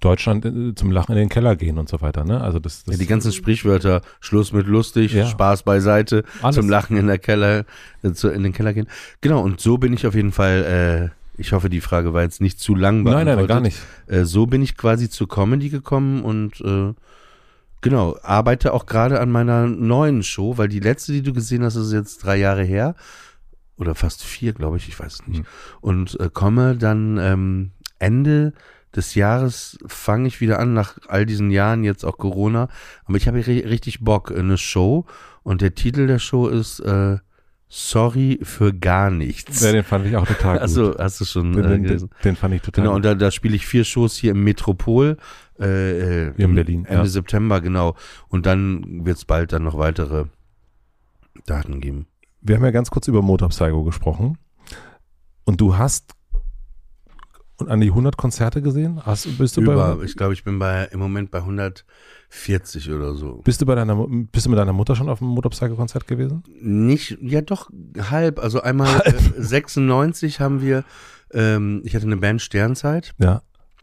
Deutschland 0.00 0.44
äh, 0.44 0.74
zum 0.74 0.90
Lachen 0.90 1.12
in 1.12 1.18
den 1.18 1.28
Keller 1.28 1.56
gehen 1.56 1.78
und 1.78 1.88
so 1.88 2.00
weiter. 2.00 2.24
Ne? 2.24 2.40
Also 2.40 2.58
das, 2.58 2.84
das 2.84 2.94
ja, 2.94 2.98
die 2.98 3.06
ganzen 3.06 3.32
Sprichwörter, 3.32 4.02
Schluss 4.20 4.52
mit 4.52 4.66
lustig, 4.66 5.12
ja. 5.12 5.26
Spaß 5.26 5.62
beiseite, 5.62 6.24
Alles. 6.42 6.56
zum 6.56 6.68
Lachen 6.68 6.96
in 6.96 7.06
der 7.06 7.18
Keller, 7.18 7.64
äh, 8.02 8.12
zu, 8.12 8.28
in 8.28 8.42
den 8.42 8.52
Keller 8.52 8.72
gehen. 8.74 8.88
Genau, 9.20 9.42
und 9.42 9.60
so 9.60 9.78
bin 9.78 9.92
ich 9.92 10.06
auf 10.06 10.14
jeden 10.14 10.32
Fall, 10.32 11.10
äh, 11.12 11.40
ich 11.40 11.52
hoffe, 11.52 11.68
die 11.68 11.80
Frage 11.80 12.14
war 12.14 12.22
jetzt 12.22 12.40
nicht 12.40 12.58
zu 12.58 12.74
lang. 12.74 13.02
Nein, 13.02 13.26
nein, 13.26 13.46
gar 13.46 13.60
nicht. 13.60 13.78
Äh, 14.06 14.24
so 14.24 14.46
bin 14.46 14.62
ich 14.62 14.76
quasi 14.76 15.08
zur 15.08 15.28
Comedy 15.28 15.68
gekommen 15.68 16.22
und 16.22 16.60
äh, 16.60 16.94
genau, 17.80 18.16
arbeite 18.22 18.72
auch 18.72 18.86
gerade 18.86 19.20
an 19.20 19.30
meiner 19.30 19.66
neuen 19.66 20.22
Show, 20.22 20.58
weil 20.58 20.68
die 20.68 20.80
letzte, 20.80 21.12
die 21.12 21.22
du 21.22 21.32
gesehen 21.32 21.62
hast, 21.64 21.76
ist 21.76 21.92
jetzt 21.92 22.24
drei 22.24 22.36
Jahre 22.36 22.64
her. 22.64 22.94
Oder 23.78 23.94
fast 23.94 24.24
vier, 24.24 24.54
glaube 24.54 24.78
ich, 24.78 24.88
ich 24.88 24.98
weiß 24.98 25.12
es 25.12 25.26
nicht. 25.26 25.40
Mhm. 25.40 25.46
Und 25.82 26.18
komme 26.32 26.78
dann 26.78 27.18
ähm, 27.18 27.72
Ende 27.98 28.52
des 28.96 29.14
Jahres 29.14 29.78
fange 29.86 30.26
ich 30.28 30.40
wieder 30.40 30.58
an, 30.58 30.72
nach 30.72 30.98
all 31.08 31.26
diesen 31.26 31.50
Jahren, 31.50 31.84
jetzt 31.84 32.04
auch 32.04 32.18
Corona. 32.18 32.68
Aber 33.04 33.16
ich 33.16 33.28
habe 33.28 33.46
richtig 33.46 34.00
Bock, 34.00 34.30
in 34.30 34.46
eine 34.46 34.58
Show. 34.58 35.04
Und 35.42 35.60
der 35.60 35.74
Titel 35.74 36.06
der 36.06 36.18
Show 36.18 36.48
ist 36.48 36.80
äh, 36.80 37.18
Sorry 37.68 38.38
für 38.42 38.72
gar 38.72 39.10
nichts. 39.10 39.60
Ja, 39.60 39.72
den 39.72 39.82
fand 39.82 40.06
ich 40.06 40.16
auch 40.16 40.26
total 40.26 40.52
gut. 40.54 40.62
Also 40.62 40.94
hast 40.98 41.20
du 41.20 41.24
schon 41.24 41.52
den, 41.52 41.64
äh, 41.64 41.78
gelesen? 41.80 42.08
Den, 42.08 42.30
den, 42.30 42.36
fand 42.36 42.54
ich 42.54 42.62
total 42.62 42.82
Genau, 42.82 42.92
gut. 42.92 42.96
und 42.96 43.04
da, 43.04 43.14
da 43.14 43.30
spiele 43.30 43.56
ich 43.56 43.66
vier 43.66 43.84
Shows 43.84 44.16
hier 44.16 44.32
im 44.32 44.44
Metropol. 44.44 45.16
Äh, 45.58 46.32
hier 46.36 46.46
in 46.46 46.54
Berlin. 46.54 46.84
Ende 46.84 47.02
ja. 47.02 47.06
September, 47.06 47.60
genau. 47.60 47.96
Und 48.28 48.46
dann 48.46 49.04
wird 49.04 49.18
es 49.18 49.24
bald 49.24 49.52
dann 49.52 49.64
noch 49.64 49.76
weitere 49.76 50.26
Daten 51.46 51.80
geben. 51.80 52.06
Wir 52.40 52.56
haben 52.56 52.64
ja 52.64 52.70
ganz 52.70 52.90
kurz 52.90 53.08
über 53.08 53.22
Motor 53.22 53.48
Psycho 53.48 53.82
gesprochen. 53.84 54.38
Und 55.44 55.60
du 55.60 55.76
hast 55.76 56.15
und 57.58 57.68
an 57.68 57.80
die 57.80 57.88
100 57.88 58.16
Konzerte 58.16 58.62
gesehen? 58.62 59.00
Hast, 59.04 59.38
bist 59.38 59.56
du 59.56 59.62
Über, 59.62 59.96
bei, 59.96 60.04
ich 60.04 60.16
glaube, 60.16 60.34
ich 60.34 60.44
bin 60.44 60.58
bei, 60.58 60.88
im 60.92 60.98
Moment 60.98 61.30
bei 61.30 61.38
140 61.38 62.90
oder 62.90 63.14
so. 63.14 63.40
Bist 63.44 63.60
du 63.60 63.66
bei 63.66 63.74
deiner, 63.74 64.06
bist 64.08 64.46
du 64.46 64.50
mit 64.50 64.58
deiner 64.58 64.72
Mutter 64.72 64.94
schon 64.94 65.08
auf 65.08 65.18
dem 65.18 65.28
Motorcycle-Konzert 65.28 66.06
gewesen? 66.06 66.42
Nicht, 66.60 67.18
ja 67.20 67.40
doch, 67.40 67.70
halb. 68.10 68.38
Also 68.38 68.60
einmal 68.60 68.92
halb. 68.98 69.38
Äh, 69.38 69.42
96 69.42 70.40
haben 70.40 70.60
wir, 70.60 70.84
ähm, 71.32 71.82
ich 71.84 71.94
hatte 71.94 72.06
eine 72.06 72.16
Band 72.16 72.42
Sternzeit. 72.42 73.14
Ja 73.18 73.42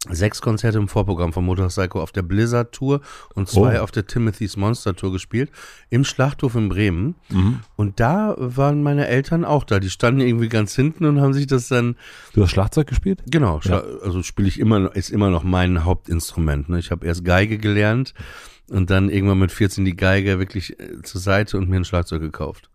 sechs 0.10 0.42
Konzerte 0.42 0.78
im 0.78 0.88
Vorprogramm 0.88 1.32
von 1.32 1.46
Motorcycle 1.46 2.02
auf 2.02 2.12
der 2.12 2.24
Blizzard 2.24 2.74
Tour 2.74 3.02
und 3.36 3.48
zwei 3.48 3.80
oh. 3.80 3.84
auf 3.84 3.92
der 3.92 4.06
Timothy's 4.06 4.58
Monster 4.58 4.96
Tour 4.96 5.12
gespielt 5.14 5.50
im 5.90 6.04
Schlachthof 6.04 6.56
in 6.56 6.70
Bremen. 6.70 7.16
Mhm. 7.30 7.62
Und 7.76 8.00
da 8.00 8.36
waren 8.38 8.84
meine 8.84 9.08
Eltern 9.08 9.46
auch 9.46 9.64
da. 9.64 9.80
Die 9.80 9.90
standen 9.90 10.22
irgendwie 10.22 10.50
ganz 10.50 10.76
hinten 10.76 11.06
und 11.06 11.22
haben 11.22 11.34
sich 11.34 11.48
das 11.48 11.70
dann. 11.70 11.96
Du 12.34 12.44
hast 12.44 12.52
Schlagzeug 12.52 12.88
gespielt? 12.88 13.24
Genau, 13.28 13.62
ja. 13.64 13.82
also 14.04 14.24
spiele 14.24 14.48
ich 14.48 14.60
immer, 14.60 14.80
noch, 14.80 14.94
ist 14.94 15.10
immer 15.10 15.30
noch 15.30 15.44
mein 15.44 15.86
Hauptinstrument. 15.86 16.70
Ne? 16.70 16.80
Ich 16.80 16.92
habe 16.92 17.06
erst 17.06 17.24
Geige 17.24 17.58
gelernt 17.58 18.14
und 18.70 18.90
dann 18.90 19.10
irgendwann 19.10 19.40
mit 19.40 19.52
14 19.52 19.86
die 19.86 19.96
Geige 19.96 20.40
wirklich 20.40 20.80
äh, 20.80 21.02
zur 21.04 21.22
Seite 21.22 21.58
und 21.58 21.70
mir 21.70 21.78
ein 21.78 21.86
Schlagzeug 21.86 22.22
gekauft. 22.22 22.70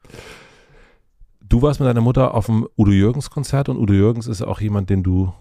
Du 1.40 1.62
warst 1.62 1.80
mit 1.80 1.88
deiner 1.88 2.00
Mutter 2.02 2.34
auf 2.34 2.46
dem 2.46 2.68
Udo 2.76 2.90
Jürgens 2.90 3.30
Konzert 3.30 3.68
und 3.68 3.78
Udo 3.78 3.94
Jürgens 3.94 4.26
ist 4.26 4.42
auch 4.42 4.60
jemand, 4.60 4.90
den 4.90 5.02
du 5.02 5.32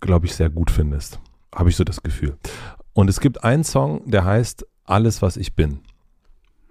glaube 0.00 0.26
ich, 0.26 0.34
sehr 0.34 0.50
gut 0.50 0.70
findest. 0.70 1.20
Habe 1.54 1.70
ich 1.70 1.76
so 1.76 1.84
das 1.84 2.02
Gefühl. 2.02 2.36
Und 2.92 3.08
es 3.08 3.20
gibt 3.20 3.44
einen 3.44 3.64
Song, 3.64 4.10
der 4.10 4.24
heißt 4.24 4.66
Alles, 4.84 5.22
was 5.22 5.36
ich 5.36 5.54
bin. 5.54 5.80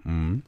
Mhm. 0.04 0.42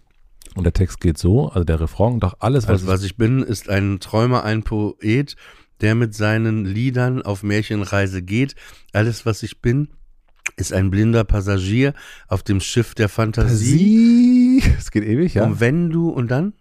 Und 0.55 0.65
der 0.65 0.73
Text 0.73 1.01
geht 1.01 1.19
so, 1.19 1.49
also 1.49 1.65
der 1.65 1.81
Refrain, 1.81 2.21
doch 2.21 2.37
alles, 2.41 2.65
was, 2.65 2.81
also, 2.81 2.87
was 2.89 3.03
ich 3.03 3.17
bin, 3.17 3.43
ist 3.43 3.69
ein 3.69 4.01
Träumer, 4.01 4.45
ein 4.45 4.63
Poet, 4.63 5.37
der 5.81 5.95
mit 5.95 6.15
seinen 6.15 6.65
Liedern 6.65 7.23
auf 7.23 7.43
Märchenreise 7.43 8.23
geht. 8.23 8.55
Alles, 8.93 9.27
was 9.27 9.43
ich 9.43 9.61
bin, 9.61 9.89
ist 10.57 10.73
ein 10.73 10.91
blinder 10.91 11.25
Passagier 11.25 11.95
auf 12.27 12.43
dem 12.43 12.61
Schiff 12.61 12.95
der 12.95 13.09
Fantasie. 13.09 14.63
Es 14.79 14.91
geht 14.91 15.05
ewig, 15.05 15.35
ja. 15.35 15.45
Und 15.45 15.61
wenn 15.61 15.91
du, 15.91 16.09
und 16.09 16.31
dann? 16.31 16.55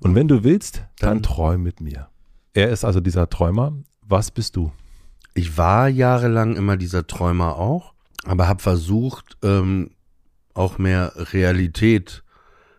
Und 0.00 0.14
wenn 0.14 0.26
du 0.26 0.42
willst, 0.42 0.84
dann, 0.98 1.10
dann 1.10 1.22
träum 1.22 1.62
mit 1.62 1.80
mir. 1.80 2.08
Er 2.54 2.70
ist 2.70 2.84
also 2.84 3.00
dieser 3.00 3.28
Träumer. 3.28 3.72
Was 4.02 4.30
bist 4.30 4.56
du? 4.56 4.72
Ich 5.34 5.58
war 5.58 5.88
jahrelang 5.88 6.56
immer 6.56 6.76
dieser 6.76 7.06
Träumer 7.06 7.56
auch, 7.56 7.92
aber 8.24 8.48
habe 8.48 8.62
versucht, 8.62 9.36
ähm, 9.42 9.90
auch 10.54 10.78
mehr 10.78 11.12
Realität 11.32 12.22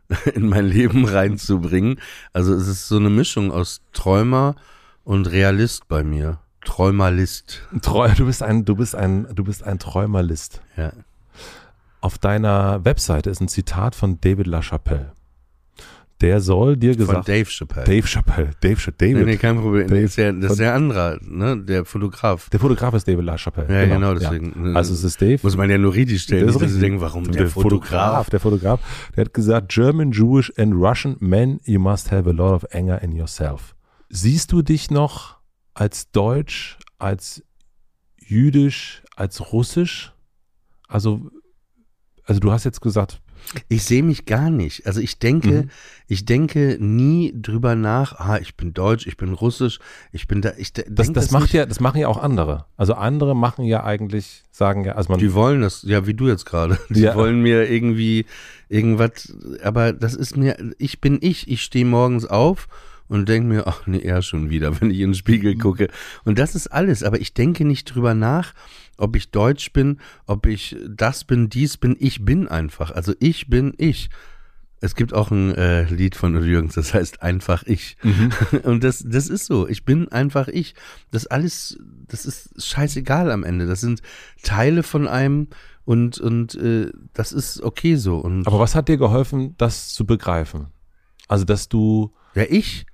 in 0.33 0.47
mein 0.47 0.65
Leben 0.65 1.05
reinzubringen. 1.05 1.99
Also 2.33 2.53
es 2.53 2.67
ist 2.67 2.87
so 2.87 2.95
eine 2.95 3.09
Mischung 3.09 3.51
aus 3.51 3.81
Träumer 3.91 4.55
und 5.03 5.27
Realist 5.27 5.87
bei 5.87 6.03
mir. 6.03 6.39
Träumerlist. 6.63 7.61
Trau 7.81 8.07
du 8.07 8.25
bist 8.25 8.41
ein, 8.41 8.65
du 8.65 8.75
bist 8.75 8.95
ein, 8.95 9.27
du 9.35 9.43
bist 9.43 9.63
ein 9.63 9.77
Träumerlist. 9.77 10.61
Ja. 10.77 10.93
Auf 12.01 12.17
deiner 12.17 12.83
Webseite 12.85 13.29
ist 13.29 13.41
ein 13.41 13.47
Zitat 13.47 13.93
von 13.93 14.19
David 14.19 14.47
LaChapelle 14.47 15.13
der 16.22 16.39
soll 16.39 16.78
dir 16.78 16.95
gesagt. 16.95 17.26
Von 17.26 17.34
Dave 17.34 17.49
Chappelle. 17.49 17.86
Dave 17.86 18.07
Chappelle. 18.07 18.51
Dave 18.61 18.78
Chappelle. 18.78 19.13
David. 19.13 19.26
Nee, 19.26 19.32
nee, 19.34 19.38
kein 19.38 19.57
Problem. 19.57 19.88
Dave, 19.88 20.01
das 20.01 20.09
ist, 20.11 20.18
der, 20.18 20.34
das 20.34 20.51
ist 20.51 20.59
der 20.59 20.74
andere, 20.74 21.20
ne? 21.22 21.61
Der 21.61 21.84
Fotograf. 21.84 22.49
Der 22.49 22.59
Fotograf 22.59 22.93
ist 22.93 23.07
David 23.07 23.26
LaChapelle. 23.26 23.74
Ja, 23.74 23.84
genau, 23.86 24.13
genau 24.13 24.13
deswegen. 24.13 24.68
Ja. 24.68 24.74
Also 24.74 24.93
es 24.93 25.03
ist 25.03 25.22
Dave. 25.22 25.39
Muss 25.43 25.57
man 25.57 25.70
ja 25.70 25.78
nur 25.78 25.93
richtig 25.93 26.22
stellen. 26.22 26.47
Das 26.47 26.55
ist 26.55 26.61
richtig. 26.61 26.80
denken, 26.80 27.01
warum 27.01 27.26
der, 27.26 27.34
der 27.34 27.47
Fotograf? 27.49 28.28
Fotograf? 28.28 28.30
Der 28.30 28.39
Fotograf. 28.39 29.11
Der 29.16 29.26
hat 29.26 29.34
gesagt, 29.34 29.70
German, 29.70 30.11
Jewish 30.11 30.53
and 30.57 30.74
Russian 30.74 31.18
men, 31.20 31.59
you 31.66 31.80
must 31.80 32.11
have 32.11 32.30
a 32.30 32.34
lot 32.34 32.53
of 32.53 32.66
anger 32.74 33.01
in 33.01 33.11
yourself. 33.11 33.76
Siehst 34.09 34.51
du 34.51 34.61
dich 34.61 34.89
noch 34.91 35.38
als 35.74 36.11
Deutsch, 36.11 36.78
als 36.97 37.43
Jüdisch, 38.18 39.03
als 39.18 39.51
Russisch? 39.51 40.13
Also, 40.88 41.30
also 42.24 42.39
du 42.39 42.51
hast 42.51 42.63
jetzt 42.63 42.80
gesagt, 42.80 43.22
ich 43.69 43.83
sehe 43.83 44.03
mich 44.03 44.25
gar 44.25 44.49
nicht. 44.49 44.85
Also 44.85 45.01
ich 45.01 45.19
denke, 45.19 45.63
mhm. 45.63 45.69
ich 46.07 46.25
denke 46.25 46.77
nie 46.79 47.33
drüber 47.35 47.75
nach, 47.75 48.19
ah, 48.19 48.37
ich 48.39 48.55
bin 48.55 48.73
deutsch, 48.73 49.07
ich 49.07 49.17
bin 49.17 49.33
russisch, 49.33 49.79
ich 50.11 50.27
bin 50.27 50.41
da, 50.41 50.53
ich 50.57 50.73
de 50.73 50.85
das, 50.89 51.07
das, 51.07 51.25
das 51.25 51.31
macht 51.31 51.43
nicht. 51.43 51.53
ja, 51.53 51.65
das 51.65 51.79
machen 51.79 51.99
ja 51.99 52.07
auch 52.07 52.21
andere. 52.21 52.65
Also 52.77 52.93
andere 52.93 53.35
machen 53.35 53.65
ja 53.65 53.83
eigentlich, 53.83 54.43
sagen 54.51 54.85
ja, 54.85 54.93
also 54.93 55.11
man. 55.11 55.19
Die 55.19 55.33
wollen 55.33 55.61
das, 55.61 55.83
ja, 55.83 56.05
wie 56.07 56.13
du 56.13 56.27
jetzt 56.27 56.45
gerade. 56.45 56.77
Die 56.89 57.01
ja. 57.01 57.15
wollen 57.15 57.41
mir 57.41 57.69
irgendwie 57.69 58.25
irgendwas, 58.69 59.35
aber 59.63 59.93
das 59.93 60.15
ist 60.15 60.37
mir, 60.37 60.57
ich 60.77 61.01
bin 61.01 61.19
ich, 61.21 61.49
ich 61.49 61.61
stehe 61.61 61.85
morgens 61.85 62.25
auf 62.25 62.67
und 63.07 63.29
denke 63.29 63.47
mir, 63.47 63.67
ach 63.67 63.85
nee, 63.85 63.99
er 63.99 64.21
schon 64.21 64.49
wieder, 64.49 64.81
wenn 64.81 64.91
ich 64.91 64.99
in 64.99 65.09
den 65.09 65.15
Spiegel 65.15 65.57
gucke. 65.57 65.89
Und 66.23 66.39
das 66.39 66.55
ist 66.55 66.67
alles, 66.67 67.03
aber 67.03 67.19
ich 67.19 67.33
denke 67.33 67.65
nicht 67.65 67.85
drüber 67.85 68.13
nach, 68.13 68.53
ob 68.97 69.15
ich 69.15 69.31
deutsch 69.31 69.73
bin, 69.73 69.99
ob 70.25 70.45
ich 70.45 70.75
das 70.87 71.23
bin, 71.23 71.49
dies 71.49 71.77
bin, 71.77 71.95
ich 71.99 72.23
bin 72.23 72.47
einfach. 72.47 72.91
Also 72.91 73.13
ich 73.19 73.49
bin 73.49 73.73
ich. 73.77 74.09
Es 74.81 74.95
gibt 74.95 75.13
auch 75.13 75.31
ein 75.31 75.55
äh, 75.55 75.83
Lied 75.85 76.15
von 76.15 76.35
Udo 76.35 76.45
Jürgens, 76.45 76.75
das 76.75 76.93
heißt 76.93 77.21
einfach 77.21 77.63
ich. 77.65 77.97
Mhm. 78.03 78.31
Und 78.63 78.83
das, 78.83 79.03
das 79.07 79.29
ist 79.29 79.45
so. 79.45 79.67
Ich 79.67 79.85
bin 79.85 80.09
einfach 80.09 80.47
ich. 80.47 80.75
Das 81.11 81.27
alles, 81.27 81.77
das 82.07 82.25
ist 82.25 82.63
scheißegal 82.63 83.31
am 83.31 83.43
Ende. 83.43 83.65
Das 83.65 83.81
sind 83.81 84.01
Teile 84.43 84.83
von 84.83 85.07
einem 85.07 85.47
und, 85.85 86.19
und 86.19 86.55
äh, 86.55 86.91
das 87.13 87.31
ist 87.31 87.61
okay 87.61 87.95
so. 87.95 88.17
Und 88.17 88.47
Aber 88.47 88.59
was 88.59 88.75
hat 88.75 88.89
dir 88.89 88.97
geholfen, 88.97 89.55
das 89.57 89.89
zu 89.89 90.05
begreifen? 90.05 90.67
Also, 91.27 91.45
dass 91.45 91.69
du. 91.69 92.13
ja, 92.33 92.43
ich. 92.49 92.85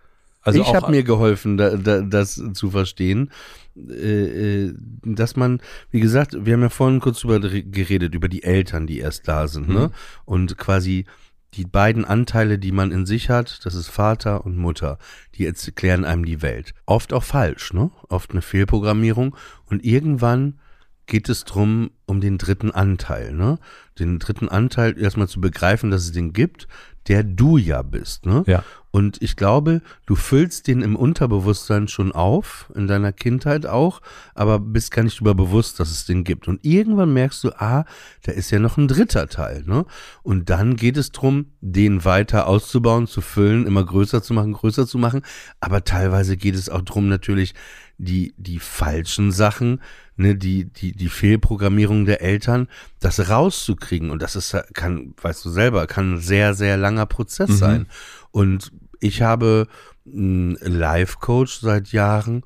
Also 0.42 0.60
ich 0.62 0.74
habe 0.74 0.92
mir 0.92 1.04
geholfen, 1.04 1.58
da, 1.58 1.76
da, 1.76 2.02
das 2.02 2.42
zu 2.54 2.72
verstehen, 2.72 3.30
äh, 3.76 4.66
äh, 4.66 4.74
dass 5.04 5.36
man, 5.36 5.62
wie 5.92 6.00
gesagt, 6.00 6.36
wir 6.46 6.54
haben 6.54 6.62
ja 6.62 6.70
vorhin 6.70 7.00
kurz 7.00 7.20
drüber 7.20 7.40
geredet, 7.40 8.16
über 8.16 8.28
die 8.28 8.44
Eltern, 8.44 8.88
die 8.88 9.00
erst 9.00 9.28
da 9.28 9.48
sind, 9.48 9.70
ne? 9.70 9.88
Mhm. 9.88 9.94
Und 10.26 10.58
quasi 10.58 11.06
die 11.54 11.66
beiden 11.66 12.06
Anteile, 12.06 12.58
die 12.58 12.72
man 12.72 12.92
in 12.92 13.06
sich 13.06 13.30
hat, 13.30 13.66
das 13.66 13.76
ist 13.76 13.90
Vater 13.90 14.46
und 14.46 14.58
Mutter, 14.58 14.98
die 15.36 15.46
erklären 15.46 16.06
einem 16.06 16.26
die 16.26 16.42
Welt. 16.42 16.74
Oft 16.86 17.14
auch 17.14 17.24
falsch, 17.24 17.74
ne? 17.74 17.92
Oft 18.08 18.32
eine 18.32 18.42
Fehlprogrammierung. 18.42 19.36
Und 19.66 19.84
irgendwann 19.84 20.60
geht 21.08 21.28
es 21.28 21.44
drum 21.44 21.92
um 22.06 22.22
den 22.22 22.38
dritten 22.38 22.72
Anteil, 22.72 23.34
ne? 23.34 23.60
Den 24.00 24.20
dritten 24.20 24.48
Anteil 24.48 24.98
erstmal 24.98 25.28
zu 25.28 25.42
begreifen, 25.42 25.92
dass 25.92 26.04
es 26.04 26.14
den 26.14 26.32
gibt, 26.32 26.68
der 27.08 27.24
du 27.24 27.58
ja 27.58 27.82
bist, 27.82 28.26
ne? 28.26 28.44
Ja. 28.48 28.64
Und 28.92 29.22
ich 29.22 29.38
glaube, 29.38 29.82
du 30.06 30.16
füllst 30.16 30.68
den 30.68 30.82
im 30.82 30.98
Unterbewusstsein 30.98 31.88
schon 31.88 32.12
auf, 32.12 32.70
in 32.76 32.88
deiner 32.88 33.14
Kindheit 33.14 33.66
auch, 33.66 34.02
aber 34.36 34.60
bist 34.60 34.92
gar 34.92 35.04
nicht 35.04 35.22
über 35.22 35.34
bewusst, 35.34 35.80
dass 35.80 35.92
es 35.92 36.06
den 36.06 36.26
gibt. 36.26 36.50
Und 36.50 36.60
irgendwann 36.66 37.14
merkst 37.14 37.44
du, 37.46 37.52
ah, 37.62 37.86
da 38.24 38.34
ist 38.34 38.52
ja 38.52 38.60
noch 38.60 38.78
ein 38.78 38.90
dritter 38.90 39.28
Teil, 39.28 39.64
ne? 39.66 39.86
Und 40.24 40.50
dann 40.50 40.76
geht 40.76 40.98
es 40.98 41.14
drum, 41.14 41.46
den 41.62 42.04
weiter 42.04 42.48
auszubauen, 42.48 43.08
zu 43.08 43.22
füllen, 43.22 43.66
immer 43.66 43.86
größer 43.86 44.22
zu 44.22 44.34
machen, 44.34 44.52
größer 44.52 44.86
zu 44.86 44.98
machen. 44.98 45.22
Aber 45.62 45.86
teilweise 45.86 46.36
geht 46.36 46.56
es 46.56 46.68
auch 46.68 46.82
drum, 46.82 47.08
natürlich 47.08 47.54
die, 47.98 48.34
die 48.38 48.60
falschen 48.60 49.32
Sachen, 49.32 49.80
ne, 50.16 50.36
die, 50.36 50.66
die, 50.66 50.94
die 50.94 51.10
Fehlprogrammierung 51.10 52.06
der 52.06 52.22
Eltern, 52.22 52.68
das 53.00 53.30
rauszukriegen. 53.30 54.10
Und 54.10 54.22
das 54.22 54.36
ist, 54.36 54.58
kann, 54.74 55.14
weißt 55.22 55.46
du 55.46 55.50
selber, 55.50 55.88
kann 55.88 56.16
ein 56.16 56.20
sehr, 56.20 56.54
sehr 56.54 56.78
langer 56.78 57.06
Prozess 57.06 57.60
sein. 57.60 57.88
Und 58.32 58.72
ich 59.02 59.22
habe 59.22 59.68
einen 60.06 60.56
Life-Coach 60.62 61.60
seit 61.60 61.92
Jahren 61.92 62.44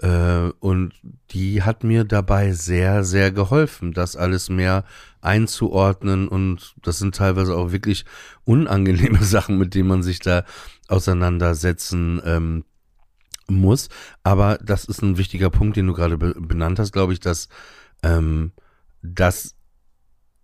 äh, 0.00 0.50
und 0.58 0.92
die 1.30 1.62
hat 1.62 1.84
mir 1.84 2.04
dabei 2.04 2.52
sehr, 2.52 3.04
sehr 3.04 3.30
geholfen, 3.30 3.92
das 3.92 4.16
alles 4.16 4.48
mehr 4.48 4.84
einzuordnen 5.20 6.26
und 6.26 6.74
das 6.82 6.98
sind 6.98 7.14
teilweise 7.14 7.54
auch 7.54 7.70
wirklich 7.70 8.04
unangenehme 8.44 9.18
Sachen, 9.22 9.58
mit 9.58 9.74
denen 9.74 9.88
man 9.88 10.02
sich 10.02 10.18
da 10.18 10.44
auseinandersetzen 10.88 12.20
ähm, 12.24 12.64
muss. 13.46 13.88
Aber 14.22 14.58
das 14.62 14.84
ist 14.84 15.02
ein 15.02 15.18
wichtiger 15.18 15.50
Punkt, 15.50 15.76
den 15.76 15.86
du 15.86 15.92
gerade 15.92 16.16
be 16.16 16.34
benannt 16.34 16.78
hast, 16.78 16.92
glaube 16.92 17.12
ich, 17.12 17.20
dass, 17.20 17.48
ähm, 18.02 18.52
dass 19.02 19.54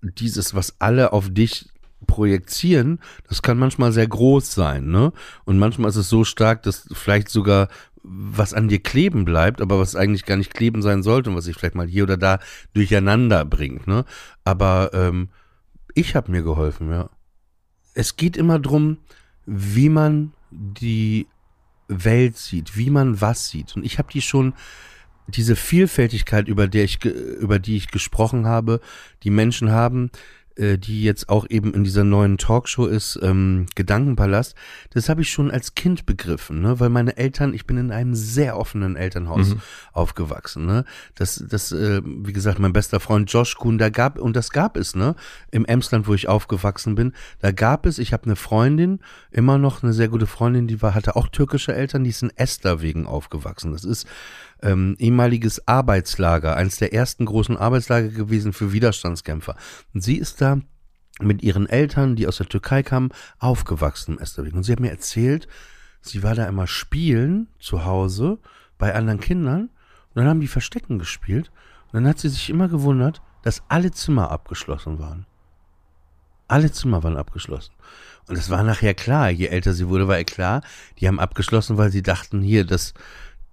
dieses, 0.02 0.54
was 0.54 0.80
alle 0.80 1.12
auf 1.12 1.30
dich 1.30 1.70
projizieren, 2.06 3.00
das 3.28 3.42
kann 3.42 3.58
manchmal 3.58 3.92
sehr 3.92 4.06
groß 4.06 4.52
sein, 4.52 4.86
ne? 4.86 5.12
Und 5.44 5.58
manchmal 5.58 5.90
ist 5.90 5.96
es 5.96 6.08
so 6.08 6.24
stark, 6.24 6.62
dass 6.62 6.88
vielleicht 6.92 7.28
sogar 7.28 7.68
was 8.02 8.54
an 8.54 8.68
dir 8.68 8.80
kleben 8.80 9.24
bleibt, 9.24 9.60
aber 9.60 9.80
was 9.80 9.96
eigentlich 9.96 10.24
gar 10.24 10.36
nicht 10.36 10.54
kleben 10.54 10.82
sein 10.82 11.02
sollte 11.02 11.30
und 11.30 11.36
was 11.36 11.46
sich 11.46 11.56
vielleicht 11.56 11.74
mal 11.74 11.88
hier 11.88 12.04
oder 12.04 12.16
da 12.16 12.38
durcheinander 12.74 13.44
bringt, 13.44 13.86
ne? 13.86 14.04
Aber 14.44 14.90
ähm, 14.92 15.28
ich 15.94 16.14
habe 16.14 16.30
mir 16.30 16.42
geholfen, 16.42 16.90
ja. 16.90 17.10
Es 17.94 18.16
geht 18.16 18.36
immer 18.36 18.58
drum, 18.58 18.98
wie 19.46 19.88
man 19.88 20.32
die 20.50 21.26
Welt 21.88 22.36
sieht, 22.36 22.76
wie 22.76 22.90
man 22.90 23.20
was 23.20 23.48
sieht. 23.48 23.74
Und 23.76 23.84
ich 23.84 23.98
habe 23.98 24.12
die 24.12 24.22
schon, 24.22 24.54
diese 25.28 25.56
Vielfältigkeit, 25.56 26.48
über, 26.48 26.68
der 26.68 26.84
ich, 26.84 27.04
über 27.04 27.58
die 27.58 27.76
ich 27.76 27.88
gesprochen 27.88 28.46
habe, 28.46 28.80
die 29.22 29.30
Menschen 29.30 29.70
haben, 29.70 30.10
äh, 30.56 30.78
die 30.78 31.02
jetzt 31.02 31.28
auch 31.28 31.46
eben 31.48 31.74
in 31.74 31.84
dieser 31.84 32.04
neuen 32.04 32.38
Talkshow 32.38 32.86
ist, 32.86 33.18
ähm, 33.22 33.66
Gedankenpalast, 33.74 34.54
das 34.90 35.08
habe 35.08 35.22
ich 35.22 35.30
schon 35.30 35.50
als 35.50 35.74
Kind 35.74 36.06
begriffen, 36.06 36.60
ne? 36.60 36.80
weil 36.80 36.88
meine 36.88 37.16
Eltern, 37.16 37.54
ich 37.54 37.66
bin 37.66 37.76
in 37.76 37.92
einem 37.92 38.14
sehr 38.14 38.58
offenen 38.58 38.96
Elternhaus 38.96 39.56
aufgewachsen. 39.92 40.66
Ne? 40.66 40.84
Das, 41.14 41.44
das, 41.48 41.72
äh, 41.72 42.00
wie 42.04 42.32
gesagt, 42.32 42.58
mein 42.58 42.72
bester 42.72 43.00
Freund 43.00 43.30
Josh 43.30 43.56
Kuhn, 43.56 43.78
da 43.78 43.90
gab, 43.90 44.18
und 44.18 44.34
das 44.36 44.50
gab 44.50 44.76
es, 44.76 44.94
ne? 44.94 45.14
Im 45.50 45.64
Emsland, 45.64 46.06
wo 46.06 46.14
ich 46.14 46.28
aufgewachsen 46.28 46.94
bin, 46.94 47.12
da 47.40 47.52
gab 47.52 47.86
es, 47.86 47.98
ich 47.98 48.12
habe 48.12 48.24
eine 48.24 48.36
Freundin, 48.36 49.00
immer 49.30 49.58
noch 49.58 49.82
eine 49.82 49.92
sehr 49.92 50.08
gute 50.08 50.26
Freundin, 50.26 50.66
die 50.66 50.82
war, 50.82 50.94
hatte 50.94 51.16
auch 51.16 51.28
türkische 51.28 51.74
Eltern, 51.74 52.04
die 52.04 52.10
ist 52.10 52.22
in 52.22 52.32
Esterwegen 52.36 53.06
aufgewachsen. 53.06 53.72
Das 53.72 53.84
ist 53.84 54.06
ähm, 54.62 54.96
ehemaliges 54.98 55.66
Arbeitslager, 55.66 56.56
eines 56.56 56.76
der 56.76 56.92
ersten 56.92 57.26
großen 57.26 57.56
Arbeitslager 57.56 58.08
gewesen 58.08 58.52
für 58.52 58.72
Widerstandskämpfer. 58.72 59.56
Und 59.94 60.02
sie 60.02 60.16
ist 60.16 60.40
da 60.40 60.60
mit 61.20 61.42
ihren 61.42 61.68
Eltern, 61.68 62.16
die 62.16 62.26
aus 62.26 62.38
der 62.38 62.48
Türkei 62.48 62.82
kamen, 62.82 63.10
aufgewachsen 63.38 64.16
im 64.16 64.22
Esterwegen. 64.22 64.56
Und 64.56 64.64
sie 64.64 64.72
hat 64.72 64.80
mir 64.80 64.90
erzählt, 64.90 65.48
sie 66.00 66.22
war 66.22 66.34
da 66.34 66.46
immer 66.46 66.66
spielen 66.66 67.48
zu 67.58 67.84
Hause 67.84 68.38
bei 68.78 68.94
anderen 68.94 69.20
Kindern 69.20 69.70
und 70.08 70.16
dann 70.16 70.28
haben 70.28 70.40
die 70.40 70.48
Verstecken 70.48 70.98
gespielt 70.98 71.50
und 71.86 71.94
dann 71.94 72.08
hat 72.08 72.18
sie 72.18 72.28
sich 72.28 72.50
immer 72.50 72.68
gewundert, 72.68 73.22
dass 73.42 73.62
alle 73.68 73.90
Zimmer 73.92 74.30
abgeschlossen 74.30 74.98
waren. 74.98 75.26
Alle 76.48 76.70
Zimmer 76.70 77.02
waren 77.02 77.16
abgeschlossen. 77.16 77.72
Und 78.28 78.36
es 78.36 78.50
war 78.50 78.62
nachher 78.62 78.94
klar, 78.94 79.30
je 79.30 79.46
älter 79.46 79.72
sie 79.72 79.88
wurde, 79.88 80.08
war 80.08 80.18
ihr 80.18 80.24
klar, 80.24 80.62
die 80.98 81.06
haben 81.06 81.20
abgeschlossen, 81.20 81.76
weil 81.76 81.90
sie 81.90 82.02
dachten, 82.02 82.40
hier, 82.40 82.64
das 82.64 82.94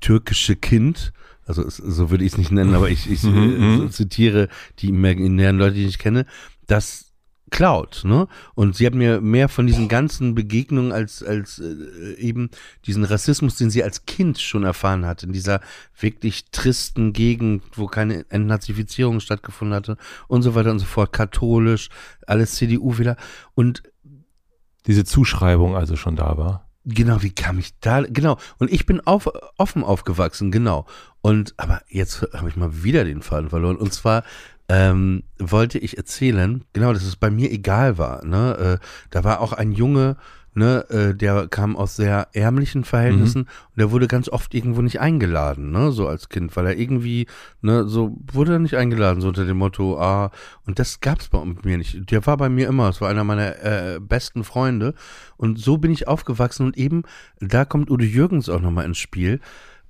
türkische 0.04 0.58
Kind, 0.58 1.14
also 1.46 1.64
so 1.68 2.10
würde 2.10 2.26
ich 2.26 2.34
es 2.34 2.38
nicht 2.38 2.52
nennen, 2.52 2.76
aber 2.76 2.90
ich, 2.90 3.10
ich 3.10 3.24
äh, 3.24 3.78
so 3.78 3.88
zitiere 3.88 4.50
die 4.80 4.90
imaginären 4.90 5.58
Leute, 5.58 5.76
die 5.76 5.86
ich 5.86 5.98
kenne, 5.98 6.26
das 6.68 7.14
klaut, 7.52 8.02
ne? 8.04 8.28
Und 8.56 8.76
sie 8.76 8.86
hat 8.86 8.96
mir 8.96 9.22
mehr 9.22 9.48
von 9.48 9.68
diesen 9.68 9.88
ganzen 9.88 10.34
Begegnungen 10.36 10.92
als 10.92 11.24
als 11.24 11.60
äh, 11.60 12.16
eben 12.18 12.50
diesen 12.86 13.04
Rassismus, 13.06 13.56
den 13.56 13.70
sie 13.70 13.84
als 13.84 14.06
Kind 14.06 14.40
schon 14.40 14.64
erfahren 14.64 15.06
hat, 15.06 15.24
in 15.24 15.32
dieser 15.32 15.62
wirklich 15.98 16.46
tristen 16.52 17.14
Gegend, 17.14 17.64
wo 17.76 17.86
keine 17.88 18.26
Entnazifizierung 18.30 19.20
stattgefunden 19.20 19.76
hatte 19.76 19.98
und 20.28 20.42
so 20.42 20.56
weiter 20.56 20.72
und 20.72 20.80
so 20.80 20.86
fort, 20.86 21.14
katholisch, 21.14 21.90
alles 22.28 22.56
CDU 22.56 22.98
wieder 22.98 23.16
und 23.54 23.84
Diese 24.86 25.06
Zuschreibung 25.06 25.78
also 25.78 25.96
schon 25.96 26.18
da 26.18 26.38
war. 26.38 26.73
Genau, 26.86 27.22
wie 27.22 27.32
kam 27.32 27.60
ich 27.60 27.80
da? 27.80 28.02
Genau. 28.02 28.38
Und 28.60 28.72
ich 28.72 28.86
bin 28.86 29.00
auf, 29.02 29.30
offen 29.58 29.84
aufgewachsen, 29.84 30.52
genau. 30.52 30.86
Und 31.22 31.54
aber 31.56 31.82
jetzt 31.88 32.28
habe 32.34 32.50
ich 32.50 32.58
mal 32.58 32.84
wieder 32.84 33.06
den 33.06 33.22
Faden 33.22 33.50
verloren. 33.50 33.78
Und 33.78 33.94
zwar 33.94 34.24
ähm, 34.68 35.24
wollte 35.40 35.80
ich 35.80 35.98
erzählen, 35.98 36.64
genau, 36.74 36.92
dass 36.92 37.04
es 37.04 37.16
bei 37.16 37.30
mir 37.30 37.52
egal 37.52 37.98
war. 37.98 38.26
Ne? 38.26 38.80
Äh, 38.82 38.86
da 39.12 39.24
war 39.24 39.40
auch 39.40 39.54
ein 39.54 39.72
Junge, 39.72 40.18
ne, 40.56 40.86
äh, 40.90 41.16
der 41.16 41.48
kam 41.48 41.76
aus 41.76 41.96
sehr 41.96 42.28
ärmlichen 42.34 42.84
Verhältnissen 42.84 43.42
und 43.44 43.78
der 43.78 43.92
wurde 43.92 44.08
ganz 44.08 44.30
oft 44.30 44.54
irgendwo 44.54 44.82
nicht 44.82 45.00
eingeladen, 45.00 45.72
ne, 45.72 45.92
so 45.92 46.08
als 46.08 46.30
Kind, 46.30 46.56
weil 46.56 46.68
er 46.68 46.78
irgendwie, 46.78 47.28
ne, 47.62 47.88
so 47.88 48.18
wurde 48.32 48.54
er 48.54 48.60
nicht 48.60 48.76
eingeladen, 48.76 49.22
so 49.22 49.28
unter 49.30 49.46
dem 49.46 49.58
Motto, 49.58 50.00
ah, 50.00 50.32
und 50.66 50.80
das 50.80 51.00
gab's 51.00 51.30
bei 51.30 51.44
mir 51.64 51.78
nicht. 51.78 52.10
Der 52.12 52.26
war 52.26 52.38
bei 52.38 52.50
mir 52.50 52.68
immer, 52.68 52.90
es 52.90 53.02
war 53.02 53.10
einer 53.10 53.24
meiner 53.24 53.64
äh, 53.64 54.00
besten 54.00 54.44
Freunde 54.44 54.94
und 55.38 55.60
so 55.60 55.78
bin 55.78 55.92
ich 55.92 56.08
aufgewachsen 56.08 56.66
und 56.66 56.78
eben, 56.78 57.04
da 57.40 57.66
kommt 57.66 57.90
Udo 57.90 58.04
Jürgens 58.04 58.50
auch 58.50 58.62
nochmal 58.62 58.86
ins 58.86 58.98
Spiel. 58.98 59.40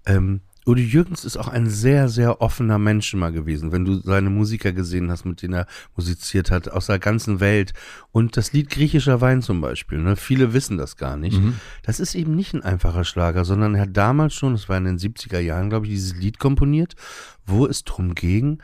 Ähm, 0.06 0.42
Udo 0.66 0.82
Jürgens 0.82 1.26
ist 1.26 1.38
auch 1.38 1.48
ein 1.48 1.70
sehr, 1.70 2.08
sehr 2.10 2.42
offener 2.42 2.78
Mensch 2.78 3.14
immer 3.14 3.32
gewesen. 3.32 3.72
Wenn 3.72 3.86
du 3.86 3.96
seine 3.96 4.30
Musiker 4.30 4.72
gesehen 4.72 5.12
hast, 5.12 5.26
mit 5.26 5.42
denen 5.42 5.54
er 5.54 5.68
musiziert 5.96 6.52
hat, 6.52 6.70
aus 6.70 6.88
der 6.88 7.00
ganzen 7.00 7.40
Welt. 7.40 7.74
Und 8.12 8.38
das 8.38 8.54
Lied 8.54 8.70
Griechischer 8.70 9.22
Wein 9.22 9.42
zum 9.42 9.62
Beispiel, 9.62 10.00
ne? 10.00 10.16
viele 10.16 10.54
wissen 10.54 10.78
das 10.78 10.98
gar 10.98 11.18
nicht. 11.18 11.40
Das 11.84 12.00
ist 12.00 12.16
eben 12.16 12.36
nicht 12.36 12.54
ein 12.54 12.64
einfacher 12.64 13.04
Schlager, 13.04 13.46
sondern 13.46 13.76
er 13.76 13.82
hat 13.82 13.98
damals 13.98 14.34
schon, 14.34 14.54
das 14.54 14.70
war 14.70 14.78
in 14.78 14.86
den 14.86 14.98
70er 14.98 15.40
Jahren, 15.40 15.70
glaube 15.70 15.86
ich, 15.86 15.92
dieses 15.92 16.16
Lied 16.16 16.40
komponiert, 16.40 16.96
wo 17.46 17.66
es 17.66 17.84
drum 17.84 18.16
ging, 18.16 18.62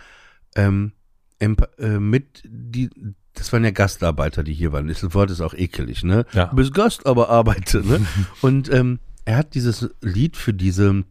ähm, 0.56 0.94
äh, 1.40 2.00
mit 2.00 2.44
die, 2.46 2.90
das 3.34 3.54
waren 3.54 3.64
ja 3.64 3.72
Gastarbeiter, 3.72 4.44
die 4.44 4.54
hier 4.54 4.72
waren. 4.72 4.88
Das 4.88 5.14
Wort 5.14 5.32
ist 5.32 5.42
auch 5.42 5.54
ekelig, 5.54 6.04
ne? 6.04 6.26
Ja. 6.34 6.48
Du 6.48 6.58
bist 6.58 6.74
Gast, 6.74 7.06
aber 7.06 7.30
arbeite, 7.30 7.86
ne? 7.86 8.06
Und 8.42 8.72
ähm, 8.72 9.00
er 9.26 9.38
hat 9.38 9.54
dieses 9.54 9.90
Lied 10.02 10.36
für 10.36 10.54
diese 10.54 11.04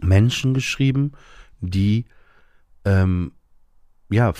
Menschen 0.00 0.54
geschrieben, 0.54 1.12
die 1.60 2.06
ähm, 2.84 3.32
ja 4.10 4.32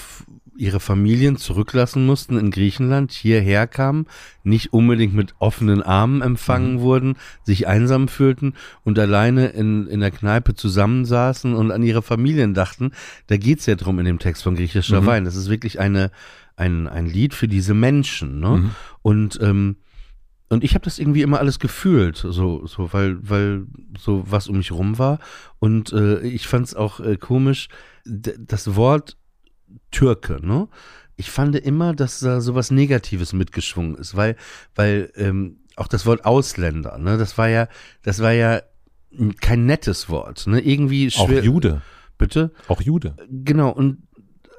ihre 0.56 0.80
Familien 0.80 1.36
zurücklassen 1.36 2.04
mussten 2.04 2.36
in 2.36 2.50
Griechenland, 2.50 3.12
hierher 3.12 3.66
kamen, 3.66 4.06
nicht 4.42 4.74
unbedingt 4.74 5.14
mit 5.14 5.34
offenen 5.38 5.82
Armen 5.82 6.20
empfangen 6.20 6.80
wurden, 6.80 7.16
sich 7.44 7.66
einsam 7.66 8.08
fühlten 8.08 8.54
und 8.84 8.98
alleine 8.98 9.46
in, 9.46 9.86
in 9.86 10.00
der 10.00 10.10
Kneipe 10.10 10.54
zusammensaßen 10.54 11.54
und 11.54 11.70
an 11.70 11.82
ihre 11.82 12.02
Familien 12.02 12.52
dachten. 12.52 12.90
Da 13.28 13.38
geht's 13.38 13.64
ja 13.64 13.74
drum 13.74 13.98
in 14.00 14.04
dem 14.04 14.18
Text 14.18 14.42
von 14.42 14.54
griechischer 14.54 15.00
Mhm. 15.00 15.06
Wein. 15.06 15.24
Das 15.24 15.34
ist 15.34 15.48
wirklich 15.48 15.80
eine, 15.80 16.10
ein, 16.56 16.88
ein 16.88 17.06
Lied 17.06 17.32
für 17.32 17.48
diese 17.48 17.72
Menschen. 17.72 18.40
Ne? 18.40 18.48
Mhm. 18.48 18.70
Und 19.00 19.38
ähm, 19.40 19.76
und 20.50 20.64
ich 20.64 20.74
habe 20.74 20.84
das 20.84 20.98
irgendwie 20.98 21.22
immer 21.22 21.38
alles 21.38 21.60
gefühlt, 21.60 22.16
so, 22.16 22.66
so, 22.66 22.92
weil, 22.92 23.16
weil 23.22 23.66
so 23.96 24.24
was 24.26 24.48
um 24.48 24.56
mich 24.56 24.72
rum 24.72 24.98
war. 24.98 25.20
Und 25.60 25.92
äh, 25.92 26.20
ich 26.22 26.48
fand 26.48 26.66
es 26.66 26.74
auch 26.74 26.98
äh, 26.98 27.16
komisch, 27.16 27.68
das 28.04 28.74
Wort 28.74 29.16
Türke, 29.92 30.44
ne? 30.44 30.68
Ich 31.16 31.30
fand 31.30 31.54
immer, 31.54 31.94
dass 31.94 32.18
da 32.18 32.40
sowas 32.40 32.72
Negatives 32.72 33.32
mitgeschwungen 33.32 33.94
ist, 33.94 34.16
weil, 34.16 34.36
weil 34.74 35.12
ähm, 35.14 35.60
auch 35.76 35.86
das 35.86 36.04
Wort 36.04 36.24
Ausländer, 36.24 36.98
ne, 36.98 37.16
das 37.16 37.38
war 37.38 37.48
ja, 37.48 37.68
das 38.02 38.20
war 38.20 38.32
ja 38.32 38.62
kein 39.40 39.66
nettes 39.66 40.08
Wort, 40.08 40.48
ne? 40.48 40.60
Irgendwie 40.60 41.12
schwer. 41.12 41.40
Auch 41.40 41.44
Jude. 41.44 41.82
Bitte? 42.18 42.50
Auch 42.66 42.80
Jude. 42.82 43.14
Genau, 43.30 43.70
und 43.70 44.02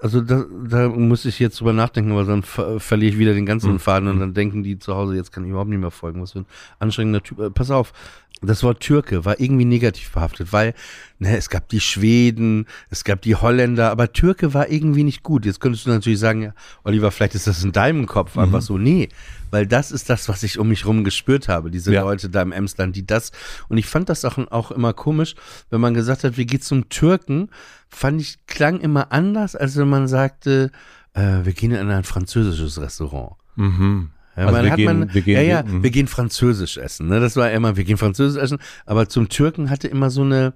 also 0.02 0.20
da, 0.20 0.46
da 0.68 0.90
muss 0.90 1.26
ich 1.26 1.38
jetzt 1.40 1.60
drüber 1.60 1.74
nachdenken, 1.74 2.16
weil 2.16 2.26
dann 2.26 2.42
ver 2.42 2.80
verliere 2.80 3.14
ich 3.14 3.20
wieder 3.20 3.34
den 3.34 3.46
ganzen 3.46 3.74
mhm. 3.74 3.80
Faden 3.80 4.10
und 4.10 4.20
dann 4.20 4.34
denken 4.34 4.64
die 4.64 4.80
zu 4.80 4.96
Hause, 4.96 5.16
jetzt 5.16 5.32
kann 5.32 5.44
ich 5.44 5.52
überhaupt 5.52 5.70
nicht 5.70 5.80
mehr 5.80 5.92
folgen. 5.92 6.22
Was 6.22 6.32
für 6.32 6.40
ein 6.40 6.46
anstrengender 6.80 7.22
Typ. 7.22 7.40
Äh, 7.40 7.52
pass 7.52 7.70
auf, 7.70 7.94
das 8.42 8.64
Wort 8.64 8.80
Türke 8.80 9.26
war 9.26 9.40
irgendwie 9.40 9.66
negativ 9.66 10.12
behaftet, 10.12 10.52
weil 10.52 10.74
ne, 11.22 11.38
es 11.38 11.50
gab 11.50 11.70
die 11.70 11.80
Schweden, 11.80 12.66
es 12.90 13.04
gab 13.04 13.22
die 13.22 13.36
Holländer, 13.36 13.92
aber 13.92 14.12
Türke 14.12 14.54
war 14.54 14.70
irgendwie 14.70 15.04
nicht 15.04 15.22
gut. 15.22 15.46
Jetzt 15.46 15.60
könntest 15.60 15.86
du 15.86 15.92
natürlich 15.92 16.20
sagen, 16.20 16.42
ja, 16.42 16.54
Oliver, 16.84 17.12
vielleicht 17.12 17.36
ist 17.36 17.48
das 17.48 17.64
in 17.64 17.72
deinem 17.72 18.08
Kopf 18.08 18.36
mhm. 18.36 18.42
einfach 18.42 18.62
so. 18.62 18.78
Nee, 18.78 19.10
weil 19.52 19.68
das 19.68 19.92
ist 19.92 20.10
das, 20.10 20.28
was 20.30 20.42
ich 20.42 20.58
um 20.58 20.68
mich 20.68 20.86
rum 20.86 21.04
gespürt 21.04 21.48
habe, 21.48 21.70
diese 21.70 21.94
ja. 21.94 22.02
Leute 22.02 22.30
da 22.30 22.42
im 22.42 22.52
Emsland, 22.52 22.96
die 22.96 23.06
das. 23.06 23.32
Und 23.70 23.78
ich 23.78 23.86
fand 23.86 24.10
das 24.10 24.26
auch, 24.26 24.40
auch 24.50 24.72
immer 24.72 24.94
komisch, 24.94 25.36
wenn 25.70 25.80
man 25.80 25.94
gesagt 25.94 26.24
hat, 26.24 26.38
wir 26.38 26.46
gehen 26.46 26.62
zum 26.62 26.90
Türken, 26.90 27.50
fand 27.88 28.20
ich, 28.20 28.40
klang 28.48 28.80
immer 28.80 29.12
anders, 29.12 29.56
als 29.56 29.78
wenn 29.78 29.90
man 29.90 30.08
sagte, 30.08 30.72
äh, 31.14 31.44
wir 31.44 31.54
gehen 31.54 31.72
in 31.72 31.90
ein 31.90 32.04
französisches 32.04 32.82
Restaurant. 32.82 33.36
Mhm. 33.56 34.10
Ja, 34.36 34.48
also 34.48 34.64
wir, 34.64 34.76
gehen, 34.76 34.86
man, 34.86 35.14
wir 35.14 35.22
gehen, 35.22 35.36
ja, 35.36 35.42
ja, 35.42 35.68
wir, 35.68 35.84
wir 35.84 35.92
gehen 35.92 36.08
französisch 36.08 36.78
essen. 36.78 37.10
Ne? 37.10 37.20
Das 37.20 37.36
war 37.36 37.52
immer, 37.52 37.78
wir 37.78 37.84
gehen 37.84 37.98
französisch 37.98 38.42
essen. 38.42 38.58
Aber 38.88 39.08
zum 39.08 39.30
Türken 39.30 39.70
hatte 39.70 39.88
immer 39.88 40.10
so 40.10 40.22
eine, 40.22 40.54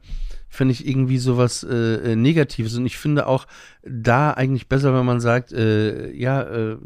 finde 0.56 0.73
ich 0.73 0.88
irgendwie 0.88 1.18
sowas 1.18 1.64
äh, 1.64 2.11
äh, 2.11 2.15
Negatives. 2.15 2.76
Und 2.76 2.86
ich 2.86 2.98
finde 2.98 3.27
auch 3.27 3.45
da 3.84 4.32
eigentlich 4.32 4.68
besser, 4.68 4.94
wenn 4.94 5.06
man 5.06 5.19
sagt, 5.19 5.52
äh, 5.52 6.11
ja, 6.11 6.41
äh, 6.44 6.77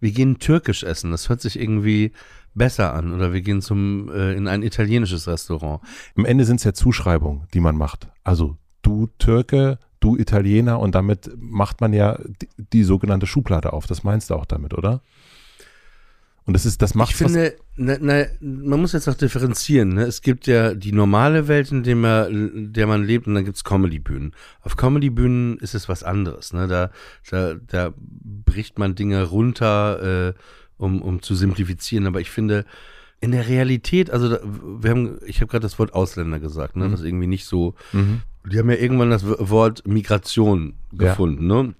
wir 0.00 0.10
gehen 0.12 0.38
türkisch 0.38 0.82
essen. 0.82 1.10
Das 1.10 1.28
hört 1.28 1.40
sich 1.40 1.58
irgendwie 1.58 2.12
besser 2.54 2.94
an. 2.94 3.12
Oder 3.12 3.32
wir 3.32 3.42
gehen 3.42 3.60
zum 3.60 4.10
äh, 4.10 4.32
in 4.34 4.48
ein 4.48 4.62
italienisches 4.62 5.28
Restaurant. 5.28 5.80
Am 6.16 6.24
Ende 6.24 6.44
sind 6.44 6.56
es 6.56 6.64
ja 6.64 6.72
Zuschreibungen, 6.72 7.46
die 7.54 7.60
man 7.60 7.76
macht. 7.76 8.08
Also 8.24 8.56
du 8.82 9.08
Türke, 9.18 9.78
du 10.00 10.16
Italiener 10.16 10.80
und 10.80 10.94
damit 10.94 11.30
macht 11.36 11.80
man 11.80 11.92
ja 11.92 12.18
die, 12.40 12.48
die 12.56 12.84
sogenannte 12.84 13.26
Schublade 13.26 13.72
auf. 13.72 13.86
Das 13.86 14.04
meinst 14.04 14.30
du 14.30 14.34
auch 14.34 14.46
damit, 14.46 14.74
oder? 14.74 15.02
Und 16.44 16.54
das 16.54 16.64
ist, 16.64 16.80
das 16.80 16.94
macht 16.94 17.10
Ich 17.10 17.16
finde, 17.16 17.56
na, 17.76 17.98
na, 18.00 18.24
man 18.40 18.80
muss 18.80 18.92
jetzt 18.92 19.08
auch 19.08 19.14
differenzieren. 19.14 19.94
Ne? 19.94 20.04
Es 20.04 20.22
gibt 20.22 20.46
ja 20.46 20.74
die 20.74 20.92
normale 20.92 21.46
Welt, 21.46 21.70
in 21.70 21.82
der 21.82 21.96
man, 21.96 22.72
der 22.72 22.86
man 22.86 23.04
lebt, 23.04 23.26
und 23.26 23.34
dann 23.34 23.44
gibt's 23.44 23.64
Comedy-Bühnen. 23.64 24.32
Auf 24.62 24.76
Comedy-Bühnen 24.76 25.58
ist 25.58 25.74
es 25.74 25.88
was 25.88 26.02
anderes. 26.02 26.52
Ne? 26.52 26.66
Da, 26.66 26.90
da, 27.30 27.54
da 27.54 27.92
bricht 27.98 28.78
man 28.78 28.94
Dinge 28.94 29.22
runter, 29.24 30.28
äh, 30.28 30.34
um, 30.78 31.02
um 31.02 31.22
zu 31.22 31.34
simplifizieren. 31.34 32.06
Aber 32.06 32.20
ich 32.20 32.30
finde, 32.30 32.64
in 33.20 33.32
der 33.32 33.48
Realität, 33.48 34.10
also 34.10 34.28
da, 34.28 34.40
wir 34.42 34.90
haben, 34.90 35.18
ich 35.26 35.40
habe 35.40 35.50
gerade 35.50 35.62
das 35.62 35.78
Wort 35.78 35.94
Ausländer 35.94 36.40
gesagt, 36.40 36.76
ne? 36.76 36.86
Mhm. 36.86 36.90
Das 36.90 37.00
ist 37.00 37.06
irgendwie 37.06 37.26
nicht 37.26 37.46
so. 37.46 37.74
Mhm. 37.92 38.22
Die 38.50 38.58
haben 38.58 38.70
ja 38.70 38.76
irgendwann 38.76 39.10
das 39.10 39.24
Wort 39.26 39.86
Migration 39.86 40.74
gefunden, 40.92 41.50
ja. 41.50 41.62
ne? 41.62 41.74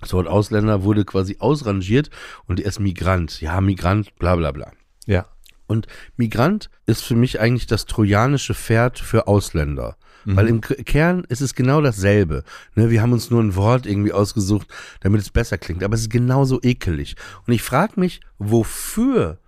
Das 0.00 0.12
Wort 0.12 0.28
Ausländer 0.28 0.84
wurde 0.84 1.04
quasi 1.04 1.36
ausrangiert 1.40 2.10
und 2.46 2.60
er 2.60 2.66
ist 2.66 2.80
Migrant. 2.80 3.40
Ja, 3.40 3.60
Migrant, 3.60 4.16
bla 4.18 4.36
bla 4.36 4.52
bla. 4.52 4.72
Ja. 5.06 5.26
Und 5.68 5.86
Migrant 6.16 6.70
ist 6.86 7.04
für 7.04 7.14
mich 7.14 7.38
eigentlich 7.38 7.66
das 7.68 7.86
trojanische 7.86 8.54
Pferd 8.54 8.98
für 8.98 9.28
Ausländer. 9.28 9.96
Mhm. 10.24 10.36
Weil 10.36 10.48
im 10.48 10.60
Kern 10.60 11.24
ist 11.28 11.42
es 11.42 11.54
genau 11.54 11.80
dasselbe. 11.80 12.42
Ne, 12.74 12.90
wir 12.90 13.00
haben 13.02 13.12
uns 13.12 13.30
nur 13.30 13.40
ein 13.40 13.54
Wort 13.54 13.86
irgendwie 13.86 14.12
ausgesucht, 14.12 14.66
damit 15.00 15.20
es 15.20 15.30
besser 15.30 15.58
klingt. 15.58 15.84
Aber 15.84 15.94
es 15.94 16.00
ist 16.00 16.10
genauso 16.10 16.60
ekelig. 16.62 17.14
Und 17.46 17.52
ich 17.52 17.62
frage 17.62 18.00
mich, 18.00 18.20
wofür 18.38 19.38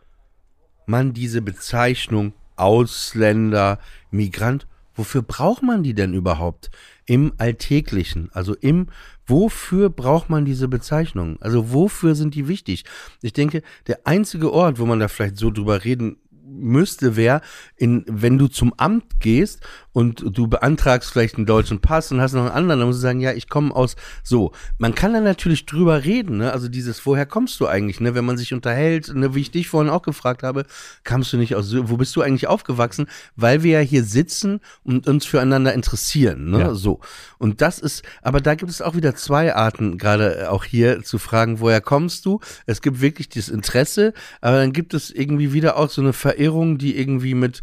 man 0.87 1.13
diese 1.13 1.43
Bezeichnung 1.43 2.35
Ausländer, 2.57 3.79
Migrant, 4.11 4.67
wofür 5.01 5.23
braucht 5.23 5.63
man 5.63 5.83
die 5.83 5.95
denn 5.95 6.15
überhaupt 6.15 6.71
im 7.07 7.33
Alltäglichen? 7.39 8.31
Also 8.33 8.55
im 8.55 8.87
Wofür 9.31 9.91
braucht 9.91 10.29
man 10.29 10.45
diese 10.45 10.67
Bezeichnungen? 10.67 11.39
Also 11.41 11.73
wofür 11.73 12.17
sind 12.17 12.35
die 12.35 12.49
wichtig? 12.49 12.85
Ich 13.23 13.33
denke, 13.33 13.63
der 13.87 14.01
einzige 14.05 14.53
Ort, 14.53 14.81
wo 14.81 14.87
man 14.87 14.99
da 14.99 15.07
vielleicht 15.07 15.37
so 15.37 15.53
drüber 15.53 15.85
reden 15.85 16.17
müsste, 16.45 17.15
wäre, 17.15 17.41
wenn 17.79 18.39
du 18.39 18.49
zum 18.49 18.75
Amt 18.77 19.21
gehst 19.21 19.61
und 19.93 20.25
du 20.37 20.47
beantragst 20.47 21.11
vielleicht 21.11 21.37
einen 21.37 21.47
deutschen 21.47 21.81
Pass 21.81 22.13
und 22.13 22.21
hast 22.21 22.33
noch 22.33 22.43
einen 22.43 22.51
anderen, 22.51 22.81
dann 22.81 22.89
musst 22.89 22.99
du 22.99 23.03
sagen, 23.03 23.21
ja, 23.21 23.33
ich 23.33 23.49
komme 23.49 23.75
aus 23.75 23.97
so. 24.23 24.53
Man 24.79 24.95
kann 24.95 25.13
da 25.13 25.21
natürlich 25.21 25.67
drüber 25.67 26.05
reden, 26.05 26.39
ne? 26.39 26.53
Also 26.53 26.69
dieses, 26.69 27.05
woher 27.07 27.27
kommst 27.27 27.59
du 27.61 27.67
eigentlich, 27.67 28.01
ne? 28.01 28.15
Wenn 28.15 28.25
man 28.25 28.39
sich 28.39 28.55
unterhält, 28.55 29.13
ne? 29.15 29.35
wie 29.35 29.41
ich 29.41 29.51
dich 29.51 29.69
vorhin 29.69 29.91
auch 29.91 30.03
gefragt 30.03 30.43
habe, 30.43 30.65
kamst 31.03 31.33
du 31.33 31.37
nicht 31.37 31.57
aus, 31.57 31.75
wo 31.75 31.97
bist 31.97 32.15
du 32.15 32.23
eigentlich 32.23 32.47
aufgewachsen? 32.47 33.07
Weil 33.35 33.63
wir 33.63 33.81
ja 33.81 33.87
hier 33.87 34.05
sitzen 34.05 34.61
und 34.85 35.09
uns 35.09 35.27
füreinander 35.27 35.75
interessieren, 35.75 36.51
ne? 36.51 36.61
Ja. 36.61 36.75
So. 36.75 37.01
Und 37.39 37.61
das 37.61 37.79
ist, 37.79 38.05
aber 38.23 38.41
da 38.41 38.55
gibt 38.55 38.71
es 38.71 38.83
auch 38.83 38.95
wieder 38.95 39.15
zwei 39.17 39.55
Arten, 39.55 39.99
gerade 39.99 40.51
auch 40.51 40.65
hier 40.65 41.03
zu 41.03 41.19
fragen, 41.19 41.61
woher 41.61 41.81
kommst 41.81 42.27
du? 42.27 42.41
Es 42.67 42.81
gibt 42.81 43.01
wirklich 43.01 43.29
das 43.29 43.49
Interesse, 43.49 44.13
aber 44.41 44.59
dann 44.59 44.73
gibt 44.73 44.95
es 44.95 45.11
irgendwie 45.11 45.53
wieder 45.53 45.77
auch 45.77 45.91
so 45.91 46.01
eine 46.01 46.13
Verirrung, 46.13 46.79
die 46.79 46.97
irgendwie 46.97 47.35
mit 47.35 47.63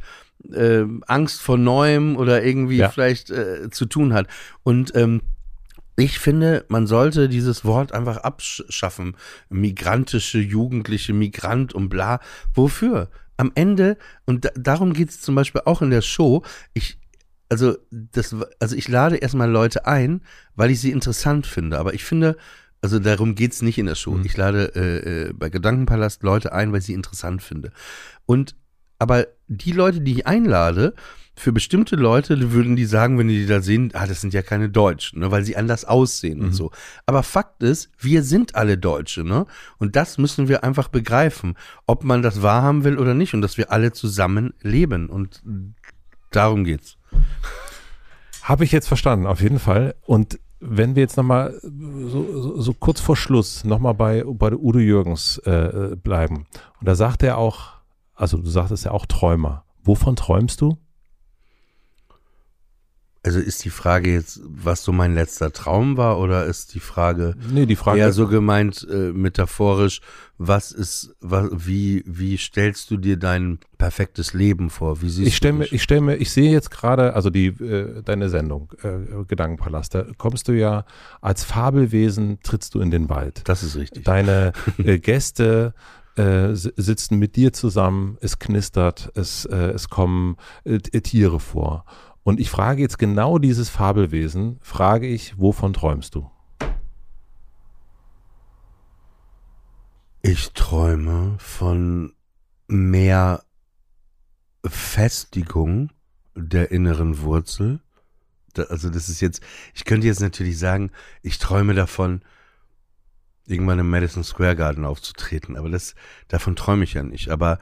äh, 0.52 0.84
Angst 1.08 1.42
vor 1.42 1.58
Neuem 1.58 2.16
oder 2.16 2.44
irgendwie 2.44 2.78
ja. 2.78 2.90
vielleicht 2.90 3.30
äh, 3.30 3.70
zu 3.70 3.86
tun 3.86 4.14
hat. 4.14 4.28
Und 4.64 4.96
ähm, 4.96 5.22
ich 6.00 6.20
finde, 6.20 6.64
man 6.68 6.86
sollte 6.86 7.28
dieses 7.28 7.66
Wort 7.66 7.92
einfach 7.92 8.18
abschaffen. 8.18 9.16
Migrantische, 9.50 10.38
jugendliche, 10.38 11.12
Migrant 11.12 11.74
und 11.74 11.90
bla. 11.90 12.20
Wofür? 12.54 13.10
Am 13.36 13.52
Ende, 13.56 13.98
und 14.26 14.52
darum 14.56 14.94
geht 14.94 15.10
es 15.10 15.22
zum 15.22 15.36
Beispiel 15.36 15.62
auch 15.66 15.82
in 15.82 15.90
der 15.90 16.02
Show, 16.04 16.44
ich, 16.74 17.00
also, 17.50 17.78
das, 17.92 18.36
also 18.60 18.76
ich 18.76 18.88
lade 18.88 19.18
erstmal 19.18 19.50
Leute 19.50 19.88
ein, 19.88 20.22
weil 20.56 20.70
ich 20.70 20.82
sie 20.82 20.92
interessant 20.92 21.48
finde. 21.48 21.80
Aber 21.80 21.96
ich 21.96 22.04
finde, 22.04 22.38
also 22.82 23.00
darum 23.00 23.34
geht's 23.34 23.64
nicht 23.64 23.80
in 23.80 23.88
der 23.88 23.96
Show. 23.96 24.12
Mhm. 24.12 24.26
Ich 24.26 24.38
lade 24.38 24.76
äh, 24.76 25.30
äh, 25.30 25.34
bei 25.34 25.50
Gedankenpalast 25.50 26.22
Leute 26.22 26.54
ein, 26.54 26.72
weil 26.72 26.80
ich 26.80 26.86
sie 26.86 26.94
interessant 26.94 27.42
finde. 27.42 27.72
Und 28.28 28.56
aber 29.00 29.28
die 29.48 29.72
Leute, 29.72 30.02
die 30.02 30.14
ich 30.14 30.28
einlade, 30.28 30.94
für 31.38 31.54
bestimmte 31.54 31.96
Leute 31.96 32.52
würden 32.52 32.76
die 32.76 32.86
sagen, 32.86 33.20
wenn 33.20 33.28
die, 33.28 33.42
die 33.42 33.46
da 33.46 33.62
sehen, 33.62 33.92
ah, 33.94 34.08
das 34.08 34.22
sind 34.22 34.34
ja 34.34 34.42
keine 34.42 34.70
Deutschen, 34.70 35.20
ne, 35.20 35.30
weil 35.30 35.44
sie 35.44 35.56
anders 35.56 35.86
aussehen 35.86 36.40
mhm. 36.40 36.46
und 36.46 36.54
so. 36.54 36.72
Aber 37.06 37.22
Fakt 37.22 37.62
ist, 37.62 37.92
wir 38.00 38.24
sind 38.24 38.56
alle 38.56 38.78
Deutsche, 38.78 39.24
ne? 39.24 39.46
Und 39.78 39.96
das 39.96 40.18
müssen 40.18 40.48
wir 40.48 40.64
einfach 40.64 40.88
begreifen, 40.88 41.56
ob 41.86 42.04
man 42.04 42.24
das 42.24 42.42
wahrhaben 42.42 42.84
will 42.84 42.98
oder 42.98 43.14
nicht 43.14 43.36
und 43.36 43.42
dass 43.42 43.58
wir 43.58 43.72
alle 43.72 43.92
zusammen 43.92 44.56
leben. 44.62 45.10
Und 45.10 45.44
darum 46.32 46.64
geht's. 46.64 46.98
Habe 48.42 48.64
ich 48.64 48.72
jetzt 48.72 48.88
verstanden, 48.88 49.28
auf 49.28 49.40
jeden 49.40 49.60
Fall. 49.60 49.94
Und 50.06 50.40
wenn 50.60 50.96
wir 50.96 51.04
jetzt 51.04 51.18
nochmal 51.18 51.54
so, 51.62 52.42
so, 52.42 52.62
so 52.62 52.74
kurz 52.74 53.00
vor 53.00 53.16
Schluss 53.16 53.64
nochmal 53.64 53.94
bei, 53.94 54.24
bei 54.26 54.54
Udo 54.54 54.80
Jürgens 54.80 55.38
äh, 55.46 55.96
bleiben. 56.02 56.48
Und 56.80 56.88
da 56.88 56.96
sagt 56.96 57.22
er 57.22 57.38
auch, 57.38 57.77
also 58.18 58.38
du 58.38 58.50
sagtest 58.50 58.86
ja 58.86 58.92
auch 58.92 59.06
Träumer. 59.06 59.64
Wovon 59.84 60.16
träumst 60.16 60.60
du? 60.60 60.78
Also 63.24 63.40
ist 63.40 63.66
die 63.66 63.70
Frage 63.70 64.14
jetzt, 64.14 64.40
was 64.46 64.84
so 64.84 64.94
mein 64.94 65.14
letzter 65.14 65.52
Traum 65.52 65.98
war, 65.98 66.18
oder 66.18 66.46
ist 66.46 66.74
die 66.76 66.80
Frage, 66.80 67.36
nee, 67.52 67.66
die 67.66 67.76
Frage 67.76 68.00
eher 68.00 68.14
so 68.14 68.28
gemeint, 68.28 68.88
äh, 68.90 69.12
metaphorisch, 69.12 70.00
was 70.38 70.72
ist, 70.72 71.14
was, 71.20 71.50
wie, 71.52 72.04
wie 72.06 72.38
stellst 72.38 72.90
du 72.90 72.96
dir 72.96 73.18
dein 73.18 73.60
perfektes 73.78 74.34
Leben 74.34 74.70
vor? 74.70 75.02
Wie 75.02 75.10
siehst 75.10 75.28
ich 75.28 75.36
stell 75.36 75.52
mir, 75.52 75.66
ich 75.66 75.84
stelle 75.84 76.02
mir, 76.02 76.16
ich 76.16 76.32
sehe 76.32 76.52
jetzt 76.52 76.72
gerade, 76.72 77.16
also 77.16 77.30
die, 77.30 77.48
äh, 77.48 78.02
deine 78.02 78.30
Sendung, 78.30 78.72
äh, 78.82 79.26
Gedankenpalast, 79.28 79.96
da 79.96 80.06
kommst 80.18 80.48
du 80.48 80.54
ja 80.54 80.86
als 81.20 81.44
Fabelwesen, 81.44 82.40
trittst 82.44 82.76
du 82.76 82.80
in 82.80 82.92
den 82.92 83.10
Wald. 83.10 83.42
Das 83.44 83.62
ist 83.62 83.76
richtig. 83.76 84.06
Deine 84.06 84.54
äh, 84.78 85.00
Gäste 85.00 85.74
äh, 86.18 86.56
sitzen 86.56 87.20
mit 87.20 87.36
dir 87.36 87.54
zusammen, 87.54 88.18
es 88.22 88.40
knistert, 88.40 89.12
es, 89.16 89.46
äh, 89.46 89.56
es 89.56 89.90
kommen 89.90 90.38
äh, 90.64 90.80
Tiere 90.80 91.40
vor. 91.40 91.86
Und 92.24 92.40
ich 92.40 92.50
frage 92.50 92.82
jetzt 92.82 92.98
genau 92.98 93.38
dieses 93.38 93.70
Fabelwesen, 93.70 94.58
frage 94.62 95.08
ich, 95.08 95.38
wovon 95.40 95.74
träumst 95.74 96.16
du? 96.16 96.30
Ich 100.22 100.52
träume 100.54 101.36
von 101.38 102.14
mehr 102.68 103.44
Festigung 104.66 105.92
der 106.36 106.72
inneren 106.72 107.22
Wurzel. 107.22 107.80
also 108.70 108.90
das 108.90 109.08
ist 109.08 109.22
jetzt, 109.22 109.42
ich 109.74 109.86
könnte 109.86 110.08
jetzt 110.08 110.20
natürlich 110.20 110.60
sagen, 110.60 110.92
ich 111.22 111.38
träume 111.38 111.76
davon, 111.76 112.22
irgendwann 113.48 113.80
im 113.80 113.90
Madison 113.90 114.24
Square 114.24 114.56
Garden 114.56 114.86
aufzutreten. 114.86 115.58
Aber 115.58 115.70
das, 115.70 115.96
davon 116.28 116.56
träume 116.56 116.84
ich 116.84 116.94
ja 116.94 117.04
nicht. 117.04 117.30
Aber 117.30 117.60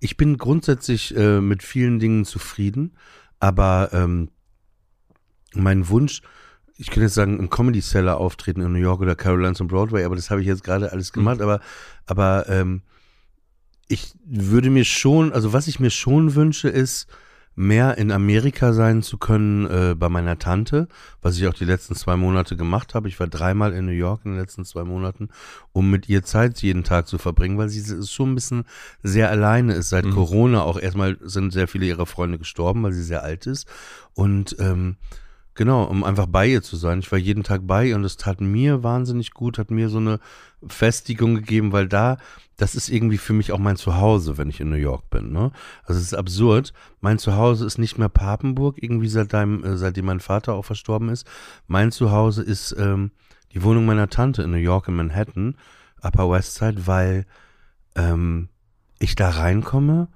ich 0.00 0.16
bin 0.16 0.36
grundsätzlich 0.36 1.16
äh, 1.16 1.40
mit 1.40 1.62
vielen 1.62 1.98
Dingen 1.98 2.24
zufrieden, 2.24 2.96
aber 3.38 3.90
ähm, 3.92 4.30
mein 5.54 5.88
Wunsch, 5.88 6.22
ich 6.76 6.88
könnte 6.88 7.02
jetzt 7.02 7.14
sagen, 7.14 7.38
im 7.38 7.50
Comedy 7.50 7.80
Cellar 7.80 8.18
auftreten 8.18 8.60
in 8.60 8.72
New 8.72 8.78
York 8.78 9.00
oder 9.00 9.14
Carolines 9.14 9.60
on 9.60 9.68
Broadway, 9.68 10.04
aber 10.04 10.16
das 10.16 10.30
habe 10.30 10.40
ich 10.40 10.46
jetzt 10.46 10.64
gerade 10.64 10.92
alles 10.92 11.12
gemacht, 11.12 11.38
mhm. 11.38 11.44
aber, 11.44 11.60
aber 12.06 12.48
ähm, 12.48 12.82
ich 13.88 14.14
würde 14.24 14.68
mir 14.68 14.84
schon, 14.84 15.32
also 15.32 15.52
was 15.52 15.68
ich 15.68 15.80
mir 15.80 15.90
schon 15.90 16.34
wünsche, 16.34 16.68
ist, 16.68 17.06
mehr 17.56 17.96
in 17.96 18.12
Amerika 18.12 18.74
sein 18.74 19.02
zu 19.02 19.16
können 19.16 19.66
äh, 19.66 19.94
bei 19.94 20.10
meiner 20.10 20.38
Tante, 20.38 20.88
was 21.22 21.38
ich 21.38 21.48
auch 21.48 21.54
die 21.54 21.64
letzten 21.64 21.94
zwei 21.94 22.16
Monate 22.16 22.56
gemacht 22.56 22.94
habe. 22.94 23.08
Ich 23.08 23.18
war 23.18 23.26
dreimal 23.26 23.72
in 23.72 23.86
New 23.86 23.92
York 23.92 24.20
in 24.24 24.32
den 24.32 24.40
letzten 24.40 24.66
zwei 24.66 24.84
Monaten, 24.84 25.30
um 25.72 25.90
mit 25.90 26.08
ihr 26.08 26.22
Zeit 26.22 26.60
jeden 26.62 26.84
Tag 26.84 27.08
zu 27.08 27.16
verbringen, 27.16 27.56
weil 27.56 27.70
sie 27.70 28.06
schon 28.06 28.32
ein 28.32 28.34
bisschen 28.34 28.64
sehr 29.02 29.30
alleine 29.30 29.72
ist. 29.72 29.88
Seit 29.88 30.04
mhm. 30.04 30.12
Corona 30.12 30.62
auch 30.62 30.78
erstmal 30.78 31.16
sind 31.22 31.52
sehr 31.52 31.66
viele 31.66 31.86
ihrer 31.86 32.06
Freunde 32.06 32.38
gestorben, 32.38 32.82
weil 32.82 32.92
sie 32.92 33.02
sehr 33.02 33.22
alt 33.22 33.46
ist. 33.46 33.66
Und 34.14 34.56
ähm, 34.60 34.96
Genau, 35.56 35.84
um 35.84 36.04
einfach 36.04 36.26
bei 36.26 36.46
ihr 36.46 36.62
zu 36.62 36.76
sein. 36.76 36.98
Ich 36.98 37.10
war 37.10 37.18
jeden 37.18 37.42
Tag 37.42 37.62
bei 37.66 37.86
ihr 37.86 37.96
und 37.96 38.04
es 38.04 38.18
tat 38.18 38.42
mir 38.42 38.82
wahnsinnig 38.82 39.30
gut, 39.30 39.56
hat 39.58 39.70
mir 39.70 39.88
so 39.88 39.96
eine 39.96 40.20
Festigung 40.68 41.34
gegeben, 41.34 41.72
weil 41.72 41.88
da, 41.88 42.18
das 42.58 42.74
ist 42.74 42.90
irgendwie 42.90 43.16
für 43.16 43.32
mich 43.32 43.52
auch 43.52 43.58
mein 43.58 43.76
Zuhause, 43.76 44.36
wenn 44.36 44.50
ich 44.50 44.60
in 44.60 44.68
New 44.68 44.76
York 44.76 45.08
bin. 45.08 45.32
Ne? 45.32 45.52
Also 45.84 45.98
es 45.98 46.08
ist 46.08 46.14
absurd. 46.14 46.74
Mein 47.00 47.18
Zuhause 47.18 47.64
ist 47.64 47.78
nicht 47.78 47.96
mehr 47.96 48.10
Papenburg, 48.10 48.82
irgendwie 48.82 49.08
seitdem, 49.08 49.64
äh, 49.64 49.78
seitdem 49.78 50.04
mein 50.04 50.20
Vater 50.20 50.52
auch 50.52 50.66
verstorben 50.66 51.08
ist. 51.08 51.26
Mein 51.66 51.90
Zuhause 51.90 52.42
ist 52.42 52.76
ähm, 52.78 53.10
die 53.54 53.62
Wohnung 53.62 53.86
meiner 53.86 54.10
Tante 54.10 54.42
in 54.42 54.50
New 54.50 54.58
York 54.58 54.88
in 54.88 54.96
Manhattan, 54.96 55.56
Upper 56.02 56.30
West 56.30 56.56
Side, 56.56 56.86
weil 56.86 57.24
ähm, 57.94 58.50
ich 58.98 59.14
da 59.14 59.30
reinkomme 59.30 60.08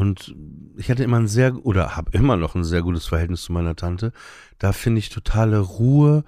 und 0.00 0.34
ich 0.78 0.90
hatte 0.90 1.04
immer 1.04 1.18
ein 1.18 1.28
sehr, 1.28 1.66
oder 1.66 1.94
habe 1.94 2.12
immer 2.12 2.38
noch 2.38 2.54
ein 2.54 2.64
sehr 2.64 2.80
gutes 2.80 3.06
Verhältnis 3.06 3.42
zu 3.42 3.52
meiner 3.52 3.76
Tante. 3.76 4.12
Da 4.58 4.72
finde 4.72 4.98
ich 4.98 5.10
totale 5.10 5.58
Ruhe. 5.58 6.24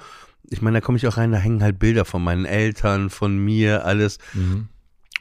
Ich 0.50 0.60
meine, 0.60 0.76
da 0.76 0.80
komme 0.82 0.98
ich 0.98 1.06
auch 1.06 1.16
rein, 1.16 1.32
da 1.32 1.38
hängen 1.38 1.62
halt 1.62 1.78
Bilder 1.78 2.04
von 2.04 2.22
meinen 2.22 2.44
Eltern, 2.44 3.08
von 3.08 3.38
mir, 3.38 3.86
alles. 3.86 4.18
Mhm. 4.34 4.68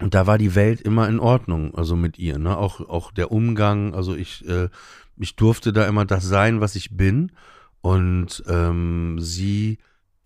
Und 0.02 0.16
da 0.16 0.28
war 0.28 0.38
die 0.38 0.54
Welt 0.54 0.82
immer 0.82 1.08
in 1.08 1.22
Ordnung, 1.22 1.74
also 1.76 1.96
mit 1.96 2.20
ihr, 2.20 2.40
ne? 2.40 2.58
Auch, 2.58 2.82
auch 2.82 3.14
der 3.14 3.32
Umgang, 3.32 3.96
also 3.96 4.18
ich, 4.18 4.46
äh, 4.46 4.68
ich 5.16 5.38
durfte 5.38 5.72
da 5.72 5.88
immer 5.88 6.04
das 6.04 6.26
sein, 6.26 6.60
was 6.60 6.76
ich 6.76 6.98
bin. 6.98 7.32
Und 7.80 8.44
ähm, 8.50 9.16
sie 9.18 9.78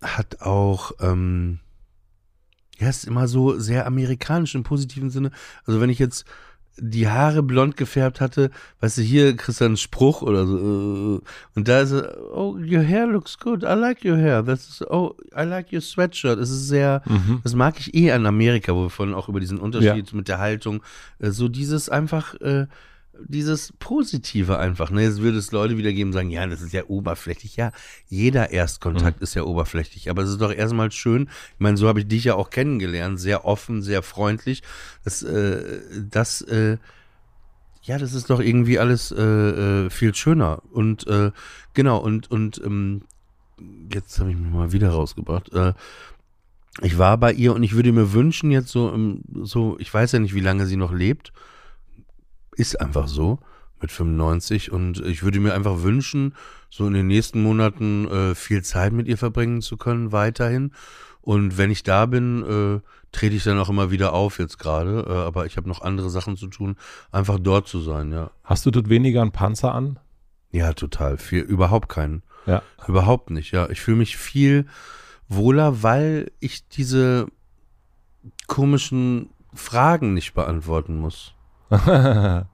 hat 0.02 0.40
auch, 0.40 0.90
ähm, 0.98 1.60
ja, 2.76 2.88
ist 2.88 3.04
immer 3.04 3.28
so 3.28 3.56
sehr 3.56 3.86
amerikanisch 3.86 4.56
im 4.56 4.64
positiven 4.64 5.10
Sinne. 5.10 5.30
Also 5.64 5.80
wenn 5.80 5.90
ich 5.90 6.00
jetzt 6.00 6.24
die 6.78 7.08
Haare 7.08 7.42
blond 7.42 7.76
gefärbt 7.76 8.20
hatte, 8.20 8.50
weißt 8.80 8.98
du, 8.98 9.02
hier 9.02 9.36
kriegst 9.36 9.60
du 9.60 9.64
einen 9.64 9.76
Spruch 9.76 10.22
oder 10.22 10.46
so. 10.46 10.56
Äh, 10.56 11.20
und 11.54 11.68
da 11.68 11.80
ist 11.80 11.92
er, 11.92 12.16
oh, 12.34 12.54
your 12.56 12.82
hair 12.82 13.06
looks 13.06 13.38
good, 13.38 13.62
I 13.62 13.74
like 13.74 14.04
your 14.04 14.16
hair. 14.16 14.42
Das 14.42 14.68
ist, 14.68 14.90
oh, 14.90 15.16
I 15.34 15.42
like 15.42 15.72
your 15.72 15.80
sweatshirt. 15.80 16.38
Es 16.38 16.50
ist 16.50 16.68
sehr, 16.68 17.02
mhm. 17.06 17.40
das 17.42 17.54
mag 17.54 17.78
ich 17.78 17.94
eh 17.94 18.12
an 18.12 18.26
Amerika, 18.26 18.74
wo 18.74 18.84
wir 18.84 18.90
vorhin 18.90 19.14
auch 19.14 19.28
über 19.28 19.40
diesen 19.40 19.58
Unterschied 19.58 20.10
ja. 20.10 20.16
mit 20.16 20.28
der 20.28 20.38
Haltung, 20.38 20.82
äh, 21.18 21.30
so 21.30 21.48
dieses 21.48 21.88
einfach, 21.88 22.34
äh, 22.40 22.66
dieses 23.24 23.72
Positive 23.78 24.58
einfach. 24.58 24.90
Ne? 24.90 25.02
Jetzt 25.02 25.20
würde 25.20 25.38
es 25.38 25.52
Leute 25.52 25.76
wieder 25.76 25.92
geben, 25.92 26.12
sagen, 26.12 26.30
ja, 26.30 26.46
das 26.46 26.62
ist 26.62 26.72
ja 26.72 26.84
oberflächlich. 26.86 27.56
Ja, 27.56 27.72
jeder 28.08 28.50
Erstkontakt 28.50 29.20
mhm. 29.20 29.24
ist 29.24 29.34
ja 29.34 29.44
oberflächlich. 29.44 30.10
Aber 30.10 30.22
es 30.22 30.30
ist 30.30 30.40
doch 30.40 30.52
erstmal 30.52 30.90
schön. 30.92 31.28
Ich 31.54 31.60
meine, 31.60 31.76
so 31.76 31.88
habe 31.88 32.00
ich 32.00 32.08
dich 32.08 32.24
ja 32.24 32.34
auch 32.34 32.50
kennengelernt. 32.50 33.20
Sehr 33.20 33.44
offen, 33.44 33.82
sehr 33.82 34.02
freundlich. 34.02 34.62
Das, 35.04 35.22
äh, 35.22 35.80
das, 36.10 36.42
äh, 36.42 36.78
ja, 37.82 37.98
das 37.98 38.14
ist 38.14 38.30
doch 38.30 38.40
irgendwie 38.40 38.78
alles 38.78 39.12
äh, 39.12 39.22
äh, 39.22 39.90
viel 39.90 40.14
schöner. 40.14 40.62
Und 40.70 41.06
äh, 41.06 41.30
genau, 41.74 41.98
und, 41.98 42.30
und 42.30 42.60
ähm, 42.64 43.02
jetzt 43.92 44.18
habe 44.18 44.30
ich 44.30 44.36
mich 44.36 44.52
mal 44.52 44.72
wieder 44.72 44.90
rausgebracht. 44.90 45.52
Äh, 45.52 45.74
ich 46.82 46.98
war 46.98 47.16
bei 47.16 47.32
ihr 47.32 47.54
und 47.54 47.62
ich 47.62 47.74
würde 47.74 47.92
mir 47.92 48.12
wünschen, 48.12 48.50
jetzt 48.50 48.68
so, 48.68 48.94
so, 49.42 49.76
ich 49.78 49.92
weiß 49.92 50.12
ja 50.12 50.18
nicht, 50.18 50.34
wie 50.34 50.40
lange 50.40 50.66
sie 50.66 50.76
noch 50.76 50.92
lebt 50.92 51.32
ist 52.56 52.80
einfach 52.80 53.08
so 53.08 53.38
mit 53.80 53.92
95 53.92 54.72
und 54.72 55.04
ich 55.04 55.22
würde 55.22 55.40
mir 55.40 55.54
einfach 55.54 55.82
wünschen, 55.82 56.34
so 56.70 56.86
in 56.86 56.94
den 56.94 57.06
nächsten 57.06 57.42
Monaten 57.42 58.08
äh, 58.08 58.34
viel 58.34 58.62
Zeit 58.62 58.92
mit 58.92 59.06
ihr 59.06 59.18
verbringen 59.18 59.60
zu 59.60 59.76
können, 59.76 60.12
weiterhin. 60.12 60.72
Und 61.20 61.58
wenn 61.58 61.70
ich 61.70 61.82
da 61.82 62.06
bin, 62.06 62.42
äh, 62.42 62.80
trete 63.12 63.36
ich 63.36 63.44
dann 63.44 63.58
auch 63.58 63.68
immer 63.68 63.90
wieder 63.90 64.12
auf 64.12 64.38
jetzt 64.38 64.58
gerade, 64.58 65.06
äh, 65.08 65.12
aber 65.12 65.46
ich 65.46 65.56
habe 65.56 65.68
noch 65.68 65.82
andere 65.82 66.08
Sachen 66.10 66.36
zu 66.36 66.46
tun, 66.46 66.76
einfach 67.10 67.38
dort 67.38 67.68
zu 67.68 67.80
sein, 67.80 68.12
ja. 68.12 68.30
Hast 68.44 68.64
du 68.64 68.70
dort 68.70 68.88
weniger 68.88 69.22
einen 69.22 69.32
Panzer 69.32 69.74
an? 69.74 69.98
Ja, 70.52 70.72
total. 70.72 71.18
Viel, 71.18 71.42
überhaupt 71.42 71.88
keinen. 71.88 72.22
Ja. 72.46 72.62
Überhaupt 72.86 73.30
nicht, 73.30 73.52
ja. 73.52 73.68
Ich 73.68 73.80
fühle 73.80 73.98
mich 73.98 74.16
viel 74.16 74.66
wohler, 75.28 75.82
weil 75.82 76.30
ich 76.40 76.68
diese 76.68 77.26
komischen 78.46 79.30
Fragen 79.52 80.14
nicht 80.14 80.34
beantworten 80.34 80.96
muss. 80.98 81.35
ja, 81.70 82.46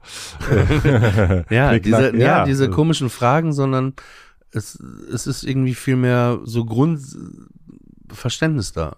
diese, 1.78 2.16
ja, 2.16 2.16
ja, 2.16 2.44
diese 2.44 2.70
komischen 2.70 3.10
Fragen, 3.10 3.52
sondern 3.52 3.94
es, 4.52 4.82
es 5.12 5.26
ist 5.26 5.44
irgendwie 5.44 5.74
viel 5.74 5.96
mehr 5.96 6.40
so 6.44 6.64
Grundverständnis 6.64 8.72
da. 8.72 8.96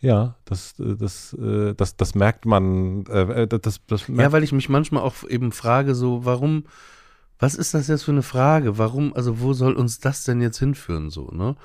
Ja, 0.00 0.36
das, 0.44 0.74
das, 0.78 1.32
äh, 1.34 1.74
das, 1.74 1.96
das 1.96 2.14
merkt 2.14 2.44
man. 2.44 3.06
Äh, 3.06 3.48
das, 3.48 3.80
das 3.86 4.08
merkt 4.08 4.22
ja, 4.22 4.32
weil 4.32 4.44
ich 4.44 4.52
mich 4.52 4.68
manchmal 4.68 5.02
auch 5.02 5.24
eben 5.28 5.52
frage, 5.52 5.94
so, 5.94 6.24
warum, 6.24 6.64
was 7.38 7.54
ist 7.54 7.74
das 7.74 7.88
jetzt 7.88 8.04
für 8.04 8.12
eine 8.12 8.22
Frage? 8.22 8.78
Warum, 8.78 9.14
also 9.14 9.40
wo 9.40 9.54
soll 9.54 9.74
uns 9.74 9.98
das 9.98 10.24
denn 10.24 10.40
jetzt 10.40 10.58
hinführen, 10.58 11.10
so, 11.10 11.30
ne? 11.32 11.56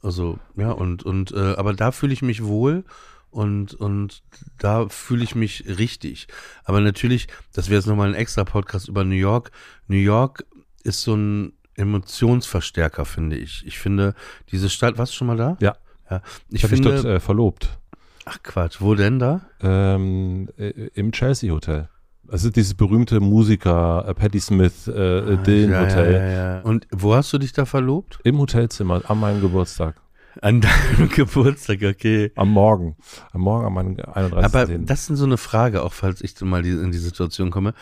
Also, 0.00 0.38
ja, 0.56 0.70
und, 0.70 1.02
und, 1.02 1.32
äh, 1.32 1.54
aber 1.56 1.74
da 1.74 1.90
fühle 1.90 2.12
ich 2.12 2.22
mich 2.22 2.44
wohl 2.44 2.84
und, 3.30 3.74
und 3.74 4.22
da 4.58 4.88
fühle 4.88 5.24
ich 5.24 5.34
mich 5.34 5.64
richtig. 5.66 6.28
Aber 6.64 6.80
natürlich, 6.80 7.28
das 7.52 7.68
wäre 7.68 7.78
jetzt 7.78 7.86
nochmal 7.86 8.08
ein 8.08 8.14
extra 8.14 8.44
Podcast 8.44 8.88
über 8.88 9.04
New 9.04 9.14
York. 9.14 9.50
New 9.86 9.96
York 9.96 10.44
ist 10.82 11.02
so 11.02 11.14
ein 11.14 11.52
Emotionsverstärker, 11.76 13.04
finde 13.04 13.36
ich. 13.36 13.64
Ich 13.66 13.78
finde, 13.78 14.14
diese 14.50 14.68
Stadt, 14.68 14.98
warst 14.98 15.12
du 15.12 15.16
schon 15.16 15.26
mal 15.28 15.36
da? 15.36 15.56
Ja. 15.60 15.76
ja. 16.10 16.22
Ich, 16.48 16.64
ich 16.64 16.68
finde, 16.68 16.92
mich 16.92 17.02
dort 17.02 17.16
äh, 17.16 17.20
verlobt. 17.20 17.78
Ach 18.24 18.42
Quatsch, 18.42 18.80
wo 18.80 18.94
denn 18.94 19.18
da? 19.18 19.42
Ähm, 19.60 20.48
äh, 20.58 20.88
Im 20.94 21.12
Chelsea 21.12 21.52
Hotel. 21.52 21.88
Also 22.30 22.50
dieses 22.50 22.74
berühmte 22.74 23.20
Musiker 23.20 24.04
äh, 24.06 24.14
Patti 24.14 24.40
Smith 24.40 24.86
äh, 24.86 24.92
ah, 24.92 25.36
Dylan 25.36 25.70
ja, 25.70 25.80
Hotel. 25.80 26.12
Ja, 26.12 26.28
ja, 26.28 26.60
Und 26.60 26.86
wo 26.90 27.14
hast 27.14 27.32
du 27.32 27.38
dich 27.38 27.52
da 27.52 27.64
verlobt? 27.64 28.18
Im 28.24 28.38
Hotelzimmer 28.38 29.02
an 29.08 29.20
meinem 29.20 29.40
Geburtstag. 29.40 29.94
An 30.40 30.60
deinem 30.60 31.08
Geburtstag, 31.14 31.82
okay. 31.82 32.32
Am 32.36 32.50
Morgen. 32.50 32.96
Am 33.32 33.40
Morgen, 33.40 33.66
am 33.66 33.78
31. 33.78 34.44
Aber 34.44 34.66
das 34.66 35.10
ist 35.10 35.18
so 35.18 35.24
eine 35.24 35.36
Frage, 35.36 35.82
auch 35.82 35.92
falls 35.92 36.20
ich 36.20 36.40
mal 36.40 36.64
in 36.64 36.92
die 36.92 36.98
Situation 36.98 37.50
komme. 37.50 37.74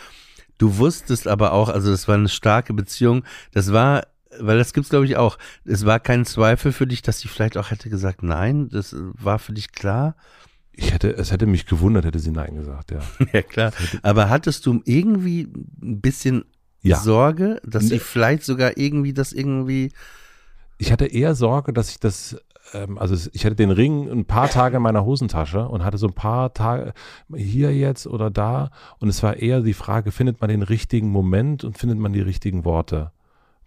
Du 0.58 0.78
wusstest 0.78 1.28
aber 1.28 1.52
auch, 1.52 1.68
also 1.68 1.90
das 1.90 2.08
war 2.08 2.14
eine 2.14 2.28
starke 2.28 2.72
Beziehung. 2.72 3.24
Das 3.52 3.72
war, 3.72 4.06
weil 4.38 4.56
das 4.56 4.72
gibt's 4.72 4.90
glaube 4.90 5.04
ich 5.04 5.16
auch. 5.16 5.38
Es 5.64 5.84
war 5.84 6.00
kein 6.00 6.24
Zweifel 6.24 6.72
für 6.72 6.86
dich, 6.86 7.02
dass 7.02 7.20
sie 7.20 7.28
vielleicht 7.28 7.56
auch 7.58 7.70
hätte 7.70 7.90
gesagt 7.90 8.22
Nein. 8.22 8.68
Das 8.70 8.96
war 8.98 9.38
für 9.38 9.52
dich 9.52 9.72
klar. 9.72 10.16
Ich 10.72 10.92
hätte, 10.92 11.10
es 11.14 11.32
hätte 11.32 11.46
mich 11.46 11.66
gewundert, 11.66 12.04
hätte 12.04 12.18
sie 12.18 12.30
Nein 12.30 12.54
gesagt, 12.54 12.90
ja. 12.90 13.00
ja, 13.32 13.42
klar. 13.42 13.72
Aber 14.02 14.30
hattest 14.30 14.64
du 14.66 14.80
irgendwie 14.84 15.48
ein 15.82 16.00
bisschen 16.00 16.44
ja. 16.82 16.98
Sorge, 16.98 17.60
dass 17.64 17.88
sie 17.88 17.98
vielleicht 17.98 18.44
sogar 18.44 18.76
irgendwie 18.76 19.12
das 19.12 19.32
irgendwie 19.32 19.92
ich 20.78 20.92
hatte 20.92 21.06
eher 21.06 21.34
Sorge, 21.34 21.72
dass 21.72 21.90
ich 21.90 22.00
das, 22.00 22.36
ähm, 22.72 22.98
also 22.98 23.28
ich 23.32 23.44
hatte 23.44 23.56
den 23.56 23.70
Ring 23.70 24.08
ein 24.10 24.24
paar 24.24 24.48
Tage 24.48 24.76
in 24.76 24.82
meiner 24.82 25.04
Hosentasche 25.04 25.66
und 25.68 25.84
hatte 25.84 25.98
so 25.98 26.06
ein 26.06 26.12
paar 26.12 26.52
Tage 26.54 26.92
hier 27.34 27.74
jetzt 27.74 28.06
oder 28.06 28.30
da 28.30 28.70
und 28.98 29.08
es 29.08 29.22
war 29.22 29.36
eher 29.36 29.60
die 29.60 29.74
Frage, 29.74 30.12
findet 30.12 30.40
man 30.40 30.50
den 30.50 30.62
richtigen 30.62 31.08
Moment 31.08 31.64
und 31.64 31.78
findet 31.78 31.98
man 31.98 32.12
die 32.12 32.20
richtigen 32.20 32.64
Worte? 32.64 33.12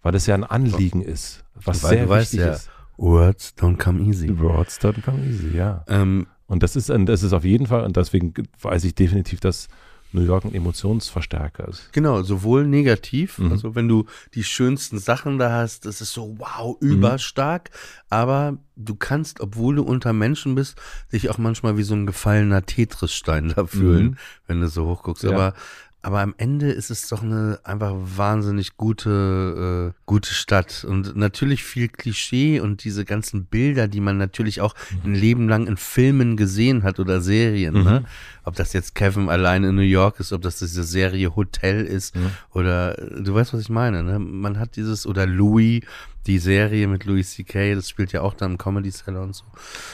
Weil 0.02 0.12
das 0.12 0.26
ja 0.26 0.34
ein 0.34 0.44
Anliegen 0.44 1.02
ist, 1.02 1.44
was 1.54 1.82
Weil 1.82 1.90
sehr 1.90 2.08
wichtig 2.08 2.40
ja, 2.40 2.52
ist. 2.52 2.70
Words 2.96 3.54
don't 3.58 3.76
come 3.76 4.00
easy. 4.02 4.38
Words 4.38 4.80
don't 4.80 5.02
come 5.02 5.24
easy, 5.24 5.56
ja. 5.56 5.84
Ähm, 5.88 6.26
und 6.46 6.62
das 6.62 6.74
ist, 6.74 6.90
das 6.90 7.22
ist 7.22 7.32
auf 7.32 7.44
jeden 7.44 7.66
Fall, 7.66 7.84
und 7.84 7.96
deswegen 7.96 8.34
weiß 8.60 8.84
ich 8.84 8.94
definitiv, 8.94 9.40
dass 9.40 9.68
New 10.12 10.22
York 10.22 10.44
ein 10.44 10.54
Emotionsverstärker 10.54 11.68
ist. 11.68 11.92
Genau, 11.92 12.22
sowohl 12.22 12.66
negativ, 12.66 13.38
mhm. 13.38 13.52
also 13.52 13.74
wenn 13.74 13.88
du 13.88 14.06
die 14.34 14.44
schönsten 14.44 14.98
Sachen 14.98 15.38
da 15.38 15.52
hast, 15.52 15.86
das 15.86 16.00
ist 16.00 16.12
so 16.12 16.36
wow, 16.38 16.76
überstark, 16.80 17.70
mhm. 17.70 18.06
aber 18.10 18.58
du 18.76 18.94
kannst, 18.94 19.40
obwohl 19.40 19.76
du 19.76 19.82
unter 19.82 20.12
Menschen 20.12 20.54
bist, 20.54 20.80
dich 21.12 21.30
auch 21.30 21.38
manchmal 21.38 21.76
wie 21.76 21.82
so 21.82 21.94
ein 21.94 22.06
gefallener 22.06 22.64
Tetris-Stein 22.64 23.52
da 23.54 23.66
fühlen, 23.66 24.04
mhm. 24.04 24.16
wenn 24.46 24.60
du 24.60 24.68
so 24.68 24.86
hochguckst. 24.86 25.24
Ja. 25.24 25.30
Aber 25.30 25.54
aber 26.02 26.20
am 26.20 26.34
Ende 26.38 26.70
ist 26.70 26.90
es 26.90 27.08
doch 27.08 27.22
eine 27.22 27.60
einfach 27.62 27.92
wahnsinnig 27.94 28.78
gute, 28.78 29.92
äh, 29.92 30.00
gute 30.06 30.32
Stadt. 30.32 30.84
Und 30.88 31.14
natürlich 31.14 31.62
viel 31.62 31.88
Klischee 31.88 32.60
und 32.60 32.84
diese 32.84 33.04
ganzen 33.04 33.44
Bilder, 33.44 33.86
die 33.86 34.00
man 34.00 34.16
natürlich 34.16 34.62
auch 34.62 34.74
ein 35.04 35.14
Leben 35.14 35.48
lang 35.48 35.66
in 35.66 35.76
Filmen 35.76 36.38
gesehen 36.38 36.84
hat 36.84 37.00
oder 37.00 37.20
Serien. 37.20 37.74
Ne? 37.74 37.80
Mhm. 37.80 37.84
Ne? 37.84 38.04
Ob 38.50 38.56
das 38.56 38.72
jetzt 38.72 38.96
Kevin 38.96 39.28
allein 39.28 39.62
in 39.62 39.76
New 39.76 39.82
York 39.82 40.18
ist, 40.18 40.32
ob 40.32 40.42
das 40.42 40.58
diese 40.58 40.82
Serie 40.82 41.36
Hotel 41.36 41.84
ist 41.84 42.16
mhm. 42.16 42.32
oder 42.52 42.94
du 42.94 43.32
weißt, 43.32 43.54
was 43.54 43.60
ich 43.60 43.68
meine. 43.68 44.02
Ne? 44.02 44.18
Man 44.18 44.58
hat 44.58 44.74
dieses, 44.74 45.06
oder 45.06 45.24
Louis, 45.24 45.84
die 46.26 46.40
Serie 46.40 46.88
mit 46.88 47.04
Louis 47.04 47.30
C.K., 47.30 47.76
das 47.76 47.88
spielt 47.88 48.10
ja 48.10 48.22
auch 48.22 48.34
dann 48.34 48.50
im 48.50 48.58
Comedy 48.58 48.90
Cellar 48.90 49.22
und 49.22 49.36
so. 49.36 49.44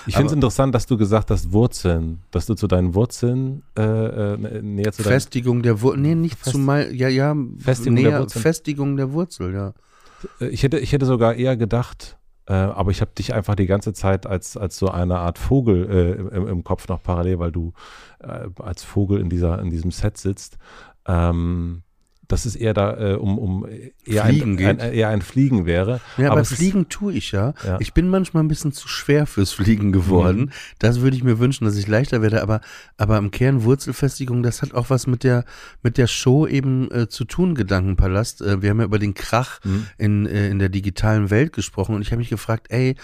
Ich 0.07 0.15
finde 0.15 0.29
es 0.29 0.33
interessant, 0.33 0.75
dass 0.75 0.87
du 0.87 0.97
gesagt 0.97 1.31
hast, 1.31 1.53
Wurzeln, 1.53 2.23
dass 2.31 2.47
du 2.47 2.55
zu 2.55 2.67
deinen 2.67 2.95
Wurzeln 2.95 3.63
äh, 3.77 3.83
äh, 3.83 4.63
näher 4.63 4.91
zu 4.91 5.03
Festigung 5.03 5.63
der 5.63 5.83
Wurzel, 5.83 6.01
nee, 6.01 6.15
nicht 6.15 6.39
Fest 6.39 6.53
zu 6.53 6.59
mal, 6.59 6.95
ja, 6.95 7.09
ja, 7.09 7.37
Festigung 7.59 7.93
näher, 7.93 8.11
der 8.13 8.21
Wurzel. 8.21 8.41
Festigung 8.41 8.97
der 8.97 9.13
Wurzel, 9.13 9.53
ja. 9.53 9.75
Äh, 10.41 10.47
ich 10.47 10.63
hätte, 10.63 10.79
ich 10.79 10.93
hätte 10.93 11.05
sogar 11.05 11.35
eher 11.35 11.59
gedacht, 11.59 12.17
äh, 12.47 12.53
aber 12.53 12.91
ich 12.91 13.01
habe 13.01 13.11
dich 13.17 13.35
einfach 13.35 13.55
die 13.55 13.67
ganze 13.67 13.93
Zeit 13.93 14.27
als, 14.27 14.57
als 14.57 14.79
so 14.79 14.89
eine 14.89 15.19
Art 15.19 15.39
Vogel 15.39 15.89
äh, 15.91 16.37
im, 16.37 16.47
im, 16.47 16.65
Kopf 16.65 16.89
noch 16.89 17.03
parallel, 17.03 17.39
weil 17.39 17.53
du 17.53 17.73
äh, 18.21 18.49
als 18.61 18.85
Vogel 18.85 19.21
in, 19.21 19.29
dieser, 19.29 19.61
in 19.61 19.71
diesem 19.71 19.91
Set 19.91 20.17
sitzt. 20.17 20.59
Ähm, 21.07 21.83
dass 22.29 22.45
es 22.45 22.57
eher 22.57 22.75
da 22.75 23.13
äh, 23.13 23.15
um, 23.15 23.39
um 23.39 23.67
eher, 24.05 24.25
Fliegen 24.25 24.59
ein, 24.59 24.81
ein, 24.81 24.93
eher 24.93 25.09
ein 25.09 25.23
Fliegen 25.23 25.67
wäre. 25.67 26.01
Ja, 26.17 26.27
aber, 26.27 26.41
aber 26.41 26.45
Fliegen 26.45 26.89
tue 26.89 27.13
ich 27.13 27.33
ja. 27.33 27.55
ja. 27.65 27.79
Ich 27.81 27.95
bin 27.95 28.09
manchmal 28.09 28.43
ein 28.43 28.49
bisschen 28.49 28.73
zu 28.73 28.89
schwer 28.89 29.27
fürs 29.27 29.53
Fliegen 29.53 29.93
geworden. 29.93 30.41
Mhm. 30.41 30.51
Das 30.79 31.01
würde 31.01 31.17
ich 31.17 31.25
mir 31.25 31.39
wünschen, 31.39 31.65
dass 31.65 31.77
ich 31.77 31.87
leichter 31.87 32.23
werde. 32.23 32.43
Aber, 32.43 32.61
aber 32.97 33.19
im 33.19 33.31
Kern 33.31 33.65
Wurzelfestigung, 33.65 34.43
das 34.43 34.63
hat 34.63 34.75
auch 34.75 34.91
was 34.91 35.07
mit 35.07 35.25
der, 35.25 35.45
mit 35.83 35.99
der 35.99 36.07
Show 36.07 36.47
eben 36.47 36.91
äh, 36.91 37.09
zu 37.09 37.25
tun, 37.25 37.55
Gedankenpalast. 37.55 38.43
Äh, 38.43 38.63
wir 38.63 38.71
haben 38.71 38.81
ja 38.81 38.87
über 38.87 38.99
den 38.99 39.15
Krach 39.15 39.61
mhm. 39.65 39.87
in, 39.99 40.27
äh, 40.27 40.49
in 40.49 40.59
der 40.59 40.69
digitalen 40.69 41.31
Welt 41.31 41.53
gesprochen 41.53 41.95
und 41.95 42.03
ich 42.03 42.11
habe 42.11 42.19
mich 42.19 42.31
gefragt, 42.31 42.67
ey, 42.71 42.97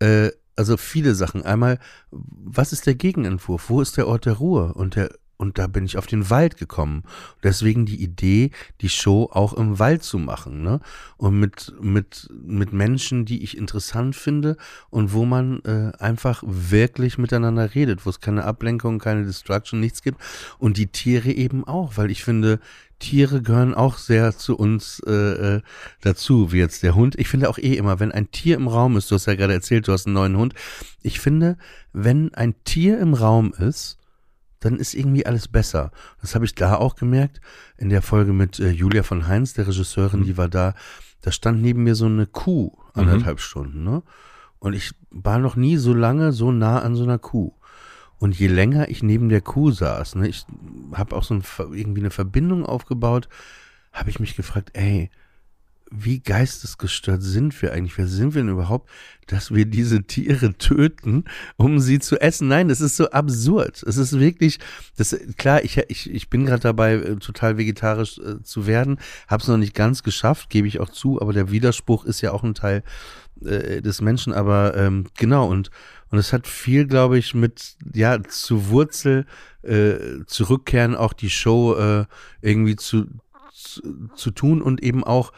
äh, 0.00 0.30
also 0.56 0.76
viele 0.76 1.14
Sachen. 1.14 1.42
Einmal, 1.42 1.78
was 2.10 2.72
ist 2.72 2.86
der 2.86 2.96
Gegenentwurf? 2.96 3.70
Wo 3.70 3.80
ist 3.80 3.96
der 3.96 4.08
Ort 4.08 4.26
der 4.26 4.34
Ruhe? 4.34 4.74
Und 4.74 4.96
der 4.96 5.10
und 5.38 5.56
da 5.56 5.68
bin 5.68 5.86
ich 5.86 5.96
auf 5.96 6.06
den 6.06 6.30
Wald 6.30 6.58
gekommen. 6.58 7.04
Deswegen 7.44 7.86
die 7.86 8.02
Idee, 8.02 8.50
die 8.80 8.88
Show 8.88 9.30
auch 9.32 9.54
im 9.54 9.78
Wald 9.78 10.02
zu 10.02 10.18
machen, 10.18 10.62
ne? 10.62 10.80
Und 11.16 11.38
mit, 11.38 11.72
mit, 11.80 12.28
mit 12.44 12.72
Menschen, 12.72 13.24
die 13.24 13.44
ich 13.44 13.56
interessant 13.56 14.16
finde 14.16 14.56
und 14.90 15.12
wo 15.12 15.24
man 15.24 15.60
äh, 15.60 15.92
einfach 15.98 16.42
wirklich 16.44 17.18
miteinander 17.18 17.74
redet, 17.74 18.04
wo 18.04 18.10
es 18.10 18.20
keine 18.20 18.44
Ablenkung, 18.44 18.98
keine 18.98 19.24
Destruction, 19.24 19.78
nichts 19.78 20.02
gibt. 20.02 20.20
Und 20.58 20.76
die 20.76 20.88
Tiere 20.88 21.30
eben 21.30 21.64
auch, 21.64 21.96
weil 21.96 22.10
ich 22.10 22.24
finde, 22.24 22.58
Tiere 22.98 23.40
gehören 23.40 23.74
auch 23.74 23.96
sehr 23.96 24.36
zu 24.36 24.56
uns 24.56 25.00
äh, 25.06 25.12
äh 25.12 25.60
dazu, 26.00 26.50
wie 26.50 26.58
jetzt 26.58 26.82
der 26.82 26.96
Hund. 26.96 27.16
Ich 27.16 27.28
finde 27.28 27.48
auch 27.48 27.58
eh 27.58 27.74
immer, 27.74 28.00
wenn 28.00 28.10
ein 28.10 28.32
Tier 28.32 28.56
im 28.56 28.66
Raum 28.66 28.96
ist, 28.96 29.08
du 29.08 29.14
hast 29.14 29.26
ja 29.26 29.36
gerade 29.36 29.52
erzählt, 29.52 29.86
du 29.86 29.92
hast 29.92 30.06
einen 30.06 30.14
neuen 30.14 30.36
Hund. 30.36 30.54
Ich 31.02 31.20
finde, 31.20 31.58
wenn 31.92 32.34
ein 32.34 32.56
Tier 32.64 32.98
im 32.98 33.14
Raum 33.14 33.54
ist, 33.56 33.97
dann 34.60 34.76
ist 34.76 34.94
irgendwie 34.94 35.26
alles 35.26 35.48
besser. 35.48 35.92
Das 36.20 36.34
habe 36.34 36.44
ich 36.44 36.54
da 36.54 36.76
auch 36.76 36.96
gemerkt. 36.96 37.40
In 37.76 37.90
der 37.90 38.02
Folge 38.02 38.32
mit 38.32 38.58
äh, 38.58 38.70
Julia 38.70 39.02
von 39.02 39.28
Heinz, 39.28 39.54
der 39.54 39.66
Regisseurin, 39.66 40.20
mhm. 40.20 40.24
die 40.24 40.36
war 40.36 40.48
da. 40.48 40.74
Da 41.20 41.32
stand 41.32 41.62
neben 41.62 41.82
mir 41.82 41.94
so 41.94 42.06
eine 42.06 42.26
Kuh 42.26 42.72
anderthalb 42.94 43.38
mhm. 43.38 43.42
Stunden. 43.42 43.84
Ne? 43.84 44.02
Und 44.58 44.72
ich 44.72 44.92
war 45.10 45.38
noch 45.38 45.56
nie 45.56 45.76
so 45.76 45.94
lange 45.94 46.32
so 46.32 46.52
nah 46.52 46.80
an 46.80 46.94
so 46.94 47.04
einer 47.04 47.18
Kuh. 47.18 47.52
Und 48.18 48.38
je 48.38 48.48
länger 48.48 48.88
ich 48.88 49.02
neben 49.02 49.28
der 49.28 49.40
Kuh 49.40 49.70
saß, 49.70 50.16
ne, 50.16 50.28
ich 50.28 50.44
habe 50.92 51.14
auch 51.14 51.22
so 51.22 51.34
ein, 51.34 51.42
irgendwie 51.72 52.00
eine 52.00 52.10
Verbindung 52.10 52.66
aufgebaut, 52.66 53.28
habe 53.92 54.10
ich 54.10 54.18
mich 54.18 54.34
gefragt, 54.34 54.70
ey, 54.74 55.10
wie 55.90 56.20
geistesgestört 56.20 57.22
sind 57.22 57.60
wir 57.62 57.72
eigentlich? 57.72 57.96
Wer 57.98 58.08
sind 58.08 58.34
wir 58.34 58.42
denn 58.42 58.50
überhaupt, 58.50 58.88
dass 59.26 59.54
wir 59.54 59.66
diese 59.66 60.02
Tiere 60.04 60.54
töten, 60.54 61.24
um 61.56 61.78
sie 61.78 61.98
zu 61.98 62.20
essen? 62.20 62.48
Nein, 62.48 62.68
das 62.68 62.80
ist 62.80 62.96
so 62.96 63.10
absurd. 63.10 63.82
Es 63.82 63.96
ist 63.96 64.18
wirklich, 64.18 64.58
das 64.96 65.18
klar, 65.36 65.62
ich, 65.64 65.78
ich, 65.88 66.10
ich 66.10 66.30
bin 66.30 66.46
gerade 66.46 66.60
dabei, 66.60 66.94
äh, 66.94 67.16
total 67.16 67.58
vegetarisch 67.58 68.18
äh, 68.18 68.42
zu 68.42 68.66
werden, 68.66 68.98
habe 69.28 69.42
es 69.42 69.48
noch 69.48 69.56
nicht 69.56 69.74
ganz 69.74 70.02
geschafft, 70.02 70.50
gebe 70.50 70.68
ich 70.68 70.80
auch 70.80 70.90
zu, 70.90 71.20
aber 71.20 71.32
der 71.32 71.50
Widerspruch 71.50 72.04
ist 72.04 72.20
ja 72.20 72.32
auch 72.32 72.44
ein 72.44 72.54
Teil 72.54 72.82
äh, 73.44 73.80
des 73.82 74.00
Menschen. 74.00 74.32
Aber 74.32 74.76
ähm, 74.76 75.06
genau, 75.16 75.48
und, 75.48 75.70
und 76.10 76.18
es 76.18 76.32
hat 76.32 76.46
viel, 76.46 76.86
glaube 76.86 77.18
ich, 77.18 77.34
mit, 77.34 77.76
ja, 77.94 78.22
zu 78.22 78.68
Wurzel 78.68 79.26
äh, 79.62 80.24
zurückkehren, 80.26 80.96
auch 80.96 81.12
die 81.12 81.30
Show 81.30 81.74
äh, 81.76 82.04
irgendwie 82.42 82.76
zu, 82.76 83.06
zu, 83.52 84.08
zu 84.14 84.30
tun 84.30 84.62
und 84.62 84.82
eben 84.82 85.04
auch 85.04 85.32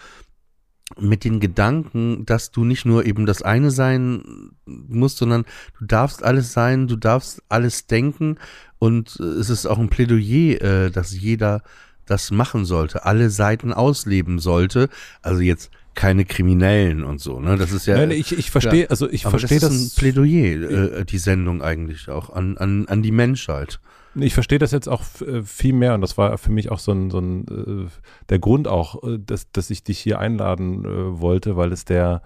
mit 0.99 1.25
den 1.25 1.41
Gedanken, 1.41 2.27
dass 2.27 2.51
du 2.51 2.65
nicht 2.65 2.85
nur 2.85 3.07
eben 3.07 3.27
das 3.27 3.43
eine 3.43 3.71
sein 3.71 4.51
musst, 4.67 5.19
sondern 5.19 5.45
du 5.79 5.87
darfst 5.87 6.23
alles 6.23 6.53
sein, 6.53 6.89
du 6.89 6.97
darfst 6.97 7.43
alles 7.49 7.87
denken 7.87 8.37
und 8.79 9.19
äh, 9.21 9.25
es 9.25 9.51
ist 9.51 9.67
auch 9.67 9.79
ein 9.79 9.89
Plädoyer, 9.89 10.61
äh, 10.61 10.91
dass 10.91 11.19
jeder 11.19 11.63
das 12.07 12.33
machen 12.33 12.65
sollte, 12.65 13.05
alle 13.05 13.31
Seiten 13.31 13.73
ausleben 13.73 14.41
sollte. 14.41 14.89
Also 15.23 15.41
jetzt 15.43 15.71
keine 15.95 16.25
Kriminellen 16.25 17.05
und 17.05 17.21
so, 17.21 17.41
ne? 17.41 17.57
Das 17.57 17.73
ist 17.73 17.87
ja. 17.87 17.97
Nein, 17.97 18.11
ich, 18.11 18.37
ich 18.37 18.51
verstehe, 18.51 18.91
also 18.91 19.09
ich 19.09 19.23
verstehe 19.23 19.61
das. 19.61 19.71
Das 19.71 19.79
ist 19.79 19.97
ein 19.97 20.01
Plädoyer, 20.01 20.99
äh, 20.99 21.05
die 21.05 21.19
Sendung 21.19 21.63
eigentlich 21.63 22.09
auch 22.09 22.31
an, 22.31 22.57
an, 22.59 22.87
an 22.89 23.03
die 23.03 23.13
Menschheit. 23.13 23.81
Ich 24.15 24.35
verstehe 24.35 24.59
das 24.59 24.73
jetzt 24.73 24.89
auch 24.89 25.03
äh, 25.21 25.43
viel 25.43 25.73
mehr 25.73 25.95
und 25.95 26.01
das 26.01 26.19
war 26.19 26.37
für 26.39 26.51
mich 26.51 26.71
auch 26.71 26.79
so 26.79 26.93
ein, 26.93 27.11
so 27.11 27.19
ein 27.19 27.47
äh, 27.49 27.89
der 28.29 28.39
Grund 28.39 28.69
auch, 28.69 29.03
äh, 29.05 29.19
dass, 29.19 29.51
dass 29.53 29.71
ich 29.71 29.85
dich 29.85 29.99
hier 29.99 30.19
einladen 30.19 31.21
wollte, 31.21 31.57
weil 31.57 31.73
es 31.73 31.85
der 31.85 32.23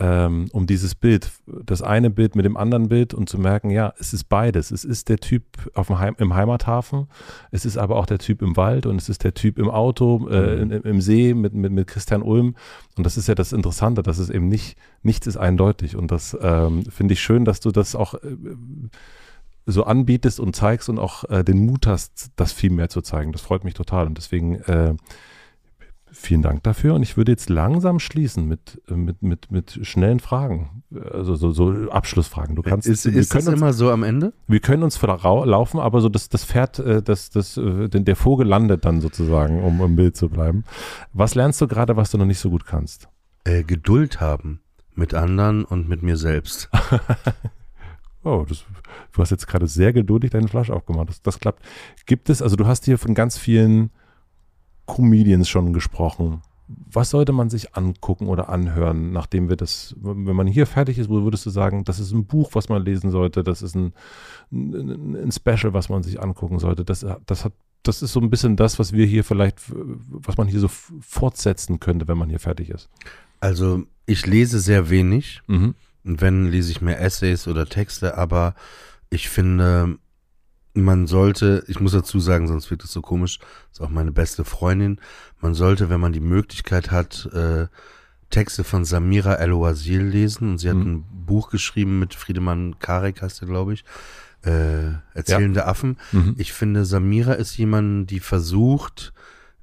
ähm, 0.00 0.46
um 0.52 0.66
dieses 0.66 0.94
Bild, 0.94 1.30
das 1.46 1.82
eine 1.82 2.10
Bild 2.10 2.36
mit 2.36 2.44
dem 2.44 2.56
anderen 2.56 2.88
Bild 2.88 3.14
und 3.14 3.28
zu 3.28 3.38
merken, 3.38 3.70
ja, 3.70 3.92
es 3.98 4.12
ist 4.12 4.24
beides. 4.24 4.70
Es 4.70 4.84
ist 4.84 5.08
der 5.08 5.18
Typ 5.18 5.44
auf 5.74 5.88
dem 5.88 5.98
Heim, 5.98 6.14
im 6.18 6.34
Heimathafen, 6.34 7.08
es 7.50 7.64
ist 7.64 7.76
aber 7.76 7.96
auch 7.96 8.06
der 8.06 8.18
Typ 8.18 8.40
im 8.42 8.56
Wald 8.56 8.86
und 8.86 8.96
es 8.96 9.08
ist 9.08 9.24
der 9.24 9.34
Typ 9.34 9.58
im 9.58 9.68
Auto, 9.68 10.28
äh, 10.28 10.64
mhm. 10.64 10.70
im, 10.70 10.82
im, 10.82 11.00
See 11.00 11.34
mit, 11.34 11.52
mit, 11.52 11.72
mit 11.72 11.88
Christian 11.88 12.22
Ulm. 12.22 12.54
Und 12.96 13.04
das 13.04 13.16
ist 13.16 13.26
ja 13.26 13.34
das 13.34 13.52
Interessante, 13.52 14.02
dass 14.02 14.18
es 14.18 14.30
eben 14.30 14.48
nicht, 14.48 14.76
nichts 15.02 15.26
ist 15.26 15.36
eindeutig. 15.36 15.96
Und 15.96 16.12
das 16.12 16.36
ähm, 16.40 16.84
finde 16.84 17.14
ich 17.14 17.20
schön, 17.20 17.44
dass 17.44 17.58
du 17.60 17.72
das 17.72 17.96
auch 17.96 18.14
äh, 18.14 18.36
so 19.68 19.84
anbietest 19.84 20.40
und 20.40 20.56
zeigst 20.56 20.88
und 20.88 20.98
auch 20.98 21.24
äh, 21.24 21.44
den 21.44 21.64
Mut 21.64 21.86
hast, 21.86 22.30
das 22.36 22.52
viel 22.52 22.70
mehr 22.70 22.88
zu 22.88 23.02
zeigen. 23.02 23.32
Das 23.32 23.42
freut 23.42 23.64
mich 23.64 23.74
total 23.74 24.06
und 24.06 24.16
deswegen 24.16 24.56
äh, 24.62 24.94
vielen 26.10 26.40
Dank 26.40 26.62
dafür. 26.62 26.94
Und 26.94 27.02
ich 27.02 27.18
würde 27.18 27.32
jetzt 27.32 27.50
langsam 27.50 27.98
schließen 27.98 28.48
mit, 28.48 28.80
mit, 28.88 29.22
mit, 29.22 29.50
mit 29.50 29.78
schnellen 29.82 30.20
Fragen, 30.20 30.82
also 31.12 31.34
so, 31.34 31.50
so 31.50 31.90
Abschlussfragen. 31.90 32.56
Du 32.56 32.62
kannst, 32.62 32.88
ist 32.88 33.04
ist 33.04 33.34
das 33.34 33.46
uns, 33.46 33.56
immer 33.56 33.74
so 33.74 33.90
am 33.90 34.04
Ende? 34.04 34.32
Wir 34.46 34.60
können 34.60 34.82
uns 34.82 35.00
laufen, 35.02 35.80
aber 35.80 36.00
so 36.00 36.08
das, 36.08 36.30
das 36.30 36.46
Pferd, 36.46 36.78
äh, 36.78 37.02
das, 37.02 37.28
das, 37.28 37.58
äh, 37.58 37.88
der 37.88 38.16
Vogel 38.16 38.46
landet 38.46 38.86
dann 38.86 39.02
sozusagen, 39.02 39.62
um 39.62 39.82
im 39.82 39.96
Bild 39.96 40.16
zu 40.16 40.30
bleiben. 40.30 40.64
Was 41.12 41.34
lernst 41.34 41.60
du 41.60 41.68
gerade, 41.68 41.96
was 41.96 42.10
du 42.10 42.16
noch 42.16 42.24
nicht 42.24 42.40
so 42.40 42.48
gut 42.48 42.64
kannst? 42.64 43.08
Äh, 43.44 43.64
Geduld 43.64 44.18
haben 44.18 44.60
mit 44.94 45.12
anderen 45.12 45.64
und 45.64 45.90
mit 45.90 46.02
mir 46.02 46.16
selbst. 46.16 46.70
Oh, 48.28 48.44
das, 48.46 48.66
du 49.12 49.22
hast 49.22 49.30
jetzt 49.30 49.46
gerade 49.46 49.66
sehr 49.66 49.94
geduldig 49.94 50.30
deine 50.30 50.48
Flasche 50.48 50.74
aufgemacht. 50.74 51.08
Das, 51.08 51.22
das 51.22 51.40
klappt. 51.40 51.62
Gibt 52.04 52.28
es, 52.28 52.42
also 52.42 52.56
du 52.56 52.66
hast 52.66 52.84
hier 52.84 52.98
von 52.98 53.14
ganz 53.14 53.38
vielen 53.38 53.90
Comedians 54.86 55.48
schon 55.48 55.72
gesprochen. 55.72 56.42
Was 56.66 57.08
sollte 57.08 57.32
man 57.32 57.48
sich 57.48 57.74
angucken 57.74 58.26
oder 58.26 58.50
anhören, 58.50 59.12
nachdem 59.12 59.48
wir 59.48 59.56
das, 59.56 59.96
wenn 59.98 60.36
man 60.36 60.46
hier 60.46 60.66
fertig 60.66 60.98
ist, 60.98 61.08
wo 61.08 61.22
würdest 61.22 61.46
du 61.46 61.50
sagen, 61.50 61.84
das 61.84 61.98
ist 61.98 62.12
ein 62.12 62.26
Buch, 62.26 62.50
was 62.52 62.68
man 62.68 62.84
lesen 62.84 63.10
sollte, 63.10 63.42
das 63.42 63.62
ist 63.62 63.74
ein, 63.74 63.94
ein, 64.52 65.16
ein 65.16 65.32
Special, 65.32 65.72
was 65.72 65.88
man 65.88 66.02
sich 66.02 66.20
angucken 66.20 66.58
sollte. 66.58 66.84
Das, 66.84 67.06
das 67.24 67.44
hat, 67.46 67.54
das 67.82 68.02
ist 68.02 68.12
so 68.12 68.20
ein 68.20 68.28
bisschen 68.28 68.56
das, 68.56 68.78
was 68.78 68.92
wir 68.92 69.06
hier 69.06 69.24
vielleicht, 69.24 69.62
was 69.70 70.36
man 70.36 70.48
hier 70.48 70.60
so 70.60 70.68
fortsetzen 70.68 71.80
könnte, 71.80 72.06
wenn 72.08 72.18
man 72.18 72.28
hier 72.28 72.40
fertig 72.40 72.68
ist. 72.68 72.90
Also 73.40 73.84
ich 74.04 74.26
lese 74.26 74.60
sehr 74.60 74.90
wenig. 74.90 75.40
Mhm. 75.46 75.74
Und 76.08 76.20
wenn, 76.20 76.46
lese 76.46 76.70
ich 76.70 76.80
mehr 76.80 77.00
Essays 77.00 77.46
oder 77.46 77.66
Texte, 77.66 78.16
aber 78.16 78.54
ich 79.10 79.28
finde, 79.28 79.98
man 80.74 81.06
sollte, 81.06 81.64
ich 81.68 81.80
muss 81.80 81.92
dazu 81.92 82.18
sagen, 82.18 82.48
sonst 82.48 82.70
wird 82.70 82.82
es 82.82 82.92
so 82.92 83.02
komisch, 83.02 83.38
ist 83.70 83.80
auch 83.80 83.90
meine 83.90 84.12
beste 84.12 84.44
Freundin, 84.44 85.00
man 85.40 85.54
sollte, 85.54 85.90
wenn 85.90 86.00
man 86.00 86.12
die 86.12 86.20
Möglichkeit 86.20 86.90
hat, 86.90 87.28
äh, 87.32 87.66
Texte 88.30 88.64
von 88.64 88.84
Samira 88.84 89.34
El-Wazil 89.34 90.02
lesen. 90.02 90.52
Und 90.52 90.58
sie 90.58 90.68
hat 90.68 90.76
mhm. 90.76 90.92
ein 90.92 91.04
Buch 91.26 91.50
geschrieben 91.50 91.98
mit 91.98 92.14
Friedemann 92.14 92.78
Karek, 92.78 93.22
heißt 93.22 93.42
er, 93.42 93.48
glaube 93.48 93.74
ich. 93.74 93.84
Äh, 94.44 94.92
Erzählende 95.14 95.60
ja. 95.60 95.66
Affen. 95.66 95.96
Mhm. 96.12 96.34
Ich 96.38 96.52
finde, 96.52 96.84
Samira 96.84 97.34
ist 97.34 97.56
jemand, 97.56 98.10
die 98.10 98.20
versucht, 98.20 99.12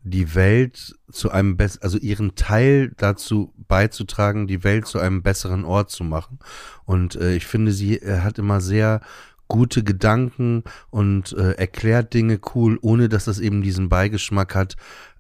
die 0.06 0.36
Welt 0.36 0.96
zu 1.12 1.32
einem 1.32 1.58
besseren, 1.58 1.84
also 1.84 1.98
ihren 1.98 2.36
Teil 2.36 2.94
dazu 2.96 3.54
beizutragen, 3.68 4.46
die 4.46 4.64
Welt 4.64 4.86
zu 4.86 5.00
einem 5.00 5.24
besseren 5.24 5.66
Ort 5.66 5.90
zu 5.90 6.04
machen. 6.04 6.38
Und 6.86 7.16
äh, 7.16 7.36
ich 7.36 7.48
finde, 7.48 7.72
sie 7.72 7.98
äh, 7.98 8.20
hat 8.20 8.38
immer 8.38 8.62
sehr 8.62 9.02
gute 9.48 9.84
Gedanken 9.84 10.64
und 10.92 11.34
äh, 11.34 11.54
erklärt 11.54 12.14
Dinge 12.14 12.40
cool, 12.54 12.78
ohne 12.82 13.10
dass 13.10 13.26
das 13.26 13.40
eben 13.40 13.64
diesen 13.64 13.90
Beigeschmack 13.90 14.54
hat, 14.54 14.76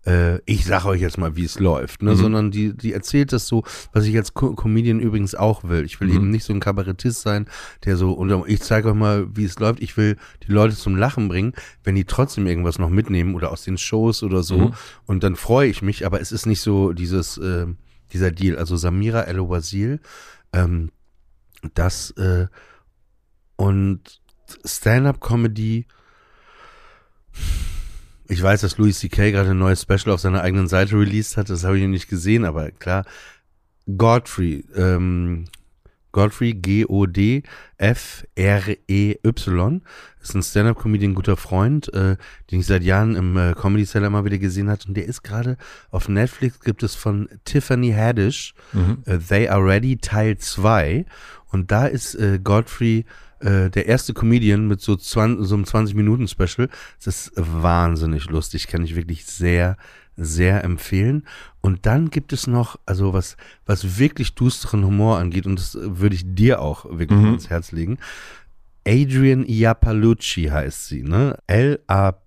äh, 0.05 0.39
ich 0.45 0.65
sage 0.65 0.87
euch 0.87 1.01
jetzt 1.01 1.17
mal, 1.17 1.35
wie 1.35 1.45
es 1.45 1.59
läuft, 1.59 2.01
ne? 2.03 2.11
Mhm. 2.11 2.15
sondern 2.15 2.51
die, 2.51 2.73
die 2.73 2.93
erzählt 2.93 3.33
das 3.33 3.47
so, 3.47 3.63
was 3.91 4.05
ich 4.05 4.15
als 4.15 4.33
Co 4.33 4.53
Comedian 4.53 4.99
übrigens 4.99 5.35
auch 5.35 5.63
will. 5.63 5.83
Ich 5.83 5.99
will 5.99 6.09
mhm. 6.09 6.15
eben 6.15 6.29
nicht 6.29 6.43
so 6.43 6.53
ein 6.53 6.59
Kabarettist 6.59 7.21
sein, 7.21 7.47
der 7.83 7.97
so, 7.97 8.11
und 8.11 8.47
ich 8.47 8.61
zeige 8.61 8.89
euch 8.89 8.95
mal, 8.95 9.27
wie 9.35 9.45
es 9.45 9.59
läuft. 9.59 9.81
Ich 9.81 9.97
will 9.97 10.17
die 10.47 10.51
Leute 10.51 10.75
zum 10.75 10.95
Lachen 10.95 11.27
bringen, 11.27 11.53
wenn 11.83 11.95
die 11.95 12.05
trotzdem 12.05 12.47
irgendwas 12.47 12.79
noch 12.79 12.89
mitnehmen 12.89 13.35
oder 13.35 13.51
aus 13.51 13.63
den 13.63 13.77
Shows 13.77 14.23
oder 14.23 14.43
so. 14.43 14.57
Mhm. 14.57 14.73
Und 15.05 15.23
dann 15.23 15.35
freue 15.35 15.69
ich 15.69 15.81
mich, 15.81 16.05
aber 16.05 16.21
es 16.21 16.31
ist 16.31 16.45
nicht 16.45 16.61
so 16.61 16.93
dieses, 16.93 17.37
äh, 17.37 17.65
dieser 18.13 18.31
Deal. 18.31 18.57
Also 18.57 18.77
Samira 18.77 19.21
El-Wazil, 19.21 19.99
ähm, 20.53 20.91
das 21.73 22.11
äh, 22.11 22.47
und 23.55 24.21
Stand-up-Comedy 24.63 25.87
ich 28.27 28.41
weiß, 28.41 28.61
dass 28.61 28.77
Louis 28.77 28.99
C.K. 28.99 29.31
gerade 29.31 29.51
ein 29.51 29.59
neues 29.59 29.81
Special 29.81 30.13
auf 30.13 30.19
seiner 30.19 30.41
eigenen 30.41 30.67
Seite 30.67 30.95
released 30.95 31.37
hat. 31.37 31.49
Das 31.49 31.63
habe 31.63 31.77
ich 31.77 31.83
noch 31.83 31.89
nicht 31.89 32.09
gesehen, 32.09 32.45
aber 32.45 32.71
klar. 32.71 33.05
Godfrey, 33.97 34.65
ähm, 34.75 35.45
Godfrey, 36.11 36.53
G-O-D-F-R-E-Y, 36.53 37.41
ist 40.23 40.33
ein 40.33 40.41
Stand-Up-Comedian, 40.41 41.13
guter 41.13 41.37
Freund, 41.37 41.93
äh, 41.93 42.15
den 42.49 42.61
ich 42.61 42.65
seit 42.65 42.83
Jahren 42.83 43.15
im 43.15 43.37
äh, 43.37 43.53
Comedy 43.53 43.85
Cellar 43.85 44.09
mal 44.09 44.25
wieder 44.25 44.37
gesehen 44.37 44.69
hatte. 44.69 44.87
Und 44.87 44.95
der 44.95 45.05
ist 45.05 45.23
gerade 45.23 45.57
auf 45.91 46.07
Netflix, 46.09 46.61
gibt 46.61 46.83
es 46.83 46.95
von 46.95 47.29
Tiffany 47.43 47.91
Haddish, 47.91 48.55
mhm. 48.73 49.03
äh, 49.05 49.19
They 49.19 49.49
Are 49.49 49.63
Ready 49.63 49.97
Teil 49.97 50.37
2. 50.37 51.05
Und 51.51 51.69
da 51.69 51.85
ist 51.85 52.15
äh, 52.15 52.39
Godfrey 52.41 53.05
äh, 53.45 53.69
der 53.69 53.85
erste 53.85 54.13
Comedian 54.13 54.67
mit 54.67 54.81
so, 54.81 54.95
20, 54.95 55.45
so 55.47 55.53
einem 55.55 55.65
20-Minuten-Special. 55.65 56.67
Das 56.97 57.07
ist 57.07 57.31
wahnsinnig 57.35 58.25
lustig, 58.29 58.67
kann 58.67 58.83
ich 58.83 58.95
wirklich 58.95 59.25
sehr, 59.25 59.77
sehr 60.17 60.63
empfehlen. 60.63 61.27
Und 61.61 61.85
dann 61.85 62.09
gibt 62.09 62.33
es 62.33 62.47
noch, 62.47 62.79
also 62.87 63.13
was, 63.13 63.37
was 63.65 63.99
wirklich 63.99 64.33
dusteren 64.33 64.83
Humor 64.83 65.19
angeht, 65.19 65.45
und 65.45 65.59
das 65.59 65.77
würde 65.79 66.15
ich 66.15 66.23
dir 66.25 66.59
auch 66.59 66.85
wirklich 66.85 67.19
mhm. 67.19 67.25
ans 67.27 67.51
Herz 67.51 67.71
legen. 67.71 67.99
Adrian 68.87 69.45
Iapalucci 69.45 70.45
heißt 70.45 70.87
sie, 70.87 71.03
ne? 71.03 71.37
L-A-P-A-L-U-C-C-I. 71.47 72.17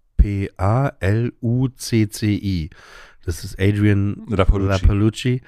Das 3.25 3.45
ist 3.45 3.59
Adrian. 3.61 4.25
Rappalucci 4.31 5.43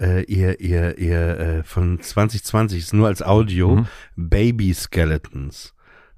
äh, 0.00 0.22
ihr, 0.24 0.60
ihr, 0.60 0.98
ihr 0.98 1.38
äh, 1.38 1.62
von 1.62 2.00
2020 2.00 2.78
ist 2.78 2.94
nur 2.94 3.08
als 3.08 3.22
Audio 3.22 3.76
mhm. 3.76 3.86
Baby 4.16 4.74
Skeletons. 4.74 5.74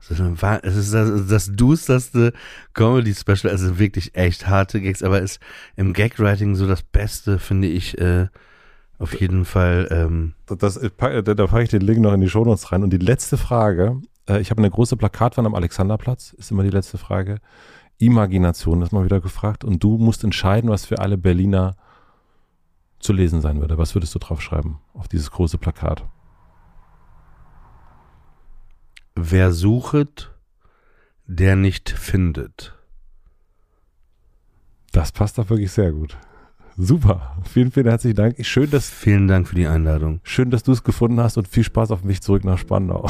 Es 0.08 0.76
ist 0.76 0.94
das, 0.94 1.26
das 1.26 1.50
dusterste 1.52 2.32
Comedy-Special, 2.74 3.50
also 3.50 3.78
wirklich 3.78 4.14
echt 4.14 4.46
harte 4.46 4.80
Gags, 4.80 5.02
aber 5.02 5.20
ist 5.20 5.40
im 5.74 5.92
Gag-Writing 5.92 6.54
so 6.54 6.68
das 6.68 6.82
Beste, 6.82 7.40
finde 7.40 7.66
ich, 7.66 7.98
äh, 7.98 8.28
auf 8.98 9.20
jeden 9.20 9.44
Fall. 9.44 9.88
Ähm. 9.90 10.34
Das, 10.46 10.76
äh, 10.76 10.90
da, 10.96 11.22
da 11.22 11.46
packe 11.46 11.64
ich 11.64 11.70
den 11.70 11.82
Link 11.82 12.00
noch 12.00 12.12
in 12.12 12.20
die 12.20 12.28
Shownotes 12.28 12.70
rein. 12.72 12.82
Und 12.82 12.90
die 12.90 12.98
letzte 12.98 13.36
Frage, 13.36 14.00
äh, 14.28 14.40
ich 14.40 14.50
habe 14.50 14.58
eine 14.58 14.70
große 14.70 14.96
Plakatwand 14.96 15.46
am 15.46 15.54
Alexanderplatz, 15.54 16.32
ist 16.34 16.50
immer 16.50 16.62
die 16.62 16.70
letzte 16.70 16.98
Frage. 16.98 17.38
Imagination 17.98 18.82
ist 18.82 18.92
mal 18.92 19.04
wieder 19.04 19.20
gefragt. 19.20 19.64
Und 19.64 19.82
du 19.82 19.98
musst 19.98 20.22
entscheiden, 20.24 20.70
was 20.70 20.86
für 20.86 21.00
alle 21.00 21.18
Berliner 21.18 21.76
zu 22.98 23.12
lesen 23.12 23.40
sein 23.40 23.60
würde. 23.60 23.78
Was 23.78 23.94
würdest 23.94 24.14
du 24.14 24.18
drauf 24.18 24.40
schreiben 24.40 24.81
auf 24.94 25.09
dieses 25.09 25.31
große 25.31 25.59
Plakat? 25.59 26.05
Wer 29.14 29.52
suchet, 29.52 30.32
der 31.27 31.56
nicht 31.56 31.90
findet. 31.90 32.74
Das 34.93 35.12
passt 35.12 35.39
doch 35.39 35.51
wirklich 35.51 35.73
sehr 35.73 35.93
gut. 35.93 36.16
Super. 36.78 37.36
Vielen, 37.44 37.73
vielen 37.73 37.89
herzlichen 37.89 38.16
Dank. 38.16 38.36
Schön, 38.44 38.70
dass. 38.70 38.90
Vielen 38.90 39.28
Dank 39.28 39.48
für 39.48 39.55
die 39.55 39.66
Einladung. 39.66 40.20
Schön, 40.23 40.51
dass 40.51 40.62
du 40.62 40.73
es 40.73 40.85
gefunden 40.85 41.20
hast 41.20 41.39
und 41.39 41.48
viel 41.48 41.64
Spaß 41.64 41.90
auf 41.90 42.05
mich 42.05 42.20
zurück 42.20 42.44
nach 42.44 42.59
Spandau. 42.59 43.09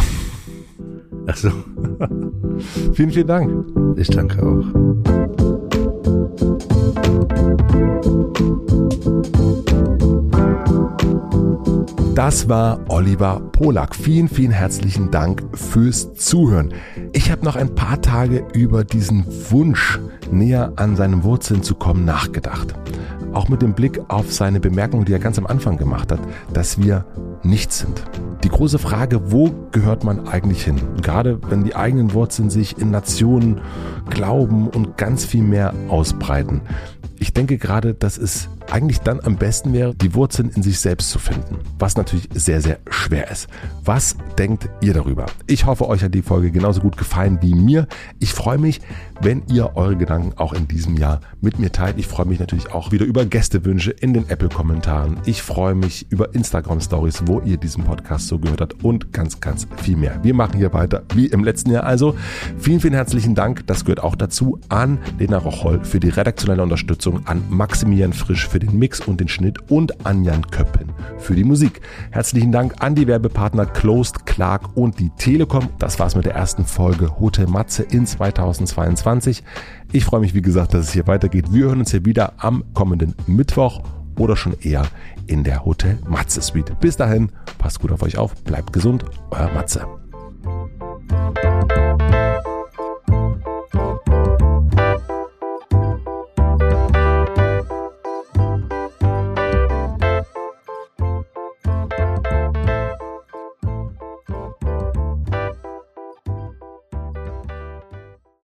Ach 1.27 1.37
so. 1.37 1.51
vielen, 2.95 3.11
vielen 3.11 3.27
Dank. 3.27 3.99
Ich 3.99 4.09
danke 4.09 4.43
auch. 4.43 5.46
Das 12.15 12.49
war 12.49 12.81
Oliver 12.89 13.41
Polak. 13.53 13.95
Vielen, 13.95 14.29
vielen 14.29 14.51
herzlichen 14.51 15.11
Dank 15.11 15.45
fürs 15.55 16.15
Zuhören. 16.15 16.73
Ich 17.13 17.31
habe 17.31 17.45
noch 17.45 17.57
ein 17.57 17.75
paar 17.75 18.01
Tage 18.01 18.45
über 18.53 18.85
diesen 18.85 19.27
Wunsch, 19.51 20.01
näher 20.31 20.73
an 20.77 20.97
seinen 20.97 21.25
Wurzeln 21.25 21.63
zu 21.63 21.75
kommen, 21.75 22.05
nachgedacht. 22.05 22.75
Auch 23.37 23.51
mit 23.51 23.61
dem 23.61 23.75
Blick 23.75 24.01
auf 24.09 24.33
seine 24.33 24.61
Bemerkung, 24.61 25.05
die 25.05 25.13
er 25.13 25.19
ganz 25.19 25.37
am 25.37 25.45
Anfang 25.47 25.77
gemacht 25.77 26.11
hat, 26.11 26.21
dass 26.55 26.79
wir 26.79 27.05
nichts 27.43 27.81
sind. 27.81 28.03
Die 28.43 28.49
große 28.49 28.79
Frage, 28.79 29.31
wo 29.31 29.51
gehört 29.73 30.05
man 30.05 30.27
eigentlich 30.27 30.65
hin? 30.65 30.81
Gerade 31.03 31.39
wenn 31.51 31.63
die 31.63 31.77
eigenen 31.77 32.15
Wurzeln 32.15 32.49
sich 32.49 32.79
in 32.79 32.91
Nationen, 32.91 33.61
Glauben 34.09 34.69
und 34.69 34.97
ganz 34.97 35.27
viel 35.27 35.43
mehr 35.43 35.75
ausbreiten. 35.89 36.63
Ich 37.27 37.33
denke 37.33 37.59
gerade, 37.59 37.93
dass 37.93 38.19
es 38.19 38.49
eigentlich 38.71 39.01
dann 39.01 39.19
am 39.21 39.37
besten 39.37 39.73
wäre, 39.73 39.97
die 39.97 40.15
Wurzeln 40.15 40.51
in 40.51 40.63
sich 40.63 40.79
selbst 40.79 41.11
zu 41.11 41.19
finden, 41.19 41.59
was 41.77 41.97
natürlich 41.97 42.29
sehr, 42.33 42.61
sehr 42.61 42.79
schwer 42.89 43.31
ist. 43.31 43.49
Was 43.85 44.17
denkt 44.39 44.69
ihr 44.81 44.95
darüber? 44.95 45.27
Ich 45.49 45.67
hoffe, 45.67 45.89
euch 45.89 46.05
hat 46.05 46.15
die 46.15 46.23
Folge 46.23 46.53
genauso 46.53 46.81
gut 46.81 46.97
gefallen 46.97 47.39
wie 47.43 47.55
mir. 47.55 47.89
Ich 48.21 48.33
freue 48.33 48.59
mich, 48.59 48.81
wenn 49.21 49.43
ihr 49.49 49.77
eure 49.77 49.97
Gedanken 49.97 50.39
auch 50.39 50.53
in 50.53 50.69
diesem 50.69 50.97
Jahr 50.97 51.21
mit 51.41 51.59
mir 51.59 51.73
teilt. 51.73 51.99
Ich 51.99 52.07
freue 52.07 52.27
mich 52.27 52.39
natürlich 52.39 52.73
auch 52.73 52.93
wieder 52.93 53.07
über 53.07 53.25
Gästewünsche 53.25 53.91
in 53.91 54.15
den 54.15 54.29
Apple-Kommentaren. 54.29 55.19
Ich 55.25 55.43
freue 55.43 55.75
mich 55.75 56.07
über 56.11 56.35
Instagram-Stories, 56.35 57.23
wo 57.27 57.41
ihr 57.41 57.57
diesen 57.57 57.85
Podcast 57.85 58.29
so 58.29 58.39
gehört 58.39 58.61
habt 58.61 58.85
und 58.85 59.13
ganz, 59.13 59.41
ganz 59.41 59.67
viel 59.83 59.97
mehr. 59.97 60.23
Wir 60.23 60.35
machen 60.35 60.59
hier 60.59 60.73
weiter 60.73 61.03
wie 61.15 61.27
im 61.27 61.43
letzten 61.43 61.71
Jahr. 61.71 61.85
Also 61.85 62.15
vielen, 62.59 62.81
vielen 62.81 62.95
herzlichen 62.95 63.35
Dank. 63.35 63.67
Das 63.67 63.85
gehört 63.85 64.03
auch 64.03 64.15
dazu 64.15 64.61
an 64.69 64.99
Lena 65.19 65.39
Rocholl 65.39 65.85
für 65.85 66.01
die 66.01 66.11
redaktionelle 66.11 66.63
Unterstützung, 66.63 67.16
an 67.25 67.43
Maximilian 67.49 68.13
Frisch 68.13 68.47
für 68.47 68.59
den 68.59 68.79
Mix 68.79 69.01
und 69.01 69.21
den 69.21 69.29
Schnitt 69.29 69.71
und 69.71 70.07
an 70.07 70.25
Jan 70.25 70.47
Köppen 70.51 70.93
für 71.19 71.35
die 71.35 71.45
Musik. 71.45 71.81
Herzlichen 72.11 72.53
Dank 72.53 72.83
an 72.83 72.95
die 72.95 73.07
Werbepartner 73.07 73.67
Closed, 73.67 74.27
Clark 74.27 74.77
und 74.77 75.01
die 75.01 75.11
Telekom. 75.11 75.69
Das 75.79 75.99
war's 75.99 76.15
mit 76.15 76.27
der 76.27 76.35
ersten 76.35 76.65
Folge 76.65 77.19
Hotel 77.19 77.47
Matze 77.47 77.83
in 77.83 78.07
2022. 78.07 78.77
2020. 78.77 79.43
Ich 79.93 80.05
freue 80.05 80.21
mich, 80.21 80.35
wie 80.35 80.43
gesagt, 80.43 80.75
dass 80.75 80.87
es 80.87 80.93
hier 80.93 81.07
weitergeht. 81.07 81.53
Wir 81.53 81.67
hören 81.67 81.81
uns 81.81 81.91
hier 81.91 82.05
wieder 82.05 82.35
am 82.39 82.65
kommenden 82.75 83.15
Mittwoch 83.27 83.83
oder 84.19 84.37
schon 84.37 84.55
eher 84.61 84.87
in 85.27 85.45
der 85.45 85.65
Hotel 85.65 85.99
Matze 86.07 86.41
Suite. 86.41 86.79
Bis 86.81 86.97
dahin, 86.97 87.31
passt 87.59 87.81
gut 87.81 87.93
auf 87.93 88.03
euch 88.03 88.19
auf, 88.19 88.35
bleibt 88.45 88.73
gesund, 88.73 89.05
euer 89.31 89.51
Matze. 89.53 89.87